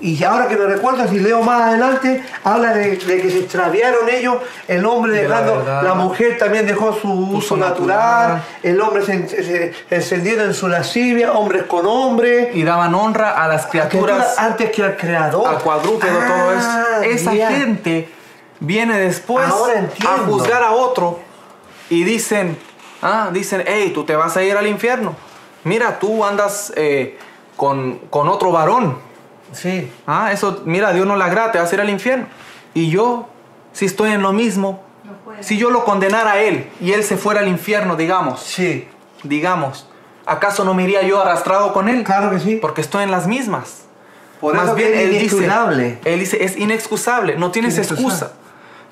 Y 0.00 0.22
ahora 0.22 0.48
que 0.48 0.56
me 0.56 0.66
recuerdo, 0.66 1.08
si 1.08 1.18
leo 1.18 1.42
más 1.42 1.62
adelante, 1.62 2.22
habla 2.42 2.74
de, 2.74 2.96
de 2.96 3.22
que 3.22 3.30
se 3.30 3.38
extraviaron 3.38 4.08
ellos, 4.10 4.36
el 4.68 4.84
hombre 4.84 5.12
la 5.26 5.40
dejando, 5.40 5.82
la, 5.82 5.94
mujer 5.94 6.36
también 6.36 6.66
dejó 6.66 6.92
su 7.00 7.10
uso 7.10 7.56
natural, 7.56 8.34
natural. 8.34 8.42
el 8.62 8.80
hombre 8.82 9.02
se, 9.06 9.26
se, 9.28 9.42
se 9.42 9.74
encendieron 9.90 10.48
en 10.48 10.54
su 10.54 10.68
lascivia, 10.68 11.32
hombres 11.32 11.62
con 11.62 11.86
hombres, 11.86 12.54
Y 12.54 12.64
daban 12.64 12.94
honra 12.94 13.42
a 13.42 13.48
las 13.48 13.66
criaturas, 13.66 14.38
antes 14.38 14.70
que 14.72 14.82
al 14.82 14.96
creador. 14.98 15.48
al 15.48 15.62
cuadrúpedo, 15.62 16.18
todo 16.18 16.50
Ah, 16.54 16.84
eso. 17.02 17.30
Esa 17.30 17.30
gente 17.50 18.08
viene 18.60 18.98
después 18.98 19.46
a 19.46 20.18
juzgar 20.26 20.62
a 20.62 20.72
otro 20.72 21.20
y 21.88 22.04
dicen, 22.04 22.58
ah, 23.04 23.30
dicen, 23.32 23.62
hey, 23.66 23.92
tú 23.94 24.02
te 24.04 24.16
vas 24.16 24.36
a 24.36 24.42
ir 24.42 24.56
al 24.56 24.66
infierno. 24.66 25.14
Mira, 25.62 25.98
tú 26.00 26.24
andas 26.24 26.72
eh, 26.76 27.16
con, 27.56 27.98
con 28.10 28.28
otro 28.28 28.50
varón. 28.50 28.98
Sí. 29.52 29.90
Ah, 30.06 30.32
eso, 30.32 30.62
mira, 30.64 30.92
Dios 30.92 31.06
no 31.06 31.14
le 31.16 31.22
agrada, 31.22 31.52
te 31.52 31.58
vas 31.58 31.70
a 31.70 31.74
ir 31.76 31.80
al 31.80 31.90
infierno. 31.90 32.26
Y 32.74 32.90
yo, 32.90 33.28
si 33.72 33.84
estoy 33.86 34.10
en 34.10 34.20
lo 34.22 34.32
mismo, 34.32 34.82
No 35.04 35.14
si 35.40 35.56
yo 35.58 35.70
lo 35.70 35.84
condenara 35.84 36.32
a 36.32 36.38
él 36.40 36.68
y 36.80 36.92
él 36.92 37.04
se 37.04 37.16
fuera 37.16 37.40
al 37.40 37.48
infierno, 37.48 37.94
digamos, 37.96 38.40
Sí. 38.40 38.88
digamos, 39.22 39.86
¿acaso 40.26 40.64
no 40.64 40.74
me 40.74 40.82
iría 40.84 41.02
yo 41.02 41.20
arrastrado 41.22 41.72
con 41.72 41.88
él? 41.88 42.02
Claro 42.04 42.30
que 42.30 42.40
sí. 42.40 42.56
Porque 42.56 42.80
estoy 42.80 43.04
en 43.04 43.10
las 43.12 43.26
mismas. 43.26 43.82
Por 44.40 44.54
Más 44.56 44.66
eso 44.66 44.74
bien, 44.74 44.88
que 44.92 44.94
es 44.96 45.00
él 45.04 45.10
dice, 45.10 45.36
inexcusable. 45.36 45.98
él 46.04 46.18
dice, 46.20 46.44
es 46.44 46.56
inexcusable, 46.58 47.36
no 47.36 47.50
tienes 47.50 47.74
Inexcusable. 47.74 48.08
excusa. 48.14 48.32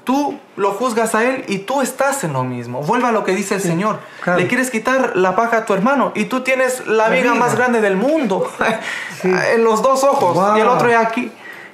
Tú 0.04 0.38
lo 0.56 0.72
juzgas 0.72 1.14
a 1.14 1.22
él 1.24 1.44
y 1.46 1.58
tú 1.58 1.80
estás 1.80 2.24
en 2.24 2.32
lo 2.32 2.42
mismo. 2.42 2.82
Vuelve 2.82 3.06
a 3.06 3.12
lo 3.12 3.22
que 3.24 3.32
dice 3.36 3.54
el 3.54 3.60
Señor. 3.60 4.00
claro. 4.20 4.40
Le 4.40 4.48
quieres 4.48 4.70
quitar 4.70 5.12
la 5.16 5.36
paja 5.36 5.58
a 5.58 5.64
tu 5.64 5.74
hermano 5.74 6.10
y 6.16 6.24
tú 6.24 6.40
tienes 6.40 6.86
la, 6.86 7.08
La 7.08 7.14
viga 7.14 7.34
más 7.34 7.54
grande 7.56 7.80
del 7.80 7.96
mundo. 7.96 8.50
Sí. 9.22 9.28
en 9.54 9.62
los 9.62 9.82
dos 9.82 10.02
ojos 10.02 10.34
Wow. 10.34 10.56
y 10.56 10.60
el 10.60 10.66
otro 10.66 10.88
ya 10.90 11.00
aquí. 11.00 11.30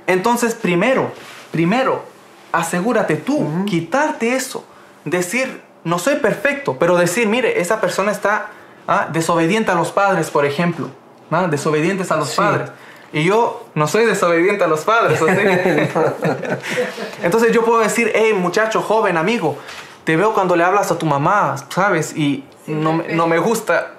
Entonces, 0.06 0.54
primero, 0.54 1.10
primero, 1.50 2.04
asegúrate 2.52 3.16
tú, 3.16 3.64
quitarte 3.66 4.34
eso. 4.34 4.64
Decir, 5.06 5.62
no 5.84 5.98
soy 5.98 6.16
perfecto, 6.16 6.76
pero 6.78 6.96
decir, 6.96 7.26
mire, 7.28 7.60
esa 7.60 7.80
persona 7.80 8.12
está 8.12 8.48
ah, 8.86 9.08
desobediente 9.10 9.70
a 9.70 9.74
los 9.74 9.92
padres, 9.92 10.30
por 10.30 10.44
ejemplo. 10.44 10.90
¿ah? 11.30 11.46
Desobedientes 11.48 12.10
a 12.12 12.16
los 12.16 12.28
Sí. 12.30 12.36
padres. 12.36 12.70
Y 13.12 13.24
yo 13.24 13.66
no 13.74 13.88
soy 13.88 14.04
desobediente 14.04 14.64
a 14.64 14.66
los 14.66 14.80
padres. 14.80 15.20
¿o 15.22 15.26
sí? 15.26 15.34
Entonces 17.22 17.52
yo 17.52 17.64
puedo 17.64 17.80
decir, 17.80 18.12
hey 18.14 18.34
muchacho, 18.34 18.82
joven, 18.82 19.16
amigo, 19.16 19.56
te 20.04 20.16
veo 20.16 20.34
cuando 20.34 20.56
le 20.56 20.64
hablas 20.64 20.90
a 20.90 20.98
tu 20.98 21.06
mamá, 21.06 21.56
¿sabes? 21.70 22.16
Y 22.16 22.44
no, 22.66 23.02
no 23.10 23.26
me 23.26 23.38
gusta 23.38 23.92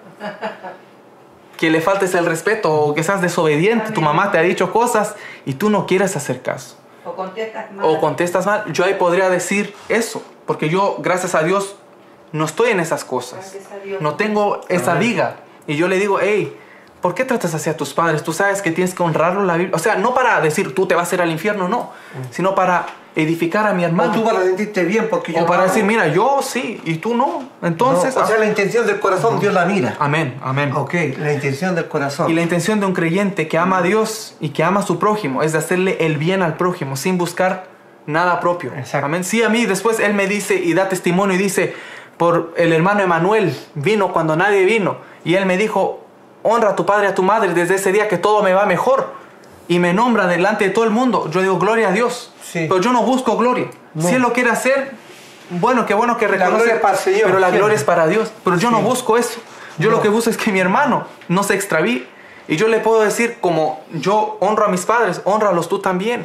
que 1.57 1.69
le 1.69 1.81
faltes 1.81 2.15
el 2.15 2.25
respeto 2.25 2.73
o 2.73 2.93
que 2.93 3.03
seas 3.03 3.21
desobediente. 3.21 3.91
Tu 3.91 4.01
mamá 4.01 4.31
te 4.31 4.37
ha 4.37 4.41
dicho 4.41 4.71
cosas 4.71 5.15
y 5.45 5.53
tú 5.53 5.69
no 5.69 5.85
quieres 5.85 6.15
hacer 6.15 6.41
caso. 6.41 6.77
O 7.03 7.15
contestas 7.15 7.71
mal. 7.71 7.85
O 7.85 7.99
contestas 7.99 8.45
mal. 8.45 8.71
Yo 8.71 8.85
ahí 8.85 8.93
podría 8.93 9.29
decir 9.29 9.75
eso, 9.89 10.23
porque 10.45 10.69
yo, 10.69 10.97
gracias 10.99 11.35
a 11.35 11.43
Dios, 11.43 11.75
no 12.31 12.45
estoy 12.45 12.69
en 12.69 12.79
esas 12.79 13.03
cosas. 13.03 13.57
No 13.99 14.15
tengo 14.15 14.61
esa 14.69 14.95
viga. 14.95 15.37
Y 15.67 15.75
yo 15.75 15.87
le 15.87 15.97
digo, 15.97 16.19
hey, 16.21 16.57
¿por 17.01 17.13
qué 17.15 17.25
tratas 17.25 17.53
así 17.53 17.69
a 17.69 17.77
tus 17.77 17.93
padres? 17.93 18.23
Tú 18.23 18.33
sabes 18.33 18.61
que 18.61 18.71
tienes 18.71 18.93
que 18.93 19.03
honrarlo 19.03 19.43
la 19.45 19.55
Biblia. 19.57 19.75
O 19.75 19.79
sea, 19.79 19.95
no 19.95 20.13
para 20.13 20.41
decir 20.41 20.73
tú 20.75 20.85
te 20.87 20.95
vas 20.95 21.11
a 21.11 21.15
ir 21.15 21.21
al 21.21 21.31
infierno, 21.31 21.67
no. 21.67 21.91
Sino 22.31 22.55
para 22.55 22.85
edificar 23.15 23.67
a 23.67 23.73
mi 23.73 23.83
O 23.83 23.87
hermano. 23.87 24.11
tú 24.13 24.23
para 24.23 24.41
sentirte 24.43 24.83
bien 24.85 25.07
porque 25.09 25.33
yo 25.33 25.39
O 25.43 25.45
para 25.45 25.63
hago. 25.63 25.69
decir, 25.71 25.83
mira, 25.83 26.07
yo 26.07 26.39
sí 26.41 26.79
y 26.85 26.95
tú 26.95 27.15
no. 27.15 27.49
Entonces, 27.61 28.15
No, 28.15 28.21
o 28.23 28.27
sea, 28.27 28.35
ah, 28.35 28.39
la 28.39 28.45
intención 28.45 28.85
del 28.85 28.99
corazón 28.99 29.39
Dios 29.39 29.53
la 29.53 29.65
mira. 29.65 29.95
amén, 29.99 30.35
amén. 30.41 30.71
Ok, 30.75 30.93
la 31.17 31.33
intención 31.33 31.75
del 31.75 31.87
corazón. 31.87 32.29
Y 32.29 32.33
la 32.33 32.41
intención 32.41 32.79
de 32.79 32.85
un 32.85 32.93
creyente 32.93 33.47
que 33.47 33.57
ama 33.57 33.79
a 33.79 33.81
Dios 33.81 34.35
y 34.39 34.49
que 34.49 34.63
ama 34.63 34.81
a 34.81 34.83
su 34.83 34.99
prójimo 34.99 35.41
es 35.43 35.51
de 35.53 35.57
hacerle 35.57 35.97
el 36.05 36.17
bien 36.17 36.41
al 36.41 36.55
prójimo 36.55 36.95
sin 36.95 37.17
buscar 37.17 37.65
nada 38.05 38.39
propio. 38.39 38.71
Exacto. 38.75 39.05
Amén. 39.07 39.23
Sí, 39.23 39.43
a 39.43 39.49
mí 39.49 39.65
después 39.65 39.99
él 39.99 40.13
me 40.13 40.27
dice 40.27 40.55
y 40.55 40.73
da 40.73 40.87
testimonio 40.89 41.35
y 41.35 41.39
dice, 41.39 41.73
por 42.17 42.53
el 42.57 42.73
hermano 42.73 43.01
Emanuel 43.01 43.55
vino 43.75 44.11
cuando 44.13 44.35
nadie 44.35 44.65
vino. 44.65 44.97
Y 45.25 45.35
él 45.35 45.45
me 45.45 45.57
dijo, 45.57 46.05
honra 46.49 46.69
a 46.71 46.75
tu 46.75 46.85
padre 46.85 47.05
y 47.07 47.09
a 47.09 47.15
tu 47.15 47.23
madre 47.23 47.53
desde 47.53 47.75
ese 47.75 47.91
día 47.91 48.07
que 48.07 48.17
todo 48.17 48.41
me 48.43 48.53
va 48.53 48.65
mejor 48.65 49.13
y 49.67 49.79
me 49.79 49.93
nombra 49.93 50.27
delante 50.27 50.65
de 50.65 50.69
todo 50.71 50.83
el 50.85 50.91
mundo. 50.91 51.29
Yo 51.31 51.41
digo, 51.41 51.57
gloria 51.59 51.89
a 51.89 51.91
Dios. 51.91 52.33
Sí. 52.43 52.65
Pero 52.69 52.79
yo 52.81 52.91
no 52.91 53.03
busco 53.03 53.37
gloria. 53.37 53.67
No. 53.93 54.07
Si 54.07 54.15
Él 54.15 54.21
lo 54.21 54.33
quiere 54.33 54.49
hacer, 54.49 54.91
bueno, 55.51 55.85
qué 55.85 55.93
bueno 55.93 56.17
que 56.17 56.27
reconoce. 56.27 56.71
el 56.71 56.97
Señor, 56.97 57.21
pero 57.25 57.39
la 57.39 57.49
gloria 57.51 57.75
es 57.75 57.83
para 57.83 58.07
Dios. 58.07 58.31
Pero 58.43 58.57
yo 58.57 58.71
no 58.71 58.81
busco 58.81 59.17
eso. 59.17 59.39
Yo 59.77 59.89
No. 59.89 59.97
lo 59.97 60.01
que 60.01 60.09
busco 60.09 60.29
es 60.29 60.37
que 60.37 60.51
mi 60.51 60.59
hermano 60.59 61.05
no 61.27 61.43
se 61.43 61.53
extravíe. 61.55 62.07
Y 62.47 62.55
yo 62.55 62.67
le 62.67 62.79
puedo 62.79 63.01
decir, 63.01 63.37
como 63.39 63.81
yo 63.93 64.37
honro 64.39 64.65
a 64.65 64.69
mis 64.69 64.85
padres, 64.85 65.21
honralos 65.23 65.69
tú 65.69 65.79
también. 65.79 66.23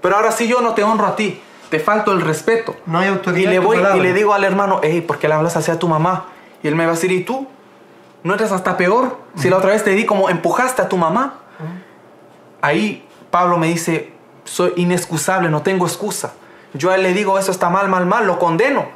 Pero 0.00 0.16
ahora 0.16 0.30
sí 0.30 0.46
yo 0.46 0.60
no 0.60 0.74
te 0.74 0.84
honro 0.84 1.06
a 1.06 1.16
ti. 1.16 1.40
Te 1.70 1.80
falto 1.80 2.12
el 2.12 2.20
respeto. 2.20 2.76
No 2.86 3.00
hay 3.00 3.06
Y 3.06 3.10
autoridad. 3.10 3.50
le 3.50 3.56
en 3.56 3.62
tu 3.62 3.66
voy 3.68 3.78
y 3.96 4.00
le 4.00 4.12
digo 4.12 4.32
al 4.32 4.44
hermano, 4.44 4.78
hey, 4.84 5.00
¿por 5.00 5.18
qué 5.18 5.26
le 5.26 5.34
hablas 5.34 5.56
así 5.56 5.72
a 5.72 5.78
tu 5.78 5.88
mamá? 5.88 6.26
Y 6.62 6.68
él 6.68 6.76
me 6.76 6.84
va 6.86 6.92
a 6.92 6.94
decir, 6.94 7.10
¿y 7.10 7.24
tú? 7.24 7.48
¿No 8.26 8.34
eres 8.34 8.50
hasta 8.50 8.76
peor? 8.76 9.18
Si 9.36 9.48
la 9.48 9.56
otra 9.58 9.70
vez 9.70 9.84
te 9.84 9.90
di 9.90 10.04
como 10.04 10.28
empujaste 10.28 10.82
a 10.82 10.88
tu 10.88 10.96
mamá. 10.96 11.34
Ahí 12.60 13.06
Pablo 13.30 13.56
me 13.56 13.68
dice, 13.68 14.12
soy 14.44 14.72
inexcusable, 14.76 15.48
no 15.48 15.62
tengo 15.62 15.86
excusa. 15.86 16.32
Yo 16.74 16.90
a 16.90 16.96
él 16.96 17.02
le 17.04 17.12
digo, 17.14 17.38
eso 17.38 17.52
está 17.52 17.70
mal, 17.70 17.88
mal, 17.88 18.04
mal, 18.06 18.26
lo 18.26 18.38
condeno. 18.40 18.86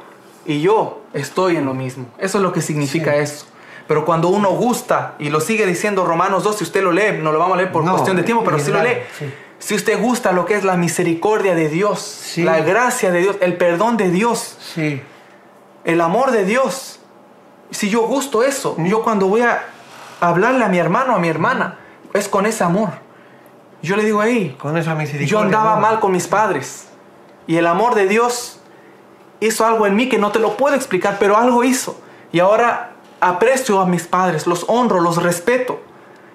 Y 0.45 0.59
yo 0.61 1.01
estoy 1.13 1.55
en 1.55 1.65
lo 1.65 1.73
mismo. 1.73 2.07
Eso 2.17 2.39
es 2.39 2.43
lo 2.43 2.51
que 2.51 2.61
significa 2.61 3.13
Sí. 3.13 3.19
eso. 3.19 3.45
Pero 3.87 4.03
cuando 4.05 4.27
uno 4.27 4.49
gusta, 4.51 5.15
y 5.19 5.29
lo 5.29 5.39
sigue 5.39 5.65
diciendo 5.65 6.05
Romanos 6.05 6.43
2, 6.43 6.57
si 6.57 6.63
usted 6.65 6.83
lo 6.83 6.91
lee, 6.91 7.19
no 7.21 7.31
lo 7.31 7.39
vamos 7.39 7.53
a 7.55 7.57
leer 7.57 7.71
por 7.71 7.83
No, 7.85 7.91
cuestión 7.91 8.17
de 8.17 8.23
tiempo, 8.23 8.43
pero 8.43 8.59
si 8.59 8.71
lo 8.71 8.81
lee, 8.83 8.97
sí. 9.17 9.33
si 9.59 9.75
usted 9.75 9.97
gusta 9.99 10.31
lo 10.33 10.45
que 10.45 10.55
es 10.55 10.63
la 10.63 10.75
misericordia 10.77 11.55
de 11.55 11.69
Dios, 11.69 12.33
la 12.37 12.59
gracia 12.59 13.11
de 13.11 13.19
Dios, 13.19 13.37
el 13.41 13.55
perdón 13.57 13.95
de 13.97 14.09
Dios, 14.09 14.57
Sí. 14.73 15.01
el 15.85 16.01
amor 16.01 16.31
de 16.31 16.45
Dios. 16.45 16.99
Si 17.71 17.89
yo 17.89 18.01
gusto 18.01 18.43
eso, 18.43 18.75
yo 18.79 19.03
cuando 19.03 19.27
voy 19.27 19.41
a 19.41 19.63
hablarle 20.19 20.63
a 20.63 20.67
mi 20.67 20.77
hermano, 20.77 21.15
a 21.15 21.19
mi 21.19 21.27
hermana, 21.29 21.79
es 22.13 22.27
con 22.27 22.45
ese 22.45 22.63
amor. 22.63 22.89
Yo 23.81 23.95
le 23.95 24.03
digo 24.03 24.21
ahí, 24.21 24.55
Con 24.59 24.77
esa 24.77 24.93
misericordia. 24.93 25.27
yo 25.31 25.39
andaba 25.39 25.77
mal 25.77 25.99
con 25.99 26.11
mis 26.11 26.27
padres 26.27 26.87
y 27.47 27.57
el 27.57 27.65
amor 27.65 27.95
de 27.95 28.07
Dios 28.07 28.59
hizo 29.39 29.65
algo 29.65 29.87
en 29.87 29.95
mí 29.95 30.07
que 30.07 30.19
no 30.19 30.31
te 30.31 30.39
lo 30.39 30.55
puedo 30.57 30.75
explicar, 30.75 31.17
pero 31.19 31.37
algo 31.37 31.63
hizo. 31.63 31.99
Y 32.31 32.39
ahora 32.39 32.91
aprecio 33.19 33.79
a 33.79 33.85
mis 33.85 34.03
padres, 34.05 34.45
los 34.45 34.65
honro, 34.67 34.99
los 35.01 35.21
respeto. 35.21 35.81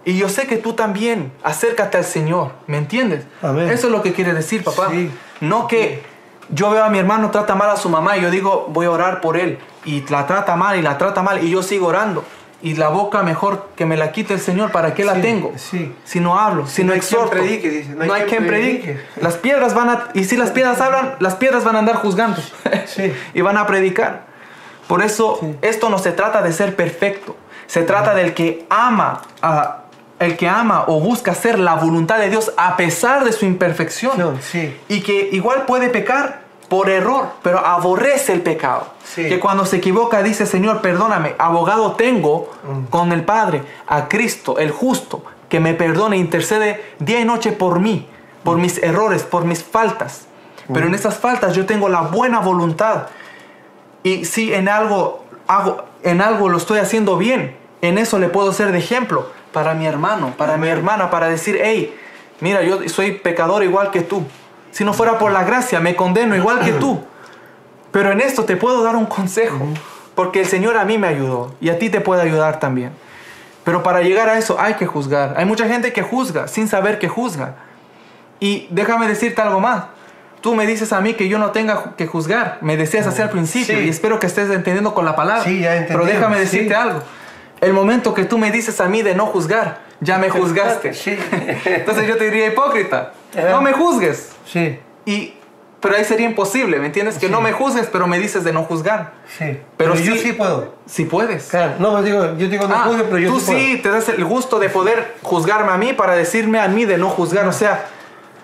Y 0.04 0.16
yo 0.16 0.28
sé 0.28 0.46
que 0.46 0.56
tú 0.56 0.72
también, 0.72 1.32
acércate 1.42 1.98
al 1.98 2.04
Señor, 2.04 2.52
¿me 2.66 2.78
entiendes? 2.78 3.24
Amén. 3.42 3.68
Eso 3.70 3.86
es 3.88 3.92
lo 3.92 4.02
que 4.02 4.12
quiere 4.12 4.32
decir, 4.34 4.64
papá. 4.64 4.88
Sí. 4.90 5.10
No 5.40 5.66
que 5.68 6.04
yo 6.50 6.70
veo 6.70 6.84
a 6.84 6.88
mi 6.90 6.98
hermano 6.98 7.30
trata 7.30 7.54
mal 7.54 7.70
a 7.70 7.76
su 7.76 7.88
mamá 7.88 8.16
y 8.16 8.22
yo 8.22 8.30
digo, 8.30 8.66
voy 8.70 8.86
a 8.86 8.90
orar 8.90 9.20
por 9.20 9.36
él. 9.36 9.58
Y 9.84 10.02
la 10.08 10.26
trata 10.26 10.56
mal 10.56 10.78
y 10.78 10.82
la 10.82 10.98
trata 10.98 11.22
mal 11.22 11.42
y 11.44 11.50
yo 11.50 11.62
sigo 11.62 11.88
orando. 11.88 12.24
Y 12.62 12.74
la 12.74 12.88
boca 12.88 13.22
mejor 13.22 13.68
que 13.76 13.84
me 13.84 13.96
la 13.96 14.12
quite 14.12 14.34
el 14.34 14.40
Señor, 14.40 14.72
¿para 14.72 14.94
qué 14.94 15.04
la 15.04 15.16
Sí, 15.16 15.20
tengo? 15.20 15.52
sí. 15.56 15.94
Si 16.04 16.20
no 16.20 16.38
hablo, 16.38 16.66
si 16.66 16.82
no, 16.82 16.86
no 16.88 16.92
quien 16.92 17.02
exhorto. 17.02 17.30
predique, 17.30 17.68
dice, 17.70 17.94
no 17.94 18.12
hay, 18.12 18.22
quien 18.22 18.46
predique. 18.46 19.00
Las 19.20 19.34
piedras 19.36 19.74
van 19.74 19.90
a... 19.90 20.08
Y 20.14 20.24
si 20.24 20.36
las 20.36 20.50
piedras 20.50 20.80
hablan, 20.80 21.16
las 21.20 21.34
piedras 21.34 21.64
van 21.64 21.76
a 21.76 21.80
andar 21.80 21.96
juzgando. 21.96 22.40
Sí. 22.86 23.12
y 23.34 23.40
van 23.42 23.58
a 23.58 23.66
predicar. 23.66 24.24
Por 24.88 25.02
eso 25.02 25.40
esto 25.62 25.90
no 25.90 25.98
se 25.98 26.12
trata 26.12 26.42
de 26.42 26.52
ser 26.52 26.74
perfecto. 26.76 27.36
Se 27.66 27.82
trata 27.82 28.14
del 28.14 28.32
que 28.34 28.66
ama 28.70 29.20
a... 29.42 29.82
El 30.18 30.36
que 30.36 30.48
ama 30.48 30.84
o 30.86 30.98
busca 31.00 31.32
hacer 31.32 31.58
la 31.58 31.74
voluntad 31.74 32.18
de 32.18 32.30
Dios 32.30 32.52
a 32.56 32.76
pesar 32.76 33.24
de 33.24 33.32
su 33.32 33.44
imperfección. 33.44 34.38
Sí. 34.40 34.74
Y 34.88 35.02
que 35.02 35.28
igual 35.32 35.66
puede 35.66 35.90
pecar 35.90 36.40
por 36.68 36.88
error, 36.88 37.28
pero 37.42 37.58
aborrece 37.58 38.32
el 38.32 38.40
pecado. 38.40 38.86
Sí. 39.04 39.28
Que 39.28 39.38
cuando 39.38 39.66
se 39.66 39.76
equivoca 39.76 40.22
dice, 40.22 40.46
Señor, 40.46 40.80
perdóname, 40.80 41.34
abogado 41.38 41.92
tengo 41.92 42.50
Mm. 42.64 42.84
con 42.86 43.12
el 43.12 43.24
Padre, 43.24 43.62
a 43.86 44.08
Cristo, 44.08 44.58
el 44.58 44.70
justo, 44.70 45.22
que 45.48 45.60
me 45.60 45.74
perdone 45.74 46.16
e 46.16 46.18
intercede 46.18 46.82
día 46.98 47.20
y 47.20 47.24
noche 47.24 47.52
por 47.52 47.78
mí, 47.78 48.08
por 48.42 48.56
mis 48.56 48.82
errores, 48.82 49.22
por 49.22 49.44
mis 49.44 49.62
faltas. 49.62 50.26
Pero 50.72 50.88
en 50.88 50.94
esas 50.94 51.16
faltas 51.16 51.54
yo 51.54 51.66
tengo 51.66 51.88
la 51.88 52.00
buena 52.00 52.40
voluntad. 52.40 53.06
Y 54.02 54.24
si 54.24 54.52
en 54.52 54.68
algo, 54.68 55.24
hago, 55.46 55.84
en 56.02 56.20
algo 56.20 56.48
lo 56.48 56.56
estoy 56.56 56.80
haciendo 56.80 57.16
bien, 57.16 57.56
en 57.82 57.98
eso 57.98 58.18
le 58.18 58.28
puedo 58.28 58.52
ser 58.52 58.72
de 58.72 58.78
ejemplo 58.78 59.28
para 59.56 59.72
mi 59.72 59.86
hermano, 59.86 60.34
para 60.36 60.58
mi 60.58 60.68
hermana, 60.68 61.08
para 61.08 61.28
decir, 61.30 61.58
hey, 61.62 61.96
mira, 62.40 62.60
yo 62.60 62.86
soy 62.90 63.12
pecador 63.12 63.62
igual 63.64 63.90
que 63.90 64.02
tú. 64.02 64.22
Si 64.70 64.84
no 64.84 64.92
fuera 64.92 65.16
por 65.18 65.32
la 65.32 65.44
gracia, 65.44 65.80
me 65.80 65.96
condeno 65.96 66.36
igual 66.36 66.60
que 66.60 66.72
tú. 66.72 67.02
Pero 67.90 68.12
en 68.12 68.20
esto 68.20 68.44
te 68.44 68.54
puedo 68.58 68.82
dar 68.82 68.96
un 68.96 69.06
consejo, 69.06 69.66
porque 70.14 70.40
el 70.40 70.46
Señor 70.46 70.76
a 70.76 70.84
mí 70.84 70.98
me 70.98 71.06
ayudó 71.08 71.54
y 71.58 71.70
a 71.70 71.78
ti 71.78 71.88
te 71.88 72.02
puede 72.02 72.20
ayudar 72.20 72.60
también. 72.60 72.90
Pero 73.64 73.82
para 73.82 74.02
llegar 74.02 74.28
a 74.28 74.36
eso 74.36 74.60
hay 74.60 74.74
que 74.74 74.84
juzgar. 74.84 75.32
Hay 75.38 75.46
mucha 75.46 75.66
gente 75.66 75.94
que 75.94 76.02
juzga 76.02 76.48
sin 76.48 76.68
saber 76.68 76.98
que 76.98 77.08
juzga. 77.08 77.54
Y 78.38 78.66
déjame 78.68 79.08
decirte 79.08 79.40
algo 79.40 79.58
más. 79.60 79.84
Tú 80.42 80.54
me 80.54 80.66
dices 80.66 80.92
a 80.92 81.00
mí 81.00 81.14
que 81.14 81.28
yo 81.30 81.38
no 81.38 81.50
tenga 81.52 81.94
que 81.96 82.06
juzgar. 82.06 82.58
Me 82.60 82.76
decías 82.76 83.06
así 83.06 83.22
al 83.22 83.30
principio 83.30 83.78
Sí. 83.78 83.84
y 83.86 83.88
espero 83.88 84.18
que 84.18 84.26
estés 84.26 84.50
entendiendo 84.50 84.92
con 84.92 85.06
la 85.06 85.16
palabra. 85.16 85.44
Sí, 85.44 85.60
ya 85.60 85.70
Pero 85.70 85.80
entendimos, 86.02 86.08
déjame 86.08 86.34
sí. 86.36 86.40
decirte 86.42 86.74
algo. 86.74 87.00
El 87.66 87.72
momento 87.72 88.14
que 88.14 88.24
tú 88.24 88.38
me 88.38 88.50
dices 88.52 88.80
a 88.80 88.86
mí 88.88 89.02
de 89.02 89.14
no 89.14 89.26
juzgar, 89.26 89.80
ya 90.00 90.18
me 90.18 90.30
juzgaste. 90.30 90.92
Sí. 90.94 91.18
Entonces 91.64 92.06
yo 92.06 92.16
te 92.16 92.24
diría 92.30 92.46
hipócrita. 92.46 93.12
Ajá. 93.36 93.50
No 93.50 93.60
me 93.60 93.72
juzgues. 93.72 94.30
Sí. 94.46 94.78
Y, 95.04 95.34
pero 95.80 95.96
ahí 95.96 96.04
sería 96.04 96.26
imposible, 96.26 96.78
¿me 96.78 96.86
entiendes? 96.86 97.18
Que 97.18 97.26
Sí. 97.26 97.32
no 97.32 97.40
me 97.40 97.52
juzgues, 97.52 97.88
pero 97.92 98.06
me 98.06 98.18
dices 98.18 98.44
de 98.44 98.52
no 98.52 98.62
juzgar. 98.64 99.12
Sí. 99.38 99.58
Pero 99.76 99.92
Pero, 99.92 99.94
yo 99.96 100.14
sí- 100.14 100.20
sí 100.20 100.32
puedo. 100.32 100.74
Si 100.86 101.04
puedes. 101.04 101.44
Claro. 101.48 101.72
No, 101.78 101.92
pues 101.92 102.04
digo, 102.04 102.24
yo 102.38 102.48
digo 102.48 102.66
no 102.68 102.74
Ah, 102.74 102.84
juzgue, 102.86 103.02
pero 103.04 103.18
yo 103.18 103.30
tú 103.30 103.40
sí 103.40 103.46
puedo. 103.46 103.58
sí 103.58 103.76
te 103.78 103.90
das 103.90 104.08
el 104.08 104.24
gusto 104.24 104.58
de 104.58 104.68
poder 104.68 105.14
juzgarme 105.22 105.72
a 105.72 105.76
mí 105.76 105.92
para 105.92 106.14
decirme 106.14 106.60
a 106.60 106.68
mí 106.68 106.84
de 106.84 106.98
no 106.98 107.08
juzgar. 107.08 107.46
O 107.48 107.52
sea, 107.52 107.86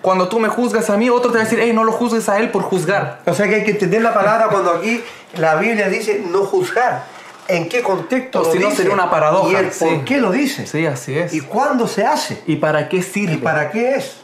cuando 0.01 0.27
tú 0.27 0.39
me 0.39 0.49
juzgas 0.49 0.89
a 0.89 0.97
mí, 0.97 1.09
otro 1.09 1.31
te 1.31 1.37
va 1.37 1.41
a 1.41 1.45
decir, 1.45 1.59
hey, 1.61 1.71
no 1.73 1.85
lo 1.85 1.93
juzgues 1.93 2.27
a 2.27 2.39
él 2.39 2.49
por 2.51 2.61
juzgar. 2.63 3.21
O 3.25 3.33
sea 3.33 3.47
que 3.47 3.55
hay 3.55 3.63
que 3.63 3.71
entender 3.71 4.01
la 4.01 4.13
palabra 4.13 4.47
cuando 4.49 4.71
aquí 4.71 5.01
la 5.37 5.55
Biblia 5.55 5.87
dice 5.87 6.21
no 6.29 6.39
juzgar. 6.43 7.05
¿En 7.47 7.67
qué 7.69 7.81
contexto 7.81 8.41
O 8.41 8.43
lo 8.45 8.51
si 8.51 8.59
no, 8.59 8.65
dice? 8.67 8.77
sería 8.77 8.93
una 8.93 9.09
paradoja, 9.09 9.51
Y 9.51 9.55
el 9.55 9.71
sí. 9.73 9.85
por 9.85 10.05
qué 10.05 10.17
lo 10.19 10.31
dice. 10.31 10.65
Sí, 10.65 10.85
así 10.85 11.17
es. 11.17 11.33
Y 11.33 11.41
cuándo 11.41 11.87
se 11.87 12.05
hace. 12.05 12.41
¿Y 12.47 12.55
para 12.57 12.87
qué 12.89 13.01
sirve? 13.01 13.33
¿Y 13.33 13.37
para 13.37 13.69
qué 13.71 13.95
es? 13.95 14.17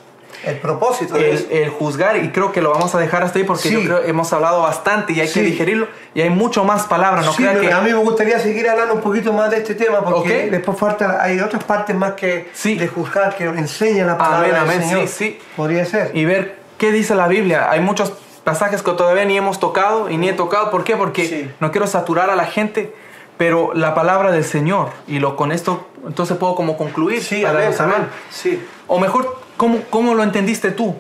El 0.46 0.56
propósito 0.58 1.16
de 1.16 1.32
el, 1.32 1.36
eso. 1.36 1.48
el 1.52 1.70
juzgar, 1.70 2.16
y 2.24 2.30
creo 2.30 2.54
que 2.54 2.62
lo 2.62 2.72
vamos 2.72 2.96
a 2.96 3.00
dejar 3.00 3.24
hasta 3.24 3.40
ahí 3.40 3.44
porque 3.44 3.64
Sí. 3.68 3.74
yo 3.74 3.82
creo 3.82 4.02
que 4.04 4.10
hemos 4.10 4.32
hablado 4.32 4.62
bastante 4.62 5.12
y 5.12 5.20
hay 5.20 5.28
que 5.28 5.34
Sí. 5.34 5.42
digerirlo. 5.42 5.88
Y 6.14 6.22
hay 6.22 6.30
mucho 6.30 6.64
más 6.64 6.84
palabras, 6.84 7.26
no 7.26 7.34
Sí, 7.34 7.44
crean 7.44 7.60
que... 7.60 7.74
a 7.74 7.82
mí 7.82 7.92
me 7.92 7.98
gustaría 7.98 8.40
seguir 8.40 8.70
hablando 8.70 8.94
un 8.94 9.02
poquito 9.02 9.34
más 9.34 9.50
de 9.52 9.58
este 9.58 9.76
tema 9.76 10.02
porque 10.02 10.46
Ok. 10.46 10.52
después 10.52 10.78
falta, 10.78 11.22
hay 11.22 11.42
otras 11.42 11.66
partes 11.66 11.94
más 11.94 12.14
que 12.14 12.50
de 12.64 12.88
juzgar 12.88 13.36
que 13.36 13.44
enseñan 13.46 14.08
la 14.08 14.18
palabra 14.18 14.62
Amén, 14.62 14.76
amén, 14.78 14.82
Señor. 14.90 15.08
sí, 15.10 15.14
sí. 15.18 15.40
Podría 15.58 15.86
ser. 15.86 16.12
y 16.14 16.24
ver 16.24 16.56
qué 16.78 16.94
dice 16.94 17.16
la 17.16 17.28
Biblia. 17.28 17.70
Hay 17.70 17.82
muchos 17.82 18.14
pasajes 18.46 18.82
que 18.82 18.92
todavía 18.94 19.26
ni 19.26 19.36
hemos 19.38 19.60
tocado 19.60 20.10
y 20.10 20.16
ni 20.16 20.30
he 20.30 20.34
tocado. 20.34 20.72
¿Por 20.72 20.86
qué? 20.86 20.96
Porque 20.96 21.50
no 21.60 21.72
quiero 21.72 21.86
saturar 21.86 22.30
a 22.30 22.38
la 22.38 22.46
gente, 22.46 22.94
pero 23.40 23.72
la 23.74 23.96
palabra 23.96 24.32
del 24.34 24.44
Señor. 24.44 24.90
Y 25.08 25.20
lo 25.20 25.38
con 25.38 25.54
esto, 25.54 25.88
entonces 26.06 26.36
puedo 26.38 26.56
como 26.56 26.76
concluir. 26.76 27.24
sí, 27.24 27.42
para 27.42 27.66
amén, 27.66 27.74
amén. 27.80 28.08
Sí. 28.30 28.62
O 28.86 29.00
mejor, 29.00 29.40
¿cómo, 29.56 29.80
¿cómo 29.90 30.14
lo 30.14 30.24
entendiste 30.24 30.72
tú? 30.72 30.94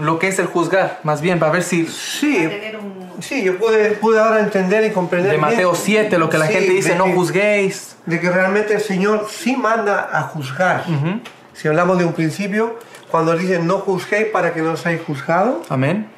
Lo 0.00 0.20
que 0.20 0.28
es 0.28 0.38
el 0.38 0.46
juzgar, 0.46 1.00
más 1.02 1.20
bien, 1.20 1.40
para 1.40 1.50
ver 1.50 1.64
si 1.64 1.84
Sí, 1.86 2.48
un 2.78 3.20
sí, 3.20 3.42
yo 3.42 3.58
pude, 3.58 3.90
pude 3.90 4.20
ahora 4.20 4.38
entender 4.38 4.84
y 4.84 4.90
comprender 4.92 5.32
de. 5.32 5.38
Mateo 5.38 5.74
7, 5.74 6.18
lo 6.18 6.30
que 6.30 6.38
la 6.38 6.46
Sí, 6.46 6.52
gente 6.54 6.70
dice, 6.70 6.90
de 6.90 6.94
no 6.98 7.06
que- 7.06 7.14
juzguéis. 7.14 7.96
De 8.06 8.20
que 8.20 8.30
realmente 8.30 8.74
el 8.74 8.80
Señor 8.80 9.26
sí 9.28 9.56
manda 9.56 10.08
a 10.12 10.22
juzgar. 10.22 10.84
Ujú. 10.88 11.20
Si 11.52 11.66
hablamos 11.66 11.98
de 11.98 12.04
un 12.04 12.12
principio, 12.12 12.78
cuando 13.10 13.36
dice 13.36 13.58
no 13.58 13.78
juzguéis 13.80 14.28
para 14.28 14.54
que 14.54 14.62
no 14.62 14.76
seáis 14.76 15.00
juzgados, 15.04 15.66
Amén. 15.68 16.08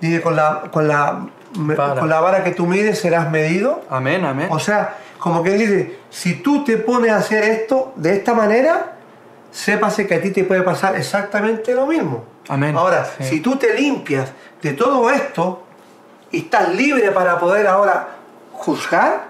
dice 0.00 0.20
con 0.22 0.36
la, 0.36 0.62
con 0.70 0.86
la, 0.88 1.26
con 1.54 2.08
la 2.08 2.20
vara 2.20 2.44
que 2.44 2.50
tú 2.52 2.66
mides 2.66 2.98
serás 3.00 3.30
medido. 3.30 3.82
Amén, 3.90 4.24
amén. 4.24 4.48
O 4.50 4.58
sea, 4.58 4.96
como 5.18 5.42
que 5.42 5.50
dice, 5.52 5.98
si 6.10 6.34
tú 6.42 6.64
te 6.64 6.76
pones 6.76 7.10
a 7.12 7.16
hacer 7.16 7.44
esto 7.44 7.92
de 7.96 8.14
esta 8.16 8.34
manera, 8.34 8.92
sépase 9.50 10.06
que 10.06 10.14
a 10.14 10.20
ti 10.20 10.30
te 10.30 10.44
puede 10.44 10.62
pasar 10.62 10.96
exactamente 10.96 11.74
lo 11.74 11.86
mismo. 11.86 12.24
Amén. 12.48 12.76
Ahora, 12.76 13.04
Sí. 13.18 13.24
si 13.24 13.40
tú 13.40 13.56
te 13.56 13.74
limpias 13.74 14.30
de 14.62 14.72
todo 14.72 15.10
esto 15.10 15.62
y 16.30 16.38
estás 16.38 16.74
libre 16.74 17.10
para 17.12 17.38
poder 17.38 17.66
ahora 17.66 18.08
juzgar, 18.52 19.24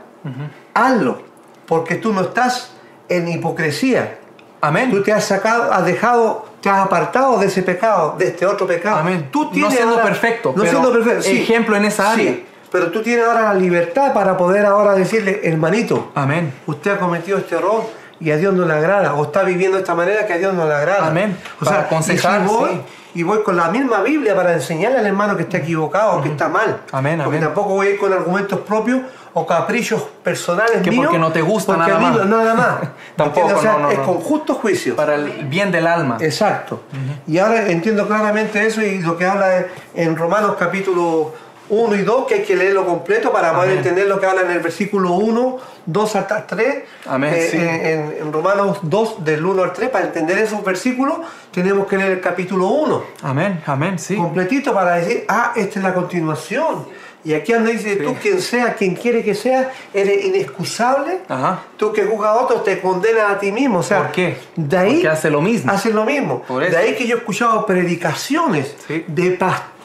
hazlo, 0.75 1.23
porque 1.67 1.97
tú 1.97 2.13
no 2.13 2.23
estás 2.23 2.73
en 3.09 3.29
hipocresía. 3.29 4.19
Amén. 4.61 4.91
Tú 4.91 5.03
te 5.03 5.13
has 5.13 5.25
sacado, 5.25 5.73
has 5.73 5.85
dejado, 5.85 6.47
te 6.61 6.69
has 6.69 6.79
apartado 6.81 7.39
de 7.39 7.47
ese 7.47 7.63
pecado, 7.63 8.17
de 8.19 8.29
este 8.29 8.45
otro 8.47 8.67
pecado. 8.67 8.97
Amén. 8.99 9.29
Tú 9.31 9.45
No 9.45 9.51
tienes 9.51 9.75
siendo 9.75 9.95
ahora- 9.95 10.05
perfecto, 10.07 10.49
no 10.55 10.63
pero 10.63 10.71
siendo 10.71 10.93
perfecto, 10.93 11.23
sí. 11.23 11.39
ejemplo 11.43 11.77
en 11.77 11.85
esa 11.85 12.15
Sí, 12.15 12.21
área. 12.29 12.37
pero 12.73 12.91
tú 12.91 13.03
tienes 13.03 13.25
ahora 13.27 13.43
la 13.43 13.55
libertad 13.55 14.13
para 14.13 14.37
poder 14.37 14.67
ahora 14.67 14.95
decirle, 14.95 15.41
hermanito, 15.45 16.11
Amén. 16.15 16.53
usted 16.67 16.93
ha 16.93 16.99
cometido 16.99 17.39
este 17.39 17.55
error 17.57 17.83
y 18.21 18.31
a 18.33 18.37
Dios 18.37 18.53
no 18.55 18.65
le 18.67 18.75
agrada, 18.75 19.15
o 19.15 19.23
está 19.25 19.45
viviendo 19.45 19.77
de 19.77 19.83
esta 19.83 19.95
manera 19.95 20.27
que 20.27 20.33
a 20.33 20.39
Dios 20.39 20.53
no 20.53 20.67
le 20.67 20.75
agrada. 20.75 21.07
Amén. 21.07 21.37
O 21.61 21.65
Para 21.65 21.77
sea, 21.77 21.87
aconsejar, 21.87 22.41
y 22.45 22.49
si 22.49 22.55
voy, 22.55 22.71
sí. 22.71 22.81
Y 23.19 23.25
voy 23.25 23.43
con 23.43 23.57
la 23.57 23.69
misma 23.69 24.01
Biblia 24.01 24.37
para 24.37 24.53
enseñarle 24.53 24.99
al 24.99 25.07
hermano 25.07 25.37
que 25.37 25.43
está 25.43 25.57
equivocado 25.57 26.19
o 26.19 26.23
que 26.23 26.29
está 26.29 26.49
mal. 26.49 26.83
Amén, 26.93 27.17
porque 27.19 27.39
amén. 27.39 27.41
tampoco 27.41 27.71
voy 27.71 27.89
a 27.89 27.91
ir 27.91 27.99
con 27.99 28.13
argumentos 28.13 28.61
propios 28.61 29.01
o 29.35 29.45
caprichos 29.45 30.01
personales 30.23 30.83
Que 30.85 30.91
míos. 30.93 31.07
porque 31.07 31.19
no 31.19 31.33
te 31.33 31.43
gusta 31.43 31.77
nada 31.77 31.99
mí 31.99 32.05
más. 32.05 32.27
nada 32.27 32.55
más. 32.55 32.77
Tampoco. 33.17 33.57
O 33.57 33.61
sea, 33.61 33.73
no, 33.73 33.79
no, 33.81 33.91
es 33.91 33.99
no. 33.99 34.05
con 34.05 34.19
justo 34.21 34.55
juicio. 34.55 34.95
Para 34.95 35.17
el 35.17 35.47
bien 35.47 35.73
del 35.73 35.89
alma. 35.89 36.19
Exacto. 36.21 36.83
Y 37.27 37.39
ahora 37.39 37.69
entiendo 37.69 38.07
claramente 38.07 38.65
eso 38.65 38.83
y 38.83 39.01
lo 39.01 39.17
que 39.19 39.27
habla 39.27 39.65
en 39.97 40.15
Romanos 40.15 40.55
capítulo 40.57 41.35
1 41.71 41.95
y 41.97 42.03
2, 42.03 42.27
que 42.27 42.35
hay 42.35 42.43
que 42.43 42.57
leerlo 42.57 42.87
completo 42.87 43.31
para 43.33 43.53
poder 43.53 43.71
Amén. 43.71 43.79
entender 43.79 44.07
lo 44.07 44.19
que 44.21 44.27
habla 44.27 44.43
en 44.43 44.51
el 44.51 44.61
versículo 44.61 45.13
1, 45.13 45.59
2 45.87 46.17
hasta 46.17 46.47
3. 46.47 46.77
Amén, 47.07 47.35
Eh, 47.35 47.49
sí. 47.51 47.57
en, 47.59 48.17
en 48.27 48.33
Romanos 48.33 48.79
2, 48.83 49.25
del 49.25 49.45
1 49.45 49.63
al 49.63 49.73
3, 49.73 49.91
para 49.91 50.07
entender 50.07 50.39
esos 50.39 50.65
versículos, 50.65 51.19
tenemos 51.53 51.87
que 51.87 51.97
leer 51.97 52.13
el 52.13 52.21
capítulo 52.21 52.67
1 52.69 53.05
Amén, 53.23 53.63
amén, 53.67 53.99
sí. 53.99 54.17
completito 54.17 54.73
para 54.73 54.97
decir, 54.97 55.25
ah, 55.29 55.53
esta 55.57 55.79
es 55.79 55.85
la 55.85 55.95
continuación. 55.95 56.87
Y 57.25 57.35
aquí 57.35 57.53
anda 57.53 57.71
dice, 57.71 57.97
tú 57.97 58.15
quien 58.23 58.41
sea, 58.41 58.75
quien 58.75 58.95
quiere 58.95 59.23
que 59.25 59.35
sea, 59.35 59.73
eres 59.93 60.25
inexcusable. 60.25 61.19
Ajá. 61.29 61.63
Tú 61.77 61.93
que 61.93 62.05
juzgas 62.05 62.31
a 62.31 62.35
otros 62.41 62.63
te 62.65 62.81
condenas 62.81 63.33
a 63.33 63.39
ti 63.41 63.51
mismo. 63.51 63.81
O 63.81 63.83
sea, 63.83 64.05
¿Por 64.05 64.13
qué? 64.13 64.37
De 64.55 64.79
ahí 64.79 64.93
Porque 64.95 65.09
hace 65.09 65.29
lo 65.31 65.41
mismo. 65.43 65.71
Hace 65.71 65.91
lo 65.93 66.05
mismo. 66.05 66.43
Por 66.43 66.63
eso. 66.63 66.71
De 66.73 66.79
ahí 66.79 66.95
que 66.95 67.07
yo 67.09 67.17
he 67.17 67.19
escuchado 67.19 67.67
predicaciones 67.67 68.75
Sí. 68.87 69.05
de 69.09 69.33
pastores 69.33 69.78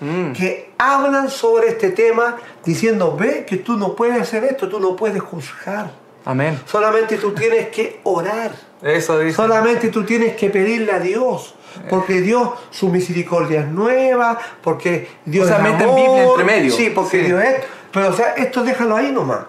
Mm. 0.00 0.32
que 0.32 0.70
hablan 0.78 1.30
sobre 1.30 1.68
este 1.68 1.90
tema 1.90 2.36
diciendo, 2.64 3.16
ve 3.18 3.44
que 3.46 3.56
tú 3.58 3.76
no 3.76 3.94
puedes 3.94 4.20
hacer 4.20 4.44
esto, 4.44 4.68
tú 4.68 4.78
no 4.80 4.94
puedes 4.96 5.20
juzgar. 5.22 5.90
Amén. 6.24 6.60
Solamente 6.66 7.16
tú 7.18 7.32
tienes 7.32 7.68
que 7.68 8.00
orar. 8.04 8.52
Eso 8.80 9.18
dice. 9.18 9.34
Solamente 9.36 9.88
tú 9.88 10.04
tienes 10.04 10.36
que 10.36 10.50
pedirle 10.50 10.92
a 10.92 10.98
Dios. 11.00 11.54
Porque 11.88 12.20
Dios, 12.20 12.50
su 12.70 12.88
misericordia 12.90 13.60
es 13.60 13.66
nueva, 13.68 14.38
porque 14.62 15.08
Dios 15.24 15.46
O 15.46 15.48
sea, 15.48 15.56
es 15.58 15.64
amor. 15.82 15.96
Biblia 15.96 16.24
entre 16.24 16.44
medio. 16.44 16.72
Sí, 16.72 16.90
porque 16.94 17.20
Sí. 17.20 17.26
Dios 17.26 17.42
es. 17.42 17.64
Pero, 17.90 18.08
o 18.10 18.12
sea, 18.12 18.34
esto 18.34 18.62
déjalo 18.62 18.94
ahí 18.96 19.10
nomás. 19.10 19.40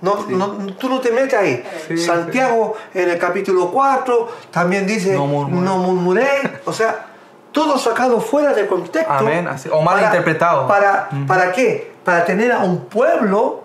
No, 0.00 0.24
no- 0.28 0.72
tú 0.78 0.88
no 0.88 1.00
te 1.00 1.10
metes 1.12 1.34
ahí. 1.34 1.62
Sí, 1.86 1.98
Santiago 1.98 2.74
en 2.94 3.10
el 3.10 3.18
capítulo 3.18 3.70
4 3.70 4.28
también 4.50 4.86
dice, 4.86 5.12
No 5.12 5.18
no, 5.20 5.26
murmuréis". 5.26 5.70
murmuréis. 5.76 6.50
O 6.64 6.72
sea, 6.72 7.09
todo 7.52 7.78
sacado 7.78 8.20
fuera 8.20 8.52
de 8.54 8.66
contexto. 8.66 9.12
Amén, 9.12 9.46
así- 9.48 9.68
o 9.72 9.82
mal 9.82 10.02
interpretado. 10.02 10.66
¿Para, 10.68 11.08
¿Para 11.26 11.52
qué? 11.52 11.92
Para 12.04 12.24
tener 12.24 12.52
a 12.52 12.60
un 12.60 12.86
pueblo 12.86 13.64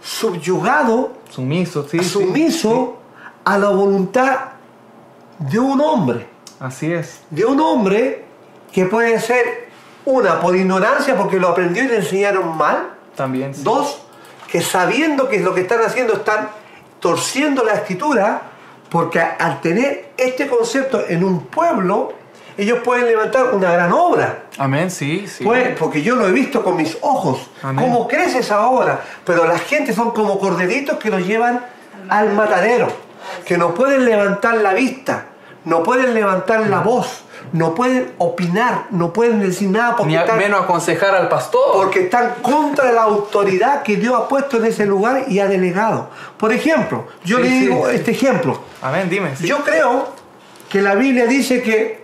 subyugado 0.00 1.12
Sumiso, 1.30 1.86
sí. 1.88 1.98
sí, 2.00 2.04
sumiso 2.04 2.98
a 3.44 3.58
la 3.58 3.68
voluntad 3.70 4.36
de 5.38 5.58
un 5.58 5.80
hombre. 5.80 6.20
sí. 6.20 6.26
Así 6.60 6.92
es. 6.92 7.20
De 7.30 7.44
un 7.44 7.58
hombre 7.60 8.24
que 8.72 8.86
puede 8.86 9.18
ser, 9.20 9.68
una, 10.04 10.40
por 10.40 10.54
ignorancia, 10.54 11.16
porque 11.16 11.38
lo 11.40 11.48
aprendió 11.48 11.82
y 11.84 11.88
le 11.88 11.96
enseñaron 11.96 12.56
mal. 12.56 12.90
También. 13.16 13.52
Dos, 13.64 14.02
que 14.48 14.60
sabiendo 14.60 15.28
que 15.28 15.40
lo 15.40 15.54
que 15.54 15.62
están 15.62 15.80
haciendo 15.82 16.14
están 16.14 16.48
torciendo 17.00 17.64
la 17.64 17.72
escritura, 17.74 18.42
porque 18.90 19.20
al 19.20 19.60
tener 19.60 20.12
este 20.16 20.46
concepto 20.46 21.00
en 21.08 21.24
un 21.24 21.46
pueblo, 21.46 22.12
ellos 22.56 22.78
pueden 22.84 23.06
levantar 23.06 23.54
una 23.54 23.72
gran 23.72 23.92
obra. 23.92 24.44
Amén, 24.58 24.90
sí, 24.90 25.26
sí. 25.26 25.44
Pues, 25.44 25.76
porque 25.78 26.02
yo 26.02 26.16
lo 26.16 26.26
he 26.28 26.32
visto 26.32 26.62
con 26.62 26.76
mis 26.76 26.96
ojos, 27.00 27.50
Amén. 27.62 27.84
cómo 27.84 28.06
crece 28.08 28.38
esa 28.40 28.66
obra. 28.66 29.00
Pero 29.24 29.46
la 29.46 29.58
gente 29.58 29.92
son 29.94 30.10
como 30.12 30.38
corderitos 30.38 30.98
que 30.98 31.10
nos 31.10 31.26
llevan 31.26 31.64
al 32.08 32.32
matadero, 32.32 32.88
que 33.46 33.56
no 33.56 33.74
pueden 33.74 34.04
levantar 34.04 34.56
la 34.56 34.74
vista, 34.74 35.26
no 35.64 35.82
pueden 35.82 36.12
levantar 36.14 36.66
la 36.68 36.80
voz, 36.80 37.24
no 37.52 37.74
pueden 37.74 38.12
opinar, 38.18 38.84
no 38.90 39.12
pueden 39.12 39.40
decir 39.40 39.68
nada 39.68 39.94
porque, 39.96 40.12
Ni 40.12 40.16
a- 40.16 40.22
están, 40.22 40.38
menos 40.38 40.62
aconsejar 40.62 41.14
al 41.14 41.28
pastor. 41.28 41.60
porque 41.74 42.00
están 42.04 42.34
contra 42.42 42.92
la 42.92 43.02
autoridad 43.02 43.82
que 43.82 43.96
Dios 43.96 44.14
ha 44.18 44.28
puesto 44.28 44.56
en 44.58 44.66
ese 44.66 44.86
lugar 44.86 45.24
y 45.28 45.38
ha 45.38 45.46
delegado. 45.46 46.08
Por 46.36 46.52
ejemplo, 46.52 47.06
yo 47.24 47.36
Sí, 47.38 47.42
le 47.44 47.48
digo 47.50 47.88
sí. 47.88 47.96
este 47.96 48.10
ejemplo. 48.12 48.60
Amén, 48.80 49.08
dime. 49.08 49.30
Yo 49.40 49.58
creo 49.64 50.08
que 50.68 50.80
la 50.82 50.94
Biblia 50.94 51.26
dice 51.26 51.62
que, 51.62 52.01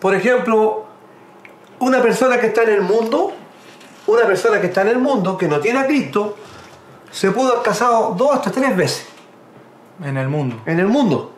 por 0.00 0.14
ejemplo, 0.14 0.84
una 1.80 2.00
persona 2.02 2.38
que 2.38 2.46
está 2.48 2.62
en 2.62 2.70
el 2.70 2.82
mundo, 2.82 3.32
una 4.06 4.22
persona 4.26 4.60
que 4.60 4.66
está 4.68 4.82
en 4.82 4.88
el 4.88 4.98
mundo, 4.98 5.36
que 5.36 5.48
no 5.48 5.60
tiene 5.60 5.80
a 5.80 5.86
Cristo, 5.86 6.36
se 7.10 7.30
pudo 7.30 7.52
haber 7.52 7.62
casado 7.62 8.14
dos 8.16 8.34
hasta 8.34 8.50
tres 8.50 8.76
veces 8.76 9.06
En 10.04 10.16
el 10.16 10.28
mundo. 10.28 10.56
en 10.66 10.78
el 10.78 10.86
mundo. 10.86 11.32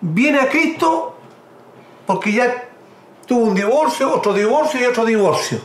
Viene 0.00 0.40
a 0.40 0.48
Cristo 0.48 1.16
porque 2.06 2.32
ya 2.32 2.64
tuvo 3.26 3.44
un 3.46 3.54
divorcio, 3.54 4.12
otro 4.12 4.32
divorcio 4.32 4.80
y 4.80 4.84
otro 4.84 5.04
divorcio. 5.04 5.58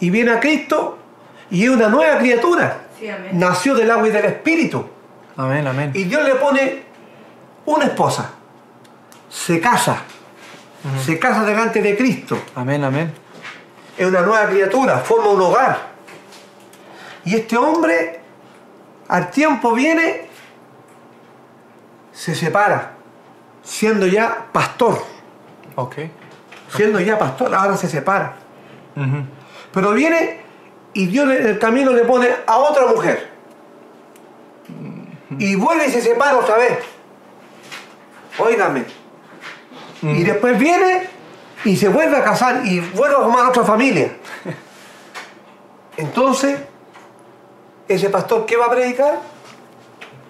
Y 0.00 0.10
viene 0.10 0.32
a 0.32 0.40
Cristo 0.40 0.98
y 1.50 1.64
es 1.64 1.70
una 1.70 1.88
nueva 1.88 2.18
criatura. 2.18 2.86
Sí, 2.98 3.08
amén. 3.08 3.38
Nació 3.38 3.74
del 3.74 3.90
agua 3.90 4.08
y 4.08 4.10
del 4.10 4.24
espíritu. 4.24 4.84
Amén, 5.36 5.66
amén. 5.66 5.90
Y 5.94 6.04
Dios 6.04 6.24
le 6.24 6.34
pone 6.36 6.82
una 7.66 7.84
esposa. 7.86 8.30
Se 9.28 9.60
casa. 9.60 10.02
Se 11.04 11.18
casa 11.18 11.44
delante 11.44 11.80
de 11.80 11.96
Cristo. 11.96 12.38
Amén, 12.54 12.84
amén. 12.84 13.12
Es 13.96 14.06
una 14.06 14.20
nueva 14.20 14.46
criatura. 14.48 14.98
Forma 14.98 15.30
un 15.30 15.40
hogar. 15.40 15.78
Y 17.24 17.36
este 17.36 17.56
hombre 17.56 18.20
al 19.08 19.30
tiempo 19.30 19.72
viene, 19.72 20.28
se 22.12 22.34
separa. 22.34 22.92
Siendo 23.62 24.06
ya 24.06 24.46
pastor. 24.52 25.02
Ok. 25.76 25.96
Siendo 26.76 27.00
ya 27.00 27.18
pastor, 27.18 27.54
ahora 27.54 27.76
se 27.76 27.88
separa. 27.88 28.36
Pero 29.72 29.92
viene 29.92 30.40
y 30.92 31.06
Dios 31.06 31.28
en 31.30 31.46
el 31.46 31.58
camino 31.58 31.92
le 31.92 32.04
pone 32.04 32.28
a 32.46 32.58
otra 32.58 32.86
mujer. 32.86 33.30
Y 35.38 35.54
vuelve 35.54 35.86
y 35.86 35.90
se 35.90 36.02
separa 36.02 36.36
otra 36.36 36.58
vez. 36.58 36.78
Óigame. 38.38 39.03
Y 40.04 40.22
después 40.22 40.58
viene 40.58 41.08
y 41.64 41.76
se 41.76 41.88
vuelve 41.88 42.16
a 42.16 42.22
casar 42.24 42.66
y 42.66 42.80
vuelve 42.80 43.16
a 43.16 43.20
formar 43.20 43.46
otra 43.48 43.64
familia. 43.64 44.12
Entonces, 45.96 46.58
ese 47.88 48.10
pastor, 48.10 48.44
¿qué 48.46 48.56
va 48.56 48.66
a 48.66 48.70
predicar? 48.70 49.20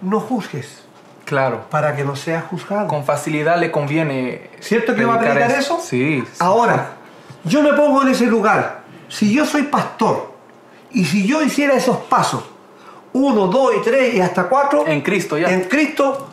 No 0.02 0.20
juzgues 0.20 0.82
Claro. 1.24 1.64
para 1.70 1.96
que 1.96 2.04
no 2.04 2.14
seas 2.16 2.44
juzgado. 2.44 2.86
Con 2.86 3.04
facilidad 3.04 3.58
le 3.58 3.70
conviene. 3.70 4.50
¿Cierto 4.60 4.94
que 4.94 5.04
va 5.06 5.14
a 5.14 5.18
predicar 5.20 5.50
eso? 5.52 5.80
Sí. 5.80 6.22
sí. 6.26 6.32
Ahora, 6.38 6.90
yo 7.44 7.62
me 7.62 7.72
pongo 7.72 8.02
en 8.02 8.08
ese 8.08 8.26
lugar. 8.26 8.82
Si 9.08 9.32
yo 9.32 9.46
soy 9.46 9.62
pastor 9.64 10.32
y 10.90 11.04
si 11.06 11.26
yo 11.26 11.42
hiciera 11.42 11.74
esos 11.74 11.96
pasos, 11.96 12.44
uno, 13.14 13.46
dos 13.46 13.72
y 13.76 13.82
tres 13.82 14.14
y 14.14 14.20
hasta 14.20 14.44
cuatro, 14.44 14.86
En 14.86 15.00
Cristo 15.00 15.38
ya. 15.38 15.48
en 15.50 15.62
Cristo, 15.62 16.28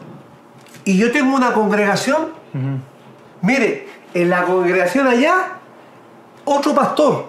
y 0.83 0.97
yo 0.97 1.11
tengo 1.11 1.35
una 1.35 1.53
congregación. 1.53 2.33
Mire, 3.41 3.87
en 4.13 4.29
la 4.29 4.43
congregación 4.43 5.07
allá, 5.07 5.53
otro 6.45 6.73
pastor 6.73 7.25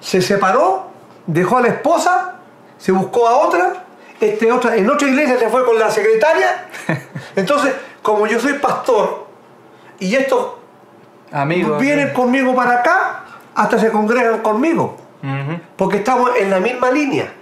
se 0.00 0.20
separó, 0.20 0.90
dejó 1.26 1.58
a 1.58 1.62
la 1.62 1.68
esposa, 1.68 2.36
se 2.78 2.92
buscó 2.92 3.26
a 3.26 3.36
otra, 3.38 3.84
este 4.20 4.50
otra, 4.52 4.76
en 4.76 4.88
otra 4.88 5.08
iglesia 5.08 5.38
se 5.38 5.48
fue 5.48 5.64
con 5.64 5.78
la 5.78 5.90
secretaria. 5.90 6.66
Entonces, 7.36 7.74
como 8.02 8.26
yo 8.26 8.38
soy 8.38 8.54
pastor 8.54 9.26
y 9.98 10.14
estos 10.14 10.54
Amigos. 11.32 11.80
vienen 11.80 12.12
conmigo 12.12 12.54
para 12.54 12.80
acá 12.80 13.24
hasta 13.54 13.78
se 13.78 13.90
congregan 13.90 14.40
conmigo. 14.40 14.98
Porque 15.76 15.98
estamos 15.98 16.32
en 16.38 16.50
la 16.50 16.60
misma 16.60 16.90
línea. 16.90 17.32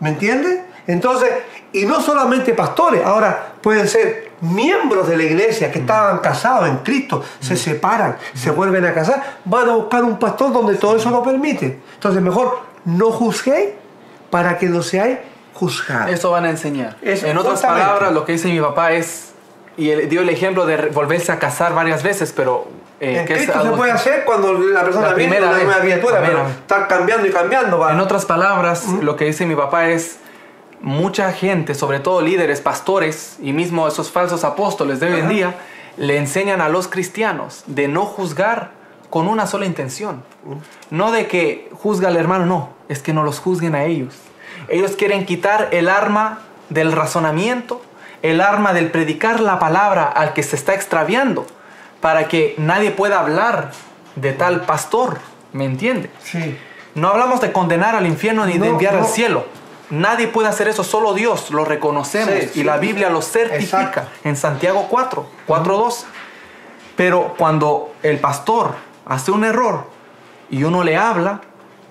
¿Me 0.00 0.08
entiendes? 0.08 0.60
Entonces, 0.86 1.30
y 1.72 1.86
no 1.86 2.00
solamente 2.00 2.52
pastores, 2.54 3.04
ahora 3.04 3.54
pueden 3.60 3.88
ser 3.88 4.32
miembros 4.40 5.08
de 5.08 5.16
la 5.16 5.22
iglesia 5.22 5.72
que 5.72 5.78
estaban 5.78 6.18
casados 6.18 6.68
en 6.68 6.78
Cristo, 6.78 7.24
se 7.40 7.56
separan, 7.56 8.16
se 8.34 8.50
vuelven 8.50 8.84
a 8.84 8.92
casar, 8.92 9.22
van 9.44 9.68
a 9.70 9.72
buscar 9.74 10.04
un 10.04 10.18
pastor 10.18 10.52
donde 10.52 10.74
todo 10.74 10.96
eso 10.96 11.10
lo 11.10 11.22
permite. 11.22 11.80
Entonces, 11.94 12.22
mejor 12.22 12.60
no 12.84 13.10
juzguéis 13.10 13.70
para 14.30 14.58
que 14.58 14.66
no 14.66 14.82
seáis 14.82 15.18
juzgados. 15.54 16.10
Eso 16.12 16.30
van 16.30 16.44
a 16.44 16.50
enseñar. 16.50 16.96
Eso, 17.00 17.26
en 17.26 17.38
otras 17.38 17.62
palabras, 17.62 18.12
lo 18.12 18.24
que 18.24 18.32
dice 18.32 18.48
mi 18.48 18.60
papá 18.60 18.92
es. 18.92 19.30
Y 19.76 19.90
él 19.90 20.08
dio 20.08 20.20
el 20.20 20.28
ejemplo 20.28 20.66
de 20.66 20.76
volverse 20.88 21.32
a 21.32 21.38
casar 21.38 21.74
varias 21.74 22.02
veces, 22.02 22.32
pero. 22.36 22.68
eh, 23.00 23.18
en 23.20 23.26
que 23.26 23.32
es 23.34 23.42
Cristo 23.42 23.62
se 23.62 23.70
puede 23.70 23.90
hacer 23.90 24.24
cuando 24.24 24.52
la 24.52 24.84
persona 24.84 25.08
La 25.08 25.14
viene 25.14 25.34
primera 25.34 25.52
una 25.52 25.64
nueva 25.64 25.80
criatura, 25.80 26.22
pero 26.24 26.46
estar 26.46 26.86
cambiando 26.86 27.26
y 27.26 27.30
cambiando. 27.30 27.88
En 27.90 27.98
otras 27.98 28.24
palabras, 28.24 28.86
lo 29.02 29.16
que 29.16 29.24
dice 29.24 29.46
mi 29.46 29.56
papá 29.56 29.88
es, 29.88 30.18
mucha 30.84 31.32
gente, 31.32 31.74
sobre 31.74 31.98
todo 31.98 32.20
líderes, 32.20 32.60
pastores 32.60 33.38
y 33.40 33.54
mismo 33.54 33.88
esos 33.88 34.10
falsos 34.10 34.44
apóstoles 34.44 35.00
de 35.00 35.10
hoy 35.10 35.20
en 35.20 35.28
día, 35.30 35.54
le 35.96 36.18
enseñan 36.18 36.60
a 36.60 36.68
los 36.68 36.88
cristianos 36.88 37.64
de 37.66 37.88
no 37.88 38.04
juzgar 38.04 38.72
con 39.08 39.26
una 39.26 39.46
sola 39.46 39.64
intención. 39.64 40.22
No 40.90 41.10
de 41.10 41.26
que 41.26 41.70
juzga 41.72 42.08
al 42.08 42.16
hermano, 42.16 42.44
no, 42.44 42.68
es 42.90 43.00
que 43.00 43.14
no 43.14 43.24
los 43.24 43.38
juzguen 43.38 43.74
a 43.74 43.84
ellos. 43.84 44.14
Ellos 44.68 44.92
quieren 44.92 45.24
quitar 45.24 45.68
el 45.72 45.88
arma 45.88 46.40
del 46.68 46.92
razonamiento, 46.92 47.80
el 48.20 48.42
arma 48.42 48.74
del 48.74 48.90
predicar 48.90 49.40
la 49.40 49.58
palabra 49.58 50.04
al 50.04 50.34
que 50.34 50.42
se 50.42 50.54
está 50.54 50.74
extraviando, 50.74 51.46
para 52.02 52.28
que 52.28 52.56
nadie 52.58 52.90
pueda 52.90 53.20
hablar 53.20 53.70
de 54.16 54.34
tal 54.34 54.66
pastor. 54.66 55.18
¿Me 55.54 55.64
entiende? 55.64 56.10
Sí. 56.22 56.58
No 56.94 57.08
hablamos 57.08 57.40
de 57.40 57.52
condenar 57.52 57.94
al 57.96 58.06
infierno 58.06 58.44
ni 58.44 58.58
de 58.58 58.68
enviar 58.68 58.94
no. 58.94 59.00
al 59.00 59.06
cielo. 59.06 59.46
Nadie 59.94 60.28
puede 60.28 60.48
hacer 60.48 60.68
eso, 60.68 60.82
solo 60.84 61.14
Dios 61.14 61.50
lo 61.50 61.64
reconocemos 61.64 62.34
Sí, 62.34 62.44
y 62.46 62.48
sí. 62.48 62.64
la 62.64 62.76
Biblia 62.78 63.10
lo 63.10 63.22
certifica 63.22 63.82
Exacto. 63.82 64.10
en 64.24 64.36
Santiago 64.36 64.86
4, 64.90 65.26
4.2. 65.46 66.04
Pero 66.96 67.34
cuando 67.36 67.92
el 68.02 68.18
pastor 68.18 68.74
hace 69.06 69.30
un 69.30 69.44
error 69.44 69.86
y 70.50 70.64
uno 70.64 70.84
le 70.84 70.96
habla, 70.96 71.40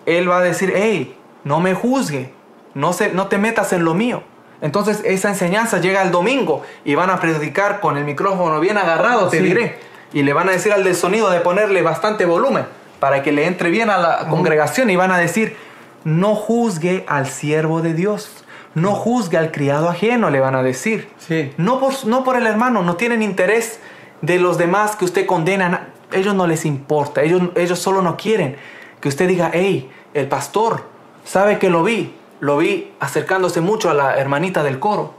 él 0.05 0.29
va 0.29 0.37
a 0.37 0.41
decir, 0.41 0.73
hey, 0.75 1.15
no 1.43 1.59
me 1.59 1.73
juzgue, 1.73 2.33
no, 2.73 2.93
se, 2.93 3.11
no 3.11 3.27
te 3.27 3.37
metas 3.37 3.73
en 3.73 3.83
lo 3.85 3.93
mío. 3.93 4.23
Entonces 4.61 5.01
esa 5.03 5.29
enseñanza 5.29 5.79
llega 5.79 6.01
el 6.01 6.11
domingo 6.11 6.61
y 6.85 6.95
van 6.95 7.09
a 7.09 7.19
predicar 7.19 7.79
con 7.81 7.97
el 7.97 8.05
micrófono 8.05 8.59
bien 8.61 8.77
agarrado, 8.77 9.27
te 9.27 9.37
Sí. 9.39 9.43
diré. 9.43 9.79
Y 10.13 10.23
le 10.23 10.31
van 10.31 10.47
a 10.47 10.51
decir 10.53 10.71
al 10.71 10.83
del 10.83 10.95
sonido 10.95 11.29
de 11.31 11.39
ponerle 11.41 11.81
bastante 11.81 12.25
volumen 12.25 12.65
para 12.99 13.23
que 13.23 13.31
le 13.31 13.45
entre 13.45 13.69
bien 13.71 13.89
a 13.89 13.97
la 13.97 14.27
congregación 14.29 14.89
y 14.89 14.95
van 14.95 15.11
a 15.11 15.17
decir, 15.17 15.57
no 16.03 16.35
juzgue 16.35 17.05
al 17.07 17.27
siervo 17.27 17.81
de 17.81 17.93
Dios, 17.93 18.43
no 18.75 18.93
juzgue 18.93 19.37
al 19.37 19.51
criado 19.51 19.89
ajeno, 19.89 20.29
le 20.29 20.39
van 20.39 20.55
a 20.55 20.63
decir. 20.63 21.09
Sí. 21.17 21.53
No 21.57 21.79
por, 21.79 22.05
no 22.05 22.23
por 22.23 22.35
el 22.35 22.47
hermano, 22.47 22.83
no 22.83 22.95
tienen 22.95 23.21
interés 23.21 23.79
de 24.21 24.39
los 24.39 24.57
demás 24.57 24.95
que 24.95 25.05
usted 25.05 25.25
condena. 25.25 25.89
Ellos 26.11 26.35
no 26.35 26.47
les 26.47 26.65
importa, 26.65 27.23
ellos, 27.23 27.41
ellos 27.55 27.79
solo 27.79 28.01
no 28.01 28.17
quieren 28.17 28.57
que 29.03 29.09
usted 29.09 29.27
diga, 29.27 29.51
hey, 29.53 29.91
el 30.13 30.29
pastor, 30.29 30.85
¿sabe 31.25 31.59
que 31.59 31.69
lo 31.69 31.83
vi? 31.83 32.15
Lo 32.39 32.55
vi 32.55 32.93
acercándose 33.01 33.59
mucho 33.59 33.89
a 33.89 33.93
la 33.93 34.15
hermanita 34.15 34.63
del 34.63 34.79
coro. 34.79 35.13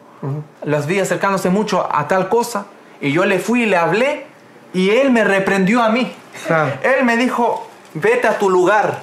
Los 0.64 0.86
vi 0.86 1.00
acercándose 1.00 1.50
mucho 1.50 1.86
a 1.94 2.08
tal 2.08 2.30
cosa. 2.30 2.64
Y 3.02 3.12
yo 3.12 3.26
le 3.26 3.38
fui 3.38 3.64
y 3.64 3.66
le 3.66 3.76
hablé 3.76 4.24
y 4.72 4.88
él 4.88 5.10
me 5.10 5.22
reprendió 5.22 5.82
a 5.82 5.90
mí. 5.90 6.10
Él 6.82 7.04
me 7.04 7.18
dijo, 7.18 7.68
vete 7.92 8.26
a 8.26 8.38
tu 8.38 8.48
lugar. 8.48 9.02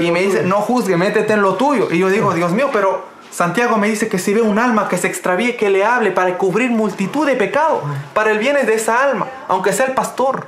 Y 0.00 0.10
me 0.10 0.20
dice, 0.22 0.42
no 0.42 0.56
juzgue, 0.56 0.96
métete 0.96 1.32
en 1.34 1.42
lo 1.42 1.54
tuyo. 1.54 1.88
Y 1.90 1.98
yo 1.98 2.08
digo, 2.08 2.32
Dios 2.34 2.52
mío, 2.52 2.70
pero 2.72 3.04
Santiago 3.30 3.76
me 3.76 3.88
dice 3.88 4.08
que 4.08 4.18
si 4.18 4.34
ve 4.34 4.42
un 4.42 4.58
alma 4.58 4.88
que 4.88 4.96
se 4.98 5.06
extravíe, 5.06 5.56
que 5.56 5.70
le 5.70 5.84
hable 5.84 6.10
para 6.10 6.36
cubrir 6.36 6.70
multitud 6.70 7.26
de 7.26 7.36
pecados, 7.36 7.80
para 8.14 8.30
el 8.30 8.38
bien 8.38 8.54
de 8.54 8.74
esa 8.74 9.02
alma, 9.02 9.26
aunque 9.48 9.72
sea 9.72 9.86
el 9.86 9.92
pastor. 9.92 10.46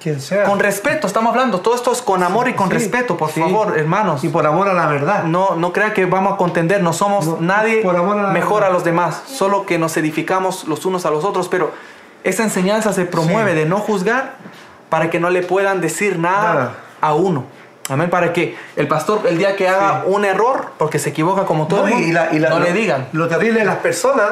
Quien 0.00 0.20
sea. 0.20 0.44
Con 0.44 0.60
respeto, 0.60 1.08
estamos 1.08 1.32
hablando, 1.32 1.60
todo 1.60 1.74
esto 1.74 1.90
es 1.90 2.00
con 2.02 2.22
amor 2.22 2.48
y 2.48 2.52
con 2.54 2.68
Sí, 2.68 2.74
respeto, 2.74 3.16
por 3.16 3.30
sí. 3.32 3.40
favor, 3.40 3.76
hermanos. 3.76 4.22
Y 4.22 4.28
por 4.28 4.46
amor 4.46 4.68
a 4.68 4.72
la 4.72 4.86
verdad. 4.86 5.24
No, 5.24 5.56
no 5.56 5.72
crea 5.72 5.92
que 5.92 6.04
vamos 6.06 6.34
a 6.34 6.36
contender, 6.36 6.80
no 6.84 6.92
somos 6.92 7.26
No, 7.26 7.38
nadie 7.40 7.82
por 7.82 7.96
amor 7.96 8.16
a 8.16 8.28
mejor 8.30 8.60
verdad. 8.60 8.70
a 8.70 8.72
los 8.74 8.84
demás, 8.84 9.24
solo 9.26 9.66
que 9.66 9.76
nos 9.76 9.96
edificamos 9.96 10.68
los 10.68 10.86
unos 10.86 11.04
a 11.04 11.10
los 11.10 11.24
otros, 11.24 11.48
pero 11.48 11.72
esa 12.22 12.44
enseñanza 12.44 12.92
se 12.92 13.06
promueve 13.06 13.54
de 13.54 13.64
no 13.66 13.78
juzgar 13.78 14.36
para 14.88 15.10
que 15.10 15.18
no 15.18 15.30
le 15.30 15.42
puedan 15.42 15.80
decir 15.80 16.16
nada, 16.20 16.54
Nada. 16.54 16.74
a 17.00 17.14
uno. 17.14 17.46
Amén, 17.88 18.10
para 18.10 18.32
que 18.32 18.56
el 18.76 18.86
pastor 18.88 19.22
el 19.26 19.38
día 19.38 19.56
que 19.56 19.68
haga 19.68 20.04
un 20.06 20.24
error, 20.24 20.72
porque 20.78 20.98
se 20.98 21.10
equivoca 21.10 21.44
como 21.44 21.66
todo 21.66 21.86
No, 21.88 21.98
y 21.98 22.12
la- 22.12 22.28
y 22.32 22.38
la- 22.38 22.50
no 22.50 22.58
lo, 22.58 22.64
le 22.66 22.72
digan. 22.72 23.08
Lo 23.12 23.28
terrible 23.28 23.60
de 23.60 23.64
las 23.66 23.76
personas, 23.76 24.30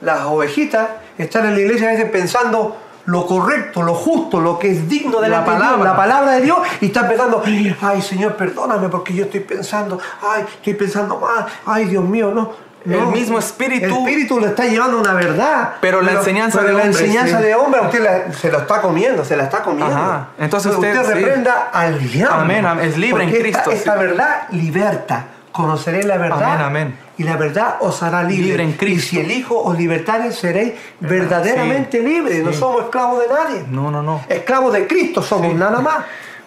las 0.00 0.22
ovejitas, 0.22 0.88
están 1.18 1.46
en 1.46 1.54
la 1.54 1.60
iglesia 1.60 1.88
a 1.88 1.92
veces 1.92 2.10
pensando 2.10 2.76
lo 3.06 3.24
correcto, 3.24 3.82
lo 3.82 3.94
justo, 3.94 4.40
lo 4.40 4.58
que 4.58 4.72
es 4.72 4.88
digno 4.88 5.20
de 5.20 5.28
la, 5.28 5.38
La 5.38 5.44
palabra, 5.44 5.68
palabra. 5.78 5.90
la 5.92 5.96
palabra 5.96 6.32
de 6.32 6.40
Dios, 6.42 6.58
y 6.80 6.86
están 6.86 7.06
pensando, 7.08 7.40
ay 7.80 8.02
Señor, 8.02 8.34
perdóname 8.34 8.88
porque 8.88 9.14
yo 9.14 9.24
estoy 9.26 9.40
pensando, 9.40 10.00
ay, 10.28 10.42
estoy 10.56 10.74
pensando 10.74 11.16
mal, 11.20 11.46
ay 11.66 11.84
Dios 11.84 12.02
mío, 12.04 12.32
no. 12.34 12.65
El 12.86 13.00
no. 13.00 13.10
mismo 13.10 13.38
espíritu- 13.38 13.84
El 13.84 13.92
espíritu 13.92 14.38
lo 14.40 14.46
está 14.46 14.64
llevando 14.64 14.98
a 14.98 15.00
una 15.00 15.12
verdad. 15.14 15.74
Pero 15.80 16.00
la 16.02 16.12
enseñanza 16.12 16.58
pero 16.60 16.68
de 16.70 16.74
la 16.78 16.84
hombre, 16.84 17.00
enseñanza 17.04 17.38
sí. 17.38 17.44
de 17.44 17.54
hombre, 17.54 17.80
usted 17.82 18.00
la- 18.02 18.32
se 18.32 18.50
lo 18.50 18.58
está 18.58 18.80
comiendo, 18.80 19.24
se 19.24 19.36
la 19.36 19.44
está 19.44 19.62
comiendo. 19.62 19.94
Ajá. 19.94 20.28
Entonces 20.38 20.72
Pero 20.80 20.92
usted, 21.00 21.06
sí. 21.06 21.20
reprenda 21.20 21.70
al 21.72 21.98
diablo. 22.10 22.36
Amén, 22.42 22.64
amén. 22.64 22.86
Es 22.88 22.96
libre 22.96 23.24
en 23.24 23.30
esta- 23.30 23.40
Cristo, 23.42 23.70
Esta, 23.72 23.92
sí. 23.94 23.98
verdad 23.98 24.42
liberta. 24.52 25.24
Conoceréis 25.52 26.04
la 26.04 26.16
verdad. 26.18 26.42
Amén, 26.52 26.60
amén. 26.66 26.98
Y 27.18 27.22
la 27.24 27.36
verdad 27.38 27.76
os 27.80 28.02
hará 28.02 28.22
libre. 28.22 28.46
Libre 28.48 28.62
en 28.64 28.70
Y 28.70 28.72
Cristo. 28.74 29.08
si 29.10 29.20
el 29.20 29.30
Hijo 29.30 29.58
os 29.58 29.76
libertare, 29.76 30.30
seréis 30.32 30.74
verdaderamente 31.00 32.00
libres. 32.00 32.44
No 32.44 32.52
sí. 32.52 32.58
somos 32.58 32.84
esclavos 32.84 33.20
de 33.20 33.34
nadie. 33.34 33.64
No, 33.70 33.90
no, 33.90 34.02
no. 34.02 34.20
Esclavos 34.28 34.72
de 34.72 34.86
Cristo 34.86 35.22
somos, 35.22 35.48
Sí. 35.48 35.54
nada 35.54 35.80
más. 35.80 35.96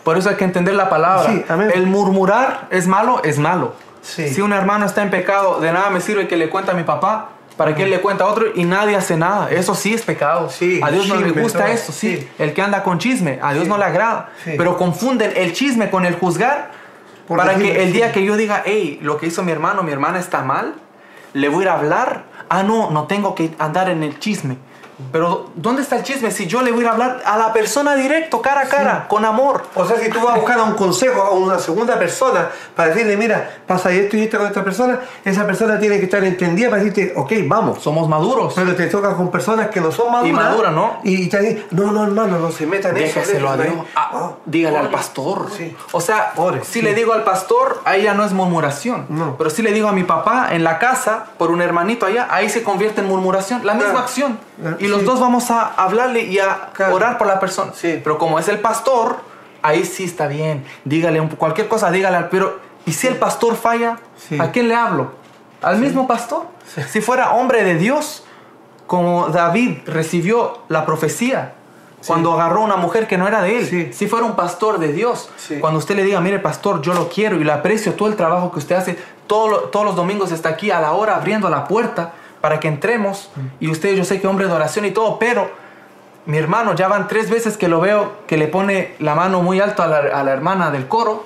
Por 0.03 0.17
eso 0.17 0.29
hay 0.29 0.35
que 0.35 0.45
entender 0.45 0.75
la 0.75 0.89
palabra. 0.89 1.29
Sí, 1.29 1.43
amén. 1.49 1.71
El 1.73 1.87
murmurar 1.87 2.67
es 2.69 2.87
malo, 2.87 3.21
es 3.23 3.37
malo. 3.39 3.73
Sí. 4.01 4.29
Si 4.29 4.41
un 4.41 4.53
hermano 4.53 4.85
está 4.85 5.01
en 5.01 5.09
pecado, 5.09 5.59
de 5.59 5.71
nada 5.71 5.89
me 5.89 6.01
sirve 6.01 6.27
que 6.27 6.37
le 6.37 6.49
cuente 6.49 6.71
a 6.71 6.73
mi 6.73 6.83
papá 6.83 7.29
para 7.57 7.75
que 7.75 7.83
él 7.83 7.89
le 7.89 7.99
cuente 7.99 8.23
a 8.23 8.27
otro 8.27 8.45
y 8.55 8.63
nadie 8.63 8.95
hace 8.95 9.17
nada. 9.17 9.49
Eso 9.51 9.75
sí 9.75 9.93
es 9.93 10.01
pecado. 10.03 10.49
Sí, 10.49 10.79
a 10.81 10.89
Dios 10.91 11.07
no 11.07 11.15
le 11.15 11.31
gusta 11.31 11.59
todo. 11.65 11.67
eso, 11.67 11.91
sí. 11.91 12.17
Sí. 12.17 12.29
El 12.39 12.53
que 12.53 12.61
anda 12.61 12.83
con 12.83 12.99
chisme, 12.99 13.39
a 13.41 13.51
Dios 13.51 13.65
Sí. 13.65 13.69
no 13.69 13.77
le 13.77 13.83
agrada. 13.83 14.29
Pero 14.45 14.77
confunden 14.77 15.33
el 15.35 15.51
chisme 15.53 15.89
con 15.89 16.05
el 16.05 16.15
juzgar 16.15 16.71
Por 17.27 17.37
para 17.37 17.55
que 17.55 17.83
el 17.83 17.91
día 17.91 18.11
que 18.13 18.23
yo 18.23 18.37
diga, 18.37 18.63
hey, 18.65 18.99
lo 19.01 19.17
que 19.17 19.27
hizo 19.27 19.43
mi 19.43 19.51
hermano, 19.51 19.83
mi 19.83 19.91
hermana 19.91 20.19
está 20.19 20.41
mal, 20.41 20.75
le 21.33 21.49
voy 21.49 21.59
a 21.59 21.63
ir 21.63 21.69
a 21.69 21.73
hablar. 21.73 22.23
Ah, 22.49 22.63
no, 22.63 22.89
no 22.91 23.05
tengo 23.07 23.35
que 23.35 23.51
andar 23.59 23.89
en 23.89 24.03
el 24.03 24.17
chisme. 24.19 24.57
Pero 25.11 25.49
¿dónde 25.55 25.81
está 25.81 25.95
el 25.97 26.03
chisme? 26.03 26.29
Si 26.31 26.45
yo 26.47 26.61
le 26.61 26.71
voy 26.71 26.85
a 26.85 26.91
hablar 26.91 27.21
a 27.25 27.37
la 27.37 27.53
persona 27.53 27.95
directo, 27.95 28.41
cara 28.41 28.61
a 28.61 28.65
cara, 28.67 29.07
con 29.07 29.23
amor. 29.25 29.63
O 29.75 29.85
sea, 29.85 29.97
si 29.97 30.09
tú 30.09 30.19
vas 30.21 30.35
a 30.35 30.37
buscar 30.37 30.59
un 30.61 30.73
consejo 30.73 31.21
a 31.21 31.31
una 31.31 31.57
segunda 31.59 31.97
persona 31.97 32.49
para 32.75 32.89
decirle, 32.89 33.15
mira, 33.17 33.59
pasa 33.65 33.91
esto 33.91 34.17
y 34.17 34.23
esto 34.23 34.37
con 34.37 34.47
esta 34.47 34.63
persona, 34.63 34.99
esa 35.23 35.45
persona 35.45 35.79
tiene 35.79 35.97
que 35.99 36.05
estar 36.05 36.23
entendida 36.23 36.69
para 36.69 36.83
decirte, 36.83 37.13
ok, 37.15 37.31
vamos. 37.45 37.81
Somos 37.81 38.07
maduros. 38.09 38.53
Pero 38.55 38.75
te 38.75 38.87
toca 38.87 39.15
con 39.15 39.31
personas 39.31 39.67
que 39.69 39.79
no 39.81 39.91
son 39.91 40.11
maduras. 40.11 40.29
Y 40.29 40.33
maduras, 40.33 40.73
¿no? 40.73 40.99
Y 41.03 41.27
te 41.29 41.39
dicen, 41.39 41.65
no, 41.71 41.91
no, 41.91 42.03
hermano, 42.03 42.37
no 42.39 42.51
se 42.51 42.65
metan 42.65 42.95
en 42.97 43.03
eso. 43.03 43.19
Déjeselo 43.19 43.49
a 43.49 43.57
Dios. 43.57 43.67
ahí". 43.67 43.83
Ah, 43.95 44.09
Ah, 44.11 44.31
dígale 44.45 44.77
al 44.79 44.85
ore. 44.87 44.93
pastor. 44.95 45.47
Sí. 45.55 45.75
O 45.91 46.01
sea, 46.01 46.33
Ore, 46.35 46.61
si 46.63 46.73
sí. 46.73 46.81
le 46.81 46.93
digo 46.93 47.13
al 47.13 47.23
pastor, 47.23 47.81
ahí 47.85 48.03
ya 48.03 48.13
no 48.13 48.25
es 48.25 48.33
murmuración. 48.33 49.05
No. 49.09 49.37
Pero 49.37 49.49
si 49.49 49.61
le 49.61 49.71
digo 49.71 49.87
a 49.87 49.91
mi 49.93 50.03
papá 50.03 50.49
en 50.51 50.63
la 50.63 50.77
casa, 50.79 51.27
por 51.37 51.51
un 51.51 51.61
hermanito 51.61 52.05
allá, 52.05 52.27
ahí 52.29 52.49
se 52.49 52.63
convierte 52.63 53.01
en 53.01 53.07
murmuración. 53.07 53.65
La 53.65 53.73
misma 53.75 53.89
Claro. 53.91 54.03
acción. 54.05 54.39
Claro, 54.59 54.77
Y 54.79 54.87
los 54.89 55.05
dos 55.05 55.19
vamos 55.19 55.49
a 55.51 55.67
hablarle 55.75 56.21
y 56.23 56.39
a 56.39 56.69
Claro. 56.73 56.95
orar 56.95 57.17
por 57.17 57.27
la 57.27 57.39
persona. 57.39 57.71
Sí. 57.73 57.99
Pero 58.03 58.17
como 58.17 58.37
es 58.39 58.47
el 58.49 58.59
pastor, 58.59 59.17
ahí 59.61 59.85
sí 59.85 60.03
está 60.03 60.27
bien. 60.27 60.65
Dígale 60.85 61.21
un- 61.21 61.29
cualquier 61.29 61.67
cosa, 61.67 61.89
dígale 61.91 62.17
al. 62.17 62.29
Pero, 62.29 62.59
¿y 62.85 62.91
si 62.93 63.07
el 63.07 63.15
pastor 63.15 63.55
falla? 63.55 63.97
Sí. 64.17 64.37
¿A 64.39 64.51
quién 64.51 64.67
le 64.67 64.75
hablo? 64.75 65.11
¿Al 65.61 65.77
mismo 65.77 66.07
pastor? 66.07 66.45
Si 66.89 67.01
fuera 67.01 67.31
hombre 67.33 67.63
de 67.63 67.75
Dios, 67.75 68.23
como 68.87 69.27
David 69.29 69.79
recibió 69.85 70.59
la 70.67 70.85
profecía 70.85 71.53
cuando 72.07 72.31
agarró 72.33 72.61
a 72.61 72.63
una 72.65 72.77
mujer 72.77 73.07
que 73.07 73.17
no 73.17 73.27
era 73.27 73.41
de 73.41 73.57
él. 73.59 73.65
Sí. 73.67 73.89
Si 73.93 74.07
fuera 74.07 74.25
un 74.25 74.35
pastor 74.35 74.79
de 74.79 74.93
Dios, 74.93 75.29
Sí. 75.37 75.59
cuando 75.59 75.79
usted 75.79 75.95
le 75.95 76.03
diga, 76.03 76.21
mire 76.21 76.39
pastor, 76.39 76.81
yo 76.81 76.93
lo 76.93 77.09
quiero 77.09 77.35
y 77.35 77.43
le 77.43 77.51
aprecio 77.51 77.93
todo 77.93 78.07
el 78.07 78.15
trabajo 78.15 78.51
que 78.51 78.59
usted 78.59 78.75
hace, 78.77 78.97
todo 79.27 79.63
todos 79.69 79.85
los 79.85 79.95
domingos 79.95 80.31
está 80.31 80.49
aquí 80.49 80.71
a 80.71 80.79
la 80.79 80.93
hora 80.93 81.15
abriendo 81.17 81.49
la 81.49 81.65
puerta 81.67 82.13
para 82.41 82.59
que 82.59 82.67
entremos. 82.67 83.29
Y 83.59 83.69
usted, 83.69 83.95
yo 83.95 84.03
sé 84.03 84.19
que 84.21 84.27
hombre 84.27 84.47
de 84.47 84.53
oración 84.53 84.85
y 84.85 84.91
todo, 84.91 85.19
pero 85.19 85.49
mi 86.25 86.37
hermano, 86.37 86.75
ya 86.75 86.87
van 86.87 87.07
tres 87.07 87.29
veces 87.29 87.57
que 87.57 87.67
lo 87.67 87.79
veo 87.79 88.13
que 88.27 88.37
le 88.37 88.47
pone 88.47 88.95
la 88.99 89.15
mano 89.15 89.41
muy 89.41 89.59
alto 89.59 89.81
a 89.81 89.87
la, 89.87 89.97
a 89.97 90.23
la 90.23 90.31
hermana 90.31 90.71
del 90.71 90.87
coro. 90.87 91.25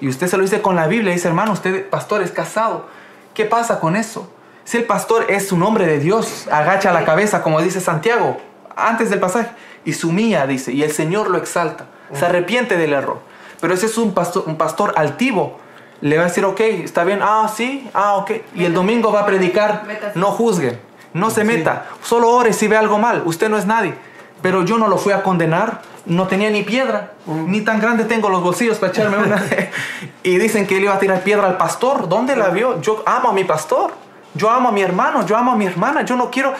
Y 0.00 0.08
usted 0.08 0.26
se 0.26 0.36
lo 0.36 0.42
dice 0.42 0.60
con 0.60 0.76
la 0.76 0.86
Biblia. 0.86 1.12
Dice, 1.12 1.28
hermano, 1.28 1.52
usted, 1.52 1.88
pastor, 1.88 2.22
es 2.22 2.30
casado. 2.30 2.86
¿Qué 3.32 3.44
pasa 3.44 3.80
con 3.80 3.96
eso? 3.96 4.30
Si 4.64 4.76
el 4.76 4.84
pastor 4.84 5.26
es 5.28 5.52
un 5.52 5.62
hombre 5.62 5.86
de 5.86 5.98
Dios, 5.98 6.48
agacha 6.50 6.92
la 6.92 7.04
cabeza, 7.04 7.42
como 7.42 7.60
dice 7.60 7.80
Santiago, 7.80 8.38
antes 8.76 9.10
del 9.10 9.20
pasaje, 9.20 9.50
y 9.84 10.06
humilla, 10.06 10.46
dice, 10.46 10.72
y 10.72 10.82
el 10.82 10.92
Señor 10.92 11.30
lo 11.30 11.38
exalta. 11.38 11.86
Se 12.12 12.24
arrepiente 12.24 12.76
del 12.76 12.92
error. 12.92 13.18
Pero 13.60 13.74
ese 13.74 13.86
es 13.86 13.98
un 13.98 14.14
pastor, 14.14 14.44
un 14.46 14.56
pastor 14.56 14.94
altivo. 14.96 15.58
Le 16.00 16.16
va 16.16 16.24
a 16.24 16.26
decir, 16.26 16.44
ok, 16.44 16.60
está 16.60 17.04
bien, 17.04 17.20
ah, 17.22 17.50
sí, 17.54 17.88
ah, 17.94 18.16
ok. 18.16 18.32
Y 18.54 18.64
el 18.64 18.74
domingo 18.74 19.12
va 19.12 19.20
a 19.20 19.26
predicar, 19.26 19.84
no 20.14 20.26
juzguen, 20.32 20.78
no 21.12 21.30
se 21.30 21.44
meta, 21.44 21.86
solo 22.02 22.30
ore 22.30 22.52
si 22.52 22.68
ve 22.68 22.76
algo 22.76 22.98
mal, 22.98 23.22
usted 23.24 23.48
no 23.48 23.56
es 23.56 23.66
nadie. 23.66 23.94
Pero 24.42 24.64
yo 24.64 24.76
no 24.76 24.88
lo 24.88 24.98
fui 24.98 25.12
a 25.12 25.22
condenar, 25.22 25.80
no 26.06 26.26
tenía 26.26 26.50
ni 26.50 26.62
piedra, 26.62 27.12
ni 27.26 27.62
tan 27.62 27.80
grande 27.80 28.04
tengo 28.04 28.28
los 28.28 28.42
bolsillos 28.42 28.78
para 28.78 28.92
echarme 28.92 29.16
una. 29.18 29.42
y 30.22 30.36
dicen 30.38 30.66
que 30.66 30.76
él 30.76 30.84
iba 30.84 30.94
a 30.94 30.98
tirar 30.98 31.22
piedra 31.22 31.46
al 31.46 31.56
pastor, 31.56 32.08
¿dónde 32.08 32.36
la 32.36 32.48
vio? 32.48 32.80
Yo 32.80 33.02
amo 33.06 33.30
a 33.30 33.32
mi 33.32 33.44
pastor, 33.44 33.92
yo 34.34 34.50
amo 34.50 34.68
a 34.68 34.72
mi 34.72 34.82
hermano, 34.82 35.24
yo 35.24 35.36
amo 35.36 35.52
a 35.52 35.56
mi 35.56 35.66
hermana, 35.66 36.02
yo 36.02 36.16
no 36.16 36.30
quiero, 36.30 36.54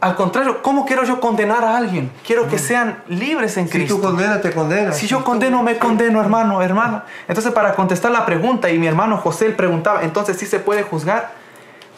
al 0.00 0.14
contrario, 0.14 0.62
¿cómo 0.62 0.86
quiero 0.86 1.02
yo 1.04 1.18
condenar 1.20 1.64
a 1.64 1.76
alguien? 1.76 2.12
Quiero 2.24 2.46
que 2.48 2.58
sean 2.58 3.02
libres 3.08 3.56
en 3.56 3.66
Si 3.66 3.72
Cristo. 3.72 3.96
tú 3.96 4.02
condenas, 4.02 4.40
te 4.40 4.52
condenas. 4.52 4.96
Si 4.96 5.06
yo 5.08 5.24
condeno, 5.24 5.62
me 5.64 5.76
condeno, 5.78 6.20
hermano, 6.20 6.62
hermana. 6.62 7.04
Entonces, 7.26 7.52
para 7.52 7.74
contestar 7.74 8.12
la 8.12 8.24
pregunta, 8.24 8.70
y 8.70 8.78
mi 8.78 8.86
hermano 8.86 9.16
José 9.18 9.46
él 9.46 9.54
preguntaba, 9.56 10.04
entonces 10.04 10.36
sí 10.38 10.46
se 10.46 10.60
puede 10.60 10.84
juzgar 10.84 11.30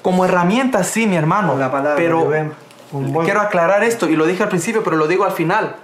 como 0.01 0.25
herramienta, 0.25 0.83
sí, 0.83 1.07
mi 1.07 1.17
hermano. 1.17 1.57
La 1.59 1.71
palabra, 1.71 1.97
pero 1.97 2.25
buen- 2.25 2.53
quiero 3.25 3.41
aclarar 3.43 3.85
esto, 3.85 4.09
y 4.09 4.17
lo 4.17 4.25
dije 4.25 4.43
al 4.43 4.49
principio, 4.49 4.83
pero 4.83 4.97
lo 4.97 5.07
digo 5.07 5.25
al 5.27 5.33
final, 5.33 5.77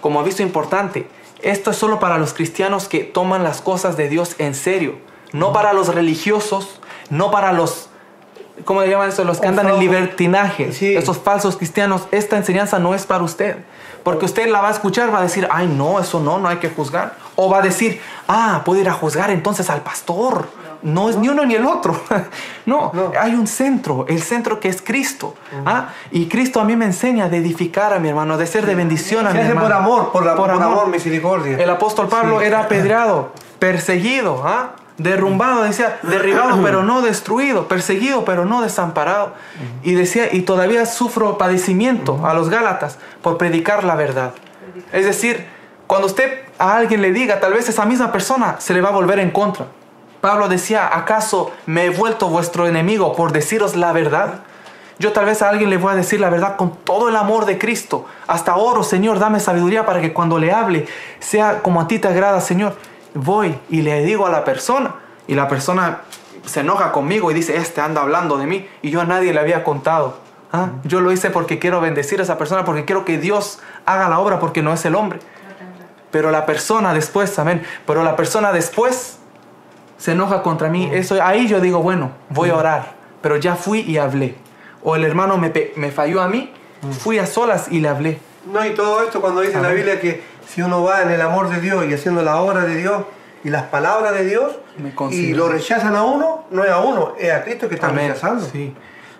como 0.00 0.20
aviso 0.20 0.42
importante. 0.42 1.08
Esto 1.42 1.72
es 1.72 1.76
solo 1.76 1.98
para 1.98 2.16
los 2.16 2.32
cristianos 2.32 2.86
que 2.88 3.00
toman 3.00 3.42
las 3.42 3.60
cosas 3.60 3.96
de 3.96 4.08
Dios 4.08 4.36
en 4.38 4.54
serio, 4.54 4.94
no 5.32 5.52
para 5.52 5.72
los 5.72 5.92
religiosos, 5.94 6.80
no 7.10 7.30
para 7.32 7.52
los 7.52 7.90
¿cómo 8.64 8.80
le 8.82 8.88
llaman 8.90 9.08
eso? 9.08 9.24
Los 9.24 9.40
que 9.40 9.48
andan 9.48 9.68
en 9.68 9.78
libertinaje, 9.78 10.72
Sí. 10.72 10.94
esos 10.96 11.18
falsos 11.18 11.56
cristianos, 11.56 12.06
esta 12.12 12.36
enseñanza 12.36 12.78
no 12.78 12.94
es 12.94 13.04
para 13.06 13.24
usted. 13.24 13.56
Porque 14.02 14.26
usted 14.26 14.48
la 14.48 14.60
va 14.60 14.68
a 14.68 14.72
escuchar, 14.72 15.12
va 15.12 15.18
a 15.20 15.22
decir, 15.22 15.48
ay, 15.50 15.66
no, 15.66 15.98
eso 15.98 16.20
no, 16.20 16.38
no 16.38 16.48
hay 16.48 16.58
que 16.58 16.68
juzgar. 16.68 17.14
O 17.36 17.48
va 17.50 17.58
a 17.58 17.62
decir, 17.62 18.00
ah, 18.28 18.60
puedo 18.64 18.80
ir 18.80 18.88
a 18.88 18.92
juzgar 18.92 19.30
entonces 19.30 19.70
al 19.70 19.80
pastor. 19.80 20.46
No 20.82 21.08
es 21.08 21.16
ni 21.16 21.30
uno 21.30 21.46
ni 21.46 21.54
el 21.54 21.64
otro. 21.64 21.98
no, 22.66 22.90
No. 22.92 23.12
hay 23.18 23.34
un 23.34 23.46
centro, 23.46 24.04
el 24.06 24.20
centro 24.22 24.60
que 24.60 24.68
es 24.68 24.82
Cristo. 24.82 25.34
¿ah? 25.64 25.88
Y 26.10 26.26
Cristo 26.28 26.60
a 26.60 26.64
mí 26.64 26.76
me 26.76 26.84
enseña 26.84 27.30
de 27.30 27.38
edificar 27.38 27.94
a 27.94 27.98
mi 27.98 28.10
hermano, 28.10 28.36
de 28.36 28.46
ser 28.46 28.66
de 28.66 28.74
bendición 28.74 29.26
a 29.26 29.30
Se 29.30 29.36
mi 29.36 29.40
hace 29.40 29.48
hermano. 29.50 29.66
por 29.68 29.76
amor, 29.76 30.12
por, 30.12 30.26
la- 30.26 30.34
por 30.36 30.50
amor, 30.50 30.88
misericordia. 30.88 31.56
El 31.58 31.70
apóstol 31.70 32.08
Pablo 32.08 32.40
Sí. 32.40 32.44
era 32.46 32.60
apedreado, 32.64 33.32
perseguido, 33.58 34.42
¿ah? 34.46 34.72
Derrumbado, 34.98 35.62
decía, 35.62 35.98
derribado 36.02 36.62
pero 36.62 36.82
no 36.82 37.02
destruido, 37.02 37.66
perseguido 37.68 38.24
pero 38.24 38.44
no 38.44 38.62
desamparado. 38.62 39.34
Y 39.82 39.94
decía, 39.94 40.32
y 40.32 40.42
todavía 40.42 40.86
sufro 40.86 41.38
padecimiento 41.38 42.26
a 42.26 42.34
los 42.34 42.48
Gálatas 42.48 42.98
por 43.22 43.38
predicar 43.38 43.84
la 43.84 43.94
verdad. 43.96 44.32
Es 44.92 45.04
decir, 45.04 45.46
cuando 45.86 46.06
usted 46.06 46.40
a 46.58 46.76
alguien 46.76 47.02
le 47.02 47.12
diga, 47.12 47.40
tal 47.40 47.52
vez 47.52 47.68
esa 47.68 47.84
misma 47.84 48.12
persona 48.12 48.56
se 48.58 48.74
le 48.74 48.80
va 48.80 48.88
a 48.88 48.92
volver 48.92 49.18
en 49.18 49.30
contra. 49.30 49.66
Pablo 50.20 50.48
decía, 50.48 50.88
¿acaso 50.96 51.52
me 51.66 51.84
he 51.84 51.90
vuelto 51.90 52.28
vuestro 52.28 52.66
enemigo 52.66 53.14
por 53.14 53.32
deciros 53.32 53.76
la 53.76 53.92
verdad? 53.92 54.40
Yo 54.98 55.12
tal 55.12 55.26
vez 55.26 55.42
a 55.42 55.48
alguien 55.48 55.70
le 55.70 55.76
voy 55.76 55.92
a 55.92 55.96
decir 55.96 56.20
la 56.20 56.30
verdad 56.30 56.56
con 56.56 56.76
todo 56.76 57.08
el 57.08 57.16
amor 57.16 57.46
de 57.46 57.58
Cristo. 57.58 58.06
Hasta 58.26 58.56
oro, 58.56 58.82
Señor, 58.82 59.18
dame 59.18 59.40
sabiduría 59.40 59.84
para 59.84 60.00
que 60.00 60.12
cuando 60.12 60.38
le 60.38 60.52
hable 60.52 60.86
sea 61.18 61.62
como 61.62 61.80
a 61.80 61.88
ti 61.88 61.98
te 61.98 62.08
agrada, 62.08 62.40
Señor. 62.40 62.76
Voy 63.14 63.58
y 63.70 63.82
le 63.82 64.02
digo 64.04 64.26
a 64.26 64.30
la 64.30 64.44
persona 64.44 64.94
y 65.26 65.34
la 65.34 65.48
persona 65.48 66.02
se 66.44 66.60
enoja 66.60 66.92
conmigo 66.92 67.30
y 67.30 67.34
dice, 67.34 67.56
este 67.56 67.80
anda 67.80 68.02
hablando 68.02 68.36
de 68.36 68.46
mí 68.46 68.68
y 68.82 68.90
yo 68.90 69.00
a 69.00 69.04
nadie 69.04 69.32
le 69.32 69.40
había 69.40 69.64
contado. 69.64 70.18
Ah, 70.52 70.68
Yo 70.84 71.00
lo 71.00 71.10
hice 71.10 71.30
porque 71.30 71.58
quiero 71.58 71.80
bendecir 71.80 72.20
a 72.20 72.22
esa 72.22 72.38
persona, 72.38 72.64
porque 72.64 72.84
quiero 72.84 73.04
que 73.04 73.18
Dios 73.18 73.58
haga 73.86 74.08
la 74.08 74.20
obra, 74.20 74.38
porque 74.38 74.62
no 74.62 74.72
es 74.72 74.84
el 74.84 74.94
hombre. 74.94 75.18
Pero 76.12 76.30
la 76.30 76.46
persona 76.46 76.94
después, 76.94 77.36
amén. 77.40 77.64
Pero 77.86 78.04
la 78.04 78.14
persona 78.14 78.52
después 78.52 79.18
se 79.98 80.12
enoja 80.12 80.42
contra 80.42 80.68
mí. 80.68 80.88
Eso, 80.92 81.20
ahí 81.20 81.48
yo 81.48 81.60
digo, 81.60 81.80
bueno, 81.82 82.12
voy 82.28 82.50
a 82.50 82.56
orar. 82.56 82.92
Pero 83.20 83.36
ya 83.36 83.56
fui 83.56 83.80
y 83.80 83.98
hablé. 83.98 84.36
O 84.84 84.94
el 84.94 85.02
hermano 85.04 85.38
me, 85.38 85.52
me 85.74 85.90
falló 85.90 86.22
a 86.22 86.28
mí, 86.28 86.52
fui 87.00 87.18
a 87.18 87.26
solas 87.26 87.66
y 87.72 87.80
le 87.80 87.88
hablé. 87.88 88.20
No, 88.52 88.64
y 88.64 88.74
todo 88.74 89.02
esto 89.02 89.20
cuando 89.20 89.40
dice 89.40 89.54
en 89.54 89.62
la 89.62 89.68
Amén. 89.70 89.78
Biblia 89.78 90.00
que 90.00 90.22
si 90.48 90.62
uno 90.62 90.82
va 90.82 91.02
en 91.02 91.10
el 91.10 91.20
amor 91.20 91.48
de 91.48 91.60
Dios 91.60 91.84
y 91.88 91.94
haciendo 91.94 92.22
la 92.22 92.40
obra 92.40 92.60
de 92.64 92.76
Dios 92.76 93.02
y 93.42 93.50
las 93.50 93.64
palabras 93.64 94.14
de 94.14 94.24
Dios 94.24 94.52
y 95.10 95.34
lo 95.34 95.48
rechazan 95.48 95.94
a 95.96 96.02
uno, 96.02 96.44
no 96.50 96.64
es 96.64 96.70
a 96.70 96.78
uno, 96.80 97.12
es 97.18 97.30
a 97.32 97.42
Cristo 97.44 97.68
que 97.68 97.78
Amén. 97.82 98.08
rechazando. 98.08 98.44
Sí. 98.44 98.74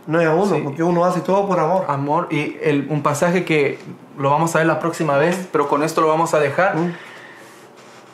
No 0.07 0.21
es 0.21 0.27
a 0.27 0.35
uno, 0.35 0.57
Sí. 0.57 0.61
porque 0.63 0.83
uno 0.83 1.05
hace 1.05 1.21
todo 1.21 1.47
por 1.49 1.59
amor. 1.59 1.85
Amor. 1.89 2.29
Y 2.31 2.57
el- 2.63 2.87
un 2.91 3.03
pasaje 3.03 3.45
que 3.45 3.79
lo 4.19 4.31
vamos 4.31 4.55
a 4.55 4.59
ver 4.59 4.67
la 4.67 4.79
próxima 4.79 5.17
vez, 5.17 5.49
pero 5.51 5.69
con 5.69 5.83
esto 5.83 6.01
lo 6.01 6.09
vamos 6.09 6.35
a 6.35 6.41
dejar. 6.41 6.77
Mm. 6.77 6.93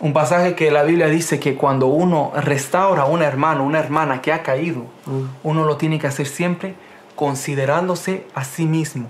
Un 0.01 0.13
pasaje 0.15 0.55
que 0.55 0.71
la 0.71 0.83
Biblia 0.83 1.09
dice 1.09 1.39
que 1.41 1.57
cuando 1.57 1.87
uno 1.89 2.33
restaura 2.35 3.03
a 3.03 3.05
un 3.07 3.23
hermano, 3.23 3.65
una 3.65 3.81
hermana 3.81 4.23
que 4.23 4.33
ha 4.33 4.43
caído, 4.43 4.83
Mm. 5.07 5.25
uno 5.43 5.65
lo 5.65 5.77
tiene 5.77 5.99
que 5.99 6.07
hacer 6.07 6.27
siempre 6.27 6.75
considerándose 7.17 8.25
a 8.35 8.45
sí 8.45 8.67
mismo. 8.67 9.07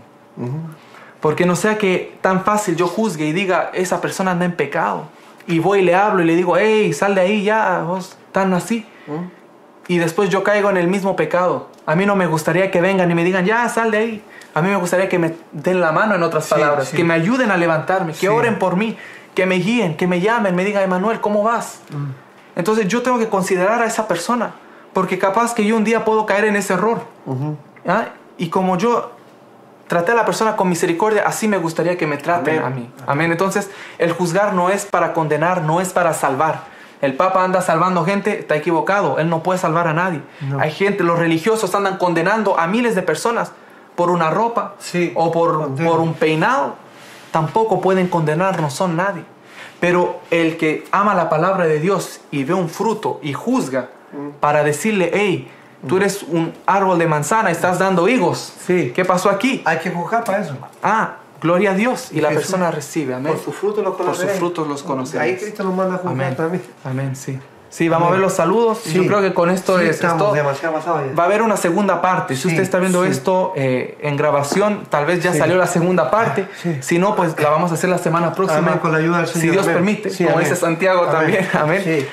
Porque 1.20 1.44
no 1.46 1.54
sea 1.56 1.76
que 1.78 2.16
tan 2.22 2.44
fácil 2.44 2.76
yo 2.76 2.86
juzgue 2.86 3.26
y 3.26 3.32
diga, 3.32 3.70
esa 3.74 4.00
persona 4.00 4.30
anda 4.30 4.44
en 4.46 4.52
pecado. 4.52 5.04
Y 5.46 5.58
voy 5.58 5.80
y 5.80 5.82
le 5.82 5.94
hablo 5.94 6.22
y 6.22 6.26
le 6.26 6.36
digo, 6.36 6.56
hey, 6.56 6.92
sal 6.92 7.14
de 7.14 7.20
ahí 7.22 7.44
ya, 7.44 7.82
vos 7.82 8.16
tan 8.32 8.52
así. 8.54 8.86
Mm. 9.06 9.24
Y 9.88 9.98
después 9.98 10.30
yo 10.30 10.42
caigo 10.44 10.70
en 10.70 10.76
el 10.76 10.86
mismo 10.88 11.16
pecado. 11.16 11.68
A 11.84 11.94
mí 11.96 12.06
no 12.06 12.14
me 12.16 12.26
gustaría 12.26 12.70
que 12.70 12.80
vengan 12.80 13.10
y 13.10 13.14
me 13.14 13.24
digan, 13.24 13.44
ya, 13.44 13.68
sal 13.68 13.90
de 13.90 13.98
ahí. 13.98 14.22
A 14.54 14.62
mí 14.62 14.68
me 14.68 14.76
gustaría 14.76 15.08
que 15.08 15.18
me 15.18 15.34
den 15.52 15.80
la 15.80 15.92
mano 15.92 16.14
en 16.14 16.22
otras 16.22 16.44
Sí, 16.44 16.50
palabras, 16.54 16.88
sí. 16.88 16.96
que 16.96 17.04
me 17.04 17.14
ayuden 17.14 17.50
a 17.50 17.56
levantarme, 17.56 18.12
que 18.12 18.18
Sí. 18.20 18.28
oren 18.28 18.58
por 18.58 18.76
mí, 18.76 18.96
que 19.34 19.46
me 19.46 19.56
guíen, 19.56 19.96
que 19.96 20.06
me 20.06 20.20
llamen, 20.20 20.54
me 20.56 20.64
digan, 20.64 20.82
Emanuel, 20.84 21.20
¿cómo 21.20 21.42
vas? 21.42 21.80
Entonces 22.56 22.88
yo 22.88 23.02
tengo 23.02 23.18
que 23.18 23.28
considerar 23.28 23.80
a 23.82 23.86
esa 23.86 24.06
persona, 24.08 24.52
porque 24.92 25.18
capaz 25.18 25.54
que 25.54 25.64
yo 25.64 25.76
un 25.76 25.84
día 25.84 26.04
puedo 26.04 26.26
caer 26.26 26.44
en 26.46 26.56
ese 26.56 26.74
error. 26.74 27.00
¿ah? 27.86 28.06
Y 28.38 28.48
como 28.48 28.76
yo 28.78 29.12
traté 29.90 30.12
a 30.12 30.14
la 30.14 30.24
persona 30.24 30.54
con 30.54 30.68
misericordia, 30.68 31.24
así 31.26 31.48
me 31.48 31.58
gustaría 31.58 31.98
que 31.98 32.06
me 32.06 32.16
traten 32.16 32.60
Amén. 32.60 32.64
a 32.64 32.70
mí. 32.70 32.90
Amén. 33.08 33.32
Entonces, 33.32 33.68
el 33.98 34.12
juzgar 34.12 34.54
no 34.54 34.70
es 34.70 34.84
para 34.86 35.12
condenar, 35.12 35.62
no 35.62 35.80
es 35.80 35.92
para 35.92 36.14
salvar. 36.14 36.62
El 37.02 37.14
Papa 37.14 37.42
anda 37.42 37.60
salvando 37.60 38.04
gente, 38.04 38.38
está 38.38 38.54
equivocado. 38.54 39.18
Él 39.18 39.28
no 39.28 39.42
puede 39.42 39.58
salvar 39.58 39.88
a 39.88 39.92
nadie. 39.92 40.20
No. 40.42 40.60
Hay 40.60 40.70
gente, 40.70 41.02
los 41.02 41.18
religiosos 41.18 41.74
andan 41.74 41.98
condenando 41.98 42.56
a 42.60 42.68
miles 42.68 42.94
de 42.94 43.02
personas 43.02 43.50
por 43.96 44.10
una 44.10 44.30
ropa 44.30 44.76
Sí, 44.78 45.10
o 45.16 45.32
por 45.32 45.56
un 46.00 46.14
peinado. 46.14 46.76
Tampoco 47.32 47.80
pueden 47.80 48.06
condenar, 48.06 48.60
no 48.60 48.70
son 48.70 48.96
nadie. 48.96 49.24
Pero 49.80 50.20
el 50.30 50.56
que 50.56 50.84
ama 50.92 51.14
la 51.14 51.28
palabra 51.28 51.64
de 51.66 51.80
Dios 51.80 52.20
y 52.30 52.44
ve 52.44 52.54
un 52.54 52.68
fruto 52.68 53.18
y 53.22 53.32
juzga 53.32 53.88
Mm. 54.12 54.30
para 54.40 54.62
decirle, 54.64 55.10
hey, 55.14 55.48
tú 55.86 55.96
eres 55.96 56.22
un 56.22 56.52
árbol 56.66 56.98
de 56.98 57.06
manzana, 57.06 57.50
estás 57.50 57.78
dando 57.78 58.08
higos. 58.08 58.52
Sí. 58.66 58.92
¿Qué 58.94 59.04
pasó 59.04 59.30
aquí? 59.30 59.62
Hay 59.64 59.78
que 59.78 59.90
juzgar 59.90 60.24
para 60.24 60.38
eso. 60.40 60.56
Ah, 60.82 61.14
gloria 61.40 61.70
a 61.70 61.74
Dios. 61.74 62.08
Y 62.12 62.20
la 62.20 62.28
Jesús, 62.28 62.44
persona 62.44 62.70
recibe, 62.70 63.14
amén. 63.14 63.32
Por 63.32 63.42
sus 63.42 63.54
frutos 63.54 63.82
los 63.84 63.94
Por 63.94 63.98
sus 64.06 64.06
conoceréis. 64.16 64.38
frutos 64.38 64.68
los 64.68 64.82
conoceréis. 64.82 65.34
Ahí 65.34 65.40
Cristo 65.40 65.64
nos 65.64 65.74
manda 65.74 65.94
a 65.94 65.98
juzgar 65.98 66.12
Amén. 66.14 66.36
también. 66.36 66.62
Amén, 66.84 67.16
sí. 67.16 67.38
Sí, 67.72 67.88
vamos 67.88 68.06
Amén. 68.08 68.08
a 68.08 68.16
ver 68.16 68.20
los 68.22 68.32
saludos. 68.32 68.80
Sí. 68.82 68.94
Yo 68.94 69.06
creo 69.06 69.20
que 69.22 69.32
con 69.32 69.48
esto 69.48 69.78
Sí, 69.78 69.84
es, 69.84 69.90
es 69.90 69.96
estamos 69.96 70.18
todo. 70.18 70.32
demasiado 70.32 70.74
pasados 70.74 71.02
ya. 71.08 71.14
Va 71.14 71.22
a 71.22 71.26
haber 71.26 71.40
una 71.40 71.56
segunda 71.56 72.02
parte. 72.02 72.34
Si 72.34 72.42
Sí, 72.42 72.48
usted 72.48 72.62
está 72.64 72.80
viendo 72.80 73.04
esto 73.04 73.52
eh, 73.54 73.96
en 74.02 74.16
grabación, 74.16 74.82
tal 74.90 75.06
vez 75.06 75.22
ya 75.22 75.32
salió 75.32 75.56
la 75.56 75.68
segunda 75.68 76.10
parte. 76.10 76.48
Sí. 76.60 76.78
Si 76.80 76.98
no, 76.98 77.14
pues 77.14 77.38
la 77.40 77.48
vamos 77.50 77.70
a 77.70 77.74
hacer 77.74 77.88
la 77.88 77.98
semana 77.98 78.34
próxima. 78.34 78.58
Amén, 78.58 78.78
con 78.80 78.90
la 78.90 78.98
ayuda 78.98 79.18
del 79.18 79.28
Si 79.28 79.38
Señor. 79.38 79.52
Dios 79.52 79.64
Amén. 79.68 79.76
permite, 79.76 80.24
como 80.26 80.40
dice 80.40 80.56
Santiago 80.56 81.06
también. 81.06 81.48
Amén. 81.54 82.08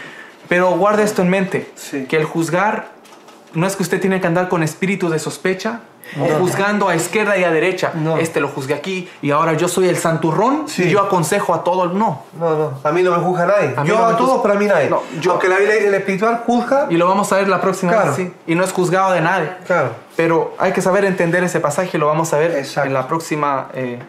Pero 0.47 0.71
guarde 0.77 1.01
esto 1.03 1.23
en 1.23 1.29
mente, 1.29 1.71
Sí. 1.73 2.05
que 2.07 2.17
el 2.17 2.25
juzgar 2.25 2.91
no 3.57 3.65
es 3.65 3.75
que 3.75 3.81
usted 3.83 3.99
tiene 3.99 4.21
que 4.21 4.27
andar 4.27 4.49
con 4.49 4.61
espíritu 4.61 5.09
de 5.09 5.17
sospecha 5.17 5.79
o 6.21 6.25
juzgando 6.39 6.87
a 6.87 6.95
izquierda 6.95 7.37
y 7.37 7.43
a 7.43 7.49
derecha. 7.51 7.91
No. 7.95 8.17
Este 8.17 8.39
lo 8.39 8.47
juzgué 8.49 8.75
aquí 8.75 9.09
y 9.21 9.31
ahora 9.31 9.53
yo 9.53 9.67
soy 9.67 9.89
el 9.89 9.97
santurrón 9.97 10.67
Sí. 10.67 10.83
y 10.83 10.89
yo 10.89 11.01
aconsejo 11.01 11.53
a 11.55 11.63
todo 11.63 11.83
el 11.85 11.97
no. 11.97 12.23
No, 12.39 12.55
no. 12.55 12.79
A 12.83 12.91
mí 12.91 13.01
no 13.01 13.11
me 13.11 13.17
juzga 13.17 13.45
nadie. 13.47 13.73
A 13.75 13.83
yo 13.83 13.97
no 13.97 14.05
a 14.05 14.15
todos, 14.15 14.41
pero 14.43 14.53
a 14.53 14.57
mí 14.57 14.65
nadie. 14.67 14.89
No, 14.91 15.01
yo- 15.19 15.31
Aunque 15.31 15.47
la 15.49 15.57
dice 15.57 15.87
el 15.87 15.93
espiritual 15.95 16.43
juzga. 16.45 16.85
Y 16.89 16.97
lo 16.97 17.07
vamos 17.07 17.33
a 17.33 17.37
ver 17.37 17.49
la 17.49 17.59
próxima 17.59 17.93
Claro. 17.93 18.07
vez, 18.09 18.15
sí. 18.15 18.33
Y 18.45 18.53
no 18.55 18.63
es 18.63 18.71
juzgado 18.71 19.11
de 19.13 19.21
nadie. 19.21 19.49
Claro. 19.65 19.89
Pero 20.15 20.53
hay 20.59 20.71
que 20.71 20.81
saber 20.81 21.03
entender 21.05 21.43
ese 21.43 21.59
pasaje, 21.59 21.97
lo 21.97 22.05
vamos 22.07 22.31
a 22.33 22.37
ver 22.37 22.51
Exacto. 22.51 22.87
en 22.87 22.93
la 22.93 23.07
próxima, 23.07 23.69
eh, 23.73 23.99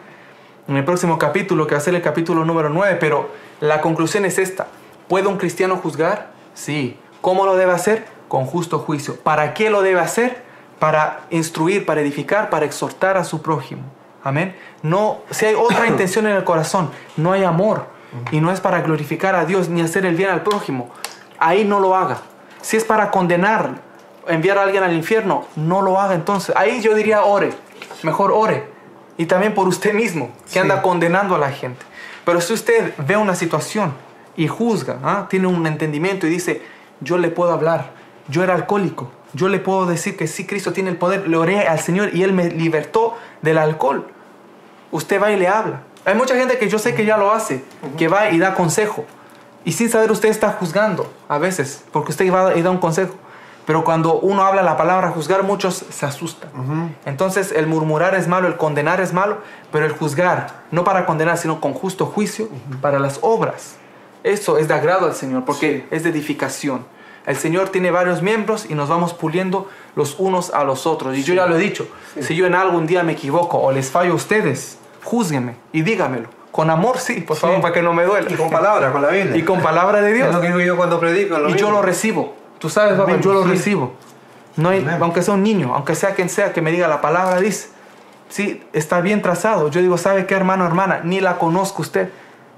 en 0.67 0.77
el 0.77 0.85
próximo 0.85 1.17
capítulo, 1.17 1.65
que 1.67 1.73
va 1.75 1.79
a 1.79 1.83
ser 1.83 1.95
el 1.95 2.01
capítulo 2.03 2.45
número 2.45 2.69
9. 2.69 2.97
Pero 2.99 3.29
la 3.61 3.81
conclusión 3.81 4.23
es 4.25 4.37
esta: 4.37 4.67
¿puede 5.07 5.27
un 5.27 5.37
cristiano 5.37 5.75
juzgar? 5.77 6.27
Sí. 6.53 6.97
¿Cómo 7.21 7.45
lo 7.45 7.55
debe 7.57 7.73
hacer? 7.73 8.05
Con 8.29 8.45
justo 8.45 8.79
juicio. 8.79 9.17
¿Para 9.17 9.53
qué 9.53 9.69
lo 9.69 9.81
debe 9.81 9.99
hacer? 9.99 10.41
Para 10.79 11.21
instruir, 11.29 11.85
para 11.85 11.99
edificar, 11.99 12.49
para 12.49 12.65
exhortar 12.65 13.17
a 13.17 13.25
su 13.25 13.41
prójimo. 13.41 13.81
Amén. 14.23 14.55
No, 14.81 15.17
si 15.31 15.45
hay 15.47 15.55
otra 15.55 15.87
intención 15.93 16.25
en 16.27 16.35
el 16.37 16.45
corazón, 16.45 16.89
no 17.17 17.33
hay 17.33 17.43
amor 17.43 17.87
y 18.31 18.39
no 18.39 18.51
es 18.51 18.61
para 18.61 18.81
glorificar 18.81 19.35
a 19.35 19.45
Dios 19.45 19.67
ni 19.69 19.81
hacer 19.81 20.05
el 20.05 20.15
bien 20.15 20.29
al 20.29 20.41
prójimo, 20.43 20.89
ahí 21.37 21.65
no 21.65 21.79
lo 21.81 21.95
haga. 21.95 22.19
Si 22.61 22.77
es 22.77 22.83
para 22.83 23.11
condenar, 23.11 23.81
enviar 24.27 24.57
a 24.57 24.63
alguien 24.63 24.83
al 24.83 24.93
infierno, 24.93 25.45
no 25.55 25.81
lo 25.81 25.99
haga 25.99 26.15
entonces. 26.15 26.55
Ahí 26.55 26.81
yo 26.81 26.95
diría 26.95 27.23
ore, 27.23 27.51
mejor 28.03 28.31
ore. 28.31 28.67
Y 29.17 29.25
también 29.25 29.53
por 29.53 29.67
usted 29.67 29.93
mismo, 29.93 30.31
que 30.45 30.53
Sí. 30.53 30.59
anda 30.59 30.81
condenando 30.81 31.35
a 31.35 31.37
la 31.39 31.51
gente. 31.51 31.85
Pero 32.25 32.39
si 32.41 32.53
usted 32.53 32.93
ve 32.99 33.17
una 33.17 33.35
situación 33.35 33.93
y 34.37 34.47
juzga, 34.47 34.97
¿ah? 35.03 35.27
tiene 35.29 35.47
un 35.47 35.65
entendimiento 35.67 36.25
y 36.25 36.29
dice, 36.29 36.61
yo 37.01 37.17
le 37.17 37.29
puedo 37.29 37.51
hablar, 37.51 37.91
yo 38.29 38.43
era 38.43 38.53
alcohólico, 38.55 39.11
yo 39.33 39.47
le 39.47 39.59
puedo 39.59 39.85
decir 39.85 40.17
que 40.17 40.27
sí, 40.27 40.45
Cristo 40.45 40.73
tiene 40.73 40.89
el 40.89 40.97
poder, 40.97 41.27
le 41.27 41.37
oré 41.37 41.67
al 41.67 41.79
Señor 41.79 42.15
y 42.15 42.23
Él 42.23 42.33
me 42.33 42.49
libertó 42.49 43.15
del 43.41 43.57
alcohol. 43.57 44.07
Usted 44.91 45.21
va 45.21 45.31
y 45.31 45.37
le 45.37 45.47
habla. 45.47 45.81
Hay 46.05 46.15
mucha 46.15 46.35
gente 46.35 46.57
que 46.57 46.67
yo 46.69 46.79
sé 46.79 46.95
que 46.95 47.05
ya 47.05 47.17
lo 47.17 47.31
hace, 47.31 47.63
que 47.97 48.07
va 48.07 48.31
y 48.31 48.39
da 48.39 48.55
consejo. 48.55 49.05
Y 49.65 49.73
sin 49.73 49.89
saber 49.89 50.11
usted 50.11 50.29
está 50.29 50.53
juzgando 50.53 51.11
a 51.27 51.37
veces, 51.37 51.83
porque 51.91 52.11
usted 52.11 52.33
va 52.33 52.55
y 52.55 52.61
da 52.61 52.71
un 52.71 52.79
consejo. 52.79 53.13
Pero 53.67 53.83
cuando 53.83 54.19
uno 54.19 54.41
habla 54.43 54.63
la 54.63 54.77
palabra 54.77 55.11
juzgar, 55.11 55.43
muchos 55.43 55.85
se 55.89 56.05
asustan. 56.05 56.49
Entonces 57.05 57.51
el 57.51 57.67
murmurar 57.67 58.15
es 58.15 58.27
malo, 58.27 58.47
el 58.47 58.57
condenar 58.57 58.99
es 58.99 59.13
malo, 59.13 59.37
pero 59.71 59.85
el 59.85 59.91
juzgar, 59.91 60.63
no 60.71 60.83
para 60.83 61.05
condenar, 61.05 61.37
sino 61.37 61.61
con 61.61 61.73
justo 61.73 62.07
juicio, 62.07 62.49
para 62.81 62.97
las 62.97 63.19
obras. 63.21 63.75
Eso 64.23 64.57
es 64.57 64.67
de 64.67 64.73
agrado 64.73 65.05
al 65.05 65.13
Señor, 65.13 65.45
porque 65.45 65.85
es 65.91 66.03
de 66.03 66.09
edificación. 66.09 66.83
El 67.25 67.35
Señor 67.35 67.69
tiene 67.69 67.91
varios 67.91 68.21
miembros 68.21 68.65
y 68.69 68.73
nos 68.75 68.89
vamos 68.89 69.13
puliendo 69.13 69.69
los 69.95 70.15
unos 70.19 70.51
a 70.53 70.63
los 70.63 70.87
otros. 70.87 71.15
Y 71.17 71.23
yo 71.23 71.33
ya 71.33 71.45
lo 71.45 71.55
he 71.55 71.59
dicho, 71.59 71.87
si 72.19 72.35
yo 72.35 72.45
en 72.47 72.55
algún 72.55 72.87
día 72.87 73.03
me 73.03 73.11
equivoco 73.13 73.57
o 73.59 73.71
les 73.71 73.91
fallo 73.91 74.13
a 74.13 74.15
ustedes, 74.15 74.77
júzguenme 75.03 75.55
y 75.71 75.81
dígamelo. 75.81 76.29
Con 76.51 76.69
amor, 76.71 76.97
sí, 76.97 77.21
por 77.21 77.35
Sí. 77.37 77.41
favor, 77.41 77.61
para 77.61 77.73
que 77.73 77.81
no 77.83 77.93
me 77.93 78.03
duela. 78.03 78.29
Y 78.31 78.33
con 78.35 78.49
palabra, 78.49 78.91
con 78.91 79.01
la 79.03 79.09
Biblia. 79.09 79.37
Y 79.37 79.43
con 79.43 79.61
palabra 79.61 80.01
de 80.01 80.09
Es 80.11 80.15
Dios. 80.17 80.33
lo 80.33 80.41
que 80.41 80.47
digo 80.47 80.59
yo 80.59 80.75
cuando 80.77 80.99
predico. 80.99 81.35
es 81.35 81.41
lo 81.41 81.49
Y 81.49 81.53
yo 81.55 81.69
lo 81.71 81.81
recibo. 81.81 82.33
Tú 82.57 82.69
sabes, 82.69 82.97
papá, 82.97 83.17
yo 83.21 83.33
lo 83.33 83.43
recibo. 83.43 83.93
No 84.55 84.69
hay, 84.69 84.85
aunque 84.99 85.21
sea 85.21 85.35
un 85.35 85.43
niño, 85.43 85.73
aunque 85.75 85.95
sea 85.95 86.15
quien 86.15 86.27
sea 86.27 86.51
que 86.51 86.61
me 86.61 86.71
diga 86.71 86.87
la 86.87 86.99
palabra, 87.01 87.39
dice, 87.39 87.69
sí, 88.29 88.63
está 88.73 88.99
bien 88.99 89.21
trazado. 89.21 89.69
Yo 89.69 89.79
digo, 89.79 89.97
¿sabe 89.97 90.25
qué, 90.25 90.33
hermano, 90.33 90.65
hermana? 90.65 91.01
Ni 91.03 91.21
la 91.21 91.37
conozco 91.37 91.81
usted, 91.83 92.09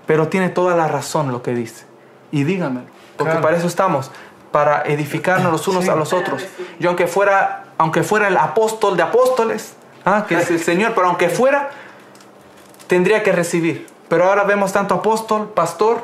pero 0.08 0.30
tiene 0.30 0.50
toda 0.50 0.76
la 0.76 0.88
razón 0.88 1.32
lo 1.32 1.44
que 1.44 1.54
dice. 1.54 1.86
Y 2.32 2.44
dígamelo, 2.46 2.86
porque 3.18 3.32
Claro. 3.32 3.44
para 3.46 3.58
eso 3.58 3.68
estamos, 3.68 4.10
para 4.52 4.84
edificarnos 4.84 5.52
los 5.52 5.68
unos 5.68 5.86
Sí. 5.86 5.90
a 5.90 5.96
los 5.96 6.14
otros. 6.14 6.46
Yo 6.80 6.90
aunque 6.90 7.08
fuera, 7.08 7.66
aunque 7.78 8.04
fuera 8.04 8.28
el 8.28 8.38
apóstol 8.38 8.98
de 8.98 9.04
apóstoles, 9.04 9.74
ah, 10.06 10.26
que 10.28 10.36
es 10.36 10.50
el 10.52 10.60
Señor, 10.62 10.94
pero 10.94 11.08
aunque 11.08 11.30
fuera, 11.30 11.70
tendría 12.88 13.24
que 13.24 13.32
recibir. 13.32 13.88
Pero 14.10 14.26
ahora 14.26 14.44
vemos 14.44 14.74
tanto 14.74 14.96
apóstol, 14.96 15.50
pastor, 15.56 16.04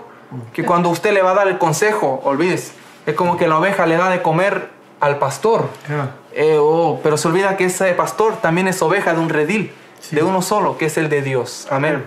que 0.53 0.63
cuando 0.63 0.89
usted 0.89 1.11
le 1.13 1.21
va 1.21 1.31
a 1.31 1.33
dar 1.33 1.47
el 1.47 1.57
consejo, 1.57 2.21
olvídese, 2.23 2.71
es 3.05 3.15
como 3.15 3.37
que 3.37 3.47
la 3.47 3.57
oveja 3.57 3.85
le 3.85 3.97
da 3.97 4.09
de 4.09 4.21
comer 4.21 4.69
al 4.99 5.17
pastor. 5.19 5.69
Ya. 5.89 6.11
Eh, 6.33 6.57
oh, 6.59 6.99
pero 7.03 7.17
se 7.17 7.27
olvida 7.27 7.57
que 7.57 7.65
ese 7.65 7.93
pastor 7.93 8.37
también 8.37 8.67
es 8.67 8.81
oveja 8.81 9.13
de 9.13 9.19
un 9.19 9.29
redil, 9.29 9.73
de 10.11 10.23
uno 10.23 10.41
solo, 10.41 10.77
que 10.77 10.85
es 10.85 10.97
el 10.97 11.09
de 11.09 11.21
Dios. 11.21 11.67
Amén. 11.71 12.05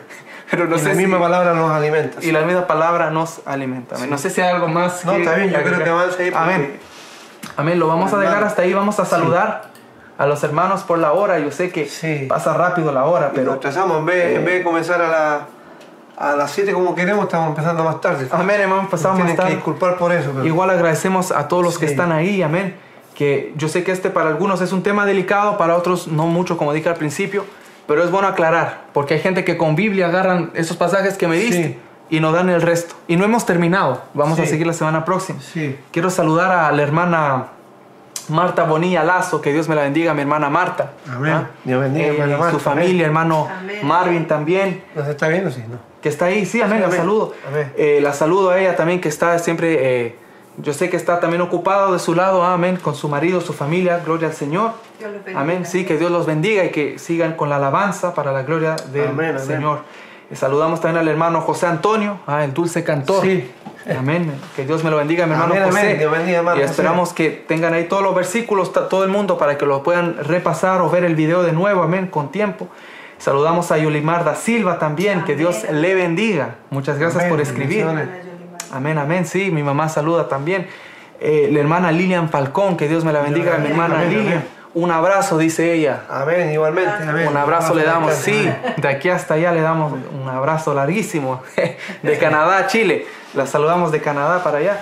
Pero 0.51 0.67
no 0.67 0.77
y 0.77 0.79
sé 0.79 0.87
la 0.89 0.91
si- 0.93 0.99
misma 0.99 1.19
palabra 1.19 1.53
nos 1.55 1.71
alimenta. 1.71 2.19
y 2.25 2.33
la 2.33 2.41
misma 2.43 2.67
palabra 2.67 3.11
nos 3.11 3.41
alimenta. 3.47 3.97
Amén. 3.97 4.11
No 4.11 4.19
sé 4.19 4.31
si 4.31 4.41
hay 4.41 4.51
algo 4.53 4.69
más. 4.69 5.05
No, 5.05 5.13
está 5.13 5.35
bien, 5.35 5.51
yo 5.51 5.63
creo 5.63 5.83
que 5.85 5.91
avance 5.91 6.23
ahí. 6.23 6.31
porque- 6.31 6.45
Amén. 6.45 6.81
Amén. 7.57 7.79
Lo 7.79 7.87
vamos 7.89 8.13
a 8.13 8.17
dejar 8.19 8.35
Hermano. 8.35 8.47
hasta 8.49 8.63
ahí. 8.63 8.73
Vamos 8.75 8.99
a 9.01 9.05
saludar 9.05 9.71
a 10.19 10.27
los 10.27 10.43
hermanos 10.45 10.83
por 10.83 10.99
la 10.99 11.13
hora. 11.13 11.39
Yo 11.39 11.51
sé 11.51 11.71
que 11.71 11.87
Sí. 11.87 12.27
pasa 12.29 12.53
rápido 12.55 12.93
la 12.93 13.05
hora, 13.05 13.31
Pero 13.35 13.51
pero. 13.53 13.61
trazamos, 13.61 13.99
en 13.99 14.07
vez, 14.07 14.37
en 14.37 14.45
vez 14.45 14.55
de 14.59 14.63
comenzar 14.65 15.01
a, 15.01 15.09
la, 15.09 15.41
a 16.19 16.37
las 16.37 16.51
7 16.51 16.73
como 16.73 16.95
queremos, 16.95 17.25
estamos 17.25 17.49
empezando 17.49 17.83
más 17.85 18.01
tarde. 18.01 18.27
Amén, 18.31 18.61
hemos 18.61 18.81
empezado 18.81 19.11
más 19.15 19.19
Tienen 19.19 19.37
que 19.37 19.43
tarde. 19.43 19.55
disculpar 19.55 19.97
por 19.97 20.13
eso. 20.13 20.31
Pero... 20.35 20.45
Igual 20.47 20.71
agradecemos 20.71 21.33
a 21.33 21.49
todos 21.49 21.63
los 21.65 21.79
que 21.79 21.87
Sí. 21.87 21.93
están 21.93 22.13
ahí, 22.13 22.43
amén. 22.43 22.77
Que 23.15 23.53
yo 23.57 23.69
sé 23.69 23.85
que 23.85 23.93
este 23.93 24.11
para 24.11 24.29
algunos 24.29 24.61
es 24.61 24.73
un 24.73 24.83
tema 24.83 25.05
delicado, 25.07 25.57
para 25.59 25.77
otros 25.77 26.09
no 26.09 26.27
mucho, 26.27 26.57
como 26.59 26.73
dije 26.73 26.89
al 26.89 26.95
principio, 26.97 27.45
pero 27.91 28.05
es 28.05 28.13
bueno 28.13 28.29
aclarar, 28.29 28.83
porque 28.93 29.15
hay 29.15 29.21
gente 29.21 29.43
que 29.45 29.57
con 29.57 29.75
Biblia 29.75 30.07
agarran 30.07 30.53
esos 30.55 30.77
pasajes 30.77 31.19
que 31.19 31.27
me 31.27 31.37
diste 31.37 31.65
Sí. 31.65 31.79
y 32.17 32.21
nos 32.21 32.33
dan 32.33 32.49
el 32.49 32.63
resto. 32.63 32.95
Y 33.09 33.17
no 33.17 33.25
hemos 33.25 33.45
terminado, 33.47 34.01
vamos 34.15 34.39
a 34.39 34.47
seguir 34.47 34.65
la 34.65 34.73
semana 34.75 35.05
próxima. 35.05 35.41
Sí. 35.41 35.77
Quiero 35.91 36.09
saludar 36.09 36.53
a 36.53 36.71
la 36.71 36.83
hermana 36.85 37.47
Marta 38.29 38.63
Bonilla 38.63 39.03
Lazo, 39.03 39.41
que 39.41 39.53
Dios 39.53 39.69
me 39.69 39.75
la 39.75 39.83
bendiga, 39.83 40.15
mi 40.15 40.21
hermana 40.21 40.49
Marta. 40.49 40.93
Amén. 41.11 41.33
¿Ah? 41.33 41.51
Dios 41.65 41.81
bendiga, 41.81 42.07
Eh, 42.07 42.11
hermana 42.13 42.37
Marta, 42.39 42.53
su 42.53 42.61
familia, 42.61 42.91
amén. 42.93 43.01
hermano 43.07 43.49
Amén. 43.59 43.79
Marvin 43.83 44.29
también 44.29 44.85
¿Nos 44.95 45.09
está 45.09 45.27
viendo? 45.27 45.51
Sí, 45.51 45.65
no. 45.69 45.79
que 46.01 46.09
está 46.11 46.27
ahí, 46.27 46.47
sí, 46.47 46.63
amén, 46.63 46.79
la 46.81 46.87
amén. 46.87 46.99
saludo. 47.01 47.35
Amén. 47.49 47.73
Eh, 47.77 47.99
la 48.01 48.13
saludo 48.13 48.51
a 48.51 48.61
ella 48.61 48.77
también, 48.77 49.01
que 49.01 49.09
está 49.09 49.37
siempre, 49.41 49.79
eh, 50.07 50.17
yo 50.57 50.73
sé 50.73 50.91
que 50.91 50.97
está 50.97 51.21
también 51.21 51.41
ocupado 51.43 51.93
de 51.93 51.99
su 51.99 52.15
lado, 52.15 52.45
amén, 52.45 52.77
con 52.77 52.95
su 52.95 53.09
marido, 53.09 53.41
su 53.41 53.53
familia, 53.53 54.01
gloria 54.05 54.29
al 54.29 54.35
Señor. 54.35 54.73
Dios 54.99 55.13
los 55.13 55.25
bendiga. 55.25 55.41
Amén, 55.41 55.67
sí, 55.67 55.85
que 55.85 55.97
Dios 55.97 56.11
los 56.11 56.27
bendiga 56.27 56.65
y 56.65 56.71
que 56.71 56.99
sigan 56.99 57.35
con 57.35 57.49
la 57.49 57.57
alabanza 57.57 58.15
para 58.15 58.33
la 58.33 58.43
gloria 58.43 58.77
del 58.93 59.09
Amén. 59.09 59.39
Señor. 59.39 59.81
Eh, 60.31 60.37
saludamos 60.37 60.81
también 60.81 61.01
al 61.01 61.09
hermano 61.09 61.41
José 61.41 61.67
Antonio, 61.67 62.21
ah, 62.27 62.45
el 62.45 62.53
dulce 62.53 62.85
cantor. 62.85 63.23
Sí. 63.25 63.51
Amén. 63.99 64.31
Que 64.55 64.67
Dios 64.67 64.85
me 64.85 64.91
lo 64.91 64.99
bendiga, 64.99 65.27
mi 65.27 65.33
hermano 65.33 65.55
Amén, 65.55 65.67
José. 65.67 65.81
amén. 65.81 65.99
Dios 65.99 66.13
bendiga, 66.13 66.39
hermano 66.39 66.57
y 66.59 66.61
José. 66.61 66.73
esperamos 66.73 67.13
que 67.13 67.31
tengan 67.31 67.73
ahí 67.73 67.85
todos 67.85 68.03
los 68.03 68.15
versículos, 68.15 68.73
todo 68.73 69.05
el 69.05 69.11
mundo, 69.11 69.39
para 69.39 69.57
que 69.57 69.65
lo 69.67 69.83
puedan 69.83 70.17
repasar 70.23 70.83
o 70.83 70.91
ver 70.91 71.05
el 71.05 71.15
video 71.15 71.43
de 71.43 71.53
nuevo, 71.53 71.83
amén, 71.83 72.07
con 72.09 72.31
tiempo. 72.31 72.69
Saludamos 73.19 73.71
a 73.71 73.79
Yulimar 73.79 74.25
da 74.25 74.35
Silva 74.35 74.79
también, 74.79 75.25
que 75.25 75.37
Dios 75.37 75.65
le 75.71 75.95
bendiga. 75.95 76.57
Muchas 76.71 76.99
gracias 76.99 77.23
Amén, 77.25 77.31
por 77.31 77.41
escribir. 77.41 77.87
Amén, 78.73 78.99
amén, 78.99 79.27
sí, 79.27 79.51
mi 79.51 79.63
mamá 79.63 79.89
saluda 79.89 80.29
también. 80.29 80.67
Eh, 81.21 81.49
la 81.53 81.61
hermana 81.61 81.93
Lilian 81.93 82.31
Falcón, 82.31 82.77
que 82.77 82.89
Dios 82.89 83.05
me 83.05 83.13
la 83.13 83.21
bendiga, 83.21 83.59
mi 83.59 83.69
hermana 83.69 83.97
amén, 83.97 84.09
Lilian. 84.11 84.27
amén. 84.29 84.61
Un 84.73 84.91
abrazo, 84.93 85.37
dice 85.37 85.73
ella. 85.73 86.05
Amén, 86.09 86.53
igualmente. 86.53 87.03
Amén. 87.03 87.27
Un 87.27 87.37
abrazo 87.37 87.75
le 87.75 87.83
damos, 87.83 88.15
sí, 88.15 88.49
de 88.77 88.89
aquí 88.89 89.09
hasta 89.09 89.35
allá 89.35 89.51
le 89.53 89.63
damos 89.63 89.93
un 89.93 90.29
abrazo 90.29 90.73
larguísimo. 90.75 91.43
De 92.03 92.19
Canadá 92.19 92.59
a 92.59 92.67
Chile, 92.69 93.07
la 93.35 93.47
saludamos 93.47 93.91
de 93.91 94.01
Canadá 94.01 94.45
para 94.45 94.59
allá. 94.59 94.81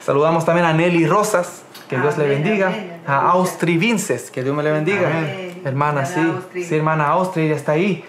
Saludamos 0.00 0.46
también 0.46 0.66
a 0.66 0.72
Nelly 0.72 1.06
Rosas, 1.06 1.62
que 1.88 1.98
Dios 1.98 2.16
le 2.16 2.26
bendiga. 2.26 2.68
amén, 2.68 3.02
A. 3.06 3.30
Austri 3.32 3.76
Vinces, 3.76 4.30
que 4.30 4.42
Dios 4.42 4.56
me 4.56 4.62
le 4.62 4.72
bendiga. 4.72 5.08
Amén. 5.08 5.60
Hermana, 5.64 6.06
sí, 6.06 6.32
sí, 6.54 6.74
hermana 6.74 7.08
Austri, 7.08 7.44
ella 7.44 7.56
está 7.56 7.72
ahí. 7.72 8.02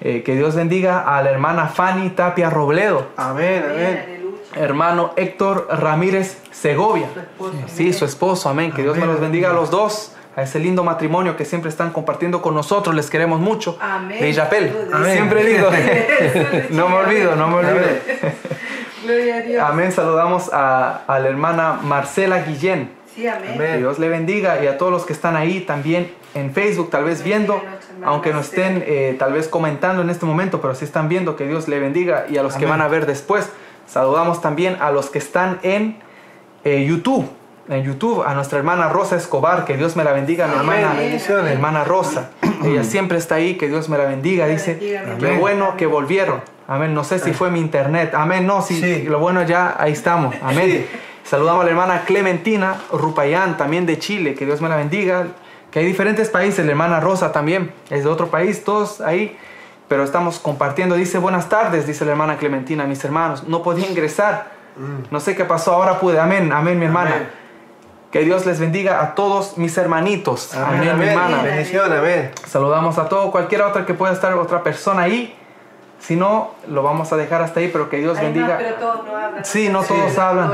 Eh, 0.00 0.22
que 0.24 0.34
Dios 0.34 0.54
bendiga 0.54 1.00
a 1.00 1.22
la 1.22 1.30
hermana 1.30 1.68
Fanny 1.68 2.10
Tapia 2.10 2.50
Robledo. 2.50 3.08
Amén, 3.16 3.64
Amén. 3.68 4.17
Hermano 4.58 5.12
Héctor 5.16 5.66
Ramírez 5.70 6.38
Segovia. 6.50 7.06
Su 7.14 7.20
esposo, 7.20 7.52
Sí, 7.68 7.82
amén. 7.82 7.94
su 7.94 8.04
esposo, 8.04 8.48
amén. 8.48 8.72
Que 8.72 8.82
Dios 8.82 8.96
me 8.96 9.06
los 9.06 9.20
bendiga 9.20 9.50
a 9.50 9.52
los 9.52 9.70
dos. 9.70 10.12
A 10.36 10.42
ese 10.42 10.60
lindo 10.60 10.84
matrimonio 10.84 11.36
que 11.36 11.44
siempre 11.44 11.68
están 11.68 11.90
compartiendo 11.90 12.40
con 12.42 12.54
nosotros. 12.54 12.94
Les 12.94 13.10
queremos 13.10 13.40
mucho. 13.40 13.76
Amén. 13.80 14.20
De. 14.20 14.32
Siempre 15.12 15.44
digo. 15.44 15.68
No 16.70 16.88
me 16.88 16.94
olvido, 16.96 17.34
no 17.34 17.48
me 17.48 17.56
olvido. 17.56 17.86
Gloria 19.04 19.36
a 19.36 19.40
Dios. 19.40 19.62
Amén. 19.64 19.92
Saludamos 19.92 20.52
a, 20.52 21.02
a 21.06 21.18
la 21.18 21.28
hermana 21.28 21.80
Marcela 21.82 22.42
Guillén. 22.42 22.90
Sí, 23.14 23.26
amén. 23.26 23.52
Amén. 23.54 23.72
Que 23.72 23.78
Dios 23.78 23.98
le 23.98 24.08
bendiga 24.08 24.62
y 24.62 24.66
a 24.68 24.78
todos 24.78 24.92
los 24.92 25.04
que 25.06 25.12
están 25.12 25.34
ahí 25.34 25.60
también 25.60 26.12
en 26.34 26.52
Facebook, 26.52 26.90
tal 26.90 27.04
vez 27.04 27.24
viendo, 27.24 27.60
aunque 28.04 28.32
no 28.32 28.40
estén 28.40 28.84
eh, 28.86 29.16
tal 29.18 29.32
vez 29.32 29.48
comentando 29.48 30.02
en 30.02 30.10
este 30.10 30.24
momento, 30.26 30.60
pero 30.60 30.74
sí 30.74 30.84
están 30.84 31.08
viendo 31.08 31.34
que 31.34 31.46
Dios 31.48 31.66
le 31.66 31.80
bendiga 31.80 32.26
y 32.28 32.36
a 32.36 32.42
los 32.44 32.54
que 32.54 32.66
van 32.66 32.80
a 32.80 32.86
ver 32.88 33.06
después. 33.06 33.50
Saludamos 33.88 34.40
también 34.40 34.76
a 34.80 34.90
los 34.90 35.10
que 35.10 35.18
están 35.18 35.58
en 35.62 35.96
eh, 36.64 36.84
YouTube. 36.86 37.28
En 37.68 37.82
YouTube, 37.82 38.22
a 38.22 38.34
nuestra 38.34 38.58
hermana 38.58 38.88
Rosa 38.88 39.16
Escobar, 39.16 39.64
que 39.64 39.76
Dios 39.76 39.94
me 39.96 40.02
la 40.04 40.12
bendiga, 40.12 40.46
mi 40.46 40.54
Amén, 40.54 40.78
hermana, 40.78 41.00
bendiciones. 41.00 41.44
mi 41.44 41.50
hermana 41.50 41.84
Rosa. 41.84 42.30
Ella 42.64 42.82
siempre 42.82 43.18
está 43.18 43.34
ahí, 43.34 43.56
que 43.56 43.68
Dios 43.68 43.88
me 43.90 43.98
la 43.98 44.04
bendiga, 44.04 44.46
dice. 44.46 44.78
mi 44.80 45.18
Qué 45.18 45.36
bueno 45.36 45.76
que 45.76 45.86
volvieron. 45.86 46.40
Amén. 46.66 46.94
No 46.94 47.04
sé 47.04 47.18
si 47.18 47.32
fue 47.32 47.50
mi 47.50 47.60
internet. 47.60 48.12
Amén. 48.14 48.46
No, 48.46 48.62
sí. 48.62 48.80
Sí. 48.80 49.02
Lo 49.02 49.18
bueno 49.18 49.42
ya, 49.42 49.76
ahí 49.78 49.92
estamos. 49.92 50.34
Amén. 50.42 50.70
Sí. 50.70 50.86
Saludamos 51.24 51.62
a 51.62 51.64
la 51.64 51.70
hermana 51.70 52.02
Clementina 52.06 52.76
Rupayán, 52.90 53.58
también 53.58 53.84
de 53.84 53.98
Chile, 53.98 54.34
que 54.34 54.46
Dios 54.46 54.62
me 54.62 54.68
la 54.70 54.76
bendiga. 54.76 55.26
Que 55.70 55.80
hay 55.80 55.84
diferentes 55.84 56.30
países, 56.30 56.64
la 56.64 56.70
hermana 56.70 57.00
Rosa 57.00 57.32
también 57.32 57.70
es 57.90 58.04
de 58.04 58.08
otro 58.08 58.28
país, 58.28 58.64
todos 58.64 59.02
ahí, 59.02 59.36
pero 59.88 60.04
estamos 60.04 60.38
compartiendo. 60.38 60.94
Dice, 60.94 61.18
buenas 61.18 61.48
tardes, 61.48 61.86
dice 61.86 62.04
la 62.04 62.12
hermana 62.12 62.36
Clementina, 62.36 62.84
mis 62.84 63.02
hermanos. 63.04 63.44
No 63.48 63.62
podía 63.62 63.88
ingresar, 63.88 64.46
no 65.10 65.18
sé 65.20 65.34
qué 65.34 65.44
pasó, 65.44 65.72
ahora 65.74 65.98
pude. 65.98 66.20
Amén, 66.20 66.52
amén, 66.52 66.78
mi 66.78 66.86
hermana. 66.86 67.10
Amén. 67.14 67.28
Que 68.12 68.20
Dios 68.20 68.46
les 68.46 68.58
bendiga 68.58 69.02
a 69.02 69.14
todos 69.14 69.58
mis 69.58 69.76
hermanitos. 69.76 70.54
Amén, 70.54 70.66
Amén, 70.66 70.80
mi 70.82 70.88
amén. 70.90 71.08
hermana. 71.08 71.42
Bendición, 71.42 71.92
amén. 71.92 72.30
Saludamos 72.46 72.96
a 72.98 73.08
todo, 73.08 73.30
cualquier 73.30 73.62
otra 73.62 73.84
que 73.84 73.92
pueda 73.94 74.12
estar 74.12 74.32
otra 74.34 74.62
persona 74.62 75.02
ahí. 75.02 75.34
Si 76.00 76.14
no, 76.16 76.52
lo 76.68 76.82
vamos 76.84 77.12
a 77.12 77.16
dejar 77.16 77.42
hasta 77.42 77.58
ahí, 77.60 77.68
pero 77.72 77.90
que 77.90 77.96
Dios 77.98 78.14
más, 78.14 78.22
bendiga. 78.22 78.56
pero 78.56 78.76
todos 78.76 79.04
no 79.04 79.16
hablan. 79.16 79.44
Sí, 79.44 79.68
no 79.68 79.82
Sí. 79.82 79.88
todos 79.88 80.16
hablan. 80.16 80.50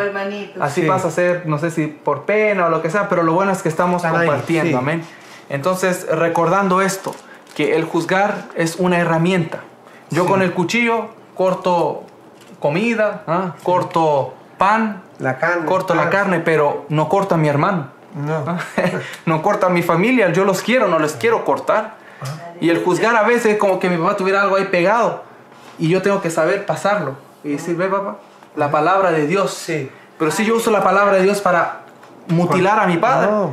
Así 0.58 0.80
Sí. 0.80 0.86
pasa 0.88 1.08
a 1.08 1.10
ser, 1.10 1.46
no 1.46 1.58
sé 1.58 1.70
si 1.70 1.86
por 1.86 2.22
pena 2.22 2.66
o 2.66 2.70
lo 2.70 2.80
que 2.80 2.90
sea, 2.90 3.08
pero 3.10 3.22
lo 3.22 3.34
bueno 3.34 3.52
es 3.52 3.62
que 3.62 3.68
estamos 3.68 4.02
Están 4.04 4.20
ahí, 4.20 4.26
compartiendo, 4.26 4.70
sí. 4.70 4.74
amén. 4.76 5.04
Entonces, 5.50 6.06
recordando 6.10 6.80
esto, 6.80 7.14
que 7.54 7.76
el 7.76 7.84
juzgar 7.84 8.46
es 8.56 8.76
una 8.76 8.98
herramienta. 8.98 9.60
Yo 10.10 10.24
Sí. 10.24 10.28
con 10.28 10.42
el 10.42 10.52
cuchillo 10.52 11.06
corto 11.34 12.04
comida, 12.60 13.22
¿ah? 13.26 13.54
corto 13.62 14.34
pan, 14.58 15.02
La 15.18 15.38
carne. 15.38 15.66
corto 15.66 15.94
la 15.94 16.04
ah, 16.04 16.10
carne, 16.10 16.40
pero 16.40 16.86
no 16.88 17.08
corto 17.08 17.34
a 17.34 17.38
mi 17.38 17.48
hermano. 17.48 17.88
No. 18.14 18.44
no 19.26 19.42
corto 19.42 19.66
a 19.66 19.70
mi 19.70 19.82
familia, 19.82 20.30
yo 20.32 20.44
los 20.44 20.62
quiero, 20.62 20.86
no 20.86 20.98
les 20.98 21.14
quiero 21.14 21.44
cortar. 21.44 21.96
Y 22.60 22.70
el 22.70 22.82
juzgar 22.84 23.16
a 23.16 23.22
veces 23.24 23.52
es 23.54 23.58
como 23.58 23.78
que 23.80 23.90
mi 23.90 23.96
papá 23.96 24.16
tuviera 24.16 24.40
algo 24.42 24.56
ahí 24.56 24.66
pegado 24.66 25.22
y 25.78 25.88
yo 25.88 26.00
tengo 26.00 26.22
que 26.22 26.30
saber 26.30 26.64
pasarlo 26.64 27.16
y 27.42 27.50
decir, 27.50 27.76
ve 27.76 27.88
papá, 27.88 28.16
la 28.56 28.70
palabra 28.70 29.10
de 29.10 29.26
Dios. 29.26 29.52
Sí. 29.52 29.90
Pero 30.18 30.30
si 30.30 30.44
yo 30.44 30.56
uso 30.56 30.70
la 30.70 30.82
palabra 30.84 31.14
de 31.16 31.24
Dios 31.24 31.40
para 31.40 31.80
mutilar 32.28 32.78
a 32.78 32.86
mi 32.86 32.96
padre, 32.96 33.30
No. 33.30 33.50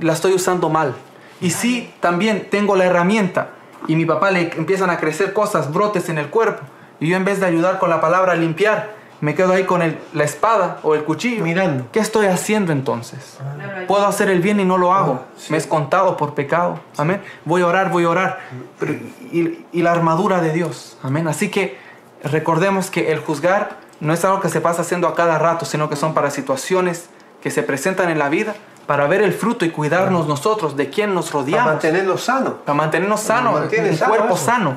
la 0.00 0.12
estoy 0.12 0.34
usando 0.34 0.68
mal. 0.68 0.94
Y 1.40 1.50
si 1.50 1.92
también 2.00 2.48
tengo 2.50 2.76
la 2.76 2.84
herramienta 2.84 3.50
y 3.86 3.96
mi 3.96 4.04
papá 4.04 4.30
le 4.30 4.52
empiezan 4.56 4.90
a 4.90 4.98
crecer 4.98 5.32
cosas, 5.32 5.72
brotes 5.72 6.08
en 6.08 6.18
el 6.18 6.28
cuerpo, 6.28 6.62
y 7.00 7.08
yo 7.08 7.16
en 7.16 7.24
vez 7.24 7.40
de 7.40 7.46
ayudar 7.46 7.78
con 7.78 7.88
la 7.90 8.00
palabra 8.00 8.32
a 8.32 8.36
limpiar, 8.36 8.98
me 9.22 9.34
quedo 9.34 9.52
ahí 9.52 9.64
con 9.64 9.82
el- 9.82 9.98
la 10.14 10.24
espada 10.24 10.78
o 10.82 10.94
el 10.94 11.04
cuchillo. 11.04 11.44
Mirando. 11.44 11.86
¿Qué 11.92 11.98
estoy 12.00 12.26
haciendo 12.26 12.72
entonces? 12.72 13.38
Ayuda. 13.40 13.86
Puedo 13.86 14.06
hacer 14.06 14.30
el 14.30 14.40
bien 14.40 14.60
y 14.60 14.64
no 14.64 14.78
lo 14.78 14.94
hago. 14.94 15.20
Ah, 15.22 15.32
sí. 15.36 15.52
Me 15.52 15.58
es 15.58 15.66
contado 15.66 16.16
por 16.16 16.34
pecado. 16.34 16.80
Amén. 16.96 17.22
Voy 17.44 17.60
a 17.62 17.66
orar, 17.66 17.90
voy 17.90 18.04
a 18.04 18.08
orar. 18.10 18.40
Pero- 18.78 18.94
y, 19.32 19.64
y 19.72 19.82
la 19.82 19.92
armadura 19.92 20.40
de 20.40 20.52
Dios. 20.52 20.96
Amén. 21.02 21.28
Así 21.28 21.50
que 21.50 21.76
recordemos 22.24 22.90
que 22.90 23.12
el 23.12 23.18
juzgar 23.20 23.76
no 24.00 24.12
es 24.14 24.24
algo 24.24 24.40
que 24.40 24.48
se 24.48 24.60
pasa 24.62 24.82
haciendo 24.82 25.06
a 25.08 25.14
cada 25.14 25.38
rato, 25.38 25.64
sino 25.66 25.88
que 25.90 25.96
son 25.96 26.14
para 26.14 26.30
situaciones 26.30 27.08
que 27.42 27.50
se 27.50 27.62
presentan 27.62 28.08
en 28.10 28.18
la 28.18 28.28
vida, 28.30 28.54
para 28.90 29.06
ver 29.06 29.22
el 29.22 29.32
fruto 29.32 29.64
y 29.64 29.70
cuidarnos 29.70 30.26
nosotros 30.26 30.76
de 30.76 30.90
quién 30.90 31.14
nos 31.14 31.30
Para 31.30 31.44
rodeamos. 31.44 31.66
mantenernos 31.74 32.22
sanos. 32.24 32.54
Para 32.64 32.74
mantenernos 32.76 33.20
sanos, 33.20 33.60
mantiene 33.60 33.90
un 33.90 33.96
sano 33.96 34.10
cuerpo 34.10 34.34
eso. 34.34 34.44
sano. 34.44 34.74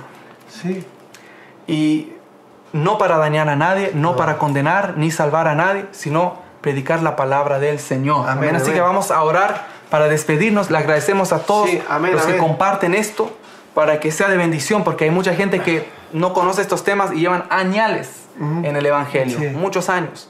Sí. 0.61 0.85
Y 1.65 2.13
no 2.73 2.99
para 2.99 3.17
dañar 3.17 3.49
a 3.49 3.55
nadie, 3.55 3.89
no 3.95 4.11
No. 4.11 4.15
para 4.15 4.37
condenar 4.37 4.93
ni 4.97 5.09
salvar 5.09 5.47
a 5.47 5.55
nadie, 5.55 5.87
sino 5.93 6.35
predicar 6.61 7.01
la 7.01 7.15
palabra 7.15 7.57
del 7.57 7.79
Señor. 7.79 8.29
Amén, 8.29 8.49
Amén. 8.49 8.55
Así 8.57 8.65
amén. 8.65 8.75
que 8.75 8.81
vamos 8.81 9.09
a 9.09 9.23
orar 9.23 9.65
para 9.89 10.07
despedirnos. 10.07 10.69
Le 10.69 10.77
agradecemos 10.77 11.33
a 11.33 11.39
todos 11.39 11.71
Sí, 11.71 11.81
amén, 11.89 12.11
los 12.13 12.21
que 12.21 12.37
comparten 12.37 12.93
esto 12.93 13.35
para 13.73 13.99
que 13.99 14.11
sea 14.11 14.27
de 14.29 14.37
bendición, 14.37 14.83
porque 14.83 15.05
hay 15.05 15.09
mucha 15.09 15.33
gente 15.33 15.59
que 15.61 15.89
no 16.11 16.33
conoce 16.35 16.61
estos 16.61 16.83
temas 16.83 17.11
y 17.13 17.15
llevan 17.21 17.45
añales 17.49 18.25
en 18.39 18.75
el 18.75 18.85
Evangelio, 18.85 19.39
Sí. 19.39 19.47
muchos 19.47 19.89
años. 19.89 20.29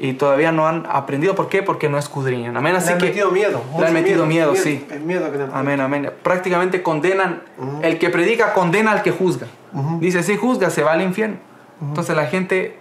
Y 0.00 0.12
todavía 0.12 0.52
no 0.52 0.68
han 0.68 0.86
aprendido. 0.88 1.34
¿Por 1.34 1.48
qué? 1.48 1.62
Porque 1.62 1.88
no 1.88 1.98
escudriñan. 1.98 2.56
Amén. 2.56 2.76
Así 2.76 2.86
le 2.88 2.92
han 2.94 2.98
que 3.00 3.06
metido 3.06 3.30
miedo. 3.32 3.62
le 3.78 3.86
han 3.86 3.92
metido 3.92 4.26
miedo, 4.26 4.54
sí. 4.54 4.86
El 4.90 5.00
miedo 5.00 5.30
que 5.32 5.38
le 5.38 5.44
han 5.44 5.50
Amén, 5.54 5.80
amén. 5.80 6.12
Prácticamente 6.22 6.82
condenan, 6.82 7.42
Ujú. 7.58 7.80
el 7.82 7.98
que 7.98 8.08
predica 8.10 8.52
condena 8.54 8.92
al 8.92 9.02
que 9.02 9.10
juzga. 9.10 9.48
Ujú. 9.72 9.98
Dice, 9.98 10.22
si 10.22 10.36
juzga, 10.36 10.70
se 10.70 10.82
va 10.84 10.92
al 10.92 11.02
infierno. 11.02 11.36
Entonces 11.80 12.14
la 12.14 12.26
gente... 12.26 12.78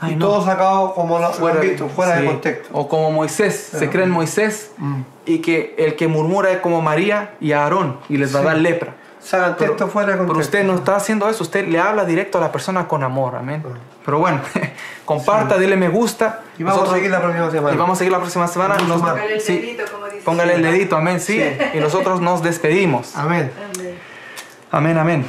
ay, 0.00 0.12
y 0.12 0.16
no, 0.16 0.26
todo 0.26 0.44
sacado 0.44 0.94
como 0.94 1.18
lo, 1.18 1.26
han 1.26 1.60
de- 1.60 1.68
visto, 1.68 1.88
fuera 1.88 2.14
de 2.16 2.20
sí. 2.22 2.26
contexto. 2.28 2.68
O 2.72 2.88
como 2.88 3.10
Moisés, 3.10 3.54
se 3.72 3.76
Ajá. 3.84 3.90
cree 3.90 4.04
en 4.04 4.10
Moisés 4.10 4.72
y 5.26 5.38
que 5.38 5.74
el 5.78 5.96
que 5.96 6.06
murmura 6.08 6.50
es 6.52 6.58
como 6.58 6.80
María 6.82 7.34
y 7.40 7.50
Aarón 7.52 7.98
y 8.08 8.16
les 8.16 8.32
va 8.34 8.38
a 8.38 8.42
Sí. 8.42 8.46
dar 8.48 8.58
lepra. 8.58 8.94
Sacan 9.24 9.56
Pero, 9.58 9.70
texto 9.70 9.88
fuera 9.88 10.16
de 10.16 10.18
pero 10.26 10.38
usted 10.38 10.64
no 10.64 10.74
está 10.74 10.96
haciendo 10.96 11.26
eso, 11.30 11.42
usted 11.44 11.66
le 11.66 11.80
habla 11.80 12.04
directo 12.04 12.36
a 12.36 12.42
la 12.42 12.52
persona 12.52 12.86
con 12.86 13.02
amor, 13.02 13.36
amén. 13.36 13.64
Pero 14.04 14.18
bueno, 14.18 14.42
comparta, 15.06 15.56
dile 15.56 15.76
me 15.76 15.88
gusta. 15.88 16.42
Y 16.58 16.62
vamos 16.62 16.90
a 16.90 16.92
seguir 16.92 17.10
la 17.10 17.22
próxima 17.22 17.50
semana. 17.50 17.74
Y 17.74 17.78
vamos 17.78 17.96
a 17.96 17.98
seguir 17.98 18.12
la 18.12 18.18
próxima 18.18 18.46
semana. 18.48 18.76
Nos-. 18.86 19.00
Póngale 19.00 19.34
el 19.34 19.40
sí, 19.40 19.56
dedito, 19.56 19.84
como 19.90 20.04
dice. 20.06 20.20
póngale 20.24 20.54
el 20.56 20.62
dedito, 20.62 20.96
amén, 20.96 21.20
sí. 21.20 21.42
Y 21.72 21.78
nosotros 21.78 22.20
nos 22.20 22.42
despedimos. 22.42 23.16
Amén. 23.16 23.50
Amén. 23.74 23.98
Amén, 24.70 24.98
amén. 24.98 25.26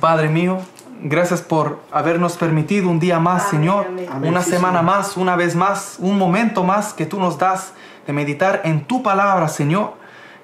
Padre 0.00 0.28
mío, 0.28 0.58
gracias 1.02 1.40
por 1.40 1.78
habernos 1.92 2.36
permitido 2.36 2.88
un 2.88 2.98
día 2.98 3.20
más, 3.20 3.42
Amén, 3.42 3.50
Señor. 3.50 3.86
amén. 4.10 4.30
Una 4.30 4.42
sí, 4.42 4.50
semana 4.50 4.80
Señor. 4.80 4.96
más, 4.96 5.16
una 5.16 5.36
vez 5.36 5.54
más, 5.54 5.96
un 6.00 6.18
momento 6.18 6.64
más 6.64 6.94
que 6.94 7.06
tú 7.06 7.20
nos 7.20 7.38
das 7.38 7.74
de 8.08 8.12
meditar 8.12 8.62
en 8.64 8.84
tu 8.84 9.04
palabra, 9.04 9.46
Señor. 9.46 10.01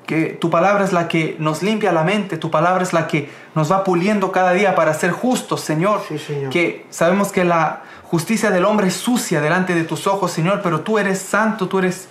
Que 0.08 0.30
tu 0.30 0.48
palabra 0.48 0.86
es 0.86 0.94
la 0.94 1.06
que 1.06 1.36
nos 1.38 1.62
limpia 1.62 1.92
la 1.92 2.02
mente, 2.02 2.38
tu 2.38 2.50
palabra 2.50 2.82
es 2.82 2.94
la 2.94 3.06
que 3.06 3.28
nos 3.54 3.70
va 3.70 3.84
puliendo 3.84 4.32
cada 4.32 4.52
día 4.54 4.74
para 4.74 4.94
ser 4.94 5.10
justos, 5.10 5.60
Señor. 5.60 6.00
Sí, 6.08 6.18
Señor. 6.18 6.48
Que 6.48 6.86
sabemos 6.88 7.30
que 7.30 7.44
la 7.44 7.82
justicia 8.04 8.50
del 8.50 8.64
hombre 8.64 8.86
es 8.88 8.94
sucia 8.94 9.42
delante 9.42 9.74
de 9.74 9.84
tus 9.84 10.06
ojos, 10.06 10.30
Señor, 10.32 10.62
pero 10.62 10.80
tú 10.80 10.98
eres 10.98 11.18
santo, 11.18 11.68
tú 11.68 11.80
eres 11.80 12.08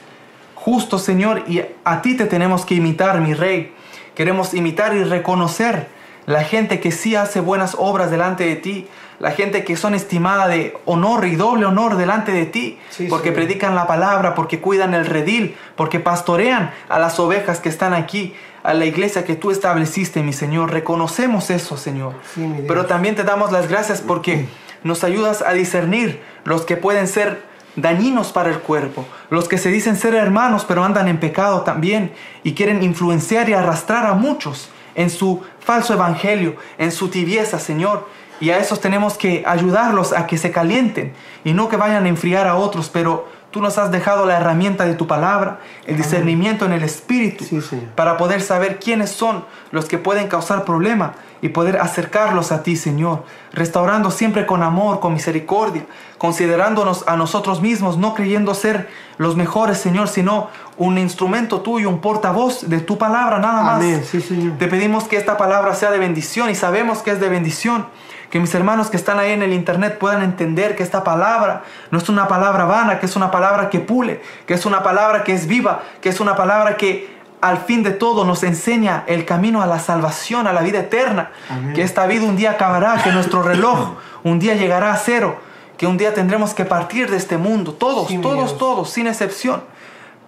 justo, 0.53 0.99
Señor, 0.99 1.45
y 1.47 1.63
a 1.83 2.01
ti 2.03 2.15
te 2.15 2.25
tenemos 2.25 2.65
que 2.65 2.75
imitar, 2.75 3.19
mi 3.19 3.33
Rey. 3.33 3.73
Queremos 4.13 4.53
imitar 4.53 4.95
y 4.95 5.03
reconocer 5.03 5.87
la 6.27 6.43
gente 6.43 6.79
que 6.79 6.91
sí 6.91 7.15
hace 7.15 7.39
buenas 7.39 7.75
obras 7.79 8.11
delante 8.11 8.45
de 8.45 8.57
ti, 8.57 8.87
la 9.19 9.31
gente 9.31 9.63
que 9.63 9.75
son 9.75 9.95
estimada 9.95 10.47
de 10.47 10.77
honor 10.85 11.25
y 11.25 11.35
doble 11.35 11.65
honor 11.65 11.97
delante 11.97 12.31
de 12.31 12.45
ti, 12.45 12.77
Sí, 12.89 13.07
porque 13.09 13.31
predican 13.31 13.75
la 13.75 13.87
palabra, 13.87 14.35
porque 14.35 14.59
cuidan 14.59 14.93
el 14.93 15.05
redil, 15.05 15.55
porque 15.75 15.99
pastorean 15.99 16.71
a 16.89 16.99
las 16.99 17.19
ovejas 17.19 17.59
que 17.59 17.69
están 17.69 17.93
aquí, 17.93 18.35
a 18.63 18.73
la 18.73 18.85
iglesia 18.85 19.25
que 19.25 19.35
tú 19.35 19.51
estableciste, 19.51 20.21
mi 20.23 20.33
Señor. 20.33 20.71
Reconocemos 20.71 21.49
eso, 21.49 21.77
Señor. 21.77 22.13
Sí. 22.33 22.47
Pero 22.67 22.85
también 22.85 23.15
te 23.15 23.23
damos 23.23 23.51
las 23.51 23.67
gracias 23.67 24.01
porque 24.01 24.47
nos 24.83 25.03
ayudas 25.03 25.41
a 25.41 25.53
discernir 25.53 26.21
los 26.43 26.63
que 26.63 26.77
pueden 26.77 27.07
ser 27.07 27.41
dañinos 27.75 28.31
para 28.31 28.49
el 28.49 28.59
cuerpo, 28.59 29.05
los 29.29 29.47
que 29.47 29.57
se 29.57 29.69
dicen 29.69 29.95
ser 29.95 30.15
hermanos 30.15 30.65
pero 30.67 30.83
andan 30.83 31.07
en 31.07 31.19
pecado 31.19 31.61
también 31.61 32.11
y 32.43 32.53
quieren 32.53 32.81
influenciar 32.81 33.49
y 33.49 33.53
arrastrar 33.53 34.07
a 34.07 34.13
muchos 34.13 34.69
en 34.95 35.11
su 35.11 35.43
falso 35.59 35.93
evangelio, 35.93 36.55
en 36.77 36.91
su 36.91 37.09
tibieza, 37.09 37.59
Señor. 37.59 38.07
Y 38.39 38.51
a 38.51 38.59
esos 38.59 38.79
tenemos 38.79 39.17
que 39.17 39.43
ayudarlos 39.45 40.13
a 40.13 40.27
que 40.27 40.37
se 40.37 40.51
calienten 40.51 41.13
y 41.43 41.53
no 41.53 41.69
que 41.69 41.77
vayan 41.77 42.05
a 42.05 42.09
enfriar 42.09 42.47
a 42.47 42.55
otros, 42.55 42.89
pero 42.89 43.27
tú 43.51 43.61
nos 43.61 43.77
has 43.77 43.91
dejado 43.91 44.25
la 44.25 44.37
herramienta 44.37 44.85
de 44.85 44.93
tu 44.93 45.07
palabra, 45.07 45.59
el 45.85 45.97
discernimiento 45.97 46.65
en 46.65 46.73
el 46.73 46.83
espíritu, 46.83 47.43
Sí, 47.43 47.59
para 47.95 48.17
poder 48.17 48.41
saber 48.41 48.79
quiénes 48.79 49.09
son 49.09 49.45
los 49.71 49.85
que 49.85 49.97
pueden 49.97 50.27
causar 50.27 50.65
problema 50.65 51.13
y 51.41 51.49
poder 51.49 51.77
acercarlos 51.77 52.51
a 52.51 52.63
ti, 52.63 52.75
Señor, 52.75 53.23
restaurando 53.53 54.11
siempre 54.11 54.45
con 54.45 54.63
amor, 54.63 54.99
con 54.99 55.13
misericordia, 55.13 55.85
considerándonos 56.17 57.07
a 57.07 57.15
nosotros 57.15 57.61
mismos, 57.61 57.97
no 57.97 58.13
creyendo 58.13 58.53
ser 58.53 58.89
los 59.17 59.35
mejores, 59.35 59.77
Señor, 59.77 60.07
sino 60.07 60.49
un 60.77 60.97
instrumento 60.97 61.61
tuyo, 61.61 61.89
un 61.89 62.01
portavoz 62.01 62.67
de 62.67 62.79
tu 62.79 62.97
palabra, 62.97 63.39
nada 63.39 63.63
más. 63.63 63.75
Amén. 63.75 64.03
Sí, 64.05 64.21
Señor. 64.21 64.57
Te 64.57 64.67
pedimos 64.67 65.05
que 65.05 65.17
esta 65.17 65.37
palabra 65.37 65.73
sea 65.75 65.91
de 65.91 65.99
bendición 65.99 66.49
y 66.49 66.55
sabemos 66.55 66.99
que 66.99 67.11
es 67.11 67.19
de 67.19 67.29
bendición. 67.29 67.87
Que 68.29 68.39
mis 68.39 68.53
hermanos 68.53 68.89
que 68.89 68.97
están 68.97 69.19
ahí 69.19 69.31
en 69.31 69.41
el 69.41 69.53
internet 69.53 69.97
puedan 69.97 70.21
entender 70.21 70.75
que 70.75 70.83
esta 70.83 71.03
palabra 71.03 71.63
no 71.91 71.97
es 71.97 72.09
una 72.09 72.27
palabra 72.27 72.65
vana, 72.65 72.99
que 72.99 73.05
es 73.05 73.15
una 73.15 73.31
palabra 73.31 73.69
que 73.69 73.79
pule, 73.79 74.21
que 74.45 74.53
es 74.53 74.65
una 74.65 74.83
palabra 74.83 75.23
que 75.23 75.33
es 75.33 75.47
viva, 75.47 75.83
que 76.01 76.09
es 76.09 76.19
una 76.19 76.35
palabra 76.35 76.75
que 76.77 77.17
al 77.39 77.59
fin 77.59 77.83
de 77.83 77.91
todo 77.91 78.25
nos 78.25 78.43
enseña 78.43 79.03
el 79.07 79.25
camino 79.25 79.61
a 79.61 79.67
la 79.67 79.79
salvación, 79.79 80.47
a 80.47 80.53
la 80.53 80.61
vida 80.61 80.79
eterna. 80.79 81.31
Amén. 81.49 81.73
Que 81.73 81.83
esta 81.83 82.05
vida 82.07 82.25
un 82.25 82.35
día 82.35 82.51
acabará, 82.51 83.01
que 83.03 83.11
nuestro 83.11 83.43
reloj 83.43 83.95
un 84.23 84.39
día 84.39 84.55
llegará 84.55 84.91
a 84.91 84.97
cero, 84.97 85.37
que 85.77 85.87
un 85.87 85.97
día 85.97 86.13
tendremos 86.13 86.53
que 86.53 86.65
partir 86.65 87.09
de 87.09 87.17
este 87.17 87.37
mundo, 87.37 87.73
todos, 87.73 88.07
Sí, 88.07 88.17
todos, 88.17 88.57
todos, 88.57 88.89
sin 88.89 89.07
excepción. 89.07 89.63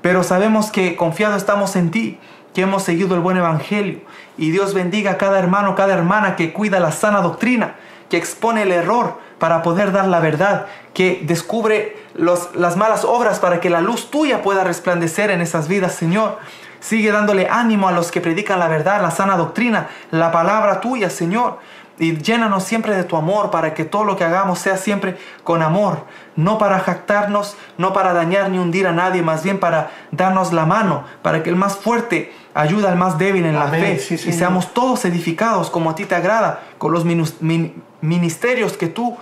Pero 0.01 0.23
sabemos 0.23 0.71
que 0.71 0.95
confiados 0.95 1.37
estamos 1.37 1.75
en 1.75 1.91
ti, 1.91 2.19
que 2.53 2.61
hemos 2.61 2.83
seguido 2.83 3.15
el 3.15 3.21
buen 3.21 3.37
evangelio. 3.37 3.99
Y 4.37 4.51
Dios 4.51 4.73
bendiga 4.73 5.11
a 5.11 5.17
cada 5.17 5.39
hermano, 5.39 5.75
cada 5.75 5.93
hermana 5.93 6.35
que 6.35 6.53
cuida 6.53 6.79
la 6.79 6.91
sana 6.91 7.21
doctrina, 7.21 7.75
que 8.09 8.17
expone 8.17 8.63
el 8.63 8.71
error 8.71 9.19
para 9.39 9.61
poder 9.61 9.91
dar 9.91 10.07
la 10.07 10.19
verdad, 10.19 10.65
que 10.93 11.21
descubre 11.23 11.97
los- 12.15 12.53
las 12.55 12.75
malas 12.75 13.05
obras 13.05 13.39
para 13.39 13.59
que 13.61 13.69
la 13.69 13.81
luz 13.81 14.09
tuya 14.11 14.41
pueda 14.41 14.63
resplandecer 14.63 15.31
en 15.31 15.41
esas 15.41 15.67
vidas, 15.67 15.93
Señor. 15.93 16.37
Sigue 16.81 17.11
dándole 17.11 17.47
ánimo 17.49 17.87
a 17.87 17.91
los 17.91 18.09
que 18.11 18.21
predican 18.21 18.57
la 18.59 18.67
verdad, 18.69 19.01
la 19.01 19.11
sana 19.11 19.35
doctrina, 19.37 19.87
la 20.11 20.31
palabra 20.31 20.79
tuya, 20.81 21.09
Señor. 21.09 21.59
Y 21.99 22.17
llénanos 22.17 22.63
siempre 22.63 22.95
de 22.95 23.03
tu 23.03 23.17
amor 23.17 23.51
para 23.51 23.73
que 23.73 23.83
todo 23.83 24.05
lo 24.05 24.15
que 24.15 24.23
hagamos 24.23 24.59
sea 24.59 24.77
siempre 24.77 25.17
con 25.43 25.61
amor, 25.61 26.05
no 26.37 26.57
para 26.57 26.79
jactarnos, 26.79 27.57
no 27.77 27.91
para 27.91 28.13
dañar 28.13 28.49
ni 28.49 28.57
hundir 28.57 28.87
a 28.87 28.93
nadie, 28.93 29.21
más 29.21 29.43
bien 29.43 29.59
para 29.59 29.91
darnos 30.11 30.53
la 30.53 30.65
mano, 30.65 31.03
para 31.21 31.43
que 31.43 31.49
el 31.49 31.57
más 31.57 31.75
fuerte 31.75 32.33
ayude 32.53 32.87
al 32.87 32.95
más 32.95 33.17
débil 33.17 33.45
en 33.45 33.55
la 33.55 33.67
fe 33.67 33.99
sí, 33.99 34.15
y 34.15 34.31
seamos 34.31 34.73
todos 34.73 35.03
edificados 35.03 35.69
como 35.69 35.89
a 35.89 35.95
ti 35.95 36.05
te 36.05 36.15
agrada, 36.15 36.61
con 36.77 36.93
los 36.93 37.03
min- 37.03 37.83
ministerios 38.01 38.77
que 38.77 38.87
tú 38.87 39.17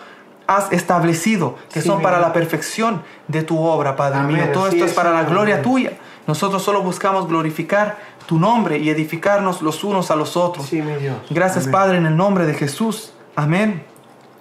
has 0.45 0.71
establecido, 0.71 1.55
que 1.73 1.81
son 1.81 2.01
para 2.01 2.19
la 2.19 2.31
perfección 2.31 3.01
de 3.27 3.41
tu 3.43 3.57
obra, 3.59 3.95
Padre 3.95 4.19
Amén, 4.19 4.35
mío. 4.35 4.49
Todo 4.53 4.67
esto 4.67 4.85
es 4.85 4.93
para 4.93 5.11
la 5.11 5.23
gloria 5.23 5.61
tuya. 5.61 5.93
Nosotros 6.25 6.61
solo 6.61 6.81
buscamos 6.83 7.27
glorificar 7.27 7.97
tu 8.27 8.37
nombre 8.37 8.77
y 8.77 8.89
edificarnos 8.91 9.61
los 9.63 9.83
unos 9.83 10.11
a 10.11 10.15
los 10.15 10.37
otros. 10.37 10.67
Sí, 10.67 10.81
mi 10.81 10.93
Dios. 10.97 11.15
Gracias, 11.31 11.63
Amén. 11.65 11.71
Padre, 11.71 11.97
en 11.97 12.05
el 12.05 12.15
nombre 12.15 12.45
de 12.45 12.53
Jesús. 12.53 13.13
Amén. 13.35 13.83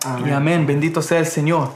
Amén. 0.05 0.27
Y 0.29 0.31
amén. 0.33 0.67
Bendito 0.67 1.01
sea 1.01 1.19
el 1.21 1.27
Señor. 1.27 1.71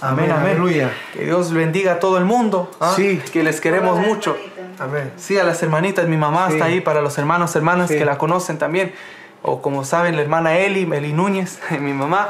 Amén, 0.00 0.30
Amén, 0.30 0.50
aleluya. 0.52 0.92
Que 1.14 1.24
Dios 1.24 1.52
bendiga 1.52 1.92
a 1.94 1.98
todo 1.98 2.18
el 2.18 2.24
mundo. 2.24 2.70
¿ah? 2.80 2.92
Sí. 2.94 3.20
Que 3.32 3.42
les 3.42 3.60
queremos 3.60 3.98
Hola, 3.98 4.06
mucho. 4.06 4.36
hermanita. 4.36 4.84
Amén. 4.84 5.12
Sí, 5.16 5.38
a 5.38 5.44
las 5.44 5.62
hermanitas, 5.62 6.06
mi 6.08 6.16
mamá 6.16 6.48
Sí. 6.48 6.54
está 6.54 6.66
ahí 6.66 6.80
para 6.80 7.00
los 7.00 7.16
hermanos, 7.16 7.54
hermanas 7.56 7.88
Sí. 7.90 7.96
que 7.98 8.04
la 8.04 8.18
conocen 8.18 8.58
también. 8.58 8.92
O 9.42 9.60
como 9.62 9.84
saben, 9.84 10.16
la 10.16 10.22
hermana 10.22 10.56
Eli, 10.58 10.88
Eli 10.92 11.12
Núñez, 11.12 11.60
mi 11.80 11.92
mamá. 11.92 12.28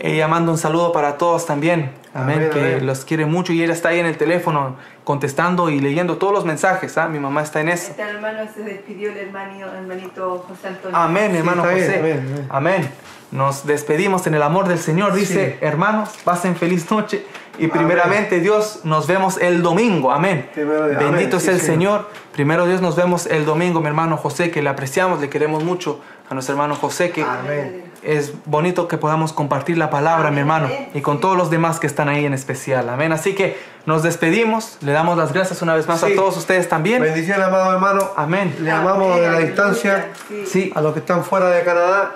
Ella 0.00 0.28
manda 0.28 0.50
un 0.52 0.58
saludo 0.58 0.92
para 0.92 1.16
todos 1.18 1.46
también. 1.46 1.90
Amén. 2.14 2.36
Amén, 2.38 2.50
que 2.52 2.58
amén. 2.60 2.86
los 2.86 3.04
quiere 3.04 3.26
mucho 3.26 3.52
y 3.52 3.62
ella 3.62 3.72
está 3.72 3.88
ahí 3.90 3.98
en 3.98 4.06
el 4.06 4.16
teléfono 4.16 4.76
contestando 5.02 5.68
y 5.68 5.80
leyendo 5.80 6.16
todos 6.16 6.32
los 6.32 6.44
mensajes. 6.44 6.96
¿ah? 6.96 7.08
Mi 7.08 7.18
mamá 7.18 7.42
está 7.42 7.60
en 7.60 7.68
eso. 7.68 7.90
Este 7.90 8.02
hermano 8.02 8.38
se 8.54 8.62
despidió 8.62 9.10
el 9.10 9.18
hermanito, 9.18 9.66
hermanito 9.74 10.44
José 10.48 10.68
Antonio. 10.68 10.96
Amén, 10.96 11.32
Sí, 11.32 11.38
hermano 11.38 11.62
está 11.64 11.74
bien, 11.74 11.86
José. 11.86 11.98
amén, 11.98 12.46
amén. 12.50 12.90
Nos 13.30 13.66
despedimos 13.66 14.26
en 14.28 14.34
el 14.34 14.42
amor 14.42 14.68
del 14.68 14.78
Señor. 14.78 15.12
Dice, 15.12 15.56
Sí. 15.58 15.64
hermanos, 15.66 16.10
pasen 16.22 16.54
feliz 16.54 16.88
noche. 16.90 17.26
Y 17.58 17.66
primeramente, 17.68 18.40
Dios, 18.40 18.80
nos 18.84 19.06
vemos 19.08 19.38
el 19.40 19.62
domingo. 19.62 20.12
Amén. 20.12 20.48
Bendito 20.54 21.40
sí, 21.40 21.50
el 21.50 21.60
Señor. 21.60 22.02
Señor. 22.06 22.10
Primero 22.32 22.66
Dios, 22.66 22.80
nos 22.80 22.96
vemos 22.96 23.26
el 23.26 23.44
domingo, 23.44 23.80
mi 23.80 23.86
hermano 23.88 24.16
José, 24.16 24.50
que 24.50 24.62
le 24.62 24.68
apreciamos, 24.68 25.20
le 25.20 25.28
queremos 25.28 25.62
mucho 25.64 26.00
a 26.28 26.34
nuestro 26.34 26.54
hermano 26.54 26.74
José, 26.76 27.10
que 27.10 27.22
Amén. 27.22 27.84
Es 28.04 28.32
bonito 28.44 28.86
que 28.88 28.98
podamos 28.98 29.32
compartir 29.32 29.78
la 29.78 29.90
palabra, 29.90 30.30
mi 30.30 30.40
hermano, 30.40 30.66
Amén. 30.66 30.88
y 30.94 31.00
con 31.00 31.20
todos 31.20 31.36
los 31.36 31.50
demás 31.50 31.80
que 31.80 31.86
están 31.86 32.08
ahí 32.08 32.24
en 32.24 32.34
especial. 32.34 32.88
Amén. 32.88 33.12
Así 33.12 33.34
que 33.34 33.58
nos 33.86 34.02
despedimos, 34.02 34.78
le 34.82 34.92
damos 34.92 35.16
las 35.18 35.32
gracias 35.32 35.60
una 35.62 35.74
vez 35.74 35.86
más 35.88 36.00
Sí. 36.00 36.12
a 36.12 36.16
todos 36.16 36.36
ustedes 36.36 36.68
también. 36.68 37.02
Bendiciones, 37.02 37.46
amado 37.46 37.72
hermano. 37.72 38.10
Amén. 38.16 38.54
Le 38.60 38.70
amamos 38.70 39.16
de 39.16 39.22
la 39.22 39.32
Amén, 39.36 39.46
distancia. 39.46 40.08
Sí. 40.28 40.44
Sí, 40.46 40.72
A 40.74 40.80
los 40.80 40.92
que 40.92 41.00
están 41.00 41.24
fuera 41.24 41.48
de 41.50 41.62
Canadá, 41.64 42.12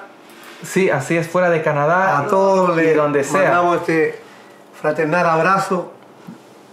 sí, 0.62 0.90
así 0.90 1.16
es, 1.16 1.26
fuera 1.28 1.50
de 1.50 1.62
Canadá. 1.62 2.18
a 2.18 2.26
todos 2.26 2.76
y 2.78 2.82
le 2.82 2.94
donde 2.94 3.24
sea. 3.24 3.42
mandamos 3.42 3.76
este 3.80 4.20
fraternal 4.80 5.26
abrazo 5.26 5.92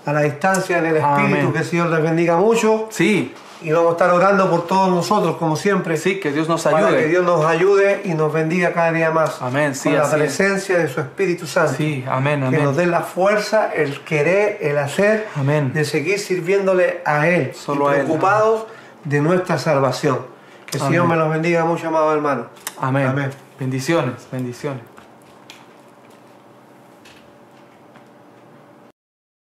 a 0.06 0.14
la 0.14 0.22
distancia 0.22 0.82
del 0.82 0.98
Espíritu, 0.98 1.36
Amén. 1.38 1.52
que 1.54 1.60
el 1.60 1.66
Señor 1.66 1.88
les 1.90 2.02
bendiga 2.04 2.38
mucho. 2.38 2.88
Sí, 2.92 3.34
Y 3.66 3.72
vamos 3.72 3.90
a 3.90 3.92
estar 3.94 4.12
orando 4.12 4.50
por 4.50 4.68
todos 4.68 4.90
nosotros, 4.90 5.38
como 5.38 5.56
siempre. 5.56 5.98
sí, 5.98 6.20
que 6.20 6.32
Dios 6.32 6.48
nos 6.48 6.62
Para 6.64 6.78
que 6.78 6.86
ayude. 6.86 7.08
Dios 7.08 7.26
nos 7.26 7.44
ayude 7.46 8.02
y 8.06 8.14
nos 8.14 8.32
bendiga 8.32 8.74
cada 8.74 8.92
día 8.92 9.10
más. 9.10 9.42
Amén, 9.42 9.74
sí, 9.74 9.90
Con 9.90 9.98
la 9.98 10.04
es. 10.06 10.10
presencia 10.14 10.78
de 10.78 10.88
su 10.88 11.00
Espíritu 11.02 11.48
Santo. 11.48 11.74
Sí, 11.76 12.06
amén, 12.08 12.42
Que 12.50 12.58
nos 12.58 12.68
amén. 12.74 12.78
dé 12.78 12.86
la 12.86 13.02
fuerza, 13.02 13.72
el 13.74 14.02
querer, 14.02 14.60
el 14.62 14.78
hacer, 14.78 15.28
Amén. 15.36 15.74
de 15.74 15.84
seguir 15.84 16.20
sirviéndole 16.20 17.02
a 17.06 17.28
Él. 17.28 17.54
Solo 17.56 17.90
y 17.90 17.94
a 17.96 17.98
Él. 18.00 18.04
preocupados 18.06 18.66
de 19.04 19.22
nuestra 19.22 19.58
salvación. 19.58 20.20
Que 20.68 20.78
el 20.78 20.84
Señor 20.84 21.06
Amén. 21.06 21.18
me 21.18 21.24
los 21.24 21.34
bendiga 21.34 21.66
mucho, 21.66 21.88
amado 21.88 22.14
hermano. 22.14 22.46
Amén. 22.80 23.08
Amén. 23.08 23.30
Bendiciones, 23.60 24.28
bendiciones. 24.32 24.82